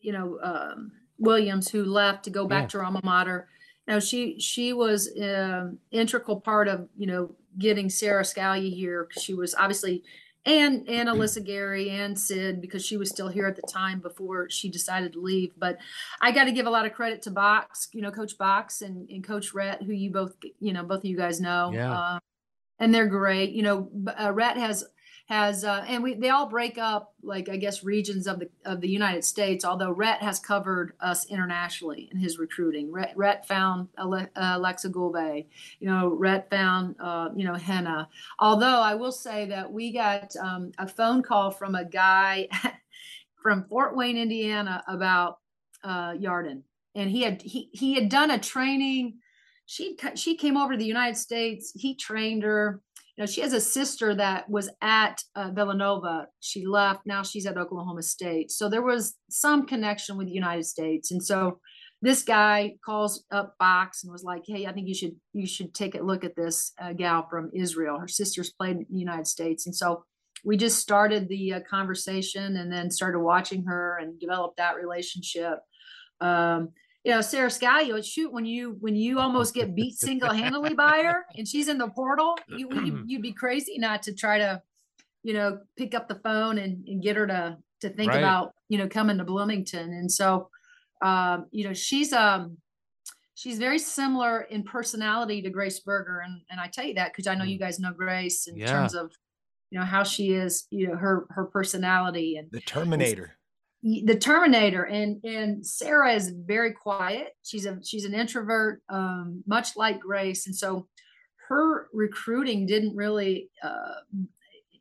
you 0.00 0.12
know, 0.12 0.38
um, 0.42 0.92
Williams 1.18 1.68
who 1.70 1.84
left 1.84 2.24
to 2.24 2.30
go 2.30 2.46
back 2.46 2.62
Yeah. 2.62 2.68
to 2.68 2.78
her 2.78 2.84
alma 2.84 3.00
mater. 3.04 3.48
You 3.86 3.94
know, 3.94 4.00
she, 4.00 4.40
she 4.40 4.72
was 4.72 5.10
um 5.22 5.78
integral 5.90 6.40
part 6.40 6.66
of, 6.66 6.88
you 6.96 7.06
know, 7.06 7.34
getting 7.58 7.88
Sara 7.90 8.22
Scalia 8.22 8.72
here. 8.74 9.04
'cause 9.12 9.22
She 9.22 9.34
was 9.34 9.54
obviously, 9.54 10.02
and, 10.44 10.88
and 10.88 11.08
Alyssa 11.08 11.44
Geary 11.44 11.90
and 11.90 12.18
Sid, 12.18 12.60
because 12.60 12.84
she 12.84 12.96
was 12.96 13.10
still 13.10 13.28
here 13.28 13.46
at 13.46 13.56
the 13.56 13.62
time 13.62 14.00
before 14.00 14.48
she 14.48 14.70
decided 14.70 15.12
to 15.12 15.20
leave. 15.20 15.52
But 15.58 15.78
I 16.20 16.32
got 16.32 16.44
to 16.44 16.52
give 16.52 16.66
a 16.66 16.70
lot 16.70 16.86
of 16.86 16.94
credit 16.94 17.22
to 17.22 17.30
Box, 17.30 17.88
you 17.92 18.00
know, 18.00 18.10
Coach 18.10 18.38
Box 18.38 18.82
and, 18.82 19.08
and 19.10 19.22
Coach 19.22 19.52
Rhett, 19.52 19.82
who 19.82 19.92
you 19.92 20.10
both, 20.10 20.34
you 20.58 20.72
know, 20.72 20.82
both 20.82 21.00
of 21.00 21.04
you 21.04 21.16
guys 21.16 21.40
know. 21.40 21.70
Yeah. 21.72 21.92
Uh, 21.92 22.18
and 22.78 22.94
they're 22.94 23.06
great. 23.06 23.50
You 23.50 23.62
know, 23.62 23.90
uh, 24.18 24.32
Rhett 24.32 24.56
has 24.56 24.84
has, 25.30 25.62
uh, 25.64 25.84
and 25.86 26.02
we 26.02 26.14
they 26.14 26.30
all 26.30 26.46
break 26.46 26.76
up 26.76 27.14
like 27.22 27.48
I 27.48 27.56
guess 27.56 27.84
regions 27.84 28.26
of 28.26 28.40
the 28.40 28.50
of 28.64 28.80
the 28.80 28.88
United 28.88 29.24
States. 29.24 29.64
Although 29.64 29.92
Rhett 29.92 30.20
has 30.20 30.40
covered 30.40 30.94
us 31.00 31.24
internationally 31.26 32.08
in 32.12 32.18
his 32.18 32.40
recruiting. 32.40 32.90
Rhett, 32.90 33.12
Rhett 33.16 33.46
found 33.46 33.88
uh, 33.96 34.06
Aleksa 34.06 34.90
Gulbe. 34.90 35.46
You 35.78 35.88
know, 35.88 36.08
Rhett 36.08 36.50
found 36.50 36.96
uh, 36.98 37.28
you 37.36 37.44
know 37.44 37.54
Henna. 37.54 38.08
Although 38.40 38.80
I 38.80 38.96
will 38.96 39.12
say 39.12 39.46
that 39.46 39.72
we 39.72 39.92
got 39.92 40.34
um, 40.34 40.72
a 40.78 40.88
phone 40.88 41.22
call 41.22 41.52
from 41.52 41.76
a 41.76 41.84
guy 41.84 42.48
from 43.40 43.66
Fort 43.68 43.96
Wayne, 43.96 44.18
Indiana, 44.18 44.82
about 44.88 45.38
uh, 45.84 46.10
Yarden, 46.10 46.62
and 46.96 47.08
he 47.08 47.22
had 47.22 47.40
he 47.40 47.70
he 47.72 47.94
had 47.94 48.08
done 48.08 48.32
a 48.32 48.38
training. 48.38 49.18
She 49.66 49.96
she 50.16 50.36
came 50.36 50.56
over 50.56 50.72
to 50.72 50.78
the 50.78 50.84
United 50.84 51.16
States. 51.16 51.70
He 51.72 51.94
trained 51.94 52.42
her. 52.42 52.80
She 53.26 53.40
has 53.42 53.52
a 53.52 53.60
sister 53.60 54.14
that 54.14 54.48
was 54.48 54.70
at 54.80 55.22
uh, 55.34 55.50
Villanova. 55.50 56.26
She 56.40 56.66
left. 56.66 57.06
Now 57.06 57.22
she's 57.22 57.46
at 57.46 57.58
Oklahoma 57.58 58.02
State. 58.02 58.50
So 58.50 58.68
there 58.68 58.82
was 58.82 59.16
some 59.28 59.66
connection 59.66 60.16
with 60.16 60.26
the 60.26 60.32
United 60.32 60.64
States. 60.64 61.10
And 61.10 61.22
so 61.22 61.60
this 62.02 62.22
guy 62.22 62.76
calls 62.84 63.24
up 63.30 63.56
Box 63.58 64.02
and 64.02 64.12
was 64.12 64.24
like, 64.24 64.42
"Hey, 64.46 64.66
I 64.66 64.72
think 64.72 64.88
you 64.88 64.94
should 64.94 65.16
you 65.32 65.46
should 65.46 65.74
take 65.74 65.94
a 65.94 66.02
look 66.02 66.24
at 66.24 66.36
this 66.36 66.72
uh, 66.80 66.92
gal 66.92 67.26
from 67.28 67.50
Israel. 67.54 67.98
Her 67.98 68.08
sister's 68.08 68.52
played 68.52 68.76
in 68.76 68.86
the 68.90 68.98
United 68.98 69.26
States." 69.26 69.66
And 69.66 69.76
so 69.76 70.04
we 70.44 70.56
just 70.56 70.78
started 70.78 71.28
the 71.28 71.54
uh, 71.54 71.60
conversation 71.68 72.56
and 72.56 72.72
then 72.72 72.90
started 72.90 73.20
watching 73.20 73.64
her 73.64 73.98
and 73.98 74.18
developed 74.18 74.56
that 74.56 74.76
relationship. 74.76 75.58
Um, 76.20 76.70
you 77.04 77.12
know, 77.12 77.20
Sara 77.20 77.48
Scalia, 77.48 78.04
shoot, 78.04 78.32
when 78.32 78.44
you 78.44 78.76
when 78.80 78.94
you 78.94 79.18
almost 79.20 79.54
get 79.54 79.74
beat 79.74 79.96
single 79.98 80.30
handedly 80.32 80.74
by 80.74 81.02
her 81.04 81.24
and 81.36 81.48
she's 81.48 81.68
in 81.68 81.78
the 81.78 81.88
portal, 81.88 82.36
you, 82.48 82.68
you 82.74 83.02
you'd 83.06 83.22
be 83.22 83.32
crazy 83.32 83.78
not 83.78 84.02
to 84.02 84.14
try 84.14 84.38
to, 84.38 84.60
you 85.22 85.32
know, 85.32 85.60
pick 85.76 85.94
up 85.94 86.08
the 86.08 86.16
phone 86.16 86.58
and, 86.58 86.86
and 86.86 87.02
get 87.02 87.16
her 87.16 87.26
to 87.26 87.56
to 87.80 87.88
think 87.88 88.08
Right. 88.10 88.18
about 88.18 88.52
you 88.68 88.76
know 88.76 88.88
coming 88.88 89.16
to 89.18 89.24
Bloomington. 89.24 89.90
And 89.94 90.12
so, 90.12 90.50
um, 91.02 91.46
you 91.50 91.64
know, 91.64 91.72
she's 91.72 92.12
um 92.12 92.58
she's 93.34 93.58
very 93.58 93.78
similar 93.78 94.42
in 94.42 94.62
personality 94.62 95.40
to 95.40 95.48
Grace 95.48 95.80
Berger, 95.80 96.20
and 96.20 96.42
and 96.50 96.60
I 96.60 96.66
tell 96.66 96.84
you 96.84 96.94
that 96.94 97.12
because 97.12 97.26
I 97.26 97.34
know 97.34 97.44
you 97.44 97.58
guys 97.58 97.78
know 97.80 97.92
Grace 97.92 98.46
in 98.46 98.58
Yeah. 98.58 98.72
terms 98.72 98.94
of 98.94 99.10
you 99.70 99.78
know 99.78 99.86
how 99.86 100.02
she 100.02 100.32
is, 100.32 100.66
you 100.70 100.88
know 100.88 100.96
her 100.96 101.26
her 101.30 101.46
personality 101.46 102.36
and 102.36 102.50
The 102.50 102.60
Terminator. 102.60 103.38
The 103.82 104.16
Terminator 104.16 104.84
and 104.84 105.24
and 105.24 105.66
Sara 105.66 106.12
is 106.12 106.28
very 106.30 106.72
quiet. 106.72 107.28
She's 107.42 107.64
a 107.64 107.78
she's 107.82 108.04
an 108.04 108.14
introvert, 108.14 108.82
um, 108.90 109.42
much 109.46 109.76
like 109.76 110.00
Grace, 110.00 110.46
and 110.46 110.54
so 110.54 110.86
her 111.48 111.88
recruiting 111.92 112.66
didn't 112.66 112.94
really, 112.94 113.50
uh, 113.62 113.94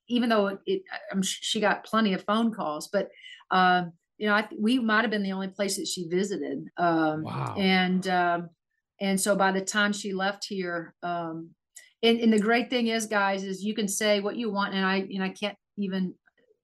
even 0.07 0.29
though 0.29 0.47
it, 0.47 0.59
it 0.65 0.81
she 1.23 1.59
got 1.61 1.85
plenty 1.85 2.13
of 2.13 2.23
phone 2.23 2.53
calls, 2.53 2.89
but 2.89 3.09
um, 3.51 3.93
you 4.17 4.27
know 4.27 4.35
I 4.35 4.47
we 4.59 4.79
might 4.79 5.01
have 5.01 5.11
been 5.11 5.23
the 5.23 5.31
only 5.31 5.47
place 5.47 5.77
that 5.77 5.87
she 5.87 6.07
visited. 6.07 6.67
Um, 6.77 7.23
Wow. 7.23 7.55
And 7.57 8.05
um, 8.07 8.49
and 8.99 9.19
so 9.19 9.35
by 9.35 9.53
the 9.53 9.61
time 9.61 9.93
she 9.93 10.13
left 10.13 10.45
here, 10.45 10.93
um, 11.03 11.51
and, 12.03 12.19
and 12.19 12.33
the 12.33 12.39
great 12.39 12.69
thing 12.69 12.87
is, 12.87 13.05
guys, 13.05 13.43
is 13.43 13.63
you 13.63 13.73
can 13.73 13.87
say 13.87 14.19
what 14.19 14.35
you 14.35 14.51
want, 14.51 14.73
and 14.73 14.85
I 14.85 14.97
and 14.97 15.23
I 15.23 15.29
can't 15.29 15.57
even 15.77 16.15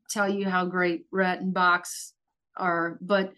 tell 0.09 0.29
you 0.29 0.49
how 0.49 0.65
great 0.65 1.05
Rhett 1.11 1.39
and 1.39 1.53
Box 1.53 2.13
are, 2.57 2.97
but 3.01 3.33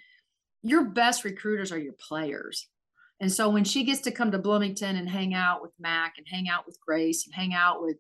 your 0.64 0.86
best 0.86 1.24
recruiters 1.24 1.72
are 1.72 1.80
your 1.80 1.94
players. 1.94 2.68
And 3.20 3.32
so 3.32 3.50
when 3.50 3.64
she 3.64 3.84
gets 3.84 4.02
to 4.02 4.12
come 4.12 4.32
to 4.32 4.38
Bloomington 4.38 4.96
and 4.96 5.10
hang 5.10 5.34
out 5.34 5.62
with 5.62 5.72
Mac 5.80 6.16
and 6.18 6.28
hang 6.30 6.50
out 6.50 6.66
with 6.66 6.80
Grace 6.80 7.26
and 7.26 7.34
hang 7.34 7.54
out 7.54 7.82
with, 7.82 7.98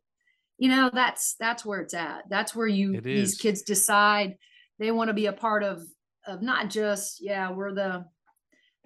you 0.58 0.70
know, 0.70 0.90
that's 0.94 1.36
that's 1.40 1.66
where 1.66 1.82
it's 1.82 1.94
at. 1.94 2.24
That's 2.30 2.56
where 2.56 2.68
you 2.68 3.02
these 3.02 3.38
kids 3.38 3.62
decide 3.62 4.36
they 4.80 4.92
want 4.92 5.08
to 5.10 5.14
be 5.14 5.26
a 5.28 5.34
part 5.34 5.64
of 5.64 5.82
of 6.26 6.42
not 6.42 6.70
just 6.70 7.22
yeah 7.22 7.52
we're 7.52 7.74
the 7.74 8.06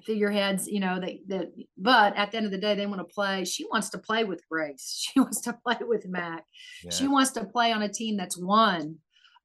figureheads 0.03 0.67
you 0.67 0.79
know 0.79 0.99
that 0.99 1.11
that 1.27 1.51
but 1.77 2.15
at 2.15 2.31
the 2.31 2.37
end 2.37 2.45
of 2.45 2.51
the 2.51 2.57
day 2.57 2.75
they 2.75 2.85
want 2.85 2.99
to 2.99 3.13
play. 3.13 3.45
She 3.45 3.65
wants 3.65 3.89
to 3.89 3.97
play 3.97 4.23
with 4.23 4.41
grace. 4.49 5.07
She 5.13 5.19
wants 5.19 5.41
to 5.41 5.57
play 5.65 5.77
with 5.81 6.07
mac. 6.07 6.45
She 6.89 7.07
wants 7.07 7.31
to 7.31 7.45
play 7.45 7.71
on 7.71 7.81
a 7.81 7.89
team 7.91 8.17
that's 8.17 8.37
won 8.37 8.97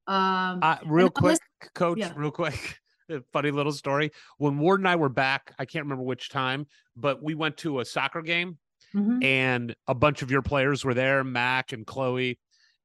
um 0.06 0.60
Uh, 0.62 0.76
real 0.86 1.10
quick, 1.10 1.32
listen- 1.32 1.72
coach, 1.74 1.98
yeah. 1.98 2.12
real 2.16 2.30
quick. 2.30 2.78
Funny 3.32 3.50
little 3.52 3.72
story. 3.72 4.10
When 4.38 4.58
Ward 4.58 4.80
and 4.80 4.88
I 4.88 4.96
were 4.96 5.08
back, 5.08 5.52
I 5.58 5.64
can't 5.64 5.84
remember 5.84 6.02
which 6.04 6.28
time, 6.28 6.66
but 6.96 7.22
we 7.22 7.34
went 7.34 7.56
to 7.58 7.78
a 7.80 7.84
soccer 7.84 8.20
game 8.20 8.58
mhm. 8.94 9.22
and 9.24 9.76
a 9.86 9.94
bunch 9.94 10.22
of 10.22 10.30
your 10.30 10.42
players 10.42 10.84
were 10.84 10.94
there, 10.94 11.22
Mac 11.22 11.72
and 11.72 11.86
Chloe, 11.86 12.38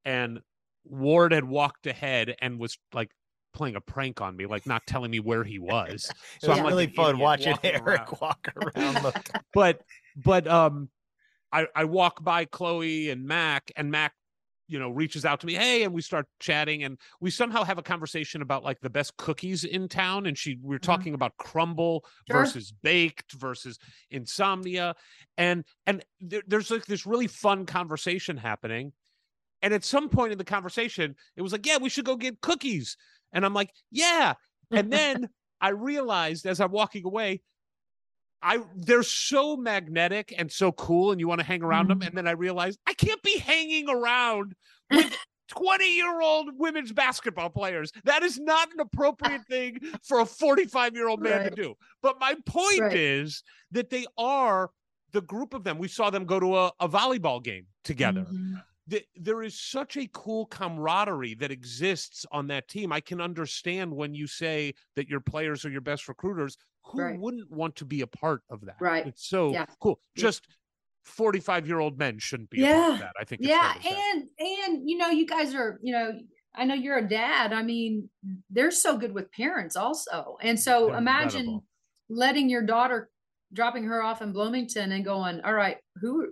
and 0.06 0.40
Ward 0.86 1.32
had 1.32 1.44
walked 1.46 1.88
ahead 1.88 2.36
and 2.40 2.60
was 2.60 2.78
like 2.94 3.10
playing 3.54 3.76
a 3.76 3.82
prank 3.82 4.22
on 4.22 4.38
me, 4.38 4.46
like 4.46 4.66
not 4.68 4.84
telling 4.86 5.10
me 5.12 5.20
where 5.20 5.44
he 5.44 5.58
was. 5.58 6.10
It 6.36 6.42
So 6.44 6.50
was 6.50 6.58
I'm 6.60 6.64
like 6.66 6.72
really 6.72 6.84
an 6.86 6.92
fun 6.94 7.18
watching 7.20 7.58
Eric 7.64 7.82
around. 7.88 8.18
walk 8.22 8.48
around. 8.78 9.14
But 9.56 9.82
but 10.16 10.48
um 10.48 10.90
I 11.52 11.66
I 11.76 11.86
walk 11.86 12.24
by 12.24 12.46
Chloe 12.46 13.10
and 13.10 13.26
Mac 13.26 13.72
and 13.76 13.90
Mac 13.92 14.14
you 14.72 14.80
know 14.80 14.90
reaches 14.90 15.26
out 15.26 15.40
to 15.40 15.46
me 15.46 15.54
hey 15.54 15.84
and 15.84 15.94
we 15.94 16.02
start 16.02 16.26
chatting 16.40 16.84
and 16.84 16.98
we 17.20 17.30
somehow 17.30 17.64
have 17.64 17.78
a 17.78 17.84
conversation 17.84 18.42
about 18.42 18.64
like 18.64 18.80
the 18.80 18.90
best 18.90 19.16
cookies 19.18 19.66
in 19.66 19.88
town 19.88 20.26
and 20.26 20.38
she 20.38 20.58
we're 20.62 20.78
mm-hmm. 20.78 20.92
talking 20.92 21.14
about 21.14 21.34
Crumbl 21.38 22.02
Sure. 22.30 22.40
versus 22.40 22.72
baked 22.72 23.34
versus 23.34 23.78
insomnia 24.10 24.96
and 25.38 25.66
and 25.86 26.04
there, 26.22 26.42
there's 26.48 26.72
like 26.72 26.86
this 26.86 27.06
really 27.06 27.28
fun 27.28 27.66
conversation 27.66 28.38
happening 28.38 28.94
and 29.62 29.74
at 29.74 29.84
some 29.84 30.08
point 30.08 30.32
in 30.32 30.38
the 30.38 30.46
conversation 30.46 31.16
it 31.36 31.42
was 31.42 31.52
like 31.52 31.66
yeah 31.66 31.78
we 31.78 31.90
should 31.90 32.06
go 32.06 32.16
get 32.16 32.40
cookies 32.42 32.96
and 33.34 33.46
i'm 33.46 33.54
like 33.54 33.72
yeah 33.92 34.34
and 34.72 34.92
then 34.94 35.28
i 35.60 35.70
realized 35.70 36.46
as 36.46 36.62
i'm 36.62 36.72
walking 36.72 37.06
away 37.06 37.42
I 38.44 38.60
they're 38.76 39.04
so 39.04 39.56
magnetic 39.58 40.34
and 40.38 40.52
so 40.52 40.72
cool, 40.72 41.12
and 41.12 41.20
you 41.20 41.28
want 41.28 41.40
to 41.40 41.46
hang 41.46 41.62
around 41.64 41.90
them. 41.90 42.00
Mhm. 42.00 42.08
And 42.08 42.18
then 42.18 42.28
I 42.28 42.32
realized 42.32 42.80
I 42.88 42.94
can't 42.94 43.22
be 43.24 43.38
hanging 43.38 43.90
around 43.90 44.56
with 44.90 45.16
20 45.50 45.96
year 45.96 46.22
old 46.22 46.50
women's 46.58 46.92
basketball 46.94 47.50
players. 47.50 47.92
That 48.06 48.24
is 48.24 48.40
not 48.40 48.72
an 48.74 48.80
appropriate 48.80 49.42
thing 49.50 49.80
for 50.04 50.22
a 50.22 50.26
45 50.26 50.96
year 50.96 51.08
old 51.08 51.22
man 51.22 51.42
Right. 51.42 51.50
to 51.56 51.56
do. 51.64 51.76
But 52.02 52.20
my 52.20 52.36
point 52.46 52.80
Right. 52.82 52.96
is 52.98 53.44
that 53.72 53.90
they 53.90 54.06
are 54.18 54.72
the 55.12 55.22
group 55.22 55.54
of 55.54 55.64
them. 55.66 55.78
We 55.78 55.90
saw 55.90 56.10
them 56.10 56.26
go 56.26 56.40
to 56.40 56.58
a, 56.58 56.72
a 56.80 56.88
volleyball 56.88 57.44
game 57.44 57.68
together. 57.84 58.26
Mhm. 58.32 58.64
Th- 58.90 59.08
there 59.16 59.44
is 59.44 59.60
such 59.60 59.96
a 59.98 60.08
cool 60.14 60.46
camaraderie 60.48 61.36
that 61.36 61.52
exists 61.52 62.26
on 62.32 62.48
that 62.48 62.68
team. 62.68 62.92
I 62.92 63.00
can 63.02 63.22
understand 63.22 63.94
when 63.94 64.14
you 64.16 64.26
say 64.28 64.74
that 64.96 65.08
your 65.10 65.20
players 65.20 65.64
are 65.66 65.70
your 65.70 65.82
best 65.82 66.08
recruiters. 66.08 66.58
Who 66.86 67.00
Right. 67.00 67.20
wouldn't 67.20 67.52
want 67.52 67.76
to 67.78 67.86
be 67.86 68.02
a 68.02 68.08
part 68.08 68.42
of 68.50 68.62
that? 68.66 68.78
Right. 68.80 69.06
It's 69.08 69.26
so 69.28 69.52
Yeah. 69.52 69.66
cool. 69.80 70.00
Just 70.16 70.48
45 71.04 71.68
year 71.68 71.80
old 71.80 71.98
men 71.98 72.20
shouldn't 72.20 72.50
be 72.50 72.62
a 72.62 72.66
part 72.66 72.76
of 72.94 72.94
Yeah. 72.94 73.00
that. 73.00 73.14
I 73.20 73.24
think. 73.24 73.42
Yeah 73.44 73.74
fair 73.74 73.82
to 73.82 73.88
say. 73.88 74.12
and 74.12 74.30
and 74.40 74.90
you 74.90 74.98
know 74.98 75.10
you 75.10 75.26
guys 75.26 75.56
are 75.56 75.80
you 75.82 75.94
know 75.94 76.20
i 76.54 76.64
know 76.64 76.76
you're 76.76 76.98
a 77.00 77.08
dad 77.08 77.54
i 77.54 77.64
mean 77.64 78.08
they're 78.52 78.70
so 78.72 78.98
good 78.98 79.14
with 79.14 79.32
parents 79.32 79.76
also 79.76 80.38
and 80.42 80.60
so 80.60 80.94
imagine 80.94 81.62
letting 82.10 82.50
your 82.50 82.62
daughter 82.62 83.10
dropping 83.54 83.84
her 83.84 84.02
off 84.02 84.22
in 84.22 84.32
bloomington 84.32 84.92
and 84.92 85.04
going 85.04 85.42
all 85.42 85.54
right 85.54 85.78
who 86.00 86.32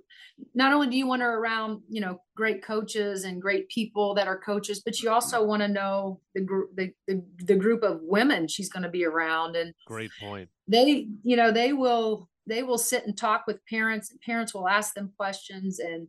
not 0.54 0.74
only 0.74 0.88
do 0.88 0.96
you 0.96 1.08
want 1.08 1.22
her 1.22 1.38
around 1.38 1.82
you 1.90 2.02
know 2.02 2.22
great 2.36 2.64
coaches 2.64 3.24
and 3.24 3.42
great 3.42 3.68
people 3.70 4.14
that 4.14 4.28
are 4.28 4.40
coaches 4.40 4.82
but 4.84 5.02
you 5.02 5.10
also 5.10 5.44
want 5.44 5.62
to 5.62 5.68
know 5.68 6.20
the 6.34 6.42
group 6.42 6.70
the, 6.76 6.92
the, 7.08 7.24
the 7.40 7.56
group 7.56 7.84
of 7.84 8.00
women 8.02 8.48
she's 8.48 8.70
going 8.70 8.84
to 8.84 8.90
be 8.90 9.06
around 9.06 9.56
and 9.56 9.74
Great 9.86 10.12
point. 10.20 10.50
they 10.68 11.08
you 11.24 11.36
know 11.36 11.52
they 11.52 11.74
will 11.74 12.30
they 12.48 12.64
will 12.64 12.78
sit 12.78 13.06
and 13.06 13.18
talk 13.18 13.44
with 13.48 13.66
parents 13.66 14.12
and 14.12 14.20
parents 14.22 14.54
will 14.54 14.68
ask 14.68 14.94
them 14.94 15.12
questions 15.18 15.80
and 15.80 16.08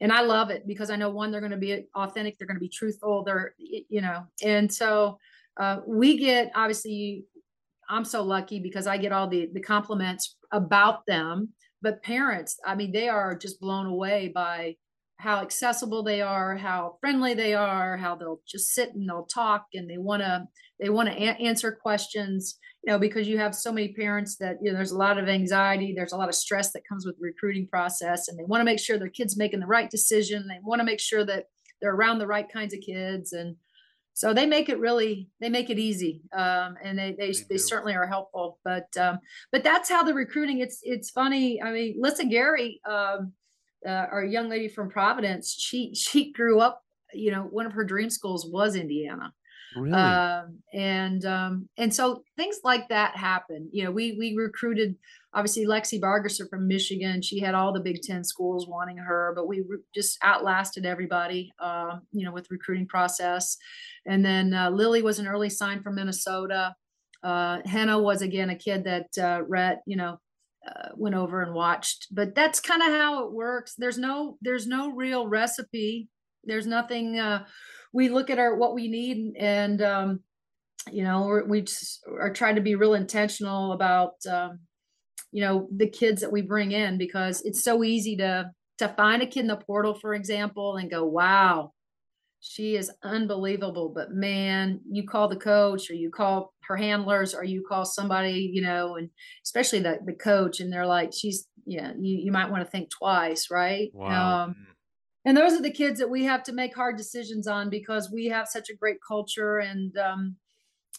and 0.00 0.12
i 0.12 0.22
love 0.22 0.50
it 0.50 0.66
because 0.66 0.90
i 0.90 0.96
know 0.96 1.10
one 1.10 1.30
they're 1.30 1.40
going 1.40 1.50
to 1.50 1.58
be 1.58 1.86
authentic 1.94 2.38
they're 2.38 2.46
going 2.48 2.56
to 2.56 2.60
be 2.60 2.68
truthful 2.68 3.24
they're 3.24 3.54
you 3.58 4.00
know 4.00 4.24
and 4.42 4.72
so 4.72 5.18
uh, 5.58 5.80
we 5.86 6.16
get 6.16 6.50
obviously 6.54 7.26
i'm 7.88 8.04
so 8.04 8.22
lucky 8.22 8.60
because 8.60 8.86
i 8.86 8.96
get 8.96 9.12
all 9.12 9.28
the 9.28 9.48
the 9.52 9.60
compliments 9.60 10.36
about 10.52 11.06
them. 11.06 11.50
But 11.80 12.02
parents 12.02 12.58
i 12.64 12.74
mean 12.74 12.92
they 12.92 13.08
are 13.08 13.36
just 13.36 13.60
blown 13.60 13.86
away 13.86 14.30
by 14.34 14.76
how 15.22 15.40
accessible 15.40 16.02
they 16.02 16.20
are 16.20 16.56
how 16.56 16.96
friendly 17.00 17.34
they 17.34 17.54
are 17.54 17.96
how 17.96 18.16
they'll 18.16 18.40
just 18.46 18.70
sit 18.74 18.94
and 18.94 19.08
they'll 19.08 19.26
talk 19.26 19.66
and 19.74 19.88
they 19.88 19.98
want 19.98 20.20
to 20.20 20.44
they 20.80 20.90
want 20.90 21.08
to 21.08 21.14
a- 21.14 21.40
answer 21.48 21.70
questions 21.70 22.58
you 22.82 22.92
know 22.92 22.98
because 22.98 23.28
you 23.28 23.38
have 23.38 23.54
so 23.54 23.72
many 23.72 23.92
parents 23.92 24.36
that 24.36 24.56
you 24.60 24.70
know 24.70 24.76
there's 24.76 24.90
a 24.90 24.98
lot 24.98 25.18
of 25.18 25.28
anxiety 25.28 25.92
there's 25.96 26.12
a 26.12 26.16
lot 26.16 26.28
of 26.28 26.34
stress 26.34 26.72
that 26.72 26.86
comes 26.88 27.06
with 27.06 27.16
the 27.18 27.24
recruiting 27.24 27.68
process 27.68 28.28
and 28.28 28.38
they 28.38 28.44
want 28.44 28.60
to 28.60 28.64
make 28.64 28.80
sure 28.80 28.98
their 28.98 29.08
kids 29.08 29.36
making 29.36 29.60
the 29.60 29.66
right 29.66 29.90
decision 29.90 30.46
they 30.48 30.58
want 30.62 30.80
to 30.80 30.84
make 30.84 31.00
sure 31.00 31.24
that 31.24 31.46
they're 31.80 31.94
around 31.94 32.18
the 32.18 32.26
right 32.26 32.52
kinds 32.52 32.74
of 32.74 32.80
kids 32.80 33.32
and 33.32 33.56
so 34.14 34.34
they 34.34 34.46
make 34.46 34.68
it 34.68 34.78
really 34.78 35.28
they 35.40 35.48
make 35.48 35.70
it 35.70 35.78
easy 35.78 36.22
um, 36.32 36.76
and 36.82 36.98
they 36.98 37.14
they, 37.18 37.32
They 37.32 37.44
they 37.50 37.58
certainly 37.58 37.94
are 37.94 38.06
helpful 38.06 38.58
but 38.64 38.94
um, 38.96 39.18
but 39.50 39.64
that's 39.64 39.88
how 39.88 40.02
the 40.02 40.14
recruiting 40.14 40.60
it's 40.60 40.80
it's 40.82 41.10
funny 41.10 41.62
i 41.62 41.70
mean 41.72 42.00
Alyssa 42.02 42.28
Geary 42.28 42.80
um, 42.88 43.32
uh, 43.86 44.06
our 44.12 44.24
young 44.24 44.48
lady 44.48 44.68
from 44.68 44.90
providence 44.90 45.54
she 45.58 45.94
she 45.94 46.32
grew 46.32 46.60
up 46.60 46.82
you 47.12 47.30
know 47.30 47.42
one 47.42 47.66
of 47.66 47.72
her 47.72 47.84
dream 47.84 48.10
schools 48.10 48.46
was 48.46 48.76
indiana 48.76 49.32
Really? 49.76 49.94
um, 49.94 50.58
and 50.72 51.24
um, 51.24 51.68
and 51.76 51.94
so 51.94 52.22
things 52.36 52.60
like 52.64 52.88
that 52.88 53.16
happen. 53.16 53.68
You 53.72 53.84
know, 53.84 53.90
we 53.90 54.16
we 54.18 54.34
recruited 54.36 54.96
obviously 55.34 55.66
Lexi 55.66 56.00
Bargesser 56.00 56.48
from 56.48 56.68
Michigan. 56.68 57.22
She 57.22 57.40
had 57.40 57.54
all 57.54 57.72
the 57.72 57.80
Big 57.80 58.02
Ten 58.02 58.24
schools 58.24 58.68
wanting 58.68 58.98
her, 58.98 59.32
but 59.34 59.48
we 59.48 59.60
re- 59.60 59.78
just 59.94 60.18
outlasted 60.22 60.84
everybody. 60.84 61.52
Uh, 61.58 61.98
you 62.12 62.24
know, 62.24 62.32
with 62.32 62.50
recruiting 62.50 62.86
process. 62.86 63.56
And 64.06 64.24
then 64.24 64.52
uh, 64.52 64.70
Lily 64.70 65.02
was 65.02 65.18
an 65.18 65.26
early 65.26 65.50
sign 65.50 65.82
from 65.82 65.94
Minnesota. 65.94 66.74
Uh, 67.22 67.58
Henna 67.64 67.98
was 67.98 68.20
again 68.20 68.50
a 68.50 68.56
kid 68.56 68.84
that 68.84 69.06
uh, 69.18 69.42
Rhett, 69.46 69.82
you 69.86 69.96
know, 69.96 70.18
uh, 70.66 70.88
went 70.96 71.14
over 71.14 71.42
and 71.42 71.54
watched. 71.54 72.08
But 72.10 72.34
that's 72.34 72.60
kind 72.60 72.82
of 72.82 72.88
how 72.88 73.24
it 73.24 73.32
works. 73.32 73.74
There's 73.78 73.98
no 73.98 74.38
there's 74.42 74.66
no 74.66 74.90
real 74.90 75.26
recipe 75.26 76.08
There's 76.44 76.66
nothing. 76.66 77.18
Uh, 77.18 77.44
we 77.92 78.08
look 78.08 78.30
at 78.30 78.38
our 78.38 78.56
what 78.56 78.74
we 78.74 78.88
need, 78.88 79.34
and 79.38 79.82
um, 79.82 80.20
you 80.90 81.04
know, 81.04 81.26
we're, 81.26 81.44
we 81.46 81.62
just 81.62 82.04
are 82.20 82.32
trying 82.32 82.56
to 82.56 82.60
be 82.60 82.74
real 82.74 82.94
intentional 82.94 83.72
about 83.72 84.14
um, 84.30 84.60
you 85.30 85.42
know 85.42 85.68
the 85.74 85.88
kids 85.88 86.20
that 86.20 86.32
we 86.32 86.42
bring 86.42 86.72
in 86.72 86.98
because 86.98 87.42
it's 87.42 87.62
so 87.62 87.84
easy 87.84 88.16
to 88.16 88.50
to 88.78 88.88
find 88.88 89.22
a 89.22 89.26
kid 89.26 89.40
in 89.40 89.46
the 89.46 89.56
portal, 89.56 89.94
for 89.94 90.14
example, 90.14 90.76
and 90.76 90.90
go, 90.90 91.04
wow, 91.04 91.72
she 92.40 92.74
is 92.74 92.90
unbelievable. 93.02 93.92
But 93.94 94.10
man, 94.10 94.80
you 94.90 95.06
call 95.06 95.28
the 95.28 95.36
coach 95.36 95.88
or 95.88 95.94
you 95.94 96.10
call 96.10 96.52
her 96.64 96.76
handlers 96.76 97.34
or 97.34 97.44
you 97.44 97.62
call 97.66 97.84
somebody, 97.84 98.50
you 98.52 98.62
know, 98.62 98.96
and 98.96 99.10
especially 99.44 99.80
the, 99.80 99.98
the 100.04 100.14
coach, 100.14 100.60
and 100.60 100.72
they're 100.72 100.86
like, 100.86 101.12
she's, 101.12 101.46
yeah, 101.64 101.92
you, 101.98 102.18
you 102.24 102.32
might 102.32 102.50
want 102.50 102.64
to 102.64 102.70
think 102.70 102.90
twice, 102.90 103.48
right? 103.50 103.90
Wow. 103.94 104.44
Um, 104.44 104.66
and 105.24 105.36
those 105.36 105.52
are 105.52 105.62
the 105.62 105.70
kids 105.70 106.00
that 106.00 106.10
we 106.10 106.24
have 106.24 106.42
to 106.44 106.52
make 106.52 106.74
hard 106.74 106.96
decisions 106.96 107.46
on 107.46 107.70
because 107.70 108.10
we 108.10 108.26
have 108.26 108.48
such 108.48 108.70
a 108.70 108.76
great 108.76 108.98
culture 109.06 109.58
and, 109.58 109.96
um, 109.98 110.36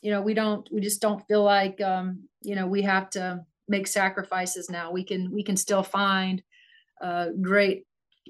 you 0.02 0.12
know, 0.12 0.22
we 0.22 0.34
don't, 0.34 0.68
we 0.72 0.82
just 0.82 1.02
don't 1.02 1.26
feel 1.28 1.44
like, 1.44 1.80
um, 1.82 2.24
you 2.42 2.56
know, 2.56 2.68
we 2.68 2.82
have 2.82 3.10
to 3.12 3.46
make 3.68 3.88
sacrifices 3.88 4.70
now. 4.70 4.92
We 4.92 5.04
can, 5.04 5.32
we 5.32 5.44
can 5.44 5.58
still 5.58 5.84
find 5.84 6.42
uh, 7.02 7.28
great 7.42 7.86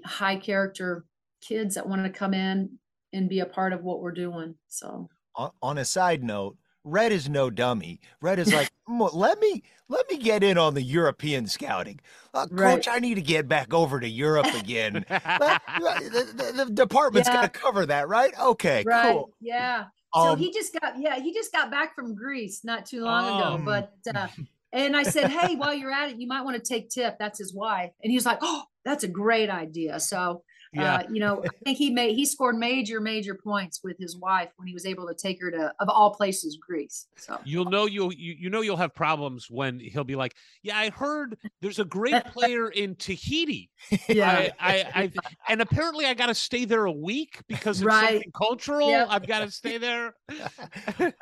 high 0.06 0.38
character 0.38 1.06
kids 1.41 1.76
that 1.76 1.88
want 1.88 2.03
to 2.03 2.10
come 2.10 2.34
in 2.34 2.78
and 3.11 3.30
be 3.30 3.41
a 3.41 3.45
part 3.45 3.74
of 3.74 3.84
what 3.84 4.02
we're 4.02 4.11
doing. 4.11 4.56
So 4.70 5.10
on, 5.36 5.52
on 5.61 5.78
a 5.78 5.86
side 5.86 6.24
note, 6.24 6.57
Rhett 6.84 7.11
is 7.11 7.30
no 7.30 7.49
dummy. 7.49 7.99
Rhett 8.22 8.39
is 8.39 8.53
like, 8.53 8.69
"Mm, 8.89 9.14
let 9.14 9.39
me 9.39 9.64
let 9.88 10.10
me 10.10 10.18
get 10.18 10.43
in 10.43 10.57
on 10.57 10.73
the 10.73 10.81
European 10.81 11.47
scouting. 11.47 11.99
Uh, 12.34 12.47
Right. 12.51 12.76
Coach, 12.76 12.88
I 12.88 12.99
need 12.99 13.15
to 13.15 13.22
get 13.22 13.47
back 13.47 13.73
over 13.73 13.99
to 13.99 14.07
Europe 14.07 14.47
again. 14.55 15.05
Let- 15.10 15.61
the, 15.80 16.34
the- 16.35 16.65
the 16.65 16.72
department's 16.72 17.30
Yeah. 17.30 17.35
gonna 17.35 17.49
cover 17.49 17.85
that, 17.85 18.07
right? 18.07 18.34
Okay, 18.38 18.84
right, 18.85 19.14
cool. 19.14 19.31
yeah. 19.39 19.85
So 20.15 20.22
Um, 20.22 20.38
he 20.39 20.51
just 20.51 20.77
got 20.80 20.99
yeah 20.99 21.19
he 21.19 21.34
just 21.34 21.51
got 21.51 21.72
back 21.72 21.95
from 21.95 22.15
Greece 22.15 22.64
not 22.64 22.85
too 22.85 23.03
long 23.03 23.26
Oh. 23.41 23.55
ago. 23.55 23.64
But 23.65 23.93
uh, 24.15 24.27
and 24.73 24.97
I 24.97 25.03
said, 25.03 25.30
hey, 25.30 25.55
while 25.55 25.73
you're 25.73 25.91
at 25.91 26.10
it, 26.10 26.18
you 26.19 26.27
might 26.27 26.41
want 26.41 26.57
to 26.57 26.61
take 26.64 26.89
Tip. 26.89 27.18
That's 27.19 27.38
his 27.39 27.53
wife, 27.53 27.91
and 28.03 28.11
he 28.11 28.18
was 28.18 28.26
like, 28.26 28.39
oh, 28.41 28.64
that's 28.84 29.03
a 29.03 29.07
great 29.07 29.49
idea. 29.49 29.99
So. 29.99 30.43
Yeah. 30.74 30.95
Uh, 30.95 31.04
you 31.12 31.20
know, 31.20 31.44
I 31.44 31.50
think 31.64 31.78
he 31.78 31.91
made 31.91 32.16
he 32.16 32.26
scored 32.26 32.58
major 32.58 33.00
major 33.00 33.36
points 33.36 33.82
with 33.84 33.98
his 34.00 34.18
wife 34.18 34.50
when 34.58 34.68
he 34.68 34.74
was 34.74 34.86
able 34.86 35.08
to 35.08 35.14
take 35.14 35.40
her 35.41 35.52
to 35.52 35.74
of 35.80 35.88
all 35.90 36.14
places 36.16 36.58
Greece. 36.58 37.08
So 37.16 37.40
You'll 37.45 37.66
know 37.66 37.86
you'll 37.86 38.12
you, 38.14 38.34
you 38.40 38.50
know 38.50 38.62
you'll 38.62 38.78
have 38.78 38.94
problems 38.95 39.50
when 39.52 39.80
he'll 39.80 40.04
be 40.04 40.16
like, 40.16 40.36
"Yeah, 40.64 40.78
I 40.78 40.90
heard 40.90 41.38
there's 41.62 41.80
a 41.80 41.86
great 41.86 42.24
player 42.34 42.70
in 42.70 42.95
Tahiti. 42.95 43.70
yeah, 44.10 44.50
I, 44.60 44.74
I, 44.95 45.04
I 45.04 45.12
and 45.48 45.62
apparently 45.62 46.06
I 46.06 46.14
got 46.14 46.28
to 46.28 46.36
stay 46.36 46.66
there 46.66 46.86
a 46.86 46.91
week 46.91 47.41
because 47.48 47.80
it's 47.80 47.86
Right. 47.86 48.10
something 48.14 48.32
cultural. 48.36 48.90
Yep. 48.90 49.08
I've 49.10 49.28
got 49.28 49.40
to 49.40 49.52
stay 49.52 49.78
there." 49.78 50.16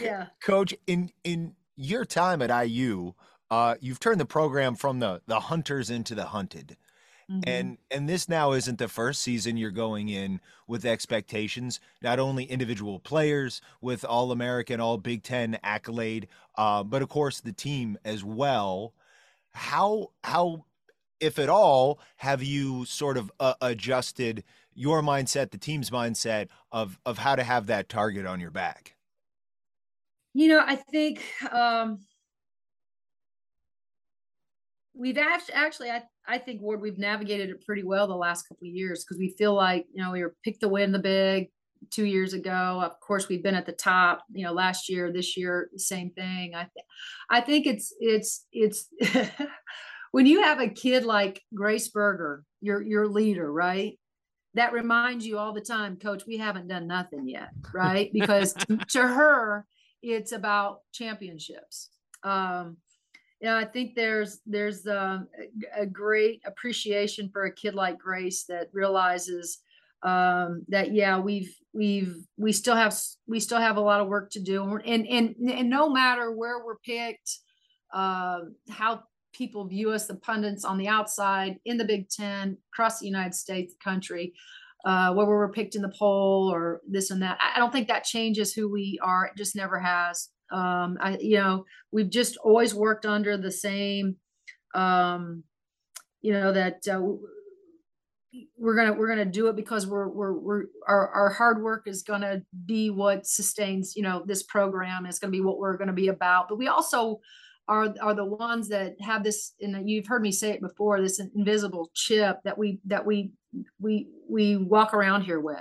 yeah. 0.00 0.26
Coach, 0.42 0.74
in 0.86 1.10
in 1.24 1.54
your 1.76 2.04
time 2.04 2.42
at 2.42 2.66
IU, 2.68 3.12
uh, 3.50 3.74
you've 3.80 4.00
turned 4.00 4.20
the 4.20 4.26
program 4.26 4.74
from 4.74 4.98
the 5.00 5.20
the 5.26 5.40
hunters 5.40 5.90
into 5.90 6.14
the 6.14 6.26
hunted. 6.26 6.76
Mhm. 7.28 7.46
And 7.46 7.78
and 7.90 8.08
this 8.08 8.28
now 8.28 8.52
isn't 8.52 8.78
the 8.78 8.88
first 8.88 9.22
season 9.22 9.56
you're 9.56 9.70
going 9.70 10.08
in 10.08 10.40
with 10.66 10.84
expectations, 10.84 11.80
not 12.02 12.18
only 12.18 12.44
individual 12.44 12.98
players 12.98 13.60
with 13.80 14.04
all 14.04 14.32
American, 14.32 14.80
all 14.80 14.98
Big 14.98 15.22
Ten 15.22 15.58
accolade, 15.62 16.28
uh, 16.56 16.82
but 16.82 17.02
of 17.02 17.08
course 17.08 17.40
the 17.40 17.52
team 17.52 17.98
as 18.04 18.24
well. 18.24 18.94
How 19.54 20.12
how 20.24 20.66
if 21.20 21.38
at 21.38 21.48
all 21.50 22.00
have 22.16 22.42
you 22.42 22.84
sort 22.86 23.16
of 23.18 23.32
uh, 23.40 23.54
adjusted 23.62 24.44
your 24.74 25.02
mindset, 25.02 25.50
the 25.52 25.58
team's 25.58 25.90
mindset 25.90 26.48
of 26.72 26.98
of 27.06 27.18
how 27.18 27.36
to 27.36 27.44
have 27.44 27.66
that 27.68 27.88
target 27.88 28.26
on 28.26 28.40
your 28.40 28.52
back? 28.52 28.96
You 30.34 30.48
know, 30.48 30.60
I 30.64 30.76
think 30.76 31.22
um, 31.52 32.06
we've 34.96 35.18
act- 35.18 35.50
actually, 35.52 35.90
I, 35.90 36.02
I 36.26 36.38
think 36.38 36.62
Ward, 36.62 36.80
we've 36.80 36.98
navigated 36.98 37.50
it 37.50 37.64
pretty 37.64 37.84
well 37.84 38.06
the 38.06 38.16
last 38.16 38.48
couple 38.48 38.66
of 38.66 38.74
years 38.74 39.04
because 39.04 39.18
we 39.18 39.34
feel 39.38 39.54
like 39.54 39.86
you 39.92 40.02
know 40.02 40.12
we 40.12 40.22
were 40.22 40.34
picked 40.44 40.60
to 40.60 40.68
win 40.68 40.92
the 40.92 40.98
big 40.98 41.50
two 41.90 42.04
years 42.04 42.32
ago. 42.32 42.80
Of 42.82 42.98
course, 43.00 43.28
we've 43.28 43.42
been 43.42 43.54
at 43.54 43.66
the 43.66 43.72
top. 43.72 44.24
You 44.32 44.44
know, 44.44 44.52
last 44.52 44.88
year, 44.88 45.12
this 45.12 45.36
year, 45.36 45.70
same 45.76 46.10
thing. 46.10 46.54
I 46.54 46.62
th- 46.62 46.86
I 47.30 47.40
think 47.40 47.66
it's 47.66 47.94
it's 48.00 48.46
it's 48.52 48.88
when 50.12 50.26
you 50.26 50.42
have 50.42 50.60
a 50.60 50.68
kid 50.68 51.04
like 51.04 51.42
Grace 51.54 51.88
Berger, 51.88 52.44
your 52.60 52.82
your 52.82 53.06
leader, 53.06 53.52
right? 53.52 53.98
That 54.54 54.72
reminds 54.72 55.26
you 55.26 55.38
all 55.38 55.52
the 55.52 55.60
time, 55.60 55.98
Coach. 55.98 56.22
We 56.26 56.38
haven't 56.38 56.68
done 56.68 56.86
nothing 56.86 57.28
yet, 57.28 57.50
right? 57.74 58.10
Because 58.10 58.54
to, 58.54 58.78
to 58.88 59.02
her, 59.02 59.66
it's 60.02 60.32
about 60.32 60.78
championships. 60.92 61.90
Um, 62.22 62.78
yeah, 63.40 63.56
I 63.56 63.64
think 63.64 63.94
there's 63.94 64.40
there's 64.46 64.86
um, 64.86 65.28
a, 65.76 65.82
a 65.82 65.86
great 65.86 66.42
appreciation 66.46 67.28
for 67.32 67.44
a 67.44 67.52
kid 67.52 67.74
like 67.74 67.98
Grace 67.98 68.44
that 68.44 68.68
realizes 68.72 69.58
um, 70.02 70.64
that 70.68 70.92
yeah 70.92 71.18
we've 71.18 71.54
we've 71.72 72.16
we 72.38 72.52
still 72.52 72.76
have 72.76 72.96
we 73.26 73.40
still 73.40 73.60
have 73.60 73.76
a 73.76 73.80
lot 73.80 74.00
of 74.00 74.08
work 74.08 74.30
to 74.30 74.40
do 74.40 74.76
and 74.76 75.06
and 75.06 75.34
and, 75.36 75.68
no 75.68 75.90
matter 75.90 76.32
where 76.32 76.64
we're 76.64 76.78
picked, 76.78 77.38
uh, 77.92 78.40
how 78.70 79.02
people 79.34 79.66
view 79.66 79.90
us, 79.90 80.06
the 80.06 80.16
pundits 80.16 80.64
on 80.64 80.78
the 80.78 80.88
outside 80.88 81.58
in 81.66 81.76
the 81.76 81.84
Big 81.84 82.08
Ten 82.08 82.56
across 82.72 83.00
the 83.00 83.06
United 83.06 83.34
States, 83.34 83.74
country, 83.84 84.32
uh, 84.86 85.12
whether 85.12 85.28
we're 85.28 85.52
picked 85.52 85.74
in 85.74 85.82
the 85.82 85.92
poll 85.98 86.50
or 86.50 86.80
this 86.88 87.10
and 87.10 87.20
that. 87.20 87.38
I 87.54 87.58
don't 87.58 87.72
think 87.72 87.88
that 87.88 88.04
changes 88.04 88.54
who 88.54 88.70
we 88.70 88.98
are. 89.02 89.26
It 89.26 89.36
just 89.36 89.54
never 89.54 89.78
has. 89.78 90.30
Um, 90.50 90.98
I, 91.00 91.18
you 91.20 91.38
know, 91.38 91.64
we've 91.92 92.10
just 92.10 92.36
always 92.38 92.74
worked 92.74 93.06
under 93.06 93.36
the 93.36 93.50
same, 93.50 94.16
um, 94.74 95.42
you 96.20 96.32
know, 96.32 96.52
that 96.52 96.86
uh, 96.88 97.00
we're 98.58 98.74
gonna 98.74 98.92
we're 98.92 99.08
gonna 99.08 99.24
do 99.24 99.48
it 99.48 99.56
because 99.56 99.86
we're 99.86 100.08
we're 100.08 100.32
we're 100.32 100.64
our 100.86 101.08
our 101.08 101.30
hard 101.30 101.62
work 101.62 101.84
is 101.86 102.02
gonna 102.02 102.42
be 102.66 102.90
what 102.90 103.26
sustains 103.26 103.96
you 103.96 104.02
know 104.02 104.22
this 104.26 104.42
program. 104.42 105.06
It's 105.06 105.18
gonna 105.18 105.30
be 105.30 105.40
what 105.40 105.58
we're 105.58 105.76
gonna 105.76 105.92
be 105.92 106.08
about. 106.08 106.48
But 106.48 106.58
we 106.58 106.68
also 106.68 107.20
are 107.68 107.94
are 108.00 108.14
the 108.14 108.24
ones 108.24 108.68
that 108.68 109.00
have 109.00 109.24
this 109.24 109.54
and 109.60 109.88
you've 109.88 110.06
heard 110.06 110.22
me 110.22 110.32
say 110.32 110.50
it 110.50 110.60
before 110.60 111.00
this 111.00 111.20
invisible 111.34 111.90
chip 111.94 112.38
that 112.44 112.56
we 112.56 112.80
that 112.84 113.04
we 113.04 113.32
we 113.80 114.08
we 114.28 114.56
walk 114.56 114.94
around 114.94 115.22
here 115.22 115.40
with 115.40 115.58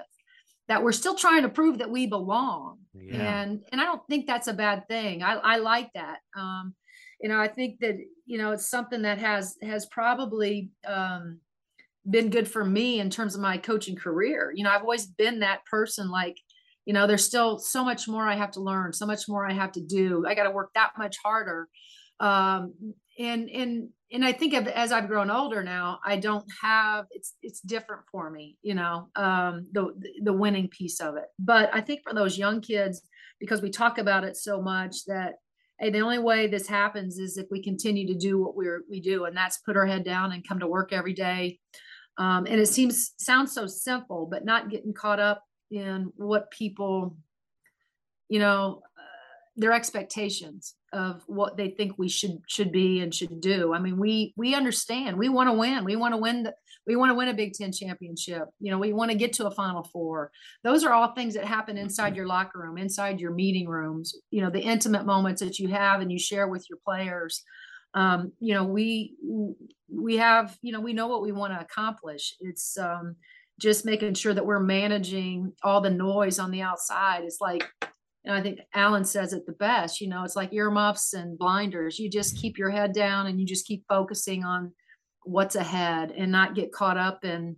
that 0.67 0.83
we're 0.83 0.91
still 0.91 1.15
trying 1.15 1.43
to 1.43 1.49
prove 1.49 1.77
that 1.79 1.89
we 1.89 2.07
belong. 2.07 2.79
Yeah. 2.93 3.41
and 3.41 3.61
and 3.71 3.81
i 3.81 3.83
don't 3.83 4.01
think 4.09 4.25
that's 4.25 4.47
a 4.47 4.53
bad 4.53 4.87
thing. 4.87 5.21
I 5.21 5.33
i 5.35 5.57
like 5.57 5.89
that. 5.93 6.19
Um 6.35 6.73
you 7.21 7.29
know 7.29 7.39
i 7.39 7.47
think 7.47 7.79
that 7.81 7.95
you 8.25 8.37
know 8.37 8.51
it's 8.51 8.69
something 8.69 9.01
that 9.03 9.19
has 9.19 9.57
has 9.61 9.85
probably 9.87 10.69
um 10.87 11.39
been 12.09 12.29
good 12.29 12.47
for 12.47 12.63
me 12.63 12.99
in 12.99 13.09
terms 13.09 13.35
of 13.35 13.41
my 13.41 13.57
coaching 13.57 13.95
career. 13.95 14.51
You 14.55 14.63
know 14.63 14.71
i've 14.71 14.81
always 14.81 15.05
been 15.05 15.39
that 15.39 15.65
person 15.65 16.09
like 16.09 16.37
you 16.85 16.93
know 16.93 17.07
there's 17.07 17.25
still 17.25 17.57
so 17.57 17.83
much 17.83 18.07
more 18.07 18.27
i 18.27 18.35
have 18.35 18.51
to 18.51 18.61
learn 18.61 18.93
so 18.93 19.05
much 19.05 19.27
more 19.27 19.45
i 19.45 19.53
have 19.53 19.71
to 19.73 19.81
do. 19.81 20.25
I 20.27 20.35
got 20.35 20.43
to 20.43 20.51
work 20.51 20.71
that 20.75 20.91
much 20.97 21.17
harder. 21.23 21.67
Um 22.19 22.73
and 23.17 23.49
and 23.49 23.89
and 24.11 24.25
i 24.25 24.31
think 24.31 24.53
of 24.53 24.67
as 24.67 24.91
i've 24.91 25.07
grown 25.07 25.29
older 25.29 25.63
now 25.63 25.99
i 26.05 26.15
don't 26.15 26.45
have 26.61 27.05
it's 27.11 27.35
it's 27.41 27.61
different 27.61 28.01
for 28.11 28.29
me 28.29 28.57
you 28.61 28.73
know 28.73 29.07
um 29.15 29.65
the 29.71 29.93
the 30.23 30.33
winning 30.33 30.67
piece 30.67 30.99
of 30.99 31.15
it. 31.15 31.25
But 31.39 31.69
i 31.73 31.81
think 31.81 32.01
for 32.03 32.13
those 32.13 32.37
young 32.37 32.61
kids 32.61 33.01
because 33.39 33.61
we 33.61 33.69
talk 33.69 33.97
about 33.97 34.23
it 34.23 34.37
so 34.37 34.61
much 34.61 35.05
that 35.05 35.35
hey 35.79 35.89
the 35.89 35.99
only 35.99 36.19
way 36.19 36.47
this 36.47 36.67
happens 36.67 37.17
is 37.17 37.37
if 37.37 37.47
we 37.51 37.61
continue 37.61 38.07
to 38.07 38.15
do 38.15 38.41
what 38.41 38.55
we're 38.55 38.83
we 38.89 38.99
do 38.99 39.25
and 39.25 39.35
that's 39.35 39.57
put 39.59 39.77
our 39.77 39.85
head 39.85 40.03
down 40.03 40.31
and 40.31 40.47
come 40.47 40.59
to 40.59 40.67
work 40.67 40.93
every 40.93 41.13
day. 41.13 41.59
Um, 42.17 42.45
and 42.45 42.61
it 42.61 42.67
seems 42.67 43.11
sounds 43.17 43.51
so 43.53 43.67
simple 43.67 44.25
but 44.25 44.45
not 44.45 44.69
getting 44.69 44.93
caught 44.93 45.19
up 45.19 45.43
in 45.69 46.13
what 46.15 46.49
people 46.49 47.17
you 48.29 48.39
know 48.39 48.81
their 49.57 49.73
expectations 49.73 50.76
of 50.91 51.23
what 51.27 51.57
they 51.57 51.69
think 51.69 51.98
we 51.98 52.10
should 52.10 52.40
should 52.48 52.72
be 52.72 52.99
and 52.99 53.14
should 53.14 53.41
do. 53.41 53.73
I 53.73 53.80
mean 53.80 53.98
we 53.98 54.34
we 54.36 54.56
understand. 54.56 55.18
We 55.18 55.30
want 55.30 55.49
to 55.49 55.53
win. 55.53 55.86
We 55.86 55.95
want 55.95 56.14
to 56.14 56.18
win 56.18 56.44
the 56.44 56.53
we 56.88 56.95
want 56.95 57.10
to 57.10 57.15
win 57.15 57.30
a 57.30 57.34
big 57.34 57.53
10 57.53 57.72
championship. 57.72 58.44
You 58.60 58.72
know 58.72 58.77
we 58.77 58.94
want 58.94 59.11
to 59.11 59.18
get 59.18 59.34
to 59.34 59.48
a 59.48 59.52
final 59.52 59.84
four. 59.84 60.32
Those 60.64 60.84
are 60.84 60.94
all 60.94 61.14
things 61.14 61.34
that 61.36 61.45
happen 61.45 61.77
inside 61.77 62.15
your 62.15 62.27
locker 62.27 62.60
room 62.60 62.77
inside 62.77 63.19
your 63.19 63.32
meeting 63.32 63.68
rooms 63.68 64.15
you 64.30 64.41
know 64.41 64.49
the 64.49 64.61
intimate 64.61 65.06
moments 65.06 65.41
that 65.41 65.60
you 65.60 65.69
have 65.69 66.02
and 66.02 66.11
you 66.11 66.19
share 66.19 66.48
with 66.48 66.65
your 66.69 66.80
players. 66.86 67.44
Um, 67.94 68.34
you 68.40 68.53
know 68.53 68.65
we 68.65 69.15
we 69.90 70.18
have 70.18 70.57
you 70.61 70.73
know 70.73 70.82
we 70.82 70.94
know 70.94 71.07
what 71.07 71.22
we 71.22 71.32
want 71.32 71.53
to 71.53 71.61
accomplish. 71.61 72.36
It's 72.41 72.77
um, 72.77 73.15
just 73.60 73.86
making 73.86 74.15
sure 74.15 74.34
that 74.34 74.45
we're 74.45 74.60
managing 74.60 75.53
all 75.64 75.82
the 75.82 75.90
noise 75.90 76.40
on 76.40 76.52
the 76.52 76.61
outside. 76.61 77.23
It's 77.23 77.40
like 77.40 77.65
and 78.26 78.34
I 78.35 78.41
think 78.41 78.60
Alan 78.73 79.06
says 79.06 79.34
it 79.34 79.45
the 79.45 79.53
best, 79.53 80.02
you 80.02 80.07
know, 80.10 80.23
it's 80.23 80.35
like 80.35 80.52
earmuffs 80.53 81.14
and 81.14 81.38
blinders. 81.38 81.99
You 81.99 82.10
just 82.10 82.38
keep 82.38 82.57
your 82.57 82.69
head 82.72 82.93
down 82.93 83.27
and 83.27 83.39
you 83.39 83.45
just 83.45 83.65
keep 83.68 83.84
focusing 83.88 84.43
on 84.43 84.73
what's 85.23 85.56
ahead 85.56 86.11
and 86.11 86.31
not 86.31 86.56
get 86.56 86.72
caught 86.72 86.97
up 86.97 87.23
in 87.23 87.56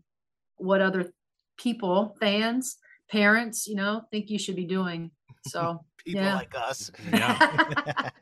what 0.57 0.81
other 0.81 1.11
people, 1.57 2.15
fans, 2.19 2.77
parents, 3.10 3.68
you 3.68 3.76
know, 3.76 4.02
think 4.11 4.30
you 4.30 4.38
should 4.39 4.56
be 4.56 4.65
doing. 4.65 5.11
So 5.48 5.84
People 6.06 6.22
Yeah. 6.22 6.35
like 6.35 6.56
us. 6.56 6.91
Yeah. 7.11 8.10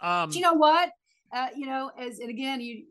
Um, 0.00 0.30
Do 0.30 0.36
you 0.38 0.42
know 0.42 0.54
what? 0.54 0.90
Uh, 1.32 1.46
you 1.56 1.66
know, 1.66 1.90
as 1.96 2.18
and 2.18 2.28
again, 2.28 2.60
you, 2.60 2.86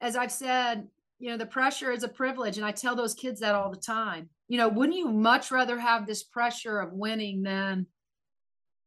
as 0.00 0.14
I've 0.14 0.30
said, 0.30 0.86
you 1.18 1.30
know, 1.30 1.36
the 1.36 1.46
pressure 1.46 1.90
is 1.90 2.04
a 2.04 2.08
privilege, 2.08 2.58
and 2.58 2.64
I 2.64 2.70
tell 2.70 2.94
those 2.94 3.12
kids 3.12 3.40
that 3.40 3.56
all 3.56 3.70
the 3.72 3.76
time. 3.76 4.28
You 4.46 4.58
know, 4.58 4.68
wouldn't 4.68 4.96
you 4.96 5.08
much 5.08 5.50
rather 5.50 5.76
have 5.80 6.06
this 6.06 6.22
pressure 6.22 6.78
of 6.78 6.92
winning 6.92 7.42
than 7.42 7.86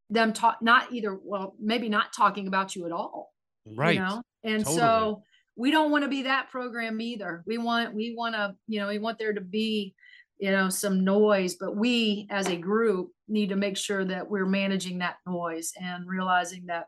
them 0.10 0.34
talk, 0.34 0.58
not 0.62 0.92
either, 0.92 1.18
well, 1.22 1.56
maybe 1.60 1.90
not 1.90 2.14
talking 2.14 2.48
about 2.48 2.76
you 2.76 2.86
at 2.86 2.92
all, 2.92 3.34
right. 3.66 3.96
You 3.96 4.02
know, 4.02 4.22
and 4.44 4.64
Totally. 4.64 4.78
so 4.78 5.24
we 5.56 5.72
don't 5.72 5.92
want 5.92 6.04
to 6.04 6.10
be 6.10 6.24
that 6.24 6.50
program 6.50 7.02
either. 7.02 7.44
We 7.46 7.58
want, 7.58 7.94
we 7.94 8.14
want 8.16 8.36
to, 8.36 8.56
you 8.68 8.80
know, 8.80 8.88
we 8.88 9.00
want 9.00 9.20
there 9.20 9.34
to 9.34 9.42
be, 9.42 9.96
you 10.40 10.52
know, 10.52 10.70
some 10.70 11.04
noise, 11.04 11.56
but 11.56 11.76
we 11.76 12.28
as 12.30 12.48
a 12.48 12.56
group 12.56 13.10
need 13.28 13.50
to 13.50 13.56
make 13.56 13.76
sure 13.76 14.06
that 14.06 14.30
we're 14.30 14.46
managing 14.46 15.00
that 15.00 15.18
noise 15.26 15.72
and 15.82 16.08
realizing 16.08 16.68
that 16.68 16.88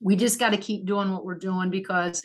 we 0.00 0.16
just 0.16 0.38
got 0.38 0.50
to 0.50 0.56
keep 0.56 0.86
doing 0.86 1.12
what 1.12 1.24
we're 1.24 1.38
doing 1.38 1.70
because 1.70 2.22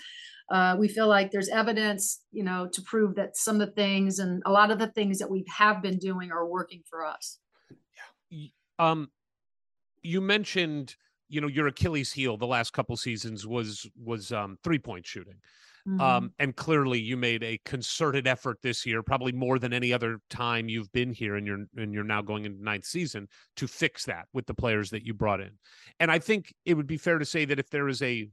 uh, 0.49 0.75
we 0.79 0.87
feel 0.87 1.07
like 1.07 1.31
there's 1.31 1.49
evidence, 1.49 2.21
you 2.31 2.43
know, 2.43 2.67
to 2.71 2.81
prove 2.81 3.15
that 3.15 3.35
some 3.35 3.59
of 3.59 3.67
the 3.67 3.73
things 3.73 4.19
and 4.19 4.41
a 4.45 4.51
lot 4.51 4.71
of 4.71 4.79
the 4.79 4.87
things 4.87 5.19
that 5.19 5.29
we 5.29 5.45
have 5.49 5.81
been 5.81 5.99
doing 5.99 6.31
are 6.31 6.47
working 6.47 6.81
for 6.89 7.05
us. 7.05 7.39
um 8.79 9.09
you 10.07 10.21
mentioned 10.21 10.95
you 11.29 11.41
know 11.41 11.47
your 11.47 11.67
achilles 11.67 12.11
heel 12.13 12.37
the 12.37 12.47
last 12.47 12.73
couple 12.73 12.95
seasons 12.97 13.45
was 13.47 13.89
was 13.97 14.31
um 14.31 14.57
three 14.63 14.79
point 14.79 15.05
shooting 15.05 15.39
Mhm. 15.85 16.27
um 16.27 16.33
and 16.39 16.55
clearly 16.55 16.99
you 16.99 17.17
made 17.17 17.43
a 17.43 17.59
concerted 17.65 18.27
effort 18.27 18.59
this 18.63 18.85
year 18.85 19.03
probably 19.03 19.31
more 19.31 19.59
than 19.59 19.73
any 19.73 19.93
other 19.93 20.19
time 20.29 20.69
you've 20.69 20.91
been 20.91 21.13
here 21.13 21.35
and 21.35 21.47
you're 21.47 21.65
and 21.77 21.93
you're 21.93 22.03
now 22.03 22.21
going 22.21 22.45
into 22.45 22.63
ninth 22.63 22.85
season 22.85 23.27
to 23.55 23.67
fix 23.67 24.05
that 24.05 24.27
with 24.33 24.45
the 24.47 24.53
players 24.53 24.89
that 24.91 25.05
you 25.05 25.13
brought 25.13 25.41
in 25.41 25.57
and 25.99 26.11
i 26.11 26.19
think 26.19 26.53
it 26.65 26.75
would 26.75 26.87
be 26.87 26.97
fair 26.97 27.19
to 27.19 27.25
say 27.25 27.45
that 27.45 27.59
if 27.59 27.69
there 27.69 27.87
is 27.89 28.01
a 28.01 28.29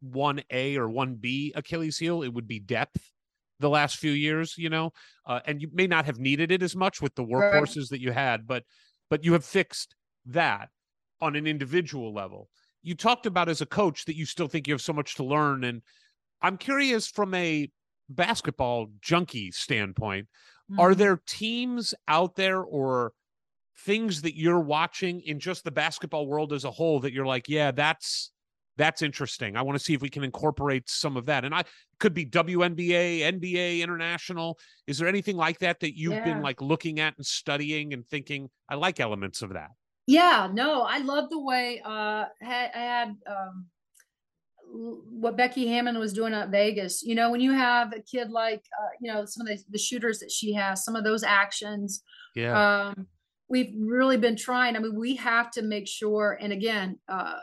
1a 0.00 0.76
or 0.76 0.88
1b 0.88 1.52
achilles 1.54 1.98
heel 1.98 2.22
it 2.22 2.28
would 2.34 2.46
be 2.46 2.60
depth 2.60 3.12
the 3.60 3.70
last 3.70 3.96
few 3.96 4.10
years 4.12 4.56
you 4.58 4.68
know 4.68 4.90
uh, 5.26 5.40
and 5.46 5.62
you 5.62 5.68
may 5.72 5.86
not 5.86 6.04
have 6.04 6.18
needed 6.18 6.50
it 6.50 6.62
as 6.62 6.76
much 6.76 7.00
with 7.00 7.14
the 7.14 7.24
Right. 7.32 7.74
workhorses 7.74 7.88
that 7.88 8.00
you 8.00 8.12
had 8.12 8.46
but 8.46 8.64
but 9.08 9.24
you 9.24 9.32
have 9.32 9.44
fixed 9.44 9.94
that 10.26 10.70
on 11.24 11.36
an 11.36 11.46
individual 11.46 12.12
level. 12.14 12.50
You 12.82 12.94
talked 12.94 13.26
about 13.26 13.48
as 13.48 13.60
a 13.60 13.66
coach 13.66 14.04
that 14.04 14.16
you 14.16 14.26
still 14.26 14.46
think 14.48 14.68
you 14.68 14.74
have 14.74 14.80
so 14.82 14.92
much 14.92 15.14
to 15.16 15.24
learn. 15.24 15.64
And 15.64 15.82
I'm 16.42 16.58
curious 16.58 17.08
from 17.08 17.34
a 17.34 17.70
basketball 18.08 18.88
junkie 19.00 19.50
standpoint, 19.50 20.28
are 20.78 20.92
Mhm. 20.92 20.96
there 20.98 21.16
teams 21.26 21.94
out 22.08 22.36
there 22.36 22.62
or 22.62 23.12
things 23.76 24.22
that 24.22 24.36
you're 24.38 24.60
watching 24.60 25.20
in 25.22 25.40
just 25.40 25.64
the 25.64 25.70
basketball 25.70 26.26
world 26.26 26.52
as 26.52 26.64
a 26.64 26.70
whole 26.70 27.00
that 27.00 27.12
you're 27.12 27.26
like, 27.26 27.48
yeah, 27.48 27.70
that's 27.70 28.30
that's 28.76 29.02
interesting. 29.02 29.56
I 29.56 29.62
want 29.62 29.78
to 29.78 29.84
see 29.84 29.94
if 29.94 30.02
we 30.02 30.08
can 30.08 30.24
incorporate 30.24 30.88
some 30.90 31.16
of 31.16 31.26
that. 31.26 31.44
And 31.44 31.54
I 31.54 31.62
could 32.00 32.12
be 32.12 32.24
WNBA, 32.24 33.20
NBA, 33.20 33.82
international. 33.82 34.58
Is 34.88 34.98
there 34.98 35.06
anything 35.06 35.36
like 35.36 35.60
that 35.60 35.78
that 35.80 35.96
you've 35.96 36.22
been 36.22 36.40
like 36.40 36.60
looking 36.60 36.98
at 36.98 37.16
and 37.16 37.24
studying 37.24 37.92
and 37.92 38.04
thinking, 38.04 38.50
I 38.68 38.74
like 38.74 38.98
elements 38.98 39.42
of 39.42 39.52
that? 39.52 39.70
Yeah, 40.06 40.48
no, 40.52 40.82
I 40.82 40.98
love 40.98 41.30
the 41.30 41.40
way 41.40 41.80
uh 41.84 42.26
had, 42.40 42.70
I 42.74 42.78
had 42.78 43.08
um 43.26 43.66
what 44.66 45.36
Becky 45.36 45.68
Hammon 45.68 45.98
was 45.98 46.12
doing 46.12 46.34
at 46.34 46.50
Vegas. 46.50 47.02
You 47.02 47.14
know, 47.14 47.30
when 47.30 47.40
you 47.40 47.52
have 47.52 47.92
a 47.92 48.00
kid 48.00 48.30
like 48.30 48.64
uh, 48.80 48.88
you 49.00 49.12
know, 49.12 49.24
some 49.24 49.46
of 49.46 49.56
the, 49.56 49.62
the 49.70 49.78
shooters 49.78 50.18
that 50.18 50.30
she 50.32 50.52
has, 50.54 50.84
some 50.84 50.96
of 50.96 51.04
those 51.04 51.22
actions, 51.22 52.02
Yeah. 52.34 52.64
um 52.88 53.06
we've 53.48 53.74
really 53.78 54.16
been 54.16 54.36
trying. 54.36 54.74
I 54.76 54.78
mean, 54.80 54.98
we 54.98 55.16
have 55.16 55.50
to 55.52 55.62
make 55.62 55.86
sure, 55.88 56.38
and 56.40 56.52
again, 56.52 56.98
uh 57.08 57.40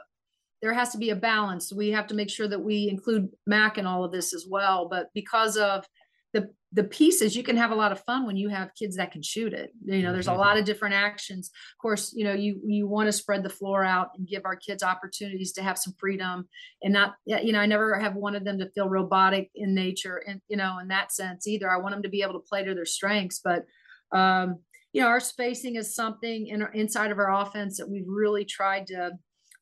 there 0.62 0.74
has 0.74 0.92
to 0.92 0.98
be 1.00 1.10
a 1.12 1.16
balance. 1.16 1.74
We 1.74 1.90
have 1.92 2.08
to 2.08 2.16
make 2.16 2.30
sure 2.30 2.48
that 2.48 2.60
we 2.60 2.90
include 2.90 3.30
Mac 3.48 3.78
in 3.78 3.88
all 3.88 4.04
of 4.04 4.12
this 4.12 4.34
as 4.34 4.46
well. 4.50 4.88
But 4.90 5.10
because 5.14 5.58
of 5.58 5.86
the 6.34 6.50
the 6.74 6.84
pieces, 6.86 7.36
you 7.36 7.44
can 7.44 7.58
have 7.58 7.72
a 7.72 7.76
lot 7.76 7.92
of 7.92 8.00
fun 8.06 8.26
when 8.26 8.38
you 8.38 8.48
have 8.48 8.74
kids 8.80 8.96
that 8.96 9.12
can 9.12 9.22
shoot 9.22 9.54
it. 9.54 9.72
You 9.84 10.04
know, 10.04 10.14
there's 10.14 10.30
a 10.30 10.32
Mhm. 10.32 10.38
lot 10.38 10.58
of 10.58 10.64
different 10.64 10.96
actions. 10.96 11.50
Of 11.50 11.82
course, 11.82 12.14
you 12.16 12.24
know, 12.24 12.34
you 12.34 12.62
you 12.66 12.88
want 12.88 13.08
to 13.08 13.12
spread 13.12 13.44
the 13.44 13.50
floor 13.50 13.84
out 13.84 14.12
and 14.16 14.26
give 14.26 14.44
our 14.46 14.56
kids 14.56 14.82
opportunities 14.82 15.52
to 15.54 15.64
have 15.64 15.78
some 15.78 15.94
freedom 16.00 16.48
and 16.82 16.94
not 16.94 17.16
you 17.26 17.52
know, 17.52 17.60
I 17.60 17.66
never 17.66 18.00
have 18.00 18.16
wanted 18.16 18.46
them 18.46 18.58
to 18.60 18.70
feel 18.72 18.88
robotic 18.88 19.52
in 19.56 19.74
nature 19.74 20.24
and 20.26 20.42
you 20.48 20.56
know, 20.56 20.80
in 20.80 20.88
that 20.88 21.12
sense 21.12 21.46
either. 21.48 21.70
I 21.70 21.78
want 21.78 21.94
them 21.94 22.04
to 22.04 22.10
be 22.10 22.22
able 22.22 22.34
to 22.34 22.48
play 22.48 22.64
to 22.64 22.74
their 22.74 22.86
strengths, 22.86 23.40
but 23.44 23.66
um 24.14 24.60
you 24.94 25.02
know, 25.02 25.08
our 25.08 25.22
spacing 25.22 25.76
is 25.76 25.96
something 25.96 26.48
in 26.48 26.62
our, 26.62 26.72
inside 26.74 27.12
of 27.12 27.18
our 27.18 27.32
offense 27.32 27.78
that 27.78 27.90
we've 27.90 28.08
really 28.08 28.44
tried 28.44 28.88
to 28.88 29.12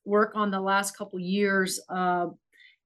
work 0.06 0.32
on 0.36 0.50
the 0.50 0.60
last 0.60 0.98
couple 0.98 1.20
years 1.20 1.80
uh, 1.90 2.28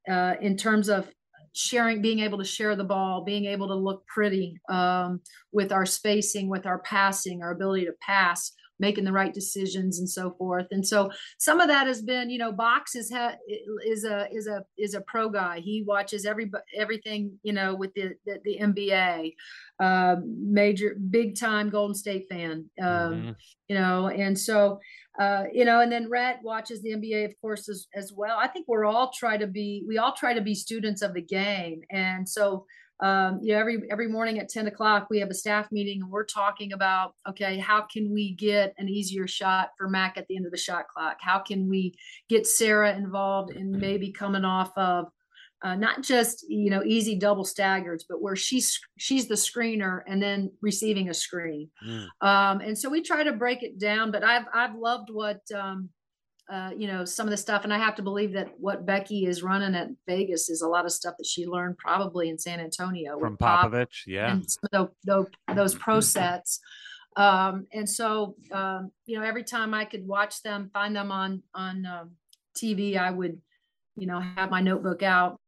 uh, 0.09 0.33
in 0.41 0.57
terms 0.57 0.89
of 0.89 1.09
sharing, 1.53 2.01
being 2.01 2.19
able 2.19 2.37
to 2.37 2.43
share 2.43 2.75
the 2.75 2.83
ball, 2.83 3.23
being 3.23 3.45
able 3.45 3.67
to 3.67 3.75
look 3.75 4.05
pretty 4.07 4.59
um, 4.69 5.21
with 5.51 5.71
our 5.71 5.85
spacing, 5.85 6.49
with 6.49 6.65
our 6.65 6.79
passing, 6.79 7.41
our 7.41 7.51
ability 7.51 7.85
to 7.85 7.93
pass, 8.01 8.51
making 8.79 9.03
the 9.05 9.11
right 9.11 9.33
decisions, 9.33 9.99
and 9.99 10.09
so 10.09 10.31
forth. 10.31 10.67
And 10.71 10.85
so 10.85 11.11
some 11.37 11.59
of 11.59 11.67
that 11.67 11.87
has 11.87 12.01
been, 12.01 12.29
you 12.29 12.37
know, 12.39 12.51
Box 12.51 12.95
is 12.95 13.11
ha- 13.11 13.35
is 13.85 14.03
a 14.03 14.27
is 14.31 14.47
a 14.47 14.63
is 14.77 14.93
a 14.93 15.01
pro 15.01 15.29
guy. 15.29 15.59
He 15.59 15.83
watches 15.85 16.25
every 16.25 16.51
everything, 16.77 17.39
you 17.43 17.53
know, 17.53 17.75
with 17.75 17.93
the 17.93 18.13
the, 18.25 18.39
the 18.43 18.59
NBA, 18.59 19.33
uh, 19.79 20.15
major 20.25 20.95
big 21.09 21.37
time 21.39 21.69
Golden 21.69 21.95
State 21.95 22.27
fan. 22.29 22.69
Um, 22.81 22.87
Mhm. 23.13 23.35
you 23.69 23.75
know 23.75 24.07
and 24.09 24.37
so 24.37 24.79
uh 25.19 25.43
you 25.53 25.63
know 25.63 25.79
and 25.81 25.91
then 25.91 26.09
Rhett 26.09 26.39
watches 26.43 26.81
the 26.81 26.89
nba 26.91 27.25
of 27.25 27.33
course 27.39 27.69
as, 27.69 27.87
as 27.95 28.11
well 28.11 28.37
i 28.37 28.47
think 28.47 28.67
we're 28.67 28.83
all 28.85 29.09
try 29.11 29.37
to 29.37 29.47
be 29.47 29.83
we 29.87 29.97
all 29.97 30.13
try 30.13 30.33
to 30.33 30.41
be 30.41 30.53
students 30.55 31.01
of 31.01 31.13
the 31.13 31.21
game 31.21 31.81
and 31.91 32.27
so 32.27 32.65
um 33.01 33.39
you 33.41 33.53
know 33.53 33.59
every 33.59 33.83
every 33.91 34.07
morning 34.07 34.39
at 34.39 34.49
10 34.49 34.67
o'clock 34.67 35.07
we 35.09 35.19
have 35.19 35.29
a 35.29 35.33
staff 35.33 35.71
meeting 35.71 36.01
and 36.01 36.11
we're 36.11 36.25
talking 36.25 36.73
about 36.73 37.13
okay 37.27 37.57
how 37.57 37.81
can 37.81 38.13
we 38.13 38.33
get 38.35 38.73
an 38.77 38.87
easier 38.87 39.27
shot 39.27 39.69
for 39.77 39.89
mac 39.89 40.17
at 40.17 40.27
the 40.27 40.35
end 40.35 40.45
of 40.45 40.51
the 40.51 40.57
shot 40.57 40.87
clock 40.87 41.17
how 41.19 41.39
can 41.39 41.67
we 41.67 41.93
get 42.29 42.45
sara 42.45 42.95
involved 42.95 43.51
in 43.51 43.71
maybe 43.71 44.11
coming 44.11 44.45
off 44.45 44.71
of 44.77 45.07
uh, 45.63 45.75
not 45.75 46.03
just 46.03 46.45
you 46.49 46.69
know 46.69 46.83
easy 46.83 47.15
double 47.15 47.45
staggers, 47.45 48.05
but 48.07 48.21
where 48.21 48.35
she's 48.35 48.77
she's 48.97 49.27
the 49.27 49.35
screener 49.35 50.01
and 50.07 50.21
then 50.21 50.51
receiving 50.61 51.09
a 51.09 51.13
screen. 51.13 51.69
Mm. 51.87 52.07
Um, 52.21 52.59
and 52.59 52.77
so 52.77 52.89
we 52.89 53.01
try 53.01 53.23
to 53.23 53.31
break 53.31 53.63
it 53.63 53.79
down. 53.79 54.11
But 54.11 54.25
I've 54.25 54.45
I've 54.53 54.75
loved 54.75 55.09
what 55.09 55.39
um, 55.55 55.89
uh, 56.51 56.71
you 56.77 56.87
know 56.87 57.05
some 57.05 57.25
of 57.25 57.31
the 57.31 57.37
stuff, 57.37 57.63
and 57.63 57.73
I 57.73 57.77
have 57.77 57.95
to 57.95 58.01
believe 58.01 58.33
that 58.33 58.53
what 58.59 58.85
Becky 58.85 59.25
is 59.25 59.43
running 59.43 59.75
at 59.75 59.89
Vegas 60.07 60.49
is 60.49 60.61
a 60.61 60.67
lot 60.67 60.85
of 60.85 60.91
stuff 60.91 61.15
that 61.17 61.25
she 61.25 61.45
learned 61.45 61.77
probably 61.77 62.29
in 62.29 62.37
San 62.37 62.59
Antonio 62.59 63.19
From 63.19 63.33
with 63.33 63.39
Pop 63.39 63.71
Popovich. 63.71 64.05
Yeah. 64.05 64.31
and 64.31 64.49
some 64.49 64.69
of 64.73 64.91
those, 65.05 65.27
those 65.55 65.75
pro 65.75 65.99
sets. 65.99 66.59
Um, 67.15 67.67
and 67.71 67.87
so, 67.87 68.35
um, 68.51 68.91
you 69.05 69.17
know, 69.17 69.23
every 69.23 69.43
time 69.43 69.73
I 69.73 69.85
could 69.85 70.07
watch 70.07 70.41
them, 70.41 70.69
find 70.73 70.95
them 70.95 71.11
on, 71.11 71.43
on, 71.53 71.85
um, 71.85 72.11
TV, 72.57 72.97
I 72.97 73.11
would, 73.11 73.39
you 73.95 74.07
know, 74.07 74.19
have 74.19 74.49
my 74.49 74.61
notebook 74.61 75.03
out 75.03 75.39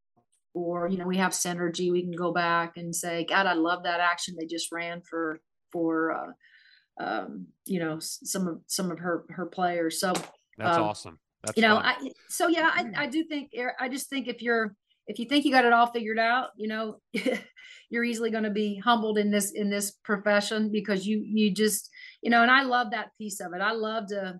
or, 0.53 0.87
you 0.87 0.97
know, 0.97 1.07
we 1.07 1.17
have 1.17 1.31
Synergy, 1.31 1.91
we 1.91 2.03
can 2.03 2.11
go 2.11 2.31
back 2.31 2.77
and 2.77 2.95
say, 2.95 3.25
God, 3.25 3.45
I 3.47 3.53
love 3.53 3.83
that 3.83 3.99
action 3.99 4.35
they 4.39 4.45
just 4.45 4.71
ran 4.71 5.01
for, 5.01 5.39
for, 5.71 6.11
uh, 6.11 7.03
um, 7.03 7.47
you 7.65 7.79
know, 7.79 7.97
some 7.99 8.47
of, 8.47 8.61
some 8.67 8.91
of 8.91 8.99
her, 8.99 9.25
her 9.29 9.45
players. 9.45 9.99
So, 9.99 10.13
That's 10.57 10.77
um, 10.77 10.83
awesome. 10.83 11.19
That's 11.43 11.57
you 11.57 11.63
know, 11.63 11.75
fun. 11.75 11.85
I, 11.85 12.11
so 12.29 12.47
yeah, 12.47 12.71
I, 12.73 13.03
I 13.03 13.07
do 13.07 13.23
think, 13.23 13.51
I 13.79 13.89
just 13.89 14.09
think 14.09 14.27
if 14.27 14.41
you're, 14.41 14.75
if 15.07 15.19
you 15.19 15.25
think 15.25 15.45
you 15.45 15.51
got 15.51 15.65
it 15.65 15.73
all 15.73 15.87
figured 15.87 16.17
out, 16.17 16.49
you 16.57 16.67
know, 16.67 16.99
you're 17.89 18.03
easily 18.03 18.31
going 18.31 18.43
to 18.43 18.49
be 18.49 18.79
humbled 18.83 19.17
in 19.17 19.29
this, 19.29 19.51
in 19.51 19.69
this 19.69 19.91
profession 20.03 20.71
because 20.71 21.05
you, 21.05 21.21
you 21.23 21.53
just, 21.53 21.89
you 22.21 22.31
know, 22.31 22.41
and 22.41 22.49
I 22.49 22.63
love 22.63 22.91
that 22.91 23.09
piece 23.19 23.39
of 23.39 23.53
it. 23.53 23.61
I 23.61 23.71
love 23.73 24.07
to, 24.07 24.39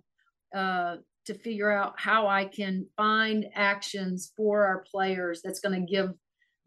uh, 0.57 0.95
to 1.25 1.33
figure 1.33 1.71
out 1.71 1.99
how 1.99 2.27
I 2.27 2.45
can 2.45 2.87
find 2.97 3.45
actions 3.53 4.31
for 4.35 4.65
our 4.65 4.83
players 4.91 5.41
that's 5.43 5.59
going 5.59 5.79
to 5.79 5.91
give 5.91 6.09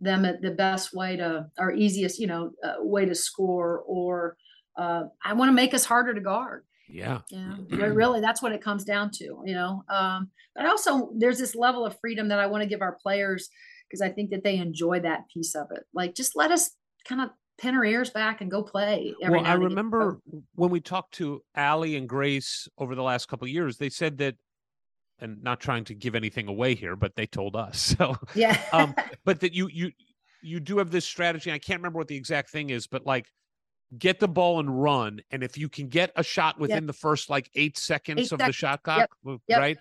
them 0.01 0.23
the 0.23 0.51
best 0.53 0.95
way 0.95 1.17
to, 1.17 1.47
our 1.59 1.73
easiest, 1.73 2.21
you 2.21 2.29
know, 2.29 2.51
uh, 2.63 2.75
way 2.79 3.05
to 3.05 3.15
score, 3.15 3.83
or, 3.87 4.37
uh, 4.77 5.05
I 5.25 5.33
want 5.33 5.49
to 5.49 5.55
make 5.55 5.75
us 5.75 5.85
harder 5.85 6.15
to 6.15 6.21
guard. 6.21 6.65
Yeah. 6.89 7.21
Yeah, 7.31 7.55
re- 7.71 7.91
really, 7.91 8.21
that's 8.21 8.43
what 8.43 8.53
it 8.53 8.63
comes 8.63 8.85
down 8.85 9.11
to, 9.13 9.43
you 9.45 9.55
know. 9.55 9.85
Um, 9.89 10.31
but 10.55 10.67
also, 10.67 11.11
there's 11.17 11.39
this 11.39 11.55
level 11.55 11.85
of 11.85 11.99
freedom 12.01 12.29
that 12.29 12.39
I 12.39 12.47
want 12.47 12.63
to 12.63 12.69
give 12.69 12.83
our 12.83 12.99
players 13.03 13.49
because 13.89 14.01
I 14.01 14.11
think 14.11 14.31
that 14.31 14.45
they 14.45 14.57
enjoy 14.57 15.01
that 15.01 15.29
piece 15.33 15.55
of 15.55 15.69
it. 15.71 15.85
Like, 15.95 16.15
just 16.15 16.37
let 16.37 16.51
us 16.51 16.71
kind 17.07 17.21
of 17.21 17.31
pin 17.59 17.75
our 17.75 17.85
ears 17.85 18.11
back 18.11 18.41
and 18.41 18.51
go 18.51 18.63
play. 18.63 19.15
Every 19.23 19.39
well, 19.39 19.47
I 19.47 19.55
remember 19.55 20.21
when 20.55 20.71
we 20.71 20.81
talked 20.81 21.15
to 21.15 21.43
Ali 21.57 21.97
and 21.97 22.09
Grace 22.09 22.69
over 22.79 22.95
the 22.95 23.03
last 23.03 23.29
couple 23.29 23.47
of 23.47 23.51
years, 23.51 23.77
they 23.79 23.91
said 23.91 24.19
that, 24.19 24.37
and 25.21 25.43
not 25.43 25.59
trying 25.59 25.85
to 25.85 25.95
give 25.95 26.15
anything 26.15 26.47
away 26.47 26.75
here, 26.75 26.95
but 26.95 27.17
they 27.17 27.27
told 27.27 27.57
us. 27.57 27.97
So, 27.99 28.17
yeah, 28.35 28.61
um, 28.73 28.95
but 29.25 29.41
that 29.41 29.53
you 29.53 29.69
you 29.73 29.91
you 30.41 30.61
do 30.61 30.79
have 30.79 30.91
this 30.91 31.05
strategy. 31.05 31.51
I 31.51 31.59
can't 31.59 31.81
remember 31.81 31.99
what 31.99 32.09
the 32.09 32.17
exact 32.17 32.51
thing 32.51 32.71
is, 32.71 32.87
but 32.87 33.05
like 33.05 33.27
get 33.97 34.21
the 34.21 34.29
ball 34.29 34.61
and 34.61 34.83
run. 34.83 35.21
And 35.31 35.43
if 35.43 35.57
you 35.57 35.69
can 35.69 35.89
get 35.89 36.11
a 36.17 36.23
shot 36.23 36.59
within 36.59 36.87
the 36.87 36.93
first 36.93 37.31
like 37.31 37.51
eight 37.55 37.79
seconds 37.79 38.21
Eight 38.21 38.33
of 38.33 38.39
the 38.41 38.53
shot 38.53 38.83
clock, 38.83 39.11
w- 39.23 39.41
Yep. 39.49 39.59
right? 39.59 39.79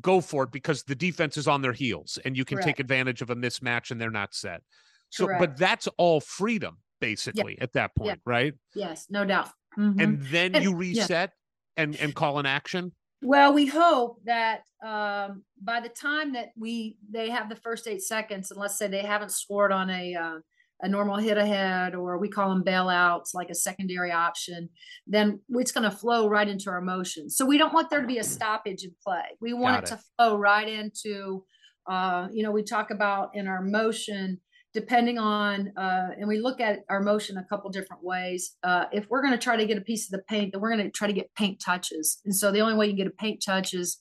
Go 0.00 0.20
for 0.22 0.44
it 0.44 0.52
because 0.52 0.84
the 0.84 0.94
defense 0.94 1.36
is 1.36 1.46
on 1.46 1.60
their 1.60 1.74
heels 1.74 2.18
and 2.24 2.36
you 2.36 2.44
can 2.46 2.62
take 2.62 2.80
advantage 2.80 3.20
of 3.20 3.28
a 3.28 3.36
mismatch 3.36 3.90
and 3.90 4.00
they're 4.00 4.10
not 4.10 4.34
set. 4.34 4.62
So, 5.10 5.26
but 5.38 5.58
that's 5.58 5.86
all 5.98 6.20
freedom 6.20 6.78
basically 7.00 7.58
at 7.60 7.72
that 7.74 7.94
point, 7.94 8.20
right? 8.24 8.54
Yes, 8.74 9.08
no 9.10 9.24
doubt. 9.26 9.50
Mhm. 9.76 10.02
And 10.02 10.22
then 10.26 10.54
And- 10.54 10.64
you 10.64 10.74
reset 10.74 11.32
and 11.76 11.94
and 11.96 12.14
call 12.14 12.38
an 12.38 12.46
action. 12.46 12.92
Well, 13.24 13.52
we 13.52 13.66
hope 13.66 14.20
that 14.24 14.62
um, 14.82 15.44
by 15.60 15.80
the 15.80 15.88
time 15.90 16.32
that 16.32 16.48
we 16.56 16.96
they 17.10 17.30
have 17.30 17.48
the 17.48 17.56
first 17.56 17.86
eight 17.86 18.02
seconds, 18.02 18.50
and 18.50 18.58
let's 18.58 18.76
say 18.78 18.88
they 18.88 19.02
haven't 19.02 19.30
scored 19.30 19.70
on 19.72 19.90
a 19.90 20.14
uh, 20.14 20.38
a 20.82 20.88
normal 20.88 21.16
hit 21.16 21.38
ahead, 21.38 21.94
or 21.94 22.18
we 22.18 22.28
call 22.28 22.48
them 22.48 22.64
bailouts, 22.64 23.34
like 23.34 23.50
a 23.50 23.54
secondary 23.54 24.10
option, 24.10 24.68
then 25.06 25.40
it's 25.50 25.72
going 25.72 25.88
to 25.88 25.96
flow 25.96 26.28
right 26.28 26.48
into 26.48 26.70
our 26.70 26.80
motion. 26.80 27.30
So 27.30 27.46
we 27.46 27.56
don't 27.56 27.72
want 27.72 27.88
there 27.88 28.00
to 28.00 28.06
be 28.06 28.18
a 28.18 28.24
stoppage 28.24 28.82
in 28.82 28.92
play. 29.04 29.22
We 29.40 29.54
want 29.54 29.78
it, 29.78 29.84
it. 29.84 29.86
to 29.86 30.00
flow 30.16 30.36
right 30.36 30.68
into, 30.68 31.44
uh, 31.88 32.28
you 32.32 32.42
know, 32.42 32.50
we 32.50 32.64
talk 32.64 32.90
about 32.90 33.30
in 33.34 33.46
our 33.46 33.62
motion 33.62 34.40
depending 34.74 35.18
on 35.18 35.70
uh, 35.76 36.08
and 36.18 36.26
we 36.26 36.40
look 36.40 36.60
at 36.60 36.80
our 36.88 37.02
motion 37.02 37.36
a 37.36 37.44
couple 37.44 37.70
different 37.70 38.02
ways 38.02 38.56
uh, 38.62 38.86
if 38.90 39.06
we're 39.10 39.20
going 39.20 39.32
to 39.32 39.38
try 39.38 39.56
to 39.56 39.66
get 39.66 39.76
a 39.76 39.82
piece 39.82 40.06
of 40.06 40.12
the 40.12 40.24
paint 40.28 40.52
then 40.52 40.60
we're 40.60 40.74
going 40.74 40.82
to 40.82 40.90
try 40.90 41.06
to 41.06 41.12
get 41.12 41.32
paint 41.34 41.60
touches 41.62 42.20
and 42.24 42.34
so 42.34 42.50
the 42.50 42.60
only 42.60 42.74
way 42.74 42.86
you 42.86 42.92
can 42.92 43.04
get 43.04 43.06
a 43.06 43.10
paint 43.10 43.42
touch 43.44 43.74
is 43.74 43.98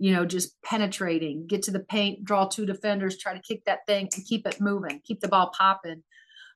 you 0.00 0.12
know 0.12 0.24
just 0.24 0.60
penetrating 0.62 1.46
get 1.46 1.62
to 1.62 1.70
the 1.70 1.80
paint 1.80 2.24
draw 2.24 2.46
two 2.46 2.66
defenders 2.66 3.18
try 3.18 3.32
to 3.34 3.42
kick 3.42 3.62
that 3.66 3.86
thing 3.86 4.08
and 4.16 4.24
keep 4.26 4.46
it 4.46 4.60
moving 4.60 5.00
keep 5.04 5.20
the 5.20 5.28
ball 5.28 5.52
popping 5.56 6.02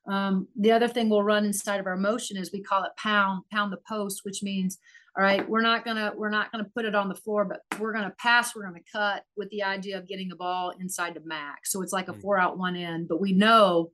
um, 0.07 0.47
the 0.59 0.71
other 0.71 0.87
thing 0.87 1.09
we'll 1.09 1.23
run 1.23 1.45
inside 1.45 1.79
of 1.79 1.87
our 1.87 1.97
motion 1.97 2.37
is 2.37 2.51
we 2.51 2.61
call 2.61 2.83
it 2.83 2.91
pound 2.97 3.43
pound 3.51 3.71
the 3.71 3.79
post 3.87 4.21
which 4.23 4.41
means 4.43 4.79
all 5.17 5.23
right 5.23 5.47
we're 5.47 5.61
not 5.61 5.85
gonna 5.85 6.11
we're 6.17 6.29
not 6.29 6.51
gonna 6.51 6.67
put 6.75 6.85
it 6.85 6.95
on 6.95 7.07
the 7.07 7.15
floor 7.15 7.45
but 7.45 7.61
we're 7.79 7.93
gonna 7.93 8.13
pass 8.19 8.55
we're 8.55 8.65
gonna 8.65 8.79
cut 8.91 9.23
with 9.37 9.49
the 9.51 9.63
idea 9.63 9.97
of 9.97 10.07
getting 10.07 10.27
the 10.27 10.35
ball 10.35 10.73
inside 10.79 11.13
the 11.13 11.21
max 11.25 11.71
so 11.71 11.81
it's 11.81 11.93
like 11.93 12.09
a 12.09 12.13
Mm. 12.13 12.21
four 12.21 12.37
out 12.39 12.57
one 12.57 12.75
in 12.75 13.05
but 13.07 13.21
we 13.21 13.31
know 13.31 13.91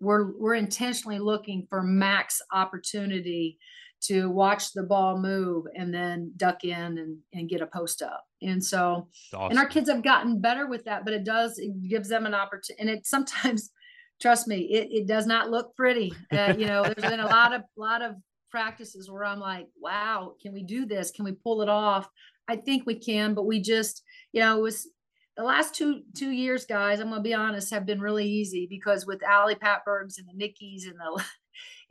we're 0.00 0.32
we're 0.38 0.54
intentionally 0.54 1.18
looking 1.18 1.66
for 1.70 1.82
max 1.82 2.40
opportunity 2.52 3.58
to 4.06 4.30
watch 4.30 4.72
the 4.72 4.82
ball 4.82 5.18
move 5.18 5.64
and 5.74 5.92
then 5.92 6.32
duck 6.36 6.64
in 6.64 6.98
and, 6.98 7.18
and 7.32 7.48
get 7.48 7.60
a 7.60 7.66
post 7.66 8.02
up. 8.02 8.24
And 8.42 8.62
so 8.62 9.08
and 9.32 9.58
our 9.58 9.66
kids 9.66 9.88
have 9.88 10.02
gotten 10.02 10.40
better 10.40 10.66
with 10.66 10.84
that 10.84 11.04
but 11.04 11.14
it 11.14 11.24
does 11.24 11.58
it 11.58 11.72
gives 11.88 12.08
them 12.08 12.26
an 12.26 12.34
opportunity 12.34 12.80
and 12.80 12.90
it 12.90 13.06
sometimes 13.06 13.70
trust 14.20 14.46
me 14.46 14.58
it, 14.58 14.88
it 14.90 15.06
does 15.06 15.26
not 15.26 15.50
look 15.50 15.74
pretty. 15.76 16.12
Uh, 16.32 16.54
you 16.56 16.66
know 16.66 16.82
there's 16.82 17.10
been 17.10 17.20
a 17.20 17.26
lot 17.26 17.54
of 17.54 17.62
lot 17.76 18.02
of 18.02 18.16
practices 18.50 19.10
where 19.10 19.24
i'm 19.24 19.40
like 19.40 19.66
wow 19.80 20.34
can 20.40 20.52
we 20.52 20.62
do 20.62 20.86
this? 20.86 21.10
Can 21.10 21.24
we 21.24 21.32
pull 21.32 21.62
it 21.62 21.68
off? 21.68 22.08
I 22.46 22.56
think 22.56 22.84
we 22.86 22.94
can 22.94 23.34
but 23.34 23.46
we 23.46 23.60
just 23.60 24.02
you 24.32 24.40
know 24.40 24.58
it 24.58 24.62
was 24.62 24.88
the 25.36 25.42
last 25.42 25.74
two 25.74 26.02
two 26.16 26.30
years 26.30 26.64
guys 26.64 27.00
i'm 27.00 27.08
gonna 27.08 27.20
be 27.20 27.34
honest 27.34 27.72
have 27.72 27.86
been 27.86 28.00
really 28.00 28.26
easy 28.26 28.66
because 28.68 29.06
with 29.06 29.20
ali 29.24 29.54
patbergs 29.54 30.18
and 30.18 30.28
the 30.28 30.34
nickies 30.36 30.86
and 30.86 30.98
the 30.98 31.24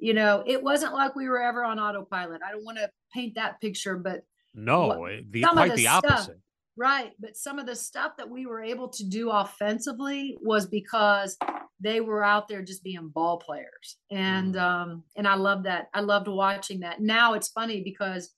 you 0.04 0.14
know 0.14 0.44
it 0.46 0.62
wasn't 0.62 0.94
like 0.94 1.16
we 1.16 1.30
were 1.30 1.42
ever 1.42 1.64
on 1.64 1.80
autopilot 1.80 2.42
i 2.46 2.52
don't 2.52 2.66
want 2.66 2.78
to 2.78 2.90
paint 3.14 3.34
that 3.36 3.60
picture 3.62 3.96
but 3.98 4.20
No, 4.54 4.88
what- 4.88 5.12
eh, 5.14 5.22
the 5.32 5.44
quite 5.44 5.70
the 5.72 5.76
the 5.78 5.82
stuff- 5.84 6.04
opposite. 6.06 6.40
Right. 6.76 7.12
But 7.20 7.38
some 7.38 7.60
of 7.60 7.68
the 7.68 7.76
stuff 7.76 8.14
that 8.18 8.28
we 8.36 8.48
were 8.48 8.64
able 8.64 8.90
to 8.98 9.04
do 9.18 9.30
offensively 9.30 10.38
was 10.42 10.66
because 10.66 11.38
they 11.80 12.02
were 12.02 12.24
out 12.24 12.48
there 12.48 12.64
just 12.64 12.84
being 12.84 13.10
ball 13.10 13.38
players. 13.38 13.98
And 14.10 14.56
Mm. 14.56 14.62
um 14.62 15.04
and 15.16 15.28
I 15.28 15.36
love 15.36 15.62
that. 15.70 15.90
I 15.94 16.02
loved 16.02 16.28
watching 16.28 16.80
that. 16.80 17.00
Now 17.00 17.34
it's 17.36 17.50
funny 17.50 17.84
because 17.84 18.34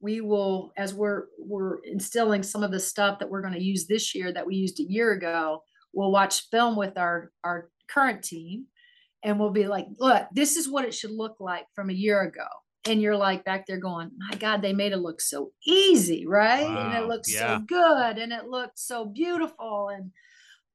we 0.00 0.20
will 0.20 0.72
as 0.76 0.92
we're 0.92 1.22
we're 1.38 1.78
instilling 1.84 2.42
some 2.42 2.62
of 2.62 2.72
the 2.72 2.80
stuff 2.92 3.18
that 3.20 3.30
we're 3.30 3.40
going 3.46 3.54
to 3.54 3.62
use 3.72 3.86
this 3.86 4.14
year 4.14 4.30
that 4.32 4.46
we 4.46 4.54
used 4.56 4.78
a 4.80 4.90
year 4.96 5.12
ago, 5.12 5.62
we'll 5.94 6.12
watch 6.12 6.48
film 6.50 6.76
with 6.76 6.98
our 6.98 7.32
our 7.42 7.70
current 7.88 8.22
team 8.22 8.66
and 9.22 9.38
we'll 9.38 9.50
be 9.50 9.66
like, 9.66 9.86
look, 9.98 10.26
this 10.32 10.56
is 10.56 10.68
what 10.68 10.84
it 10.84 10.94
should 10.94 11.12
look 11.12 11.36
like 11.40 11.66
from 11.74 11.90
a 11.90 11.94
year 11.94 12.22
ago. 12.22 12.46
And 12.84 13.00
you're 13.00 13.16
like 13.16 13.44
back 13.44 13.66
there 13.66 13.78
going, 13.78 14.10
my 14.16 14.36
God, 14.36 14.60
they 14.60 14.72
made 14.72 14.92
it 14.92 14.96
look 14.96 15.20
so 15.20 15.52
easy, 15.64 16.26
right? 16.26 16.66
and 16.66 17.04
it 17.04 17.06
looks 17.06 17.32
yeah. 17.32 17.58
so 17.58 17.64
good 17.64 18.18
and 18.18 18.32
it 18.32 18.46
looked 18.46 18.78
so 18.78 19.04
beautiful 19.04 19.88
and 19.88 20.10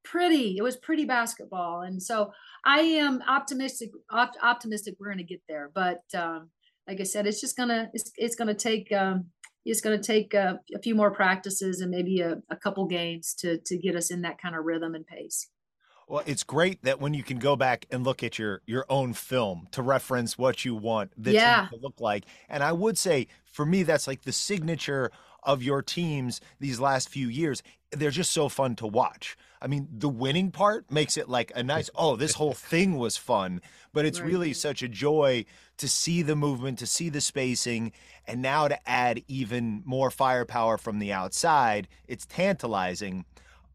pretty. 0.06 0.56
It 0.57 0.64
was 0.64 0.78
pretty 0.78 1.03
basketball. 1.03 1.82
And 1.82 2.02
so 2.02 2.32
I 2.64 2.80
am 2.80 3.22
optimistic, 3.28 3.91
op- 4.10 4.41
optimistic 4.41 4.95
we're 4.99 5.07
going 5.07 5.18
to 5.18 5.24
get 5.26 5.41
there. 5.49 5.69
But 5.74 6.03
um, 6.15 6.49
like 6.88 7.02
I 7.02 7.03
said, 7.03 7.28
it's 7.28 7.41
just 7.41 7.57
gonna 7.57 7.90
it's 7.94 8.11
it's 8.15 8.36
gonna 8.36 8.53
take 8.53 8.91
um, 8.94 9.26
it's 9.65 9.82
gonna 9.82 10.02
take 10.02 10.34
uh, 10.34 10.56
a 10.74 10.80
few 10.82 10.95
more 10.95 11.11
practices 11.11 11.82
and 11.82 11.91
maybe 11.91 12.22
a, 12.22 12.38
a 12.49 12.56
couple 12.56 12.86
games 12.88 13.36
to 13.40 13.57
to 13.65 13.78
get 13.78 13.95
us 13.95 14.10
in 14.10 14.22
that 14.22 14.41
kind 14.41 14.56
of 14.56 14.64
rhythm 14.64 14.95
and 14.95 15.06
pace. 15.06 15.49
Well, 16.10 16.24
it's 16.26 16.44
great 16.44 16.84
that 16.84 17.02
when 17.02 17.14
you 17.14 17.22
can 17.24 17.38
go 17.38 17.58
back 17.58 17.86
and 17.92 18.04
look 18.06 18.24
at 18.24 18.40
your 18.40 18.62
your 18.66 18.86
own 18.90 19.14
film 19.14 19.68
to 19.72 19.82
reference 19.82 20.38
what 20.38 20.64
you 20.64 20.74
want 20.74 21.12
the 21.22 21.34
Yeah. 21.34 21.34
team 21.34 21.68
to 21.70 21.76
look 21.82 22.00
like. 22.00 22.26
And 22.48 22.64
I 22.64 22.72
would 22.72 22.98
say 22.98 23.28
for 23.46 23.66
me 23.66 23.84
that's 23.84 24.08
like 24.08 24.22
the 24.22 24.32
signature 24.32 25.12
of 25.44 25.62
your 25.62 25.82
teams 25.82 26.40
these 26.60 26.80
last 26.80 27.10
few 27.10 27.28
years. 27.28 27.62
They're 27.92 28.12
just 28.12 28.32
so 28.32 28.50
fun 28.50 28.76
to 28.78 28.88
watch. 28.88 29.38
I 29.62 29.68
mean, 29.68 29.88
the 29.92 30.10
winning 30.10 30.52
part 30.52 30.92
makes 30.92 31.16
it 31.18 31.30
like 31.30 31.52
a 31.56 31.64
nice, 31.64 31.90
oh, 31.96 32.16
this 32.18 32.34
whole 32.34 32.54
thing 32.72 32.98
was 32.98 33.16
fun, 33.18 33.62
but 33.94 34.06
it's 34.06 34.22
Right. 34.22 34.24
really 34.24 34.54
such 34.54 34.82
a 34.84 34.90
joy 34.90 35.46
to 35.78 35.88
see 35.88 36.22
the 36.22 36.36
movement, 36.36 36.80
to 36.80 36.86
see 36.86 37.08
the 37.10 37.22
spacing, 37.22 37.94
and 38.26 38.42
now 38.42 38.68
to 38.68 38.90
add 38.90 39.24
even 39.28 39.84
more 39.86 40.12
firepower 40.12 40.78
from 40.78 41.00
the 41.00 41.14
outside. 41.14 41.88
It's 42.08 42.26
tantalizing 42.26 43.26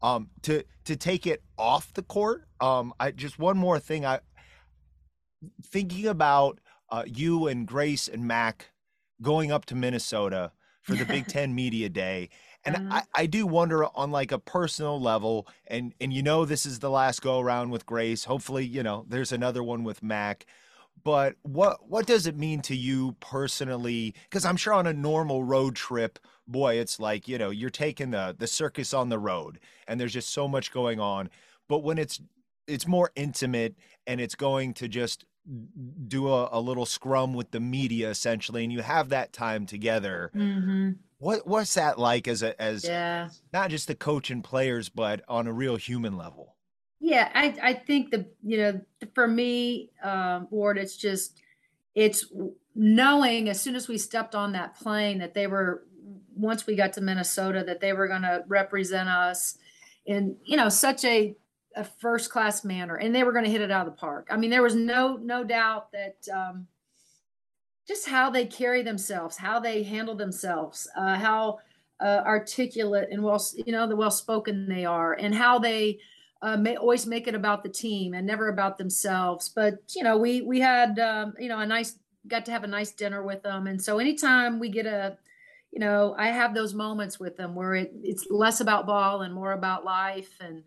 um 0.03 0.29
to 0.43 0.63
to 0.85 0.95
take 0.97 1.27
it 1.27 1.43
off 1.57 1.93
the 1.93 2.03
court 2.03 2.47
um 2.61 2.93
i 2.99 3.11
just 3.11 3.39
one 3.39 3.57
more 3.57 3.79
thing 3.79 4.05
i 4.05 4.19
thinking 5.61 6.07
about 6.07 6.59
uh 6.89 7.03
you 7.05 7.47
and 7.47 7.67
grace 7.67 8.07
and 8.07 8.25
mac 8.25 8.71
going 9.21 9.51
up 9.51 9.65
to 9.65 9.75
minnesota 9.75 10.51
for 10.81 10.95
the 10.95 11.05
big 11.05 11.27
ten 11.27 11.53
media 11.55 11.89
day 11.89 12.29
and 12.65 12.77
Uh-huh. 12.77 12.81
I, 12.89 13.03
I 13.15 13.25
do 13.25 13.45
wonder 13.45 13.85
on 13.95 14.11
like 14.11 14.31
a 14.31 14.39
personal 14.39 14.99
level 15.01 15.47
and 15.67 15.93
and 15.99 16.13
you 16.13 16.23
know 16.23 16.45
this 16.45 16.65
is 16.65 16.79
the 16.79 16.89
last 16.89 17.21
go 17.21 17.39
around 17.39 17.71
with 17.71 17.85
grace 17.85 18.25
hopefully 18.25 18.65
you 18.65 18.83
know 18.83 19.05
there's 19.07 19.31
another 19.31 19.63
one 19.63 19.83
with 19.83 20.03
mac 20.03 20.45
but 21.03 21.35
what 21.43 21.87
what 21.89 22.05
does 22.05 22.27
it 22.27 22.37
mean 22.37 22.61
to 22.61 22.75
you 22.75 23.15
personally 23.19 24.13
because 24.23 24.45
i'm 24.45 24.57
sure 24.57 24.73
on 24.73 24.87
a 24.87 24.93
normal 24.93 25.43
road 25.43 25.75
trip 25.75 26.19
boy 26.47 26.75
it's 26.75 26.99
like 26.99 27.27
you 27.27 27.37
know 27.37 27.49
you're 27.49 27.69
taking 27.69 28.11
the 28.11 28.35
the 28.37 28.47
circus 28.47 28.93
on 28.93 29.09
the 29.09 29.19
road 29.19 29.59
and 29.87 29.99
there's 29.99 30.13
just 30.13 30.29
so 30.29 30.47
much 30.47 30.71
going 30.71 30.99
on 30.99 31.29
but 31.67 31.79
when 31.79 31.97
it's 31.97 32.21
it's 32.67 32.87
more 32.87 33.11
intimate 33.15 33.75
and 34.07 34.21
it's 34.21 34.35
going 34.35 34.73
to 34.73 34.87
just 34.87 35.25
do 36.07 36.29
a, 36.29 36.47
a 36.53 36.59
little 36.61 36.85
scrum 36.85 37.33
with 37.33 37.51
the 37.51 37.59
media 37.59 38.09
essentially 38.09 38.63
and 38.63 38.71
you 38.71 38.81
have 38.81 39.09
that 39.09 39.33
time 39.33 39.65
together 39.65 40.31
Mm-hmm. 40.33 40.91
what 41.17 41.45
what's 41.45 41.73
that 41.73 41.99
like 41.99 42.27
as 42.29 42.41
a 42.43 42.59
as 42.61 42.85
Yeah. 42.85 43.27
not 43.51 43.69
just 43.69 43.87
the 43.87 43.95
coach 43.95 44.29
and 44.31 44.41
players 44.43 44.87
but 44.89 45.21
on 45.27 45.47
a 45.47 45.53
real 45.53 45.75
human 45.75 46.15
level 46.17 46.52
Yeah, 47.05 47.29
I, 47.35 47.53
I 47.61 47.73
think 47.73 48.11
the 48.11 48.25
you 48.43 48.57
know 48.57 48.81
for 49.13 49.27
me, 49.27 49.89
um, 50.01 50.47
Ward, 50.51 50.77
it's 50.77 50.95
just 50.95 51.41
it's 51.95 52.31
knowing 52.75 53.49
as 53.49 53.59
soon 53.59 53.75
as 53.75 53.89
we 53.89 53.97
stepped 53.97 54.35
on 54.35 54.53
that 54.53 54.77
plane 54.77 55.17
that 55.19 55.33
they 55.33 55.47
were 55.47 55.83
once 56.33 56.65
we 56.65 56.77
got 56.77 56.93
to 56.93 57.01
Minnesota 57.01 57.61
that 57.67 57.81
they 57.81 57.91
were 57.91 58.07
going 58.07 58.21
to 58.21 58.45
represent 58.47 59.09
us 59.09 59.57
in 60.05 60.37
you 60.45 60.55
know 60.55 60.69
such 60.69 61.03
a 61.03 61.35
a 61.75 61.83
first 61.83 62.31
class 62.31 62.63
manner 62.63 62.95
and 62.95 63.13
they 63.13 63.25
were 63.25 63.33
going 63.33 63.43
to 63.43 63.51
hit 63.51 63.59
it 63.59 63.69
out 63.69 63.85
of 63.85 63.93
the 63.93 63.99
park. 63.99 64.29
I 64.31 64.37
mean, 64.37 64.49
there 64.49 64.63
was 64.63 64.75
no 64.75 65.17
no 65.17 65.43
doubt 65.43 65.91
that 65.91 66.15
um, 66.33 66.67
just 67.85 68.07
how 68.07 68.29
they 68.29 68.45
carry 68.45 68.81
themselves, 68.81 69.35
how 69.35 69.59
they 69.59 69.83
handle 69.83 70.15
themselves, 70.15 70.87
uh, 70.95 71.15
how 71.15 71.59
uh, 71.99 72.21
articulate 72.25 73.09
and 73.11 73.21
well 73.21 73.45
you 73.65 73.73
know 73.73 73.87
the 73.87 73.95
well 73.97 74.09
spoken 74.09 74.69
they 74.69 74.85
are, 74.85 75.11
and 75.11 75.35
how 75.35 75.59
they 75.59 75.99
uh, 76.43 76.57
may 76.57 76.75
always 76.75 77.07
make 77.07 77.27
it 77.27 77.33
about 77.33 77.63
the 77.63 77.69
team 77.69 78.13
and 78.13 78.27
never 78.27 78.49
about 78.49 78.77
themselves. 78.77 79.49
But 79.49 79.79
you 79.95 80.03
know, 80.03 80.17
we 80.17 80.41
we 80.41 80.59
had 80.59 80.99
um, 80.99 81.33
you 81.39 81.49
know 81.49 81.57
a 81.57 81.65
nice 81.65 81.97
got 82.27 82.45
to 82.45 82.51
have 82.51 82.63
a 82.63 82.67
nice 82.67 82.91
dinner 82.91 83.23
with 83.23 83.41
them, 83.41 83.65
and 83.65 83.81
so 83.81 83.97
anytime 83.97 84.59
we 84.59 84.69
get 84.69 84.85
a 84.85 85.17
you 85.73 85.79
know, 85.79 86.13
I 86.15 86.27
have 86.27 86.53
those 86.53 86.75
moments 86.75 87.19
with 87.19 87.35
them 87.35 87.55
where 87.55 87.73
it, 87.73 87.91
it's 88.03 88.27
less 88.29 88.61
about 88.61 88.85
ball 88.85 89.23
and 89.23 89.33
more 89.33 89.53
about 89.53 89.83
life. 89.83 90.29
And, 90.39 90.63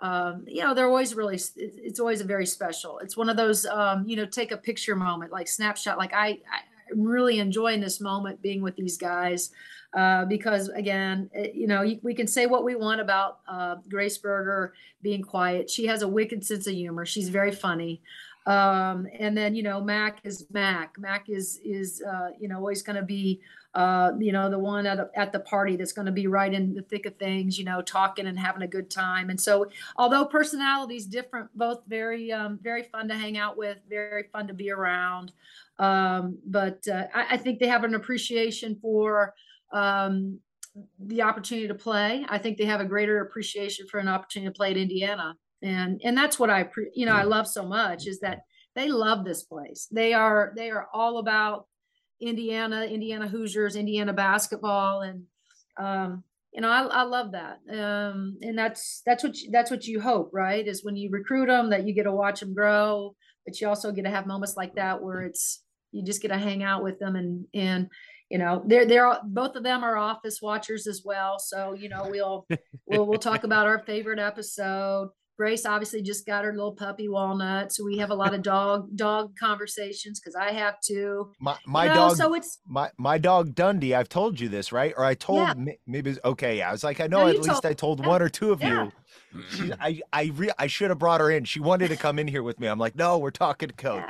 um, 0.00 0.44
you 0.46 0.62
know, 0.62 0.74
they're 0.74 0.86
always 0.86 1.14
really, 1.14 1.40
it's, 1.56 1.98
always 1.98 2.20
a 2.20 2.24
very 2.24 2.44
special. 2.44 2.98
It's 2.98 3.16
one 3.16 3.30
of 3.30 3.38
those, 3.38 3.64
um, 3.64 4.04
you 4.06 4.16
know, 4.16 4.26
take 4.26 4.52
a 4.52 4.58
picture 4.58 4.94
moment, 4.94 5.32
like 5.32 5.48
snapshot. 5.48 5.96
Like 5.96 6.12
I, 6.12 6.26
I, 6.26 6.60
I'm 6.92 7.02
really 7.02 7.38
enjoying 7.38 7.80
this 7.80 8.02
moment 8.02 8.42
being 8.42 8.60
with 8.60 8.76
these 8.76 8.98
guys 8.98 9.50
uh, 9.92 10.24
because, 10.24 10.68
again, 10.68 11.30
it, 11.32 11.54
you 11.54 11.66
know, 11.66 11.84
we 12.02 12.14
can 12.14 12.26
say 12.26 12.46
what 12.46 12.64
we 12.64 12.74
want 12.74 13.00
about 13.00 13.40
uh, 13.48 13.76
Grace 13.88 14.18
Berger 14.18 14.74
being 15.02 15.22
quiet. 15.22 15.68
She 15.68 15.86
has 15.86 16.02
a 16.02 16.08
wicked 16.08 16.44
sense 16.44 16.66
of 16.66 16.74
humor. 16.74 17.04
She's 17.04 17.28
very 17.28 17.52
funny. 17.52 18.00
Um, 18.46 19.06
and 19.18 19.36
then 19.36 19.54
you 19.54 19.62
know 19.62 19.80
Mac 19.80 20.20
is 20.24 20.46
Mac. 20.50 20.98
Mac 20.98 21.28
is 21.28 21.60
is 21.64 22.02
uh, 22.02 22.30
you 22.38 22.48
know 22.48 22.56
always 22.56 22.82
going 22.82 22.96
to 22.96 23.02
be 23.02 23.40
uh, 23.74 24.12
you 24.18 24.32
know 24.32 24.50
the 24.50 24.58
one 24.58 24.86
at, 24.86 24.98
a, 24.98 25.10
at 25.14 25.32
the 25.32 25.40
party 25.40 25.76
that's 25.76 25.92
going 25.92 26.06
to 26.06 26.12
be 26.12 26.26
right 26.26 26.52
in 26.52 26.74
the 26.74 26.82
thick 26.82 27.04
of 27.04 27.16
things. 27.16 27.58
You 27.58 27.64
know, 27.64 27.82
talking 27.82 28.26
and 28.26 28.38
having 28.38 28.62
a 28.62 28.66
good 28.66 28.90
time. 28.90 29.28
And 29.28 29.38
so 29.38 29.66
although 29.96 30.24
personalities 30.24 31.06
different, 31.06 31.50
both 31.56 31.82
very 31.86 32.32
um, 32.32 32.58
very 32.62 32.84
fun 32.84 33.08
to 33.08 33.14
hang 33.14 33.36
out 33.36 33.58
with, 33.58 33.78
very 33.88 34.24
fun 34.32 34.48
to 34.48 34.54
be 34.54 34.70
around. 34.70 35.32
Um, 35.78 36.38
but 36.46 36.86
uh, 36.88 37.04
I, 37.14 37.26
I 37.34 37.36
think 37.36 37.58
they 37.58 37.68
have 37.68 37.84
an 37.84 37.94
appreciation 37.94 38.78
for 38.80 39.34
um, 39.72 40.40
the 40.98 41.22
opportunity 41.22 41.68
to 41.68 41.74
play. 41.74 42.24
I 42.28 42.38
think 42.38 42.58
they 42.58 42.64
have 42.64 42.80
a 42.80 42.84
greater 42.84 43.20
appreciation 43.20 43.86
for 43.90 43.98
an 43.98 44.08
opportunity 44.08 44.52
to 44.52 44.56
play 44.56 44.70
at 44.70 44.76
Indiana. 44.76 45.34
And 45.62 46.00
and 46.04 46.16
that's 46.16 46.38
what 46.38 46.50
I 46.50 46.68
you 46.94 47.04
know 47.06 47.14
I 47.14 47.24
love 47.24 47.46
so 47.46 47.66
much 47.66 48.06
is 48.06 48.20
that 48.20 48.40
they 48.74 48.88
love 48.88 49.24
this 49.24 49.42
place. 49.42 49.88
They 49.90 50.12
are 50.14 50.52
they 50.56 50.70
are 50.70 50.86
all 50.94 51.18
about 51.18 51.66
Indiana, 52.20 52.84
Indiana 52.84 53.28
Hoosiers, 53.28 53.76
Indiana 53.76 54.12
basketball, 54.12 55.02
and 55.02 55.24
um, 55.78 56.24
you 56.52 56.62
know 56.62 56.70
I, 56.70 56.82
I 56.84 57.02
love 57.02 57.32
that. 57.32 57.58
Um, 57.70 58.38
and 58.40 58.56
that's 58.56 59.02
that's 59.04 59.22
what 59.22 59.36
you, 59.36 59.50
that's 59.50 59.70
what 59.70 59.86
you 59.86 60.00
hope, 60.00 60.30
right? 60.32 60.66
Is 60.66 60.84
when 60.84 60.96
you 60.96 61.10
recruit 61.10 61.46
them 61.46 61.70
that 61.70 61.86
you 61.86 61.94
get 61.94 62.04
to 62.04 62.12
watch 62.12 62.40
them 62.40 62.54
grow, 62.54 63.14
but 63.44 63.60
you 63.60 63.68
also 63.68 63.92
get 63.92 64.04
to 64.04 64.10
have 64.10 64.26
moments 64.26 64.56
like 64.56 64.76
that 64.76 65.02
where 65.02 65.22
it's 65.22 65.62
you 65.92 66.04
just 66.04 66.22
get 66.22 66.28
to 66.28 66.38
hang 66.38 66.62
out 66.62 66.82
with 66.82 66.98
them 66.98 67.16
and 67.16 67.46
and 67.52 67.88
you 68.30 68.38
know 68.38 68.62
they're 68.66 68.86
they're 68.86 69.18
both 69.24 69.56
of 69.56 69.62
them 69.62 69.82
are 69.84 69.96
office 69.96 70.40
watchers 70.40 70.86
as 70.86 71.02
well 71.04 71.38
so 71.38 71.74
you 71.74 71.88
know 71.88 72.06
we'll 72.10 72.46
we'll 72.86 73.06
we'll 73.06 73.18
talk 73.18 73.44
about 73.44 73.66
our 73.66 73.80
favorite 73.80 74.18
episode 74.18 75.10
grace 75.36 75.64
obviously 75.64 76.02
just 76.02 76.26
got 76.26 76.44
her 76.44 76.52
little 76.52 76.74
puppy 76.74 77.08
walnut 77.08 77.72
so 77.72 77.82
we 77.84 77.96
have 77.98 78.10
a 78.10 78.14
lot 78.14 78.34
of 78.34 78.42
dog 78.42 78.88
dog 78.94 79.32
conversations 79.38 80.20
because 80.20 80.34
i 80.36 80.50
have 80.52 80.78
to 80.80 81.30
My 81.40 81.56
my 81.66 81.84
you 81.84 81.88
know, 81.90 81.94
dog 81.94 82.16
so 82.16 82.34
it's 82.34 82.58
my 82.66 82.90
my 82.98 83.16
dog 83.18 83.54
Dundee, 83.54 83.94
I've 83.94 84.08
told 84.08 84.38
you 84.38 84.48
this, 84.48 84.70
right? 84.70 84.92
Or 84.96 85.04
I 85.04 85.14
told 85.14 85.38
Yeah. 85.40 85.74
maybe 85.86 86.16
okay, 86.24 86.58
yeah. 86.58 86.68
I 86.68 86.72
was 86.72 86.84
like, 86.84 87.00
I 87.00 87.06
know 87.06 87.20
No, 87.22 87.28
at 87.28 87.36
least 87.36 87.48
told- 87.48 87.66
I 87.66 87.72
told 87.72 88.00
yeah, 88.00 88.06
one 88.08 88.22
or 88.22 88.28
two 88.28 88.52
of 88.52 88.60
yeah. 88.60 88.90
you. 89.34 89.42
She, 89.50 89.72
I 89.80 90.00
I 90.12 90.30
re, 90.34 90.50
I 90.58 90.66
should 90.66 90.90
have 90.90 90.98
brought 90.98 91.20
her 91.20 91.30
in. 91.30 91.44
She 91.44 91.58
wanted 91.60 91.88
to 91.88 91.96
come 91.96 92.18
in 92.18 92.28
here 92.28 92.42
with 92.42 92.60
me. 92.60 92.66
I'm 92.68 92.78
like, 92.78 92.94
no, 92.96 93.18
we're 93.18 93.30
talking 93.30 93.68
to 93.70 93.74
coach. 93.74 94.04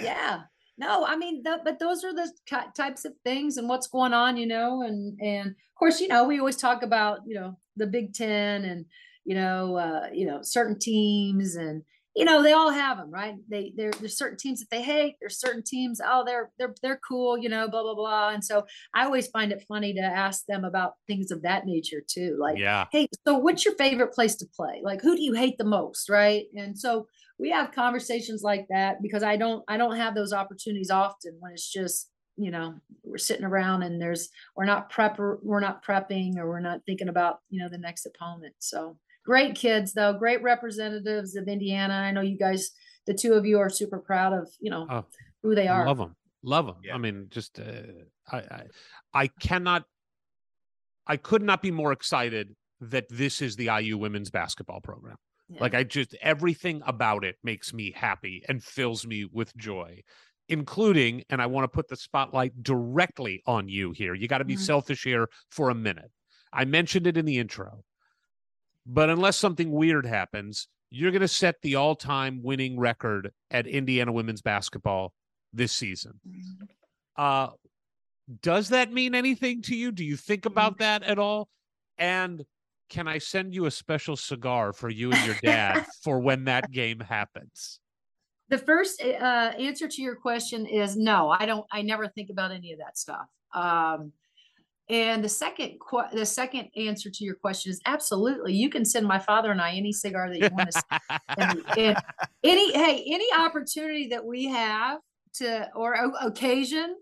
yeah 0.00 0.42
no 0.80 1.04
i 1.06 1.16
mean 1.16 1.42
but 1.44 1.78
those 1.78 2.02
are 2.04 2.14
the 2.14 2.30
types 2.74 3.04
of 3.04 3.12
things 3.22 3.56
and 3.56 3.68
what's 3.68 3.86
going 3.86 4.12
on 4.12 4.36
you 4.36 4.46
know 4.46 4.82
and 4.82 5.18
and 5.20 5.50
of 5.50 5.74
course 5.78 6.00
you 6.00 6.08
know 6.08 6.24
we 6.24 6.38
always 6.38 6.56
talk 6.56 6.82
about 6.82 7.20
you 7.26 7.34
know 7.34 7.56
the 7.76 7.86
big 7.86 8.12
10 8.14 8.64
and 8.64 8.86
you 9.24 9.34
know 9.34 9.76
uh 9.76 10.08
you 10.12 10.26
know 10.26 10.40
certain 10.42 10.78
teams 10.78 11.54
and 11.54 11.82
you 12.16 12.24
know 12.24 12.42
they 12.42 12.52
all 12.52 12.70
have 12.70 12.96
them 12.96 13.10
right? 13.10 13.36
They 13.48 13.72
there 13.76 13.92
there's 13.92 14.18
certain 14.18 14.36
teams 14.36 14.58
that 14.60 14.70
they 14.70 14.82
hate 14.82 15.14
there's 15.20 15.38
certain 15.38 15.62
teams 15.62 16.00
oh 16.04 16.24
they're 16.26 16.50
they're 16.58 16.74
they're 16.82 17.00
cool 17.06 17.38
you 17.38 17.48
know 17.48 17.68
blah 17.68 17.82
blah 17.82 17.94
blah 17.94 18.30
and 18.30 18.44
so 18.44 18.66
i 18.94 19.04
always 19.04 19.28
find 19.28 19.52
it 19.52 19.64
funny 19.68 19.94
to 19.94 20.00
ask 20.00 20.44
them 20.46 20.64
about 20.64 20.94
things 21.06 21.30
of 21.30 21.42
that 21.42 21.66
nature 21.66 22.02
too 22.04 22.36
like 22.40 22.58
yeah. 22.58 22.86
hey 22.90 23.06
so 23.26 23.38
what's 23.38 23.64
your 23.64 23.74
favorite 23.76 24.12
place 24.12 24.34
to 24.36 24.46
play? 24.56 24.80
Like 24.82 25.02
who 25.02 25.14
do 25.14 25.22
you 25.22 25.34
hate 25.34 25.58
the 25.58 25.64
most? 25.64 26.08
Right? 26.08 26.46
And 26.56 26.78
so 26.78 27.06
we 27.40 27.50
have 27.50 27.72
conversations 27.72 28.42
like 28.42 28.66
that 28.68 29.00
because 29.02 29.22
i 29.22 29.36
don't 29.36 29.64
i 29.68 29.76
don't 29.76 29.96
have 29.96 30.14
those 30.14 30.32
opportunities 30.32 30.90
often 30.90 31.36
when 31.40 31.52
it's 31.52 31.70
just 31.70 32.10
you 32.36 32.50
know 32.50 32.74
we're 33.02 33.18
sitting 33.18 33.44
around 33.44 33.82
and 33.82 34.00
there's 34.00 34.28
we're 34.56 34.64
not 34.64 34.90
prep 34.90 35.18
we're 35.18 35.60
not 35.60 35.84
prepping 35.84 36.36
or 36.36 36.48
we're 36.48 36.60
not 36.60 36.80
thinking 36.86 37.08
about 37.08 37.38
you 37.48 37.60
know 37.60 37.68
the 37.68 37.78
next 37.78 38.06
opponent 38.06 38.54
so 38.58 38.96
great 39.24 39.54
kids 39.54 39.92
though 39.92 40.12
great 40.12 40.42
representatives 40.42 41.36
of 41.36 41.48
indiana 41.48 41.94
i 41.94 42.10
know 42.10 42.20
you 42.20 42.38
guys 42.38 42.70
the 43.06 43.14
two 43.14 43.32
of 43.32 43.44
you 43.46 43.58
are 43.58 43.68
super 43.68 43.98
proud 43.98 44.32
of 44.32 44.48
you 44.60 44.70
know 44.70 44.86
Oh, 44.88 45.04
who 45.42 45.54
they 45.54 45.68
are 45.68 45.86
Love 45.86 45.98
them. 45.98 46.16
Love 46.42 46.66
them. 46.66 46.76
Yeah. 46.82 46.94
I 46.94 46.98
mean, 46.98 47.26
just 47.28 47.58
uh, 47.58 47.82
I, 48.30 48.38
I 48.38 48.62
I 49.12 49.26
cannot. 49.26 49.84
I 51.06 51.16
could 51.16 51.42
not 51.42 51.60
be 51.60 51.70
more 51.70 51.92
excited 51.92 52.54
that 52.80 53.06
this 53.10 53.42
is 53.42 53.56
the 53.56 53.68
IU 53.78 53.98
women's 53.98 54.30
basketball 54.30 54.80
program. 54.80 55.16
Yeah. 55.50 55.60
Like 55.60 55.74
I 55.74 55.84
just 55.84 56.14
everything 56.20 56.82
about 56.86 57.24
it 57.24 57.36
makes 57.42 57.72
me 57.74 57.92
happy 57.92 58.42
and 58.48 58.62
fills 58.62 59.06
me 59.06 59.24
with 59.24 59.54
joy, 59.56 60.02
including 60.48 61.24
and 61.28 61.42
I 61.42 61.46
want 61.46 61.64
to 61.64 61.68
put 61.68 61.88
the 61.88 61.96
spotlight 61.96 62.62
directly 62.62 63.42
on 63.46 63.68
you 63.68 63.92
here. 63.92 64.14
You 64.14 64.28
got 64.28 64.38
to 64.38 64.44
be 64.44 64.56
Mhm. 64.56 64.60
selfish 64.60 65.02
here 65.04 65.28
for 65.50 65.70
a 65.70 65.74
minute. 65.74 66.12
I 66.52 66.64
mentioned 66.64 67.06
it 67.06 67.16
in 67.16 67.24
the 67.24 67.38
intro. 67.38 67.84
But 68.86 69.10
unless 69.10 69.36
something 69.36 69.70
weird 69.70 70.06
happens, 70.06 70.68
you're 70.90 71.10
going 71.12 71.20
to 71.20 71.28
set 71.28 71.60
the 71.62 71.76
all-time 71.76 72.42
winning 72.42 72.78
record 72.78 73.32
at 73.50 73.66
Indiana 73.66 74.10
women's 74.12 74.42
basketball 74.42 75.14
this 75.52 75.72
season. 75.72 76.20
Mhm. 76.26 76.68
Uh 77.16 77.50
does 78.42 78.68
that 78.68 78.92
mean 78.92 79.14
anything 79.14 79.60
to 79.62 79.74
you? 79.76 79.90
Do 79.92 80.04
you 80.04 80.16
think 80.16 80.46
about 80.46 80.78
that 80.78 81.02
at 81.02 81.18
all? 81.18 81.48
And 81.98 82.44
can 82.90 83.08
I 83.08 83.18
send 83.18 83.54
you 83.54 83.66
a 83.66 83.70
special 83.70 84.16
cigar 84.16 84.72
for 84.72 84.90
you 84.90 85.12
and 85.12 85.24
your 85.24 85.36
dad 85.42 85.86
for 86.02 86.18
when 86.18 86.44
that 86.44 86.70
game 86.70 87.00
happens? 87.00 87.80
the 88.50 88.58
first 88.58 89.00
uh, 89.00 89.04
answer 89.58 89.88
to 89.88 90.02
your 90.02 90.16
question 90.16 90.66
is 90.66 90.96
no 90.96 91.30
i 91.30 91.46
don't 91.46 91.64
i 91.72 91.80
never 91.80 92.08
think 92.08 92.28
about 92.30 92.50
any 92.50 92.72
of 92.72 92.78
that 92.78 92.98
stuff 92.98 93.26
um, 93.54 94.12
and 94.88 95.24
the 95.24 95.28
second 95.28 95.78
the 96.12 96.26
second 96.26 96.68
answer 96.76 97.08
to 97.10 97.24
your 97.24 97.36
question 97.36 97.70
is 97.70 97.80
absolutely 97.86 98.52
you 98.52 98.68
can 98.68 98.84
send 98.84 99.06
my 99.06 99.18
father 99.18 99.50
and 99.50 99.60
i 99.60 99.70
any 99.70 99.92
cigar 99.92 100.28
that 100.28 100.40
you 100.40 100.48
want 100.52 100.70
to 100.70 100.82
and, 101.38 101.62
and 101.78 101.96
any 102.44 102.72
hey 102.72 103.04
any 103.06 103.26
opportunity 103.38 104.08
that 104.08 104.24
we 104.24 104.44
have 104.44 104.98
to 105.32 105.68
or 105.74 105.94
occasion 106.20 106.96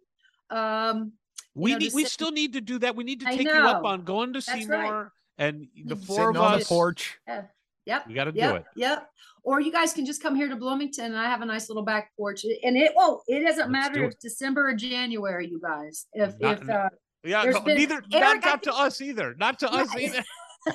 um 0.50 1.12
we 1.54 1.72
know, 1.72 1.78
need, 1.78 1.92
we 1.92 2.02
sit- 2.02 2.12
still 2.12 2.30
need 2.30 2.52
to 2.52 2.60
do 2.60 2.78
that. 2.78 2.94
We 2.94 3.02
need 3.02 3.18
to 3.18 3.26
take 3.26 3.42
you 3.42 3.50
up 3.50 3.84
on 3.84 4.04
going 4.04 4.32
to 4.34 4.40
That's 4.40 4.68
right. 4.68 4.84
Seymour 4.84 5.12
and 5.38 5.66
the 5.84 5.96
Mm. 5.96 6.04
four 6.06 6.16
Sitting 6.16 6.36
of 6.36 6.42
on 6.42 6.54
us. 6.54 6.62
the 6.64 6.68
porch. 6.68 7.18
yep 7.86 8.06
We 8.06 8.14
got 8.14 8.24
to 8.24 8.32
yep 8.34 8.50
do 8.50 8.56
it. 8.56 8.64
yep 8.76 9.08
or 9.44 9.60
you 9.60 9.72
guys 9.72 9.92
can 9.94 10.04
just 10.04 10.22
come 10.22 10.34
here 10.34 10.48
to 10.48 10.56
bloomington 10.56 11.06
and 11.06 11.16
i 11.16 11.24
have 11.24 11.40
a 11.40 11.46
nice 11.46 11.68
little 11.70 11.84
back 11.84 12.10
porch 12.18 12.44
and 12.44 12.76
it 12.76 12.92
won't 12.94 13.22
it 13.28 13.40
doesn't 13.46 13.70
Let's 13.70 13.70
matter 13.70 13.94
do 14.00 14.04
if 14.06 14.18
december 14.18 14.68
or 14.68 14.74
january 14.74 15.48
you 15.48 15.58
guys 15.60 16.06
if 16.12 16.38
Not- 16.38 16.62
if 16.62 16.68
uh, 16.68 16.88
Yeah, 17.24 17.42
There's 17.44 17.54
no, 17.56 17.60
been- 17.62 17.76
neither 17.78 18.02
Eric, 18.12 18.42
not, 18.42 18.46
I 18.46 18.50
not 18.50 18.62
to 18.64 18.72
us 18.74 19.00
either. 19.00 19.34
Not 19.38 19.58
to 19.60 19.72
us 19.72 19.88
Yeah. 19.96 20.00
either. 20.06 20.24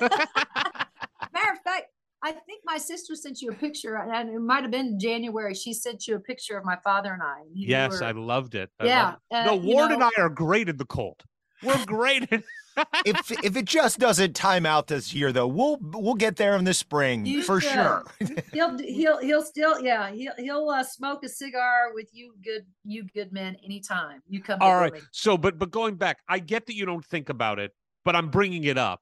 Matter 1.32 1.52
of 1.52 1.60
fact, 1.64 1.86
I 2.22 2.32
think 2.32 2.60
my 2.64 2.76
sister 2.78 3.14
sent 3.14 3.40
you 3.42 3.50
a 3.50 3.54
picture, 3.54 3.96
and 3.96 4.28
it 4.28 4.38
might 4.40 4.62
have 4.62 4.70
been 4.70 4.98
January. 5.00 5.54
She 5.54 5.72
sent 5.72 6.06
you 6.06 6.16
a 6.16 6.20
picture 6.20 6.56
of 6.58 6.64
my 6.64 6.76
father 6.84 7.12
and 7.14 7.22
I. 7.22 7.40
and 7.40 7.50
you 7.56 7.68
yes, 7.68 8.00
were- 8.00 8.06
I 8.06 8.12
loved 8.12 8.54
it. 8.54 8.70
I 8.80 8.84
yeah. 8.86 9.04
loved 9.04 9.18
it. 9.30 9.34
uh, 9.36 9.44
No, 9.46 9.54
you 9.60 9.74
Ward 9.74 9.90
and 9.92 10.00
know, 10.00 10.10
I 10.16 10.20
are 10.20 10.28
great 10.28 10.68
in 10.68 10.76
the 10.76 10.84
cold. 10.86 11.22
We're 11.62 11.84
great. 11.86 12.24
in- 12.30 12.42
if 13.04 13.30
if 13.44 13.56
it 13.56 13.64
just 13.64 13.98
doesn't 13.98 14.34
time 14.34 14.66
out 14.66 14.86
this 14.86 15.14
year 15.14 15.32
though, 15.32 15.46
we'll 15.46 15.78
we'll 15.80 16.14
get 16.14 16.36
there 16.36 16.56
in 16.56 16.64
the 16.64 16.74
spring 16.74 17.24
You 17.26 17.42
for 17.42 17.60
should. 17.60 17.72
sure. 17.72 18.04
He'll 18.52 18.78
he'll 18.82 19.18
he'll 19.18 19.42
still 19.42 19.80
yeah 19.82 20.10
he'll 20.10 20.34
he'll 20.38 20.68
uh, 20.68 20.82
smoke 20.82 21.24
a 21.24 21.28
cigar 21.28 21.92
with 21.94 22.08
you 22.12 22.34
good 22.42 22.64
you 22.84 23.04
good 23.14 23.32
men 23.32 23.56
anytime 23.64 24.22
you 24.28 24.42
come. 24.42 24.58
All 24.60 24.76
right. 24.76 24.90
Bloomington. 24.90 25.08
So, 25.12 25.36
but 25.36 25.58
but 25.58 25.70
going 25.70 25.96
back, 25.96 26.18
I 26.28 26.38
get 26.38 26.66
that 26.66 26.74
you 26.74 26.86
don't 26.86 27.04
think 27.04 27.28
about 27.28 27.58
it, 27.58 27.72
but 28.04 28.16
I'm 28.16 28.28
bringing 28.30 28.64
it 28.64 28.78
up. 28.78 29.00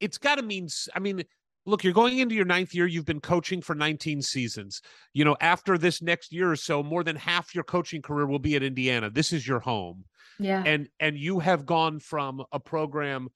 It's 0.00 0.18
got 0.18 0.36
to 0.36 0.42
mean. 0.42 0.68
I 0.94 0.98
mean, 0.98 1.24
look, 1.66 1.84
you're 1.84 1.92
going 1.92 2.18
into 2.18 2.34
your 2.34 2.44
ninth 2.44 2.74
year. 2.74 2.86
You've 2.86 3.06
been 3.06 3.20
coaching 3.20 3.62
for 3.62 3.74
19 3.74 4.22
seasons. 4.22 4.82
You 5.12 5.24
know, 5.24 5.36
after 5.40 5.78
this 5.78 6.02
next 6.02 6.32
year 6.32 6.50
or 6.50 6.56
so, 6.56 6.82
more 6.82 7.02
than 7.04 7.16
half 7.16 7.54
your 7.54 7.64
coaching 7.64 8.02
career 8.02 8.26
will 8.26 8.38
be 8.38 8.56
at 8.56 8.62
Indiana. 8.62 9.10
This 9.10 9.32
is 9.32 9.46
your 9.46 9.60
home, 9.60 10.04
Yeah. 10.38 10.62
and 10.66 10.88
and 11.00 11.16
you 11.18 11.40
have 11.40 11.66
gone 11.66 12.00
from 12.00 12.44
a 12.52 12.60
program. 12.60 13.28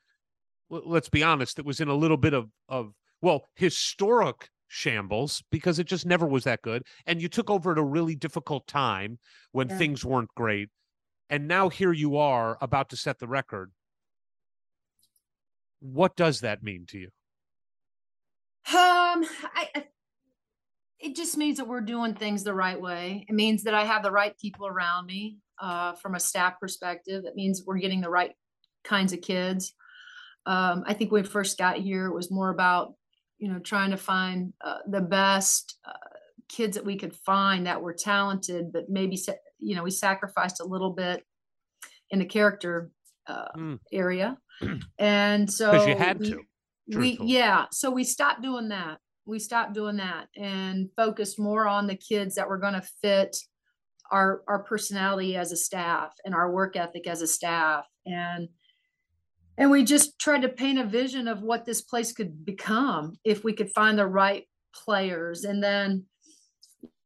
Let's 0.70 1.08
be 1.08 1.22
honest, 1.22 1.56
that 1.56 1.66
was 1.66 1.80
in 1.80 1.88
a 1.88 1.94
little 1.94 2.16
bit 2.16 2.34
of 2.34 2.50
of 2.68 2.94
well 3.22 3.44
historic 3.56 4.50
shambles 4.68 5.42
because 5.50 5.78
it 5.78 5.86
just 5.86 6.04
never 6.04 6.26
was 6.26 6.44
that 6.44 6.60
good 6.60 6.82
and 7.06 7.22
you 7.22 7.28
took 7.28 7.48
over 7.48 7.72
at 7.72 7.78
a 7.78 7.82
really 7.82 8.14
difficult 8.14 8.66
time 8.66 9.18
when 9.52 9.70
Yeah. 9.70 9.78
things 9.78 10.04
weren't 10.04 10.28
great 10.36 10.68
and 11.30 11.48
now 11.48 11.70
here 11.70 11.92
you 11.92 12.18
are 12.18 12.58
about 12.60 12.90
to 12.90 12.96
set 12.96 13.18
the 13.18 13.26
record 13.28 13.72
what 15.80 16.16
does 16.16 16.40
that 16.40 16.62
mean 16.62 16.84
to 16.86 16.98
you 16.98 17.08
Um, 18.66 19.24
I, 19.54 19.68
I 19.74 19.84
it 20.98 21.14
just 21.16 21.36
means 21.36 21.58
that 21.58 21.68
we're 21.68 21.80
doing 21.80 22.14
things 22.14 22.42
the 22.44 22.52
right 22.52 22.78
way. 22.80 23.24
It 23.28 23.34
means 23.34 23.62
that 23.62 23.72
I 23.74 23.84
have 23.84 24.02
the 24.02 24.10
right 24.10 24.36
people 24.36 24.66
around 24.66 25.06
me. 25.06 25.38
Uh, 25.60 25.92
from 25.94 26.14
a 26.14 26.20
staff 26.20 26.58
perspective, 26.60 27.24
That 27.24 27.34
means 27.36 27.62
we're 27.66 27.78
getting 27.78 28.00
the 28.00 28.10
right 28.10 28.32
kinds 28.84 29.12
of 29.12 29.20
kids. 29.20 29.74
Um, 30.46 30.84
I 30.86 30.94
think 30.94 31.10
when 31.10 31.22
we 31.22 31.28
first 31.28 31.58
got 31.58 31.76
here, 31.78 32.06
it 32.06 32.14
was 32.14 32.30
more 32.30 32.50
about 32.50 32.94
you 33.38 33.48
know 33.52 33.58
trying 33.58 33.90
to 33.90 33.96
find 33.96 34.52
uh, 34.64 34.78
the 34.88 35.00
best 35.00 35.78
uh, 35.84 35.92
kids 36.48 36.76
that 36.76 36.84
we 36.84 36.96
could 36.96 37.14
find 37.14 37.66
that 37.66 37.82
were 37.82 37.92
talented, 37.94 38.72
but 38.72 38.88
maybe 38.88 39.18
you 39.58 39.74
know 39.74 39.82
we 39.82 39.90
sacrificed 39.90 40.60
a 40.60 40.64
little 40.64 40.90
bit 40.92 41.24
in 42.10 42.18
the 42.20 42.24
character 42.24 42.90
uh, 43.26 43.48
Mm. 43.56 43.78
area, 43.92 44.38
and 44.98 45.52
so 45.52 45.72
because 45.72 45.86
you 45.88 45.94
had 45.96 46.18
we- 46.20 46.30
to 46.30 46.42
we 46.96 47.18
yeah 47.20 47.66
so 47.70 47.90
we 47.90 48.02
stopped 48.04 48.40
doing 48.42 48.68
that 48.70 48.98
We 49.26 49.38
stopped 49.38 49.74
doing 49.74 49.96
that 49.98 50.28
and 50.36 50.88
focused 50.96 51.38
more 51.38 51.68
on 51.68 51.86
the 51.86 51.96
kids 51.96 52.36
that 52.36 52.48
were 52.48 52.56
going 52.56 52.72
to 52.80 52.88
fit 53.02 53.36
our 54.10 54.42
our 54.48 54.60
personality 54.60 55.36
as 55.36 55.52
a 55.52 55.56
staff 55.56 56.12
and 56.24 56.34
our 56.34 56.50
work 56.50 56.76
ethic 56.76 57.06
as 57.06 57.22
a 57.22 57.26
staff. 57.26 57.86
And 58.06 58.48
and 59.56 59.70
we 59.70 59.84
just 59.84 60.18
tried 60.18 60.42
to 60.42 60.48
paint 60.48 60.78
a 60.78 60.84
vision 60.84 61.26
of 61.26 61.42
what 61.42 61.64
this 61.64 61.80
place 61.80 62.12
could 62.12 62.44
become 62.44 63.16
if 63.24 63.42
we 63.42 63.52
could 63.52 63.70
find 63.70 63.98
the 63.98 64.06
right 64.06 64.44
players. 64.74 65.44
And 65.44 65.62
then 65.62 66.04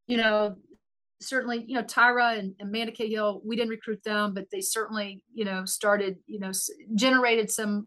you 0.07 0.16
know 0.16 0.57
certainly 1.20 1.65
you 1.69 1.77
know 1.77 1.85
tyra 1.85 2.37
and 2.37 2.53
amanda 2.61 2.91
cahill 2.91 3.41
we 3.45 3.55
didn't 3.55 3.70
recruit 3.70 4.03
them 4.03 4.35
but 4.35 4.45
they 4.51 4.61
certainly 4.61 5.23
you 5.33 5.45
know 5.45 5.65
started 5.65 6.16
you 6.27 6.41
know 6.41 6.51
generated 6.97 7.49
some 7.49 7.87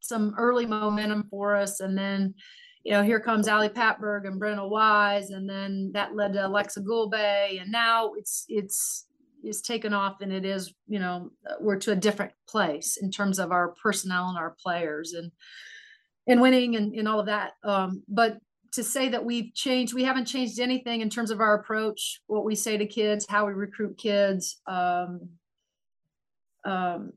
some 0.00 0.34
early 0.38 0.66
momentum 0.66 1.26
for 1.30 1.54
us. 1.54 1.80
And 1.80 1.96
then 1.96 2.34
you 2.88 2.94
know, 2.94 3.02
here 3.02 3.20
comes 3.20 3.48
Ali 3.48 3.68
Patberg 3.68 4.26
and 4.26 4.40
Brenna 4.40 4.66
Wise, 4.66 5.28
and 5.28 5.46
then 5.46 5.90
that 5.92 6.16
led 6.16 6.32
to 6.32 6.38
Aleksa 6.38 6.82
Gulbe, 6.82 7.60
and 7.60 7.70
now 7.70 8.14
it's 8.14 8.46
it's 8.48 9.04
is 9.44 9.60
taken 9.60 9.92
off, 9.92 10.22
and 10.22 10.32
it 10.32 10.46
is 10.46 10.72
you 10.86 10.98
know 10.98 11.30
we're 11.60 11.76
to 11.80 11.92
a 11.92 11.96
different 11.96 12.32
place 12.48 12.96
in 12.96 13.10
terms 13.10 13.38
of 13.38 13.52
our 13.52 13.74
personnel 13.82 14.30
and 14.30 14.38
our 14.38 14.56
players 14.62 15.12
and 15.12 15.30
and 16.28 16.40
winning 16.40 16.76
and, 16.76 16.94
and 16.94 17.06
all 17.06 17.20
of 17.20 17.26
that. 17.26 17.52
Um, 17.62 18.04
but 18.08 18.38
to 18.72 18.82
say 18.82 19.10
that 19.10 19.22
we've 19.22 19.52
changed, 19.52 19.92
we 19.92 20.04
haven't 20.04 20.24
changed 20.24 20.58
anything 20.58 21.02
in 21.02 21.10
terms 21.10 21.30
of 21.30 21.40
our 21.40 21.60
approach, 21.60 22.22
what 22.26 22.46
we 22.46 22.54
say 22.54 22.78
to 22.78 22.86
kids, 22.86 23.26
how 23.28 23.46
we 23.46 23.52
recruit 23.52 23.98
kids. 23.98 24.62
Um, 24.66 25.28
um, 26.64 27.12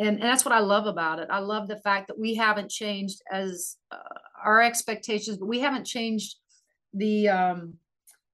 and, 0.00 0.16
and 0.16 0.22
that's 0.22 0.46
what 0.46 0.54
I 0.54 0.60
love 0.60 0.86
about 0.86 1.18
it. 1.18 1.28
I 1.30 1.40
love 1.40 1.68
the 1.68 1.76
fact 1.76 2.08
that 2.08 2.18
we 2.18 2.34
haven't 2.34 2.70
changed 2.70 3.20
as 3.30 3.76
uh, 3.92 3.98
our 4.42 4.62
expectations, 4.62 5.36
but 5.36 5.46
we 5.46 5.60
haven't 5.60 5.84
changed 5.84 6.36
the 6.94 7.28
um, 7.28 7.74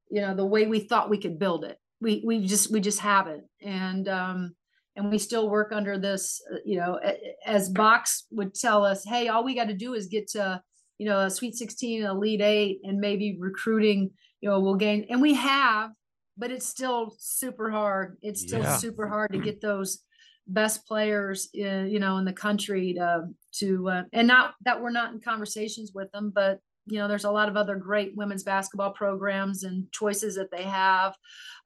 you 0.08 0.20
know 0.20 0.34
the 0.34 0.46
way 0.46 0.66
we 0.66 0.80
thought 0.80 1.10
we 1.10 1.18
could 1.20 1.40
build 1.40 1.64
it. 1.64 1.76
We 2.00 2.22
we 2.24 2.46
just 2.46 2.70
we 2.70 2.80
just 2.80 3.00
haven't, 3.00 3.44
and 3.60 4.08
um, 4.08 4.54
and 4.94 5.10
we 5.10 5.18
still 5.18 5.50
work 5.50 5.72
under 5.72 5.98
this. 5.98 6.40
Uh, 6.50 6.58
you 6.64 6.78
know, 6.78 7.00
as 7.44 7.68
Box 7.68 8.26
would 8.30 8.54
tell 8.54 8.84
us, 8.84 9.04
hey, 9.04 9.26
all 9.26 9.44
we 9.44 9.56
got 9.56 9.66
to 9.66 9.74
do 9.74 9.94
is 9.94 10.06
get 10.06 10.28
to 10.28 10.62
you 10.98 11.08
know 11.08 11.22
a 11.22 11.30
Sweet 11.30 11.56
16, 11.56 12.04
Elite 12.04 12.42
Eight, 12.42 12.78
and 12.84 12.98
maybe 13.00 13.36
recruiting. 13.40 14.10
You 14.40 14.50
know, 14.50 14.60
we'll 14.60 14.76
gain, 14.76 15.06
and 15.10 15.20
we 15.20 15.34
have, 15.34 15.90
but 16.38 16.52
it's 16.52 16.66
still 16.66 17.16
super 17.18 17.70
hard. 17.70 18.18
It's 18.22 18.42
still 18.42 18.62
yeah. 18.62 18.76
super 18.76 19.08
hard 19.08 19.32
to 19.32 19.38
get 19.38 19.60
those 19.60 20.04
best 20.48 20.86
players 20.86 21.48
in, 21.54 21.88
you 21.88 21.98
know 21.98 22.18
in 22.18 22.24
the 22.24 22.32
country 22.32 22.94
to 22.94 23.28
to 23.52 23.88
uh, 23.88 24.02
and 24.12 24.28
not 24.28 24.54
that 24.64 24.80
we're 24.80 24.90
not 24.90 25.12
in 25.12 25.20
conversations 25.20 25.92
with 25.94 26.10
them 26.12 26.30
but 26.34 26.60
you 26.86 26.98
know 26.98 27.08
there's 27.08 27.24
a 27.24 27.30
lot 27.30 27.48
of 27.48 27.56
other 27.56 27.76
great 27.76 28.16
women's 28.16 28.44
basketball 28.44 28.92
programs 28.92 29.64
and 29.64 29.90
choices 29.92 30.36
that 30.36 30.50
they 30.50 30.62
have. 30.62 31.16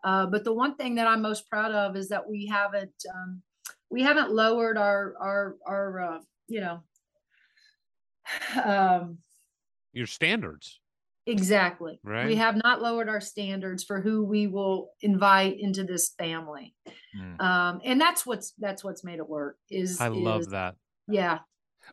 Uh, 0.03 0.25
but 0.27 0.45
the 0.45 0.53
one 0.53 0.77
thing 0.77 0.95
that 0.95 1.07
i'm 1.07 1.23
most 1.23 1.49
proud 1.49 1.73
of 1.73 1.95
is 1.97 2.09
that 2.09 2.29
we 2.29 2.47
haven't 2.47 3.05
um, 3.15 3.43
we 3.91 4.03
haven't 4.03 4.33
lowered 4.33 4.79
our 4.79 5.15
our 5.21 5.57
our 5.67 6.01
uh, 6.01 6.19
you 6.49 6.61
know 6.61 6.83
um, 8.65 9.19
your 9.93 10.07
standards 10.07 10.81
Exactly. 11.27 12.01
Right. 12.03 12.27
We 12.27 12.37
have 12.37 12.57
not 12.57 12.81
lowered 12.81 13.09
our 13.09 13.21
standards 13.21 13.85
for 13.85 14.01
who 14.01 14.25
we 14.25 14.47
will 14.47 14.91
invite 15.01 15.57
into 15.59 15.85
this 15.85 16.11
family. 16.19 16.75
Mm. 17.17 17.41
Um, 17.41 17.81
and 17.85 18.01
that's 18.01 18.25
what's 18.25 18.53
that's 18.59 18.83
what's 18.83 19.05
made 19.05 19.19
it 19.19 19.29
work 19.29 19.57
is 19.71 20.01
I 20.01 20.11
is, 20.11 20.17
love 20.17 20.51
that. 20.51 20.77
Yeah. 21.09 21.41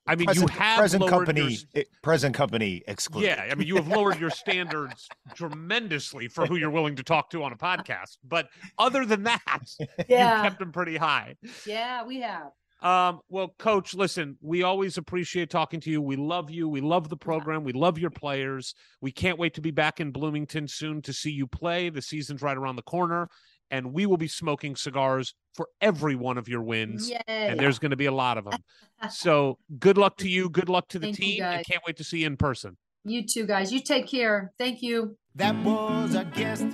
I 0.06 0.16
mean, 0.16 0.26
present, 0.26 0.52
you 0.52 0.58
have 0.58 0.80
present 0.80 1.08
company, 1.08 1.58
your, 1.74 1.84
present 2.04 2.36
company 2.36 2.84
excluded. 2.88 3.28
Yeah, 3.28 3.48
I 3.52 3.56
mean, 3.56 3.68
you 3.68 3.76
have 3.78 3.88
lowered 3.88 4.20
your 4.20 4.30
standards 4.30 5.08
tremendously 5.34 6.28
for 6.28 6.46
who 6.46 6.56
you're 6.56 6.70
willing 6.70 6.96
to 6.98 7.04
talk 7.04 7.30
to 7.32 7.44
on 7.44 7.52
a 7.52 7.56
podcast. 7.58 8.18
But 8.24 8.50
other 8.78 9.06
than 9.06 9.24
that, 9.24 9.66
yeah. 10.08 10.38
you 10.38 10.44
kept 10.44 10.60
them 10.60 10.72
pretty 10.72 10.98
high. 10.98 11.36
Yeah, 11.66 12.06
we 12.06 12.22
have. 12.22 12.52
Um, 12.82 13.22
well, 13.30 13.56
coach, 13.58 13.96
listen, 13.96 14.38
we 14.42 14.64
always 14.64 14.98
appreciate 14.98 15.50
talking 15.50 15.80
to 15.82 15.90
you. 15.90 16.02
We 16.02 16.16
love 16.16 16.52
you. 16.52 16.70
We 16.70 16.82
love 16.82 17.10
the 17.10 17.18
program. 17.18 17.64
We 17.64 17.74
love 17.74 17.98
your 17.98 18.12
players. 18.12 18.76
We 19.02 19.12
can't 19.12 19.40
wait 19.40 19.56
to 19.56 19.62
be 19.62 19.72
back 19.72 20.00
in 20.00 20.12
Bloomington 20.12 20.68
soon 20.68 21.02
to 21.04 21.14
see 21.14 21.32
you 21.32 21.48
play. 21.48 21.90
The 21.90 22.02
season's 22.02 22.42
right 22.42 22.56
around 22.56 22.76
the 22.76 22.84
corner, 22.84 23.30
and 23.72 23.94
we 23.94 24.06
will 24.06 24.18
be 24.18 24.28
smoking 24.28 24.76
cigars 24.76 25.34
for 25.56 25.68
every 25.82 26.16
one 26.16 26.38
of 26.38 26.48
your 26.48 26.62
wins. 26.62 27.10
Yay. 27.10 27.22
And 27.28 27.60
there's 27.60 27.80
going 27.80 27.92
to 27.92 27.98
be 27.98 28.06
a 28.06 28.12
lot 28.12 28.38
of 28.38 28.46
them. 28.46 28.60
so 29.10 29.58
good 29.80 29.98
luck 29.98 30.18
to 30.18 30.30
you. 30.30 30.50
Good 30.50 30.70
luck 30.70 30.88
to 30.90 31.00
the 31.00 31.08
Thank 31.08 31.18
team. 31.18 31.44
I 31.44 31.64
can't 31.64 31.82
wait 31.88 31.98
to 31.98 32.04
see 32.04 32.20
you 32.20 32.28
in 32.28 32.38
person. 32.38 32.78
You 33.04 33.26
too, 33.26 33.48
guys. 33.48 33.72
You 33.72 33.80
take 33.80 34.08
care. 34.08 34.52
Thank 34.60 34.82
you. 34.84 35.18
That 35.34 35.56
was 35.64 36.14
a 36.14 36.26
guest. 36.26 36.68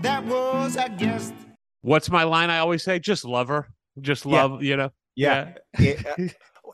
That 0.00 0.24
was 0.26 0.76
a 0.76 0.88
guest. 0.90 1.34
What's 1.82 2.10
my 2.10 2.24
line 2.24 2.50
I 2.50 2.58
always 2.58 2.82
say? 2.82 2.98
Just 2.98 3.24
love 3.24 3.48
her. 3.48 3.68
Just 4.00 4.26
love, 4.26 4.62
yeah. 4.62 4.68
you 4.68 4.76
know. 4.76 4.90
Yeah. 5.14 5.54
yeah. 5.78 5.94
It, 5.98 6.06
uh, 6.06 6.32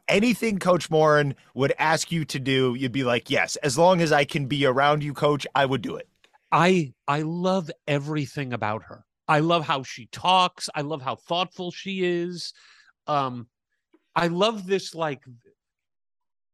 anything 0.08 0.58
Coach 0.58 0.90
Moren 0.90 1.34
would 1.54 1.72
ask 1.78 2.12
you 2.12 2.24
to 2.26 2.38
do, 2.38 2.74
you'd 2.78 2.92
be 2.92 3.04
like, 3.04 3.30
yes, 3.30 3.56
as 3.56 3.76
long 3.78 4.00
as 4.00 4.12
I 4.12 4.24
can 4.24 4.46
be 4.46 4.64
around 4.66 5.02
you, 5.02 5.14
Coach, 5.14 5.46
I 5.54 5.66
would 5.66 5.82
do 5.82 5.96
it. 5.96 6.08
I 6.52 6.92
I 7.08 7.22
love 7.22 7.70
everything 7.86 8.52
about 8.52 8.84
her. 8.84 9.04
I 9.28 9.40
love 9.40 9.66
how 9.66 9.82
she 9.82 10.06
talks. 10.06 10.68
I 10.74 10.82
love 10.82 11.02
how 11.02 11.16
thoughtful 11.16 11.72
she 11.72 12.04
is. 12.04 12.52
Um, 13.06 13.48
I 14.14 14.28
love 14.28 14.66
this 14.66 14.94
like 14.94 15.22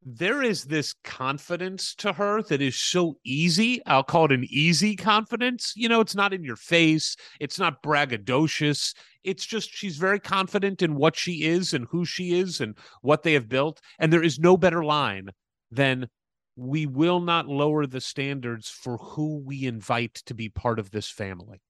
there 0.04 0.42
is 0.42 0.64
this 0.64 0.94
confidence 1.04 1.94
to 1.96 2.12
her 2.12 2.42
that 2.42 2.60
is 2.60 2.76
so 2.76 3.18
easy. 3.24 3.84
I'll 3.86 4.02
call 4.02 4.26
it 4.26 4.32
an 4.32 4.46
easy 4.50 4.96
confidence. 4.96 5.72
You 5.76 5.88
know, 5.88 6.00
it's 6.00 6.14
not 6.14 6.32
in 6.32 6.42
your 6.42 6.56
face, 6.56 7.16
it's 7.40 7.58
not 7.58 7.82
braggadocious. 7.82 8.94
It's 9.22 9.46
just 9.46 9.70
she's 9.70 9.96
very 9.96 10.18
confident 10.18 10.82
in 10.82 10.96
what 10.96 11.14
she 11.14 11.44
is 11.44 11.72
and 11.72 11.86
who 11.90 12.04
she 12.04 12.34
is 12.38 12.60
and 12.60 12.76
what 13.02 13.22
they 13.22 13.34
have 13.34 13.48
built. 13.48 13.80
And 14.00 14.12
there 14.12 14.22
is 14.22 14.40
no 14.40 14.56
better 14.56 14.84
line 14.84 15.28
than 15.70 16.08
we 16.56 16.86
will 16.86 17.20
not 17.20 17.46
lower 17.46 17.86
the 17.86 18.00
standards 18.00 18.68
for 18.68 18.96
who 18.96 19.38
we 19.38 19.66
invite 19.66 20.14
to 20.26 20.34
be 20.34 20.48
part 20.48 20.78
of 20.78 20.90
this 20.90 21.08
family. 21.08 21.62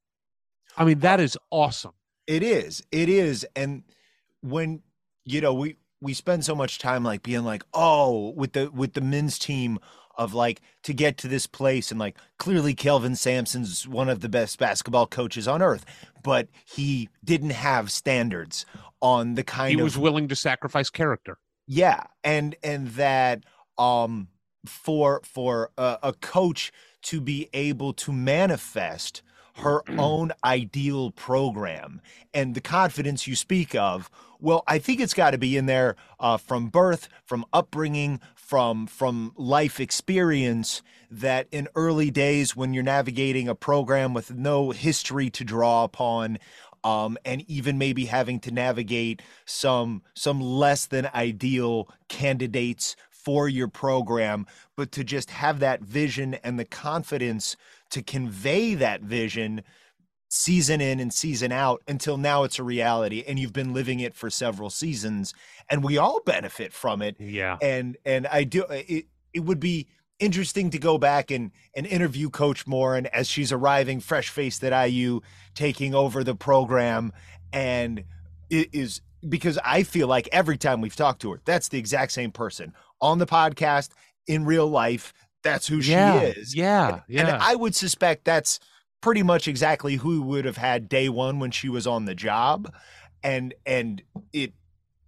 I 0.76 0.84
mean, 0.84 1.00
that 1.00 1.20
is 1.20 1.36
awesome. 1.50 1.92
It 2.26 2.42
is. 2.42 2.82
It 2.90 3.08
is. 3.08 3.46
And 3.54 3.82
when, 4.40 4.80
you 5.24 5.40
know, 5.42 5.52
we, 5.52 5.76
we 6.02 6.12
spend 6.12 6.44
so 6.44 6.54
much 6.54 6.80
time 6.80 7.04
like 7.04 7.22
being 7.22 7.44
like, 7.44 7.62
oh, 7.72 8.30
with 8.30 8.52
the 8.52 8.70
with 8.70 8.94
the 8.94 9.00
men's 9.00 9.38
team 9.38 9.78
of 10.16 10.34
like 10.34 10.60
to 10.82 10.92
get 10.92 11.16
to 11.16 11.28
this 11.28 11.46
place 11.46 11.90
and 11.90 11.98
like 11.98 12.16
clearly 12.38 12.74
Kelvin 12.74 13.16
Sampson's 13.16 13.88
one 13.88 14.08
of 14.08 14.20
the 14.20 14.28
best 14.28 14.58
basketball 14.58 15.06
coaches 15.06 15.48
on 15.48 15.62
earth, 15.62 15.86
but 16.22 16.48
he 16.66 17.08
didn't 17.24 17.50
have 17.50 17.90
standards 17.90 18.66
on 19.00 19.34
the 19.34 19.44
kind 19.44 19.70
he 19.70 19.74
of 19.74 19.78
He 19.78 19.84
was 19.84 19.96
willing 19.96 20.28
to 20.28 20.36
sacrifice 20.36 20.90
character. 20.90 21.38
Yeah, 21.68 22.02
and 22.24 22.56
and 22.62 22.88
that 22.88 23.44
um 23.78 24.28
for 24.66 25.22
for 25.24 25.70
a, 25.78 25.98
a 26.02 26.12
coach 26.14 26.72
to 27.02 27.20
be 27.20 27.48
able 27.52 27.92
to 27.92 28.12
manifest 28.12 29.22
her 29.56 29.82
own 29.98 30.32
ideal 30.44 31.10
program 31.10 32.00
and 32.32 32.54
the 32.54 32.60
confidence 32.60 33.26
you 33.26 33.36
speak 33.36 33.74
of 33.74 34.10
well 34.40 34.62
i 34.66 34.78
think 34.78 35.00
it's 35.00 35.14
got 35.14 35.30
to 35.30 35.38
be 35.38 35.56
in 35.56 35.66
there 35.66 35.96
uh, 36.20 36.36
from 36.36 36.68
birth 36.68 37.08
from 37.24 37.44
upbringing 37.52 38.20
from 38.34 38.86
from 38.86 39.32
life 39.36 39.80
experience 39.80 40.82
that 41.10 41.46
in 41.50 41.68
early 41.74 42.10
days 42.10 42.56
when 42.56 42.72
you're 42.72 42.82
navigating 42.82 43.48
a 43.48 43.54
program 43.54 44.14
with 44.14 44.30
no 44.32 44.70
history 44.70 45.28
to 45.30 45.44
draw 45.44 45.84
upon 45.84 46.38
um, 46.84 47.16
and 47.24 47.48
even 47.48 47.78
maybe 47.78 48.06
having 48.06 48.40
to 48.40 48.50
navigate 48.50 49.22
some 49.44 50.02
some 50.14 50.40
less 50.40 50.86
than 50.86 51.08
ideal 51.14 51.88
candidates 52.08 52.96
for 53.22 53.48
your 53.48 53.68
program, 53.68 54.46
but 54.76 54.90
to 54.92 55.04
just 55.04 55.30
have 55.30 55.60
that 55.60 55.80
vision 55.80 56.34
and 56.42 56.58
the 56.58 56.64
confidence 56.64 57.56
to 57.92 58.02
convey 58.02 58.74
that 58.74 59.02
vision 59.02 59.62
season 60.28 60.80
in 60.80 60.98
and 60.98 61.12
season 61.12 61.52
out 61.52 61.82
until 61.86 62.16
now 62.16 62.42
it's 62.42 62.58
a 62.58 62.62
reality 62.62 63.22
and 63.26 63.38
you've 63.38 63.52
been 63.52 63.74
living 63.74 64.00
it 64.00 64.14
for 64.14 64.30
several 64.30 64.70
seasons 64.70 65.34
and 65.68 65.84
we 65.84 65.98
all 65.98 66.22
benefit 66.24 66.72
from 66.72 67.02
it. 67.02 67.16
Yeah. 67.18 67.58
And 67.60 67.98
and 68.04 68.26
i 68.26 68.44
do 68.44 68.64
uh, 68.64 68.80
it 68.88 69.06
it 69.34 69.40
would 69.40 69.60
be 69.60 69.88
interesting 70.18 70.70
to 70.70 70.78
go 70.78 70.98
back 70.98 71.30
and 71.30 71.50
and 71.76 71.86
interview 71.86 72.30
coach 72.30 72.66
moren 72.66 73.06
as 73.06 73.28
she's 73.28 73.52
arriving 73.52 74.00
fresh 74.00 74.28
faced 74.30 74.62
at 74.64 74.88
iu 74.88 75.20
taking 75.54 75.94
over 75.94 76.22
the 76.22 76.34
program 76.34 77.12
and 77.52 78.04
it 78.48 78.68
is 78.72 79.00
because 79.28 79.58
i 79.64 79.82
feel 79.82 80.06
like 80.06 80.28
every 80.30 80.56
time 80.56 80.80
we've 80.80 80.94
talked 80.94 81.20
to 81.22 81.32
her 81.32 81.40
that's 81.44 81.68
the 81.68 81.78
exact 81.78 82.12
same 82.12 82.30
person 82.30 82.72
on 83.00 83.18
the 83.18 83.26
podcast 83.26 83.90
in 84.28 84.44
real 84.44 84.68
life 84.68 85.12
that's 85.42 85.66
who 85.66 85.78
yeah, 85.78 86.20
she 86.20 86.26
is. 86.26 86.54
Yeah, 86.54 86.88
and, 86.88 87.02
yeah. 87.08 87.20
And 87.20 87.42
I 87.42 87.54
would 87.54 87.74
suspect 87.74 88.24
that's 88.24 88.60
pretty 89.00 89.22
much 89.22 89.48
exactly 89.48 89.96
who 89.96 90.22
would 90.22 90.44
have 90.44 90.56
had 90.56 90.88
day 90.88 91.08
one 91.08 91.38
when 91.38 91.50
she 91.50 91.68
was 91.68 91.86
on 91.86 92.04
the 92.04 92.14
job, 92.14 92.72
and 93.22 93.54
and 93.66 94.02
it 94.32 94.52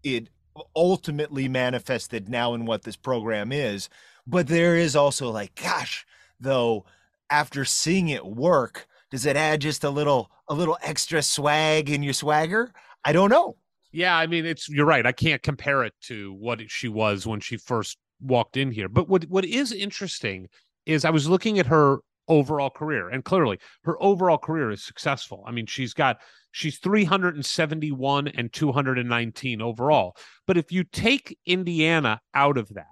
it 0.02 0.28
ultimately 0.77 1.48
manifested 1.48 2.28
now 2.28 2.55
in 2.55 2.66
what 2.66 2.82
this 2.82 2.97
program 2.97 3.52
is. 3.52 3.89
But 4.27 4.47
there 4.47 4.77
is 4.77 4.97
also 4.97 5.31
like, 5.31 5.55
gosh, 5.55 6.06
though 6.40 6.85
after 7.31 7.65
seeing 7.65 8.09
it 8.09 8.24
work, 8.24 8.86
does 9.11 9.27
it 9.27 9.36
add 9.36 9.61
just 9.61 9.85
a 9.85 9.90
little 9.90 10.31
a 10.48 10.55
little 10.55 10.78
extra 10.82 11.23
swag 11.23 11.90
in 11.90 12.02
your 12.02 12.12
swagger? 12.12 12.73
I 13.05 13.12
don't 13.12 13.31
know. 13.31 13.56
Yeah, 13.93 14.16
I 14.16 14.27
mean, 14.27 14.44
it's 14.44 14.69
you're 14.69 14.86
right. 14.86 15.06
I 15.06 15.12
can't 15.12 15.43
compare 15.43 15.85
it 15.85 15.94
to 16.02 16.32
what 16.35 16.61
she 16.69 16.89
was 16.89 17.27
when 17.27 17.40
she 17.40 17.56
first 17.56 17.98
walked 18.25 18.57
in 18.57 18.71
here. 18.71 18.89
But 18.89 19.09
what 19.09 19.25
what 19.25 19.45
is 19.45 19.73
interesting 19.73 20.49
is 20.87 21.05
I 21.05 21.11
was 21.11 21.29
looking 21.29 21.59
at 21.59 21.67
her 21.67 21.99
overall 22.29 22.71
career, 22.71 23.09
and 23.09 23.25
clearly 23.25 23.59
her 23.85 24.03
overall 24.03 24.39
career 24.39 24.71
is 24.71 24.85
successful. 24.85 25.45
I 25.47 25.53
mean, 25.53 25.67
she's 25.67 25.95
got 25.95 26.19
she's 26.53 26.79
371 26.79 28.29
and 28.29 28.53
219 28.53 29.63
overall. 29.63 30.17
But 30.47 30.57
if 30.57 30.73
you 30.73 30.85
take 30.85 31.39
Indiana 31.47 32.21
out 32.35 32.59
of 32.59 32.69
that, 32.75 32.87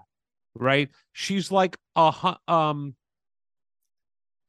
right, 0.55 0.91
she's 1.13 1.51
like 1.51 1.77
a 1.97 2.37
um, 2.49 2.95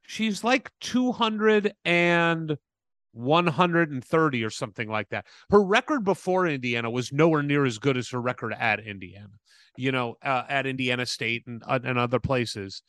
she's 0.06 0.44
like 0.44 0.72
200 0.82 1.74
and 1.86 2.58
130 3.14 4.44
or 4.44 4.50
something 4.50 4.90
like 4.90 5.10
that. 5.10 5.26
Her 5.50 5.64
record 5.64 6.04
before 6.04 6.48
Indiana 6.48 6.90
was 6.90 7.14
nowhere 7.14 7.44
near 7.44 7.66
as 7.66 7.78
good 7.78 7.98
as 7.98 8.10
her 8.10 8.22
record 8.22 8.54
at 8.54 8.80
Indiana, 8.80 9.30
you 9.76 9.91
know, 9.91 10.16
uh, 10.24 10.44
at 10.48 10.66
Indiana 10.66 11.06
State 11.06 11.48
and, 11.48 11.64
uh, 11.66 11.80
and 11.84 11.98
other 11.98 12.20
places. 12.20 12.82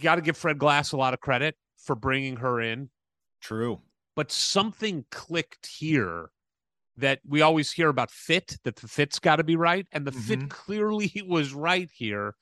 Got 0.00 0.16
to 0.16 0.20
give 0.20 0.36
Fred 0.36 0.58
Glass 0.58 0.92
a 0.92 0.96
lot 0.96 1.14
of 1.14 1.20
credit 1.20 1.56
for 1.78 1.96
bringing 1.96 2.36
her 2.36 2.60
in, 2.60 2.90
True. 3.40 3.80
but 4.14 4.30
something 4.30 5.06
clicked 5.10 5.66
here 5.66 6.30
that 6.96 7.20
we 7.26 7.40
always 7.40 7.72
hear 7.72 7.88
about 7.88 8.10
fit, 8.10 8.58
that 8.64 8.76
the 8.76 8.88
fit's 8.88 9.18
got 9.18 9.36
to 9.36 9.44
be 9.44 9.56
right. 9.56 9.86
And 9.92 10.06
the 10.06 10.12
fit 10.12 10.40
Mhm. 10.40 10.50
clearly 10.50 11.10
was 11.26 11.54
right 11.54 11.90
here. 11.90 12.34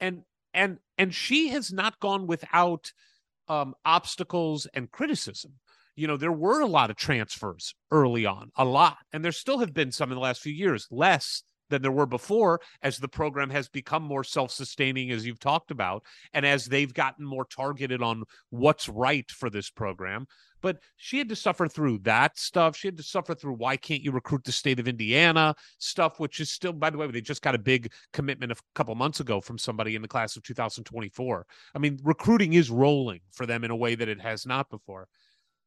And, 0.00 0.24
and, 0.52 0.78
and 0.98 1.14
she 1.14 1.48
has 1.50 1.72
not 1.72 2.00
gone 2.00 2.26
without 2.26 2.92
um, 3.46 3.74
obstacles 3.84 4.66
and 4.74 4.90
criticism. 4.90 5.60
You 5.94 6.08
know, 6.08 6.16
there 6.16 6.32
were 6.32 6.60
a 6.60 6.66
lot 6.66 6.90
of 6.90 6.96
transfers 6.96 7.74
early 7.92 8.26
on, 8.26 8.50
a 8.56 8.64
lot, 8.64 8.98
and 9.12 9.24
there 9.24 9.30
still 9.30 9.58
have 9.58 9.72
been 9.72 9.92
some 9.92 10.10
in 10.10 10.16
the 10.16 10.20
last 10.20 10.40
few 10.40 10.52
years, 10.52 10.88
less 10.90 11.44
than 11.70 11.82
there 11.82 11.92
were 11.92 12.06
before 12.06 12.60
as 12.82 12.98
the 12.98 13.08
program 13.08 13.50
has 13.50 13.68
become 13.68 14.02
more 14.02 14.24
self 14.24 14.50
sustaining, 14.50 15.10
as 15.10 15.26
you've 15.26 15.40
talked 15.40 15.70
about, 15.70 16.04
and 16.32 16.44
as 16.44 16.66
they've 16.66 16.92
gotten 16.92 17.24
more 17.24 17.44
targeted 17.44 18.02
on 18.02 18.24
what's 18.50 18.88
right 18.88 19.30
for 19.30 19.50
this 19.50 19.70
program. 19.70 20.26
But 20.64 20.78
she 20.96 21.18
had 21.18 21.28
to 21.28 21.36
suffer 21.36 21.68
through 21.68 21.98
that 22.04 22.38
stuff. 22.38 22.74
She 22.74 22.88
had 22.88 22.96
to 22.96 23.02
suffer 23.02 23.34
through 23.34 23.56
why 23.56 23.76
can't 23.76 24.00
you 24.00 24.12
recruit 24.12 24.44
the 24.44 24.52
state 24.52 24.80
of 24.80 24.88
Indiana 24.88 25.54
stuff, 25.76 26.18
which 26.18 26.40
is 26.40 26.50
still, 26.50 26.72
by 26.72 26.88
the 26.88 26.96
way, 26.96 27.06
they 27.06 27.20
just 27.20 27.42
got 27.42 27.54
a 27.54 27.58
big 27.58 27.92
commitment 28.14 28.50
a 28.50 28.56
couple 28.74 28.94
months 28.94 29.20
ago 29.20 29.42
from 29.42 29.58
somebody 29.58 29.94
in 29.94 30.00
the 30.00 30.08
class 30.08 30.36
of 30.36 30.42
2024. 30.42 31.46
I 31.74 31.78
mean, 31.78 31.98
recruiting 32.02 32.54
is 32.54 32.70
rolling 32.70 33.20
for 33.30 33.44
them 33.44 33.62
in 33.62 33.70
a 33.70 33.76
way 33.76 33.94
that 33.94 34.08
it 34.08 34.22
has 34.22 34.46
not 34.46 34.70
before. 34.70 35.06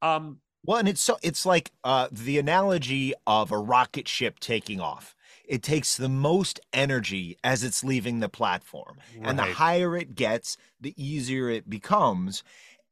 Um, 0.02 0.40
Well, 0.64 0.80
and 0.80 0.90
it's 0.90 1.02
so 1.02 1.18
it's 1.22 1.46
like 1.46 1.72
uh, 1.84 2.08
the 2.12 2.40
analogy 2.40 3.14
of 3.28 3.52
a 3.52 3.58
rocket 3.60 4.08
ship 4.08 4.40
taking 4.40 4.82
off. 4.82 5.16
It 5.48 5.64
takes 5.64 5.96
the 5.96 6.10
most 6.10 6.60
energy 6.74 7.38
as 7.44 7.64
it's 7.64 7.84
leaving 7.84 8.20
the 8.20 8.30
platform, 8.30 8.98
and 9.22 9.40
the 9.40 9.44
higher 9.44 9.96
it 9.96 10.14
gets, 10.14 10.58
the 10.80 10.94
easier 11.02 11.50
it 11.50 11.70
becomes. 11.70 12.44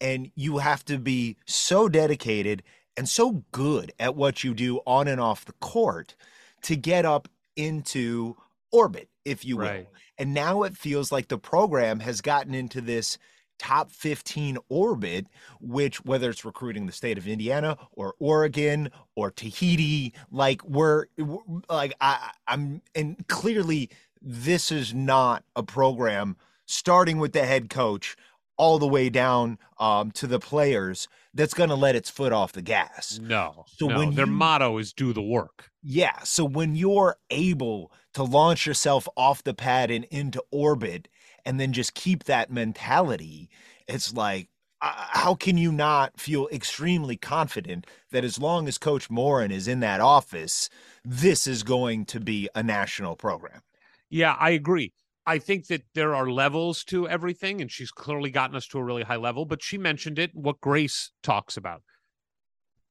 And 0.01 0.31
you 0.35 0.57
have 0.57 0.83
to 0.85 0.97
be 0.97 1.37
so 1.45 1.87
dedicated 1.87 2.63
and 2.97 3.07
so 3.07 3.43
good 3.51 3.91
at 3.99 4.15
what 4.15 4.43
you 4.43 4.53
do 4.53 4.79
on 4.85 5.07
and 5.07 5.19
off 5.21 5.45
the 5.45 5.53
court 5.53 6.15
to 6.63 6.75
get 6.75 7.05
up 7.05 7.27
into 7.55 8.35
orbit, 8.71 9.09
if 9.23 9.45
you 9.45 9.57
will. 9.57 9.65
Right. 9.65 9.87
And 10.17 10.33
now 10.33 10.63
it 10.63 10.77
feels 10.77 11.11
like 11.11 11.27
the 11.27 11.37
program 11.37 11.99
has 11.99 12.21
gotten 12.21 12.53
into 12.53 12.81
this 12.81 13.17
top 13.59 13.91
15 13.91 14.57
orbit, 14.69 15.27
which, 15.61 16.03
whether 16.05 16.29
it's 16.29 16.43
recruiting 16.45 16.85
the 16.85 16.91
state 16.91 17.17
of 17.17 17.27
Indiana 17.27 17.77
or 17.91 18.15
Oregon 18.19 18.91
or 19.15 19.31
Tahiti, 19.31 20.13
like 20.31 20.63
we're 20.65 21.05
we're- 21.17 21.39
like, 21.69 21.93
I, 22.01 22.31
I'm, 22.47 22.81
and 22.93 23.27
clearly 23.27 23.89
this 24.21 24.71
is 24.71 24.93
not 24.93 25.43
a 25.55 25.63
program 25.63 26.35
starting 26.65 27.17
with 27.19 27.31
the 27.33 27.45
head 27.45 27.69
coach 27.69 28.15
all 28.57 28.79
the 28.79 28.87
way 28.87 29.09
down 29.09 29.57
um, 29.79 30.11
to 30.11 30.27
the 30.27 30.39
players 30.39 31.07
that's 31.33 31.53
going 31.53 31.67
to 31.69 31.75
let 31.75 31.95
its 31.95 32.09
foot 32.09 32.31
off 32.31 32.53
the 32.53 32.61
gas. 32.61 33.19
no, 33.21 33.65
So 33.67 33.87
no, 33.87 33.97
when 33.99 34.15
their 34.15 34.25
you- 34.25 34.31
motto 34.31 34.77
is 34.77 34.93
do 34.93 35.11
the 35.13 35.21
work. 35.21 35.69
Yeah. 35.83 36.17
So 36.23 36.45
when 36.45 36.75
you're 36.75 37.17
able 37.29 37.91
to 38.13 38.23
launch 38.23 38.65
yourself 38.65 39.07
off 39.17 39.43
the 39.43 39.53
pad 39.53 39.91
and 39.91 40.05
into 40.05 40.41
orbit 40.51 41.09
and 41.45 41.59
then 41.59 41.73
just 41.73 41.93
keep 41.93 42.23
that 42.25 42.51
mentality, 42.51 43.49
it's 43.87 44.13
like, 44.13 44.49
uh, 44.81 44.91
how 44.93 45.35
can 45.35 45.57
you 45.57 45.71
not 45.71 46.19
feel 46.19 46.47
extremely 46.51 47.15
confident 47.15 47.87
that 48.11 48.23
as 48.23 48.39
long 48.39 48.67
as 48.67 48.77
Coach 48.77 49.09
Moren 49.09 49.51
is 49.51 49.67
in 49.67 49.79
that 49.79 50.01
office, 50.01 50.69
this 51.03 51.47
is 51.47 51.63
going 51.63 52.05
to 52.05 52.19
be 52.19 52.49
a 52.55 52.61
national 52.61 53.15
program? 53.15 53.61
Yeah, 54.09 54.35
I 54.39 54.51
agree. 54.51 54.93
I 55.25 55.39
think 55.39 55.67
that 55.67 55.83
there 55.95 56.13
are 56.13 56.29
levels 56.29 56.83
to 56.85 57.09
everything, 57.09 57.61
and 57.61 57.71
she's 57.71 57.89
clearly 57.89 58.29
gotten 58.29 58.55
us 58.55 58.67
to 58.67 58.77
a 58.77 58.83
really 58.83 59.03
high 59.03 59.15
level. 59.15 59.45
But 59.45 59.63
she 59.63 59.77
mentioned 59.77 60.19
it, 60.19 60.31
what 60.35 60.61
Grace 60.61 61.11
talks 61.23 61.57
about. 61.57 61.81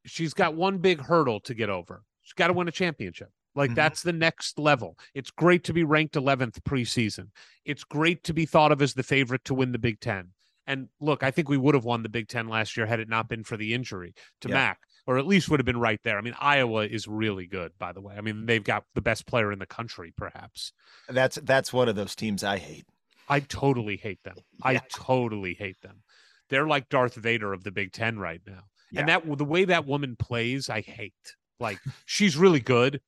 She's 0.04 0.34
got 0.34 0.54
one 0.54 0.78
big 0.78 1.02
hurdle 1.02 1.40
to 1.40 1.54
get 1.54 1.70
over. 1.70 2.02
She's 2.22 2.32
got 2.32 2.48
to 2.48 2.52
win 2.52 2.68
a 2.68 2.72
championship. 2.72 3.30
Like 3.54 3.70
Mhm. 3.70 3.74
that's 3.76 4.02
the 4.02 4.12
next 4.12 4.58
level. 4.58 4.98
It's 5.14 5.30
great 5.30 5.62
to 5.64 5.72
be 5.72 5.84
ranked 5.84 6.16
11th 6.16 6.62
preseason. 6.64 7.30
It's 7.64 7.84
great 7.84 8.24
to 8.24 8.34
be 8.34 8.46
thought 8.46 8.72
of 8.72 8.82
as 8.82 8.94
the 8.94 9.02
favorite 9.02 9.44
to 9.44 9.54
win 9.54 9.72
the 9.72 9.78
Big 9.78 10.00
Ten. 10.00 10.32
And 10.66 10.88
look, 11.00 11.22
I 11.22 11.30
think 11.30 11.48
we 11.48 11.56
would 11.58 11.74
have 11.74 11.84
won 11.84 12.02
the 12.02 12.08
Big 12.08 12.26
Ten 12.28 12.48
last 12.48 12.76
year 12.76 12.86
had 12.86 12.98
it 13.00 13.08
not 13.08 13.28
been 13.28 13.44
for 13.44 13.56
the 13.56 13.74
injury 13.74 14.14
to 14.40 14.48
Yeah. 14.48 14.54
Mac, 14.54 14.80
or 15.06 15.18
at 15.18 15.26
least 15.26 15.48
would 15.50 15.60
have 15.60 15.66
been 15.66 15.78
right 15.78 16.02
there. 16.02 16.16
I 16.18 16.22
mean, 16.22 16.34
Iowa 16.40 16.86
is 16.86 17.06
really 17.06 17.46
good, 17.46 17.72
by 17.78 17.92
the 17.92 18.00
way. 18.00 18.16
I 18.16 18.20
mean, 18.22 18.46
they've 18.46 18.64
got 18.64 18.84
the 18.94 19.02
best 19.02 19.26
player 19.26 19.52
in 19.52 19.58
the 19.58 19.66
country, 19.66 20.12
perhaps. 20.16 20.72
That's 21.08 21.36
that's 21.42 21.72
one 21.72 21.88
of 21.88 21.96
those 21.96 22.14
teams 22.16 22.42
I 22.42 22.58
hate. 22.58 22.86
I 23.28 23.40
totally 23.40 23.96
hate 23.96 24.22
them. 24.24 24.36
I 24.62 24.78
totally 24.92 25.54
hate 25.54 25.80
them. 25.82 26.02
They're 26.48 26.66
like 26.66 26.88
Darth 26.88 27.14
Vader 27.14 27.52
of 27.52 27.64
the 27.64 27.70
Big 27.70 27.92
Ten 27.92 28.18
right 28.18 28.40
now. 28.46 28.64
Yeah. 28.90 29.00
And 29.00 29.08
that 29.08 29.38
the 29.38 29.44
way 29.44 29.64
that 29.66 29.86
woman 29.86 30.16
plays, 30.16 30.68
I 30.68 30.80
hate. 30.80 31.14
Like 31.60 31.78
she's 32.06 32.36
really 32.36 32.60
good. 32.60 33.00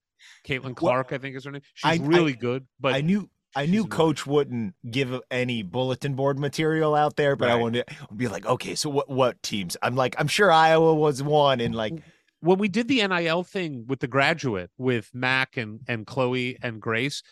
Caitlin 0.46 0.74
Clark, 0.76 1.12
I 1.12 1.18
think 1.18 1.36
is 1.36 1.44
her 1.44 1.50
name. 1.52 1.62
She's 1.74 2.00
I- 2.00 2.02
I- 2.02 2.06
really 2.06 2.34
good, 2.34 2.66
but 2.80 2.94
I 2.94 3.00
knew 3.00 3.28
I 3.54 3.64
knew. 3.66 3.86
Coach 3.86 4.26
wouldn't 4.26 4.74
give 4.90 5.18
any 5.30 5.62
bulletin 5.62 6.14
board 6.14 6.38
material 6.38 6.94
out 6.94 7.16
there, 7.16 7.36
but 7.36 7.48
I 7.48 7.54
Right. 7.54 7.60
wanted 7.62 7.84
to 8.08 8.14
be 8.14 8.28
like, 8.28 8.44
okay, 8.44 8.74
so 8.74 8.90
what 8.90 9.08
what 9.08 9.42
teams? 9.42 9.76
I'm 9.82 9.96
like, 9.96 10.14
I'm 10.18 10.28
sure 10.28 10.52
Iowa 10.52 10.94
was 10.94 11.22
one, 11.22 11.60
and 11.60 11.74
like, 11.74 11.94
when 12.40 12.58
we 12.58 12.68
did 12.68 12.86
the 12.86 13.00
NIL 13.06 13.44
thing 13.44 13.86
with 13.86 14.00
the 14.00 14.08
graduate 14.08 14.70
with 14.76 15.10
Mac 15.14 15.56
and 15.56 15.80
and 15.88 16.06
Chloe 16.06 16.58
and 16.62 16.82
Grace, 16.82 17.22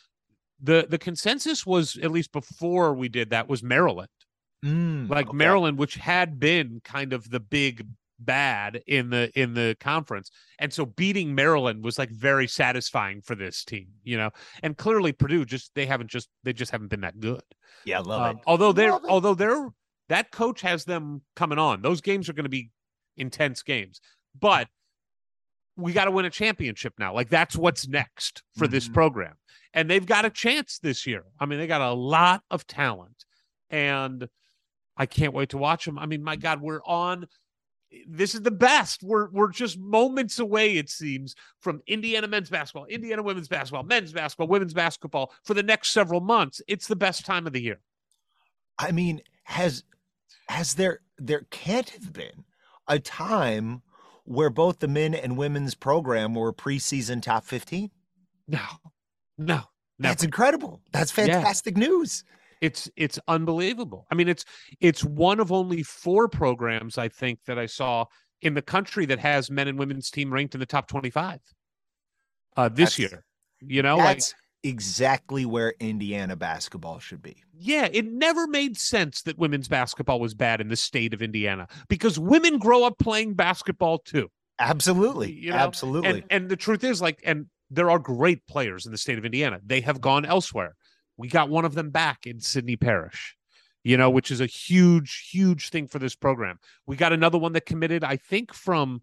the 0.59 0.87
the 0.89 0.97
consensus 0.99 1.67
was 1.67 1.97
at 1.99 2.11
least 2.11 2.33
before 2.33 2.95
we 2.95 3.09
did 3.11 3.29
that 3.31 3.49
was 3.49 3.63
Maryland. 3.63 4.09
mm, 4.65 5.11
like 5.11 5.29
okay. 5.29 5.37
Maryland, 5.37 5.77
which 5.79 5.97
had 5.97 6.41
been 6.41 6.81
kind 6.85 7.13
of 7.13 7.29
the 7.29 7.41
big 7.41 7.87
bad 8.19 8.83
in 8.87 9.11
the 9.11 9.31
in 9.39 9.55
the 9.55 9.77
conference, 9.81 10.31
and 10.59 10.73
so 10.73 10.87
beating 10.87 11.35
Maryland 11.35 11.85
was 11.85 11.99
like 11.99 12.11
very 12.11 12.47
satisfying 12.47 13.21
for 13.23 13.35
this 13.35 13.65
team, 13.65 13.89
you 14.03 14.17
know. 14.17 14.31
And 14.63 14.77
clearly, 14.77 15.13
Purdue 15.13 15.45
just 15.45 15.73
they 15.75 15.87
haven't 15.87 16.11
just 16.11 16.29
they 16.43 16.53
just 16.53 16.71
haven't 16.73 16.89
been 16.89 17.01
that 17.03 17.19
good. 17.21 17.43
Yeah, 17.85 18.01
love 18.01 18.23
Um, 18.23 18.37
it. 18.37 18.43
although 18.47 18.73
they're 18.73 18.93
Love 18.93 19.05
it. 19.05 19.11
although 19.11 19.35
they're 19.35 19.69
that 20.09 20.31
coach 20.31 20.61
has 20.61 20.85
them 20.85 21.23
coming 21.35 21.59
on. 21.59 21.83
Those 21.83 22.01
games 22.01 22.29
are 22.29 22.35
going 22.35 22.45
to 22.45 22.51
be 22.51 22.71
intense 23.17 23.63
games, 23.63 24.01
but 24.39 24.69
we 25.77 25.93
got 25.93 26.05
to 26.05 26.11
win 26.11 26.25
a 26.25 26.31
championship 26.31 26.95
now. 26.99 27.13
Like 27.13 27.29
that's 27.31 27.57
what's 27.57 27.89
next 27.89 28.43
for 28.57 28.69
this 28.69 28.89
Mhm. 28.89 28.95
program, 28.95 29.35
and 29.73 29.91
they've 29.91 30.07
got 30.07 30.25
a 30.25 30.31
chance 30.31 30.79
this 30.79 31.07
year. 31.07 31.25
I 31.41 31.47
mean, 31.47 31.59
they 31.59 31.67
got 31.67 31.81
a 31.81 31.93
lot 31.93 32.43
of 32.51 32.67
talent, 32.67 33.25
and 33.71 34.29
I 34.97 35.07
can't 35.07 35.33
wait 35.35 35.49
to 35.49 35.59
watch 35.59 35.85
them. 35.87 35.99
I 35.99 36.07
mean, 36.07 36.23
my 36.23 36.37
God, 36.37 36.61
we're 36.61 36.83
on. 36.85 37.27
This 38.07 38.35
is 38.35 38.43
the 38.43 38.51
best. 38.51 39.03
We're 39.03 39.29
we're 39.31 39.51
just 39.51 39.79
moments 39.79 40.39
away, 40.39 40.77
it 40.77 40.91
seems, 40.91 41.35
from 41.61 41.83
Indiana 41.87 42.29
men's 42.29 42.51
basketball, 42.51 42.87
Indiana 42.87 43.23
women's 43.23 43.49
basketball, 43.49 43.83
men's 43.83 44.13
basketball, 44.13 44.49
women's 44.49 44.75
basketball 44.75 45.33
for 45.43 45.55
the 45.55 45.63
next 45.63 45.93
several 45.93 46.21
months. 46.21 46.61
It's 46.69 46.87
the 46.87 46.97
best 46.97 47.25
time 47.25 47.47
of 47.47 47.53
the 47.53 47.63
year. 47.63 47.81
I 48.79 48.93
mean, 48.93 49.21
has 49.45 49.85
has 50.49 50.75
there 50.75 51.01
there 51.19 51.47
can't 51.51 51.91
have 51.91 52.13
been 52.13 52.45
a 52.89 52.99
time 52.99 53.83
where 54.25 54.51
both 54.51 54.79
the 54.79 54.89
men 54.89 55.15
and 55.15 55.37
women's 55.37 55.75
program 55.75 56.35
were 56.35 56.53
preseason 56.53 57.23
top 57.23 57.45
15? 57.45 57.91
No, 58.49 58.59
no, 59.39 59.55
never. 59.55 59.63
That's 59.99 60.25
incredible. 60.25 60.81
That's 60.93 61.17
Yeah. 61.17 61.27
fantastic 61.27 61.77
news. 61.77 62.25
It's 62.61 62.91
it's 62.97 63.19
unbelievable. 63.29 64.07
I 64.11 64.15
mean, 64.15 64.29
it's 64.29 64.45
it's 64.81 65.05
one 65.05 65.41
of 65.41 65.53
only 65.53 65.83
four 65.83 66.29
programs 66.29 66.99
I 66.99 67.09
think 67.09 67.41
that 67.47 67.59
I 67.59 67.67
saw 67.67 68.07
in 68.43 68.55
the 68.55 68.63
country 68.63 69.07
that 69.07 69.19
has 69.19 69.51
men 69.51 69.69
and 69.69 69.79
women's 69.79 70.11
team 70.11 70.33
ranked 70.33 70.55
in 70.55 70.61
the 70.61 70.67
top 70.67 70.89
twenty 70.89 71.11
five 71.11 71.41
uh, 72.57 72.69
this 72.69 72.97
That's- 72.97 72.99
year. 72.99 73.25
You 73.67 73.83
know, 73.83 73.97
like 73.97 74.17
That's 74.19 74.35
exactly 74.63 75.47
where 75.47 75.75
Indiana 75.81 76.37
basketball 76.37 76.99
should 76.99 77.23
be. 77.23 77.37
Yeah, 77.55 77.89
it 77.91 78.05
never 78.07 78.47
made 78.47 78.77
sense 78.77 79.23
that 79.23 79.39
women's 79.39 79.69
basketball 79.69 80.21
was 80.21 80.35
bad 80.35 80.61
in 80.61 80.69
the 80.69 80.77
state 80.77 81.15
of 81.15 81.23
Indiana 81.23 81.67
because 81.89 82.19
women 82.19 82.59
grow 82.59 82.85
up 82.85 82.99
playing 82.99 83.35
basketball 83.35 83.99
too. 83.99 84.29
Absolutely. 84.59 85.33
You 85.33 85.51
know, 85.51 85.57
Absolutely. 85.57 86.11
And 86.11 86.25
and 86.31 86.49
the 86.49 86.57
truth 86.57 86.85
is 86.85 87.01
like 87.01 87.21
and 87.25 87.47
there 87.71 87.91
are 87.91 87.99
great 87.99 88.47
players 88.47 88.85
in 88.87 88.93
the 88.93 88.99
state 88.99 89.19
of 89.19 89.25
Indiana. 89.25 89.61
They 89.65 89.81
have 89.81 90.01
gone 90.01 90.25
elsewhere. 90.25 90.75
We 91.17 91.29
got 91.29 91.49
one 91.49 91.65
of 91.65 91.75
them 91.75 91.91
back 91.91 92.27
in 92.27 92.41
Sydney 92.41 92.77
Parrish. 92.77 93.37
You 93.83 93.99
know, 93.99 94.09
which 94.09 94.31
is 94.31 94.41
a 94.41 94.47
huge 94.47 95.29
huge 95.31 95.69
thing 95.69 95.89
for 95.89 95.99
this 95.99 96.15
program. 96.15 96.59
We 96.87 96.97
got 96.97 97.13
another 97.13 97.37
one 97.37 97.53
that 97.53 97.67
committed 97.67 98.03
I 98.03 98.17
think 98.17 98.55
from 98.55 99.03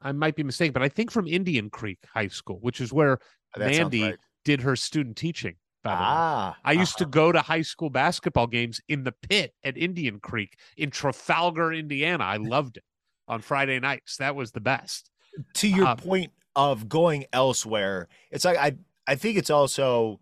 I 0.00 0.12
might 0.12 0.36
be 0.36 0.42
mistaken, 0.42 0.72
but 0.72 0.82
I 0.82 0.88
think 0.88 1.10
from 1.10 1.26
Indian 1.26 1.68
Creek 1.68 1.98
High 2.14 2.28
School, 2.28 2.58
which 2.62 2.80
is 2.80 2.94
where 2.94 3.18
That 3.56 3.70
Mandy 3.70 4.04
right. 4.04 4.16
did 4.44 4.62
her 4.62 4.74
student 4.74 5.18
teaching. 5.18 5.56
The 5.82 5.90
way. 5.90 5.96
Ah. 5.98 6.56
I 6.64 6.72
used 6.72 6.96
to 6.98 7.04
uh-huh. 7.04 7.10
go 7.10 7.32
to 7.32 7.40
high 7.40 7.60
school 7.60 7.90
basketball 7.90 8.46
games 8.46 8.80
in 8.88 9.04
the 9.04 9.12
pit 9.12 9.52
at 9.64 9.76
Indian 9.76 10.18
Creek 10.18 10.58
in 10.78 10.90
Trafalgar, 10.90 11.72
Indiana. 11.72 12.24
I 12.24 12.36
loved 12.36 12.78
it 12.78 12.84
on 13.28 13.40
Friday 13.40 13.78
nights. 13.80 14.16
That 14.16 14.34
was 14.34 14.52
the 14.52 14.60
best. 14.60 15.10
to 15.54 15.68
your 15.68 15.88
um, 15.88 15.96
point 15.98 16.32
of 16.56 16.88
going 16.88 17.24
elsewhere, 17.32 18.08
it's 18.30 18.44
like 18.44 18.58
I 18.58 18.76
I 19.06 19.14
think 19.14 19.38
it's 19.38 19.50
also 19.50 20.20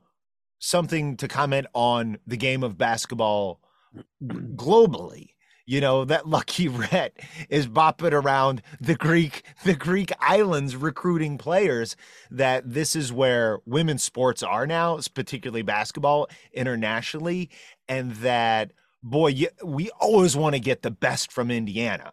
something 0.59 1.17
to 1.17 1.29
comment 1.29 1.67
on 1.75 2.19
the 2.27 2.37
game 2.37 2.63
of 2.63 2.79
basketball 2.79 3.61
globally. 4.25 5.31
You 5.67 5.83
know, 5.83 6.07
that 6.07 6.27
lucky 6.27 6.67
Rhett 6.69 7.19
is 7.51 7.67
bopping 7.67 8.13
around 8.13 8.63
the 8.81 8.95
Greek 8.95 9.43
the 9.65 9.75
Greek 9.75 10.13
islands 10.21 10.77
recruiting 10.77 11.37
players 11.37 11.95
that 12.31 12.73
this 12.73 12.97
is 12.97 13.13
where 13.13 13.59
women's 13.67 14.03
sports 14.03 14.43
are 14.43 14.67
now, 14.67 14.99
particularly 15.15 15.63
basketball 15.63 16.29
internationally, 16.53 17.51
and 17.87 18.13
that 18.17 18.73
boy, 19.03 19.29
you, 19.29 19.49
we 19.63 19.91
always 20.01 20.37
want 20.37 20.55
to 20.55 20.61
get 20.61 20.83
the 20.83 20.91
best 20.91 21.31
from 21.31 21.51
Indiana. 21.51 22.13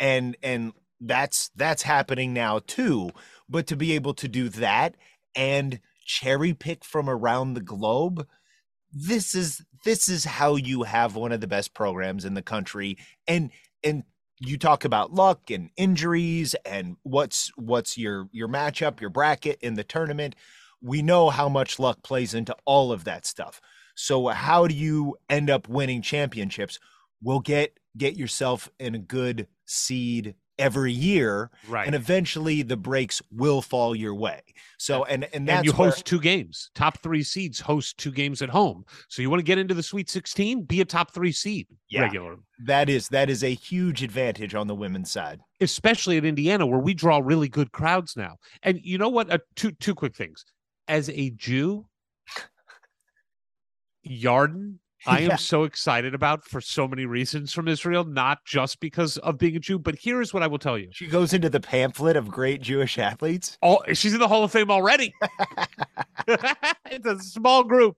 And 0.00 0.36
and 0.42 0.72
that's 0.98 1.50
that's 1.56 1.82
happening 1.82 2.32
now 2.32 2.60
too 2.66 3.10
but 3.52 3.66
to 3.66 3.76
be 3.76 3.92
able 3.92 4.14
to 4.14 4.26
do 4.26 4.48
that 4.48 4.96
and 5.36 5.78
cherry 6.04 6.54
pick 6.54 6.84
from 6.84 7.08
around 7.08 7.54
the 7.54 7.60
globe 7.60 8.26
this 8.92 9.34
is 9.34 9.64
this 9.84 10.08
is 10.08 10.24
how 10.24 10.56
you 10.56 10.82
have 10.82 11.16
one 11.16 11.32
of 11.32 11.40
the 11.40 11.46
best 11.46 11.74
programs 11.74 12.24
in 12.24 12.34
the 12.34 12.42
country. 12.42 12.98
And 13.26 13.50
and 13.82 14.04
you 14.38 14.58
talk 14.58 14.84
about 14.84 15.12
luck 15.12 15.50
and 15.50 15.70
injuries 15.76 16.54
and 16.66 16.96
what's 17.02 17.50
what's 17.56 17.96
your 17.96 18.28
your 18.32 18.48
matchup 18.48 19.00
your 19.00 19.10
bracket 19.10 19.58
in 19.62 19.74
the 19.74 19.84
tournament. 19.84 20.36
We 20.80 21.00
know 21.00 21.30
how 21.30 21.48
much 21.48 21.78
luck 21.78 22.02
plays 22.02 22.34
into 22.34 22.54
all 22.64 22.92
of 22.92 23.04
that 23.04 23.24
stuff. 23.24 23.60
So 23.94 24.28
how 24.28 24.66
do 24.66 24.74
you 24.74 25.16
end 25.28 25.48
up 25.48 25.68
winning 25.68 26.02
championships? 26.02 26.78
Well 27.22 27.40
get 27.40 27.78
get 27.96 28.16
yourself 28.16 28.70
in 28.78 28.94
a 28.94 28.98
good 28.98 29.46
seed 29.64 30.34
every 30.62 30.92
year 30.92 31.50
Right. 31.68 31.86
and 31.86 31.94
eventually 31.94 32.62
the 32.62 32.76
breaks 32.76 33.20
will 33.30 33.60
fall 33.62 33.94
your 33.94 34.14
way. 34.14 34.40
So 34.78 35.04
and 35.04 35.24
and 35.34 35.46
that's 35.48 35.58
and 35.58 35.66
you 35.66 35.72
where- 35.72 35.90
host 35.90 36.06
two 36.06 36.20
games. 36.20 36.70
Top 36.74 36.98
three 37.02 37.22
seeds 37.22 37.60
host 37.60 37.98
two 37.98 38.10
games 38.12 38.42
at 38.42 38.48
home. 38.48 38.84
So 39.08 39.22
you 39.22 39.30
want 39.30 39.40
to 39.40 39.44
get 39.44 39.58
into 39.58 39.74
the 39.74 39.82
Sweet 39.82 40.08
16, 40.08 40.62
be 40.64 40.80
a 40.80 40.84
top 40.84 41.12
three 41.12 41.32
seed 41.32 41.66
Yeah. 41.88 42.02
regularly. 42.02 42.40
that 42.64 42.88
is 42.88 43.08
that 43.08 43.28
is 43.28 43.42
a 43.42 43.54
huge 43.54 44.02
advantage 44.02 44.54
on 44.54 44.66
the 44.68 44.74
women's 44.74 45.10
side. 45.10 45.40
especially 45.60 46.16
at 46.16 46.24
Indiana, 46.24 46.66
where 46.66 46.80
we 46.80 46.92
draw 46.94 47.18
really 47.22 47.48
good 47.48 47.70
crowds 47.72 48.16
now. 48.16 48.36
And 48.62 48.80
you 48.82 48.98
know 48.98 49.08
what? 49.08 49.30
Uh, 49.30 49.38
two 49.56 49.72
two 49.72 49.94
quick 49.94 50.14
things. 50.16 50.44
As 50.88 51.08
a 51.10 51.30
Jew, 51.30 51.86
Yarden, 54.06 54.78
I 55.06 55.20
am 55.20 55.30
Yeah. 55.30 55.36
so 55.36 55.64
excited 55.64 56.14
about 56.14 56.44
for 56.44 56.60
so 56.60 56.86
many 56.86 57.06
reasons 57.06 57.52
from 57.52 57.68
Israel, 57.68 58.04
not 58.04 58.44
just 58.44 58.80
because 58.80 59.18
of 59.18 59.38
being 59.38 59.56
a 59.56 59.58
Jew. 59.60 59.78
But 59.78 59.96
here 59.96 60.20
is 60.20 60.32
what 60.32 60.42
I 60.42 60.46
will 60.46 60.58
tell 60.58 60.78
you: 60.78 60.88
She 60.92 61.06
goes 61.06 61.32
into 61.32 61.50
the 61.50 61.60
pamphlet 61.60 62.16
of 62.16 62.28
great 62.28 62.60
Jewish 62.62 62.98
athletes. 62.98 63.58
all 63.62 63.82
she's 63.92 64.14
in 64.14 64.20
the 64.20 64.28
Hall 64.28 64.44
of 64.44 64.52
Fame 64.52 64.70
already. 64.70 65.12
it's 66.26 67.06
a 67.06 67.18
small 67.18 67.64
group, 67.64 67.96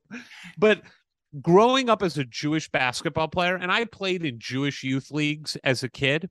but 0.58 0.82
growing 1.42 1.90
up 1.90 2.02
as 2.02 2.16
a 2.16 2.24
Jewish 2.24 2.70
basketball 2.70 3.28
player, 3.28 3.56
and 3.56 3.70
I 3.70 3.84
played 3.84 4.24
in 4.24 4.38
Jewish 4.38 4.82
youth 4.82 5.10
leagues 5.10 5.56
as 5.64 5.82
a 5.82 5.88
kid. 5.88 6.30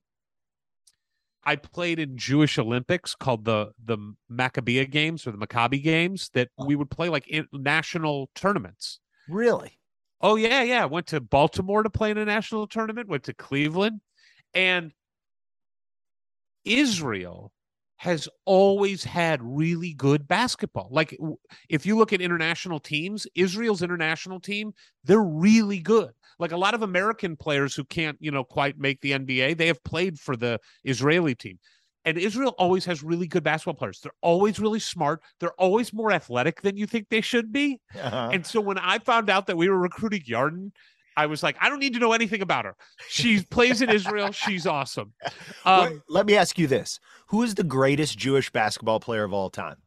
I 1.46 1.58
played 1.58 2.00
in 2.00 2.18
Jewish 2.18 2.58
Olympics 2.58 3.16
called 3.16 3.46
the 3.46 3.72
the 3.84 3.98
Maccabiah 4.32 4.90
Games 4.90 5.28
or 5.28 5.32
the 5.32 5.38
Maccabi 5.38 5.84
Games 5.84 6.30
that 6.34 6.50
oh. 6.58 6.66
we 6.66 6.76
would 6.76 6.90
play 6.90 7.10
like 7.10 7.28
in 7.28 7.48
national 7.52 8.30
tournaments. 8.34 9.00
Really? 9.28 9.78
Oh 10.24 10.38
yeah, 10.38 10.64
yeah. 10.64 10.86
Went 10.86 11.08
to 11.08 11.20
Baltimore 11.20 11.84
to 11.84 11.90
play 11.90 12.10
in 12.10 12.18
a 12.18 12.24
national 12.26 12.66
tournament. 12.66 13.10
Went 13.10 13.24
to 13.26 13.34
Cleveland, 13.34 14.00
and 14.54 14.94
Israel 16.64 17.52
has 17.98 18.28
always 18.46 19.04
had 19.04 19.40
really 19.42 19.94
good 19.94 20.28
basketball. 20.28 20.88
Like 20.92 21.18
if 21.70 21.86
you 21.86 21.98
look 21.98 22.14
at 22.14 22.22
international 22.22 22.80
teams, 22.80 23.28
Israel's 23.36 23.82
international 23.82 24.40
team, 24.40 24.74
they're 25.04 25.22
really 25.22 25.80
good. 25.80 26.12
Like 26.40 26.52
a 26.52 26.58
lot 26.58 26.74
of 26.74 26.82
American 26.82 27.38
players 27.38 27.76
who 27.76 27.84
can't, 27.86 28.18
you 28.20 28.32
know, 28.32 28.44
quite 28.44 28.78
make 28.78 29.00
the 29.02 29.12
NBA, 29.12 29.58
they 29.58 29.68
have 29.68 29.84
played 29.84 30.20
for 30.20 30.36
the 30.36 30.60
Israeli 30.84 31.36
team. 31.36 31.60
And 32.06 32.18
Israel 32.18 32.54
always 32.58 32.86
has 32.86 33.02
really 33.02 33.28
good 33.28 33.44
basketball 33.44 33.76
players. 33.76 34.02
They're 34.02 34.12
always 34.22 34.60
really 34.60 34.80
smart. 34.80 35.22
They're 35.40 35.54
always 35.54 35.94
more 35.94 36.12
athletic 36.12 36.62
than 36.62 36.76
you 36.76 36.86
think 36.86 37.08
they 37.10 37.22
should 37.22 37.52
be. 37.54 37.80
Uh-huh. 37.98 38.30
And 38.34 38.46
so 38.46 38.60
when 38.60 38.78
I 38.78 39.00
found 39.00 39.30
out 39.30 39.48
that 39.48 39.58
we 39.58 39.70
were 39.70 39.78
recruiting 39.80 40.22
Yarden, 40.22 40.72
I 41.16 41.28
was 41.28 41.44
like, 41.44 41.56
I 41.62 41.70
don't 41.70 41.80
need 41.80 41.94
to 41.94 42.00
know 42.00 42.12
anything 42.14 42.42
about 42.42 42.66
her. 42.66 42.76
She 43.08 43.42
plays 43.50 43.82
in 43.82 43.90
Israel. 43.90 44.32
She's 44.32 44.66
awesome. 44.68 45.14
Wait, 45.24 45.32
Um, 45.66 46.04
Let 46.10 46.26
me 46.26 46.36
ask 46.36 46.58
you 46.58 46.68
this: 46.68 47.00
Who 47.28 47.44
is 47.44 47.56
the 47.56 47.64
greatest 47.64 48.18
Jewish 48.18 48.52
basketball 48.52 49.00
player 49.00 49.24
of 49.24 49.32
all 49.34 49.50
time? 49.50 49.78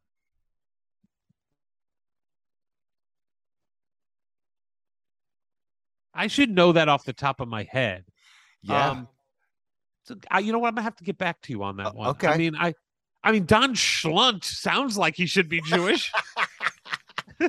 I 6.14 6.28
should 6.28 6.50
know 6.50 6.72
that 6.72 6.88
off 6.88 7.04
the 7.04 7.12
top 7.12 7.40
of 7.40 7.48
my 7.48 7.64
head. 7.64 8.04
Yeah. 8.62 8.90
Um, 8.90 9.08
I, 10.30 10.40
you 10.40 10.52
know 10.52 10.58
what? 10.58 10.68
I'm 10.68 10.74
gonna 10.74 10.82
have 10.84 10.96
to 10.96 11.04
get 11.04 11.18
back 11.18 11.40
to 11.42 11.52
you 11.52 11.62
on 11.62 11.76
that 11.78 11.94
one. 11.94 12.14
I 12.22 12.36
mean, 12.36 12.54
I, 12.56 12.74
I 13.24 13.32
mean, 13.32 13.44
Don 13.44 13.74
Schlundt 13.74 14.44
sounds 14.44 14.96
like 14.96 15.16
he 15.16 15.26
should 15.26 15.48
be 15.48 15.60
Jewish. 15.62 16.12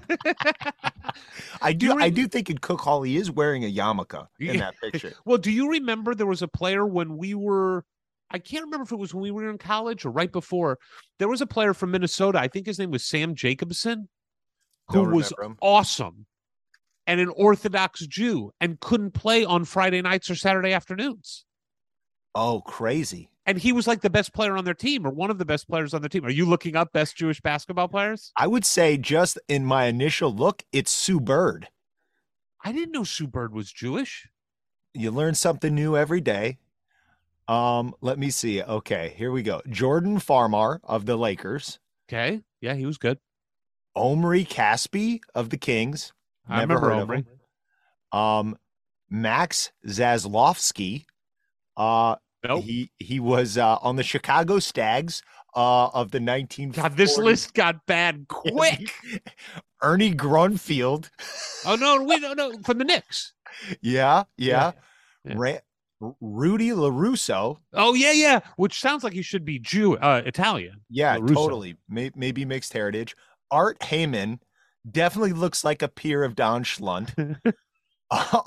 I 1.62 1.74
do. 1.74 1.88
you 1.88 2.00
I 2.00 2.10
do 2.10 2.28
think 2.28 2.50
in 2.50 2.58
Cook 2.58 2.82
Hall 2.82 3.02
he 3.04 3.18
is 3.18 3.32
wearing 3.32 3.64
a 3.64 3.72
yarmulke 3.72 4.28
in 4.40 4.56
Yeah. 4.56 4.58
that 4.58 4.76
picture. 4.92 5.14
well, 5.26 5.38
do 5.38 5.52
you 5.52 5.70
remember 5.72 6.14
there 6.16 6.26
was 6.28 6.42
a 6.42 6.48
player 6.48 6.86
when 6.86 7.18
we 7.18 7.34
were? 7.34 7.86
I 8.30 8.40
can't 8.40 8.66
remember 8.66 8.84
if 8.84 8.92
it 8.92 8.98
was 8.98 9.14
when 9.14 9.24
we 9.24 9.32
were 9.32 9.50
in 9.50 9.58
college 9.58 10.04
or 10.06 10.12
right 10.12 10.32
before. 10.32 10.80
There 11.18 11.30
was 11.30 11.40
a 11.42 11.48
player 11.48 11.74
from 11.74 11.92
Minnesota. 11.92 12.40
I 12.40 12.50
think 12.50 12.66
his 12.66 12.78
name 12.78 12.92
was 12.92 13.06
Sam 13.06 13.36
Jacobson, 13.36 14.10
who 14.90 15.04
was 15.06 15.32
him. 15.42 15.58
awesome 15.62 16.26
and 17.06 17.22
an 17.22 17.30
Orthodox 17.30 18.06
Jew 18.06 18.52
and 18.60 18.78
couldn't 18.82 19.12
play 19.12 19.46
on 19.46 19.64
Friday 19.64 20.02
nights 20.02 20.30
or 20.30 20.36
Saturday 20.36 20.74
afternoons. 20.74 21.46
Oh, 22.39 22.61
crazy! 22.61 23.30
And 23.47 23.57
he 23.57 23.72
was 23.72 23.88
like 23.88 24.01
the 24.01 24.11
best 24.11 24.31
player 24.31 24.55
on 24.55 24.64
their 24.64 24.76
team 24.76 25.07
or 25.07 25.09
one 25.09 25.31
of 25.31 25.39
the 25.39 25.45
best 25.45 25.68
players 25.68 25.95
on 25.95 26.01
their 26.01 26.09
team. 26.09 26.23
Are 26.23 26.30
you 26.30 26.45
looking 26.45 26.76
up 26.76 26.93
best 26.93 27.15
Jewish 27.15 27.41
basketball 27.41 27.88
players? 27.88 28.31
I 28.38 28.45
would 28.45 28.64
say 28.64 28.95
just 28.95 29.39
in 29.47 29.65
my 29.65 29.85
initial 29.85 30.31
look, 30.31 30.64
it's 30.72 30.91
Sue 30.91 31.19
Bird. 31.19 31.68
I 32.64 32.72
didn't 32.72 32.91
know 32.91 33.03
Sue 33.03 33.26
Bird 33.26 33.55
was 33.55 33.72
Jewish. 33.72 34.30
You 34.93 35.09
learn 35.09 35.34
something 35.34 35.73
new 35.73 35.97
every 35.97 36.22
day. 36.22 36.59
Um, 37.47 37.95
let 38.01 38.19
me 38.19 38.30
see. 38.30 38.61
Okay, 38.61 39.15
here 39.18 39.31
we 39.31 39.41
go. 39.41 39.61
Jordan 39.68 40.19
Farmar 40.19 40.80
of 40.84 41.07
the 41.07 41.15
Lakers, 41.15 41.80
Okay. 42.07 42.41
Yeah, 42.61 42.76
he 42.76 42.85
was 42.85 42.99
good. 42.99 43.18
Omri 43.95 44.45
Caspi 44.45 45.22
of 45.34 45.49
the 45.49 45.57
Kings. 45.57 46.14
I 46.47 46.59
Never 46.59 46.76
remember 46.76 47.15
heard 47.15 47.19
of 47.19 47.26
him. 47.26 48.19
Um, 48.19 48.57
Max 49.09 49.72
Zaslovsky. 49.85 51.05
Uh, 51.76 52.15
Nope. 52.45 52.64
he 52.64 52.91
he 52.97 53.19
was 53.19 53.57
uh, 53.57 53.77
on 53.81 53.95
the 53.95 54.03
Chicago 54.03 54.59
Stags 54.59 55.22
uh, 55.55 55.88
of 55.88 56.11
the 56.11 56.19
1940s. 56.19 56.73
God, 56.76 56.97
this 56.97 57.18
list 57.18 57.53
got 57.53 57.85
bad 57.85 58.26
quick. 58.30 58.91
Ernie 59.81 60.14
Grunfeld. 60.14 61.09
oh 61.65 61.76
no, 61.76 62.03
we 62.03 62.19
don't 62.22 62.38
know 62.38 62.53
from 62.64 62.77
the 62.80 62.84
Knicks. 62.85 63.34
Yeah, 63.81 64.23
yeah. 64.38 64.72
Yeah. 65.23 65.34
Ra- 65.35 66.14
Rudy 66.22 66.69
LaRusso. 66.69 67.57
Oh 67.73 67.93
yeah, 67.95 68.11
yeah. 68.11 68.39
Which 68.55 68.80
sounds 68.80 69.03
like 69.03 69.14
he 69.14 69.22
should 69.23 69.43
be 69.45 69.57
Jew, 69.59 69.97
uh, 69.97 70.22
Italian. 70.26 70.81
Yeah, 70.89 71.18
LaRusso. 71.18 71.34
totally. 71.35 71.76
May- 71.89 72.11
maybe 72.15 72.45
mixed 72.45 72.73
heritage. 72.73 73.15
Art 73.49 73.80
Heyman 73.80 74.39
definitely 74.89 75.34
looks 75.34 75.64
like 75.64 75.81
a 75.81 75.88
peer 75.88 76.23
of 76.23 76.35
Don 76.35 76.64
Schlundt. 76.64 77.14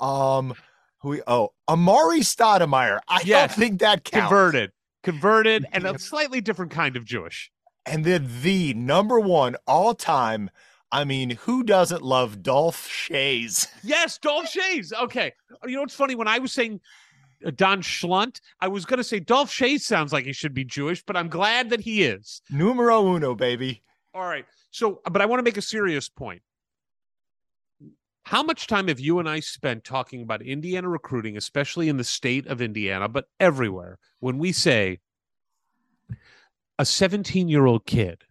um, 0.01 0.53
who 1.01 1.09
we, 1.09 1.21
oh, 1.27 1.49
Amar'e 1.69 2.19
Stoudemire. 2.19 2.99
I 3.07 3.21
Yes. 3.25 3.51
don't 3.55 3.59
think 3.59 3.79
that 3.81 4.03
counts. 4.03 4.27
Converted, 4.27 4.71
converted, 5.03 5.65
and 5.71 5.85
a 5.85 5.97
slightly 5.99 6.41
different 6.41 6.71
kind 6.71 6.95
of 6.95 7.05
Jewish. 7.05 7.51
And 7.85 8.05
then 8.05 8.29
the 8.41 8.73
number 8.75 9.19
one 9.19 9.55
all 9.67 9.93
time 9.95 10.49
I 10.93 11.05
mean, 11.05 11.29
who 11.31 11.63
doesn't 11.63 12.01
love 12.01 12.43
Dolph 12.43 12.85
Schayes? 12.87 13.67
Yes, 13.83 14.17
Dolph 14.17 14.45
Schayes. 14.51 14.91
Okay. 14.93 15.31
You 15.65 15.75
know 15.75 15.81
what's 15.81 15.95
funny? 15.95 16.15
When 16.15 16.27
I 16.27 16.39
was 16.39 16.51
saying 16.51 16.81
uh, 17.45 17.51
Don 17.55 17.81
Schlundt, 17.81 18.41
I 18.59 18.67
was 18.67 18.83
going 18.83 18.97
to 18.97 19.03
say 19.03 19.21
Dolph 19.21 19.49
Schayes 19.49 19.81
sounds 19.81 20.11
like 20.11 20.25
he 20.25 20.33
should 20.33 20.53
be 20.53 20.65
Jewish, 20.65 21.01
but 21.01 21.15
I'm 21.15 21.29
glad 21.29 21.69
that 21.69 21.79
he 21.79 22.03
is. 22.03 22.41
Numero 22.49 23.07
uno, 23.15 23.35
baby. 23.35 23.83
All 24.13 24.25
right. 24.25 24.45
So, 24.71 24.99
but 25.09 25.21
I 25.21 25.25
want 25.25 25.39
to 25.39 25.43
make 25.43 25.55
a 25.57 25.61
serious 25.61 26.09
point. 26.09 26.41
How 28.23 28.43
much 28.43 28.67
time 28.67 28.87
have 28.87 28.99
you 28.99 29.19
and 29.19 29.27
I 29.27 29.39
spent 29.39 29.83
talking 29.83 30.21
about 30.21 30.41
Indiana 30.41 30.87
recruiting, 30.89 31.37
especially 31.37 31.89
in 31.89 31.97
the 31.97 32.03
state 32.03 32.47
of 32.47 32.61
Indiana, 32.61 33.07
but 33.09 33.25
everywhere, 33.39 33.97
when 34.19 34.37
we 34.37 34.51
say 34.51 34.99
a 36.77 36.85
17 36.85 37.47
year 37.49 37.65
old 37.65 37.85
kid 37.85 38.23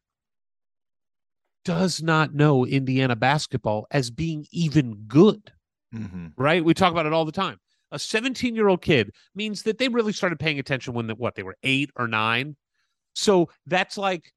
does 1.65 2.03
not 2.03 2.35
know 2.35 2.65
Indiana 2.65 3.17
basketball 3.17 3.87
as 3.91 4.11
being 4.11 4.47
even 4.51 4.95
good, 5.07 5.53
Mm-hmm. 5.95 6.29
right? 6.37 6.65
We 6.65 6.73
talk 6.73 6.93
about 6.93 7.07
it 7.07 7.13
all 7.13 7.25
the 7.25 7.33
time. 7.33 7.59
A 7.91 7.99
17 7.99 8.55
year 8.55 8.69
old 8.69 8.81
kid 8.81 9.11
means 9.35 9.65
that 9.65 9.79
they 9.79 9.89
really 9.89 10.13
started 10.13 10.39
paying 10.39 10.61
attention 10.61 10.95
when 10.95 11.09
the, 11.09 11.17
what 11.17 11.35
they 11.35 11.43
were 11.43 11.57
eight 11.65 11.91
or 11.97 12.07
nine. 12.07 12.55
So 13.15 13.51
that's 13.67 13.99
like 13.99 14.33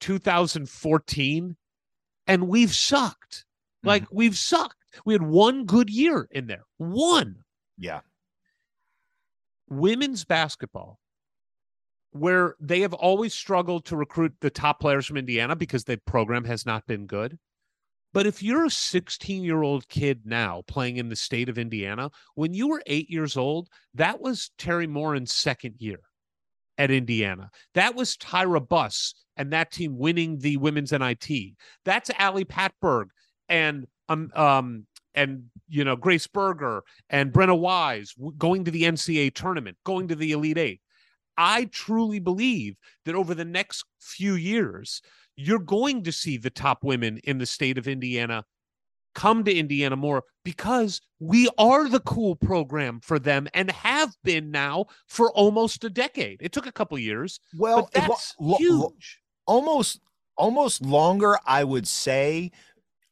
2014, 0.00 1.56
and 2.26 2.48
we've 2.48 2.74
sucked. 2.74 3.44
Like 3.82 4.04
mm-hmm. 4.04 4.16
we've 4.16 4.36
sucked. 4.38 4.76
We 5.04 5.14
had 5.14 5.22
one 5.22 5.64
good 5.64 5.90
year 5.90 6.28
in 6.30 6.46
there. 6.46 6.64
One 6.78 7.44
Yeah. 7.78 8.00
women's 9.68 10.24
basketball, 10.24 10.98
where 12.10 12.56
they 12.60 12.80
have 12.80 12.92
always 12.92 13.32
struggled 13.34 13.84
to 13.86 13.96
recruit 13.96 14.34
the 14.40 14.50
top 14.50 14.80
players 14.80 15.06
from 15.06 15.16
Indiana 15.16 15.54
because 15.54 15.84
the 15.84 15.96
program 16.06 16.44
has 16.44 16.66
not 16.66 16.86
been 16.86 17.06
good. 17.06 17.38
But 18.12 18.26
if 18.26 18.42
you're 18.42 18.64
a 18.64 18.70
16 18.70 19.44
year 19.44 19.62
old 19.62 19.88
kid 19.88 20.22
now 20.24 20.62
playing 20.66 20.96
in 20.96 21.08
the 21.08 21.16
state 21.16 21.48
of 21.48 21.58
Indiana, 21.58 22.10
when 22.34 22.52
you 22.52 22.68
were 22.68 22.82
eight 22.86 23.08
years 23.08 23.36
old, 23.36 23.68
that 23.94 24.20
was 24.20 24.50
Teri 24.58 24.88
Moren's 24.88 25.32
second 25.32 25.76
year 25.78 26.00
at 26.76 26.90
Indiana. 26.90 27.50
That 27.74 27.94
was 27.94 28.16
Tyra 28.16 28.66
Buss 28.66 29.14
and 29.36 29.52
that 29.52 29.70
team 29.70 29.96
winning 29.98 30.38
the 30.38 30.56
women's 30.56 30.92
NIT. 30.92 31.54
That's 31.84 32.10
Ali 32.18 32.44
Patberg 32.44 33.06
and 33.50 33.86
um 34.08 34.30
um 34.34 34.86
and 35.14 35.44
you 35.68 35.84
know 35.84 35.96
Grace 35.96 36.26
Berger 36.26 36.82
and 37.10 37.32
Brenna 37.32 37.58
Wise 37.58 38.14
going 38.38 38.64
to 38.64 38.70
the 38.70 38.84
NCAA 38.84 39.34
tournament, 39.34 39.76
going 39.84 40.08
to 40.08 40.14
the 40.14 40.32
Elite 40.32 40.56
Eight. 40.58 40.80
I 41.36 41.64
truly 41.66 42.18
believe 42.20 42.76
that 43.04 43.14
over 43.14 43.34
the 43.34 43.44
next 43.44 43.84
few 44.00 44.34
years, 44.34 45.02
you're 45.36 45.58
going 45.58 46.04
to 46.04 46.12
see 46.12 46.36
the 46.36 46.50
top 46.50 46.84
women 46.84 47.18
in 47.24 47.38
the 47.38 47.46
state 47.46 47.76
of 47.78 47.88
Indiana 47.88 48.44
come 49.14 49.42
to 49.44 49.52
Indiana 49.54 49.96
more 49.96 50.22
because 50.44 51.00
we 51.18 51.48
are 51.58 51.88
the 51.88 52.00
cool 52.00 52.36
program 52.36 53.00
for 53.02 53.18
them 53.18 53.48
and 53.54 53.70
have 53.70 54.14
been 54.22 54.50
now 54.50 54.84
for 55.08 55.32
almost 55.32 55.82
a 55.82 55.90
decade. 55.90 56.38
It 56.42 56.52
took 56.52 56.66
a 56.66 56.72
couple 56.72 56.96
years, 56.98 57.40
Well, 57.58 57.88
but 57.92 58.04
it 58.04 58.08
wa- 58.08 58.14
that's 58.14 58.34
lo- 58.38 58.50
lo- 58.50 58.88
huge. 58.90 59.18
almost 59.46 60.00
almost 60.36 60.80
longer, 60.82 61.38
I 61.46 61.64
would 61.64 61.86
say, 61.88 62.50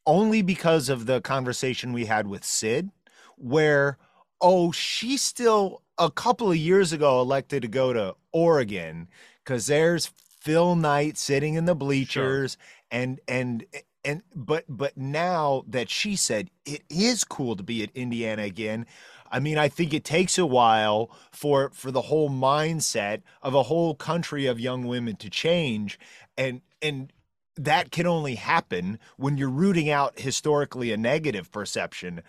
only 0.08 0.40
because 0.40 0.88
of 0.88 1.04
the 1.04 1.20
conversation 1.20 1.92
we 1.92 2.06
had 2.06 2.26
with 2.26 2.42
Sid, 2.42 2.90
where 3.36 3.98
oh, 4.40 4.72
she 4.72 5.16
still 5.16 5.82
a 5.98 6.10
couple 6.10 6.50
of 6.50 6.56
years 6.56 6.92
ago 6.92 7.20
elected 7.20 7.62
to 7.62 7.68
go 7.68 7.92
to 7.92 8.16
Oregon 8.32 9.08
because 9.44 9.66
there's 9.66 10.06
Phil 10.40 10.74
Knight 10.76 11.18
sitting 11.18 11.54
in 11.54 11.66
the 11.66 11.74
bleachers 11.74 12.56
and 12.90 13.20
and 13.28 13.66
and 14.04 14.22
but 14.34 14.64
but 14.66 14.96
now 14.96 15.62
that 15.68 15.90
she 15.90 16.16
said 16.16 16.50
it 16.64 16.82
is 16.88 17.22
cool 17.22 17.54
to 17.54 17.62
be 17.62 17.82
at 17.82 17.90
Indiana 17.94 18.42
again. 18.42 18.86
I 19.30 19.40
mean, 19.40 19.58
I 19.58 19.68
think 19.68 19.92
it 19.92 20.04
takes 20.04 20.38
a 20.38 20.46
while 20.46 21.10
for 21.32 21.70
for 21.74 21.90
the 21.90 22.02
whole 22.02 22.30
mindset 22.30 23.22
of 23.42 23.54
a 23.54 23.64
whole 23.64 23.94
country 23.94 24.46
of 24.46 24.58
young 24.58 24.86
women 24.86 25.16
to 25.16 25.28
change 25.28 25.98
and 26.38 26.62
and 26.80 27.12
that 27.58 27.90
can 27.90 28.06
only 28.06 28.36
happen 28.36 28.98
when 29.16 29.36
you're 29.36 29.48
rooting 29.48 29.90
out 29.90 30.18
historically 30.18 30.92
a 30.92 30.96
negative 30.96 31.50
perception 31.50 32.22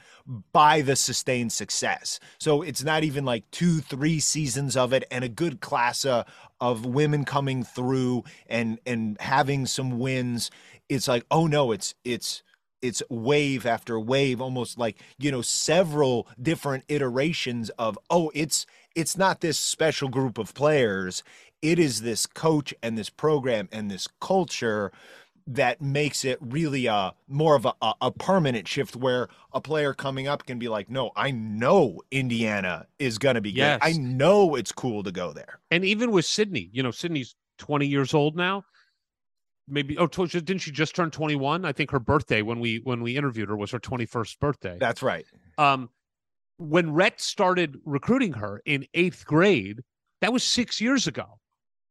by 0.52 0.82
the 0.82 0.96
sustained 0.96 1.52
success. 1.52 2.20
So 2.40 2.62
it's 2.62 2.84
not 2.84 3.04
even 3.04 3.26
like 3.26 3.50
two, 3.52 3.80
three 3.80 4.20
seasons 4.20 4.76
of 4.76 4.94
it 4.94 5.06
and 5.12 5.24
a 5.24 5.30
good 5.30 5.62
class 5.62 6.06
of, 6.06 6.26
of 6.60 6.86
women 6.86 7.26
coming 7.26 7.64
through 7.64 8.24
and 8.48 8.80
and 8.86 9.20
having 9.22 9.66
some 9.66 10.00
wins. 10.00 10.52
It's 10.90 11.08
like, 11.08 11.26
oh 11.32 11.48
no, 11.48 11.72
it's 11.72 11.96
it's 12.04 12.44
it's 12.82 13.04
wave 13.10 13.66
after 13.66 14.00
wave, 14.00 14.42
almost 14.42 14.78
like, 14.78 14.98
you 15.18 15.32
know, 15.32 15.42
several 15.42 16.28
different 16.42 16.86
iterations 16.88 17.70
of, 17.72 17.98
oh, 18.10 18.32
it's 18.34 18.66
it's 18.96 19.18
not 19.18 19.42
this 19.42 19.60
special 19.60 20.10
group 20.10 20.38
of 20.38 20.54
players. 20.54 21.24
It 21.62 21.78
is 21.78 22.02
this 22.02 22.26
coach 22.26 22.74
and 22.82 22.98
this 22.98 23.10
program 23.10 23.68
and 23.72 23.92
this 23.92 24.08
culture 24.22 24.92
that 25.52 25.82
makes 25.82 26.24
it 26.24 26.38
really 26.42 26.86
a 26.86 27.12
more 27.28 27.56
of 27.56 27.66
a, 27.66 27.74
a, 27.82 27.94
a 28.02 28.12
permanent 28.12 28.68
shift 28.68 28.96
where 28.96 29.28
a 29.52 29.60
player 29.60 29.96
coming 29.96 30.28
up 30.28 30.46
can 30.46 30.60
be 30.60 30.68
like, 30.68 30.92
no, 30.92 31.10
I 31.16 31.32
know 31.32 32.02
Indiana 32.12 32.86
is 33.00 33.18
going 33.18 33.34
to 33.34 33.42
be 33.42 33.50
Yes. 33.50 33.80
good. 33.82 33.88
I 33.90 33.98
know 33.98 34.54
it's 34.54 34.72
cool 34.72 35.02
to 35.02 35.12
go 35.12 35.34
there. 35.34 35.60
And 35.72 35.84
even 35.84 36.12
with 36.12 36.26
Sydney, 36.26 36.70
you 36.72 36.84
know, 36.84 36.92
Sydney's 36.92 37.36
20 37.58 37.88
years 37.88 38.14
old 38.14 38.36
now. 38.36 38.64
Maybe 39.68 39.98
oh, 40.00 40.08
didn't 40.08 40.60
she 40.60 40.72
just 40.72 40.96
turn 40.96 41.12
21? 41.12 41.64
I 41.66 41.72
think 41.72 41.92
her 41.92 42.00
birthday 42.00 42.42
when 42.42 42.60
we 42.60 42.78
when 42.84 43.02
we 43.02 43.16
interviewed 43.16 43.50
her 43.50 43.56
was 43.58 43.70
her 43.72 43.80
21st 43.80 44.40
birthday. 44.40 44.78
That's 44.80 45.04
right. 45.04 45.26
um, 45.60 45.90
when 46.58 46.92
Rhett 46.92 47.22
started 47.22 47.78
recruiting 47.86 48.34
her 48.34 48.62
in 48.66 48.86
eighth 48.96 49.26
grade, 49.26 49.82
that 50.22 50.34
was 50.34 50.44
six 50.44 50.82
years 50.82 51.06
ago. 51.08 51.40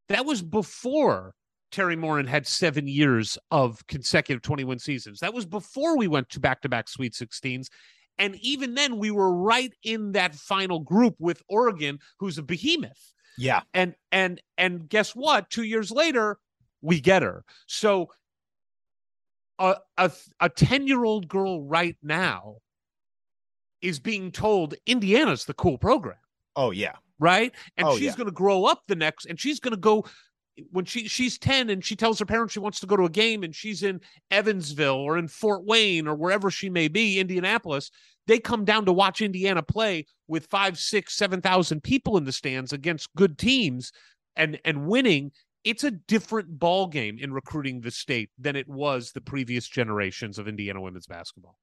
That 0.08 0.26
was 0.26 0.42
before 0.42 1.34
Teri 1.72 1.98
Moren 1.98 2.26
had 2.26 2.46
seven 2.46 2.86
years 2.88 3.36
of 3.50 3.86
consecutive 3.86 4.42
21 4.42 4.78
seasons. 4.78 5.20
That 5.20 5.34
was 5.34 5.44
before 5.46 5.96
we 5.96 6.08
went 6.08 6.28
to 6.30 6.40
back 6.40 6.62
to 6.62 6.68
back 6.68 6.88
Sweet 6.88 7.12
16s. 7.12 7.68
And 8.18 8.34
even 8.36 8.74
then, 8.74 8.98
we 8.98 9.10
were 9.10 9.32
right 9.32 9.72
in 9.84 10.12
that 10.12 10.34
final 10.34 10.80
group 10.80 11.14
with 11.18 11.40
Oregon, 11.48 11.98
who's 12.18 12.36
a 12.38 12.42
behemoth. 12.42 13.12
Yeah. 13.36 13.60
And 13.72 13.94
and 14.10 14.40
and 14.56 14.88
guess 14.88 15.14
what? 15.14 15.48
Two 15.50 15.62
years 15.62 15.92
later, 15.92 16.38
we 16.82 17.00
get 17.00 17.22
her. 17.22 17.44
So 17.66 18.10
a 19.60 19.76
a 19.96 20.10
a 20.40 20.48
10 20.48 20.86
year 20.88 21.04
old 21.04 21.28
girl 21.28 21.62
right 21.62 21.96
now 22.02 22.56
is 23.80 24.00
being 24.00 24.32
told 24.32 24.74
Indiana's 24.86 25.44
the 25.44 25.54
cool 25.54 25.78
program, 25.78 26.16
Oh, 26.56 26.72
yeah. 26.72 26.96
right? 27.20 27.54
And 27.76 27.86
Oh, 27.86 27.94
she's 27.96 28.06
yeah. 28.06 28.16
going 28.16 28.26
to 28.26 28.32
grow 28.32 28.64
up 28.64 28.82
the 28.88 28.96
next, 28.96 29.26
and 29.26 29.38
she's 29.38 29.60
going 29.60 29.70
to 29.74 29.76
go 29.80 30.04
when 30.70 30.84
she 30.84 31.08
she's 31.08 31.38
10 31.38 31.70
and 31.70 31.84
she 31.84 31.96
tells 31.96 32.18
her 32.18 32.26
parents 32.26 32.52
she 32.52 32.60
wants 32.60 32.80
to 32.80 32.86
go 32.86 32.96
to 32.96 33.04
a 33.04 33.10
game 33.10 33.42
and 33.42 33.54
she's 33.54 33.82
in 33.82 34.00
Evansville 34.30 34.96
or 34.96 35.18
in 35.18 35.28
Fort 35.28 35.64
Wayne 35.64 36.06
or 36.06 36.14
wherever 36.14 36.50
she 36.50 36.70
may 36.70 36.88
be, 36.88 37.18
Indianapolis. 37.18 37.90
They 38.26 38.38
come 38.38 38.64
down 38.64 38.84
to 38.84 38.92
watch 38.92 39.22
Indiana 39.22 39.62
play 39.62 40.06
with 40.26 40.46
five, 40.46 40.78
six, 40.78 41.14
seven 41.14 41.40
thousand 41.40 41.82
people 41.82 42.16
in 42.16 42.24
the 42.24 42.32
stands 42.32 42.72
against 42.72 43.14
good 43.14 43.38
teams 43.38 43.92
and 44.36 44.60
and 44.64 44.86
winning. 44.86 45.32
It's 45.64 45.84
a 45.84 45.90
different 45.90 46.58
ball 46.58 46.86
game 46.86 47.18
in 47.18 47.32
recruiting 47.32 47.80
the 47.80 47.90
state 47.90 48.30
than 48.38 48.56
it 48.56 48.68
was 48.68 49.12
the 49.12 49.20
previous 49.20 49.66
generations 49.68 50.38
of 50.38 50.48
Indiana 50.48 50.80
women's 50.80 51.06
basketball. 51.06 51.58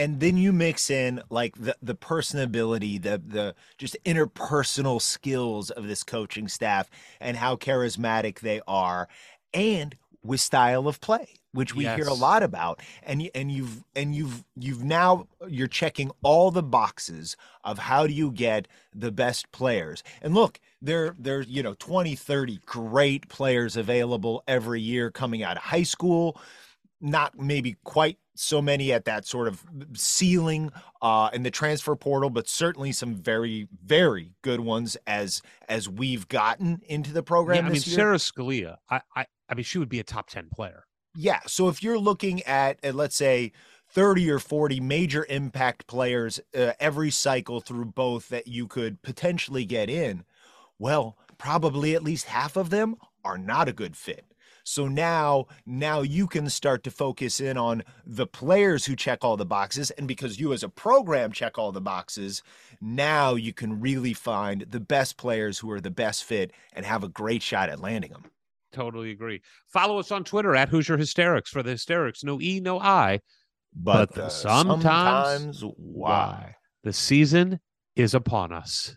And 0.00 0.18
then 0.18 0.38
you 0.38 0.52
mix 0.52 0.90
in 0.90 1.22
like 1.28 1.54
the 1.56 1.76
the 1.82 1.94
personability 1.94 3.00
the 3.00 3.20
the 3.24 3.54
just 3.76 3.96
interpersonal 4.04 5.00
skills 5.00 5.70
of 5.70 5.86
this 5.86 6.02
coaching 6.02 6.48
staff 6.48 6.88
and 7.20 7.36
how 7.36 7.54
charismatic 7.54 8.40
they 8.40 8.60
are 8.66 9.08
and 9.52 9.96
with 10.22 10.40
style 10.40 10.88
of 10.88 11.00
play 11.00 11.40
which 11.52 11.74
we 11.74 11.84
hear 11.84 12.06
a 12.06 12.14
lot 12.14 12.42
about. 12.42 12.80
And 13.02 13.22
you, 13.22 13.30
and 13.34 13.50
you've 13.50 13.84
and 13.96 14.14
you've 14.14 14.44
you've 14.56 14.84
now 14.84 15.26
you're 15.48 15.66
checking 15.66 16.10
all 16.22 16.50
the 16.50 16.62
boxes 16.62 17.36
of 17.64 17.78
how 17.78 18.06
do 18.06 18.12
you 18.12 18.30
get 18.30 18.68
the 18.94 19.10
best 19.10 19.50
players. 19.52 20.02
And 20.22 20.34
look 20.34 20.60
there 20.80 21.14
there's 21.18 21.48
you 21.48 21.62
know 21.62 21.74
20 21.78 22.14
30 22.14 22.60
great 22.66 23.28
players 23.28 23.76
available 23.76 24.42
every 24.46 24.80
year 24.80 25.10
coming 25.10 25.42
out 25.42 25.56
of 25.56 25.64
high 25.64 25.82
school 25.82 26.40
not 27.00 27.38
maybe 27.38 27.76
quite 27.84 28.18
so 28.34 28.62
many 28.62 28.92
at 28.92 29.04
that 29.04 29.26
sort 29.26 29.48
of 29.48 29.64
ceiling 29.94 30.70
uh 31.02 31.28
in 31.32 31.42
the 31.42 31.50
transfer 31.50 31.94
portal 31.94 32.30
but 32.30 32.48
certainly 32.48 32.90
some 32.90 33.14
very 33.14 33.68
very 33.84 34.32
good 34.42 34.60
ones 34.60 34.96
as 35.06 35.42
as 35.68 35.88
we've 35.88 36.26
gotten 36.28 36.80
into 36.86 37.12
the 37.12 37.22
program 37.22 37.56
Yeah, 37.56 37.68
I 37.68 37.72
mean 37.72 37.74
year. 37.74 37.82
Sara 37.82 38.16
Scalia. 38.16 38.76
I, 38.88 39.00
I 39.14 39.26
I 39.48 39.54
mean 39.54 39.64
she 39.64 39.78
would 39.78 39.88
be 39.88 40.00
a 40.00 40.04
top 40.04 40.30
ten 40.30 40.48
player. 40.48 40.84
Yeah. 41.14 41.40
So 41.46 41.68
if 41.68 41.82
you're 41.82 41.98
looking 41.98 42.42
at, 42.44 42.78
uh, 42.84 42.92
let's 42.92 43.16
say, 43.16 43.52
30 43.92 44.30
or 44.30 44.38
40 44.38 44.80
major 44.80 45.26
impact 45.28 45.86
players 45.86 46.38
uh, 46.56 46.72
every 46.78 47.10
cycle 47.10 47.60
through 47.60 47.86
both 47.86 48.28
that 48.28 48.46
you 48.46 48.68
could 48.68 49.02
potentially 49.02 49.64
get 49.64 49.90
in, 49.90 50.24
well, 50.78 51.18
probably 51.38 51.94
at 51.94 52.04
least 52.04 52.26
half 52.26 52.56
of 52.56 52.70
them 52.70 52.94
are 53.24 53.36
not 53.36 53.68
a 53.68 53.72
good 53.72 53.96
fit. 53.96 54.24
So 54.64 54.88
now, 54.88 55.46
now 55.66 56.02
you 56.02 56.26
can 56.26 56.48
start 56.48 56.84
to 56.84 56.90
focus 56.90 57.40
in 57.40 57.56
on 57.56 57.82
the 58.04 58.26
players 58.26 58.84
who 58.84 58.96
check 58.96 59.24
all 59.24 59.36
the 59.36 59.46
boxes. 59.46 59.90
And 59.92 60.06
because 60.06 60.38
you 60.38 60.52
as 60.52 60.62
a 60.62 60.68
program 60.68 61.32
check 61.32 61.58
all 61.58 61.72
the 61.72 61.80
boxes, 61.80 62.42
now 62.80 63.34
you 63.34 63.52
can 63.52 63.80
really 63.80 64.14
find 64.14 64.62
the 64.62 64.80
best 64.80 65.16
players 65.16 65.58
who 65.58 65.70
are 65.70 65.80
the 65.80 65.90
best 65.90 66.24
fit 66.24 66.52
and 66.72 66.84
have 66.84 67.04
a 67.04 67.08
great 67.08 67.42
shot 67.42 67.68
at 67.68 67.80
landing 67.80 68.12
them. 68.12 68.24
Totally 68.72 69.10
agree. 69.10 69.42
Follow 69.68 69.98
us 69.98 70.12
on 70.12 70.24
Twitter 70.24 70.54
at 70.54 70.68
Hoosier 70.68 70.96
Hysterics 70.96 71.50
for 71.50 71.62
the 71.62 71.70
hysterics. 71.70 72.22
No 72.22 72.40
E, 72.40 72.60
no 72.60 72.78
I. 72.78 73.20
But, 73.74 74.10
But 74.10 74.14
the 74.14 74.28
sometimes 74.28 75.58
sometimes 75.60 75.64
why? 75.76 76.56
The 76.82 76.92
season 76.92 77.60
is 77.96 78.14
upon 78.14 78.52
us. 78.52 78.96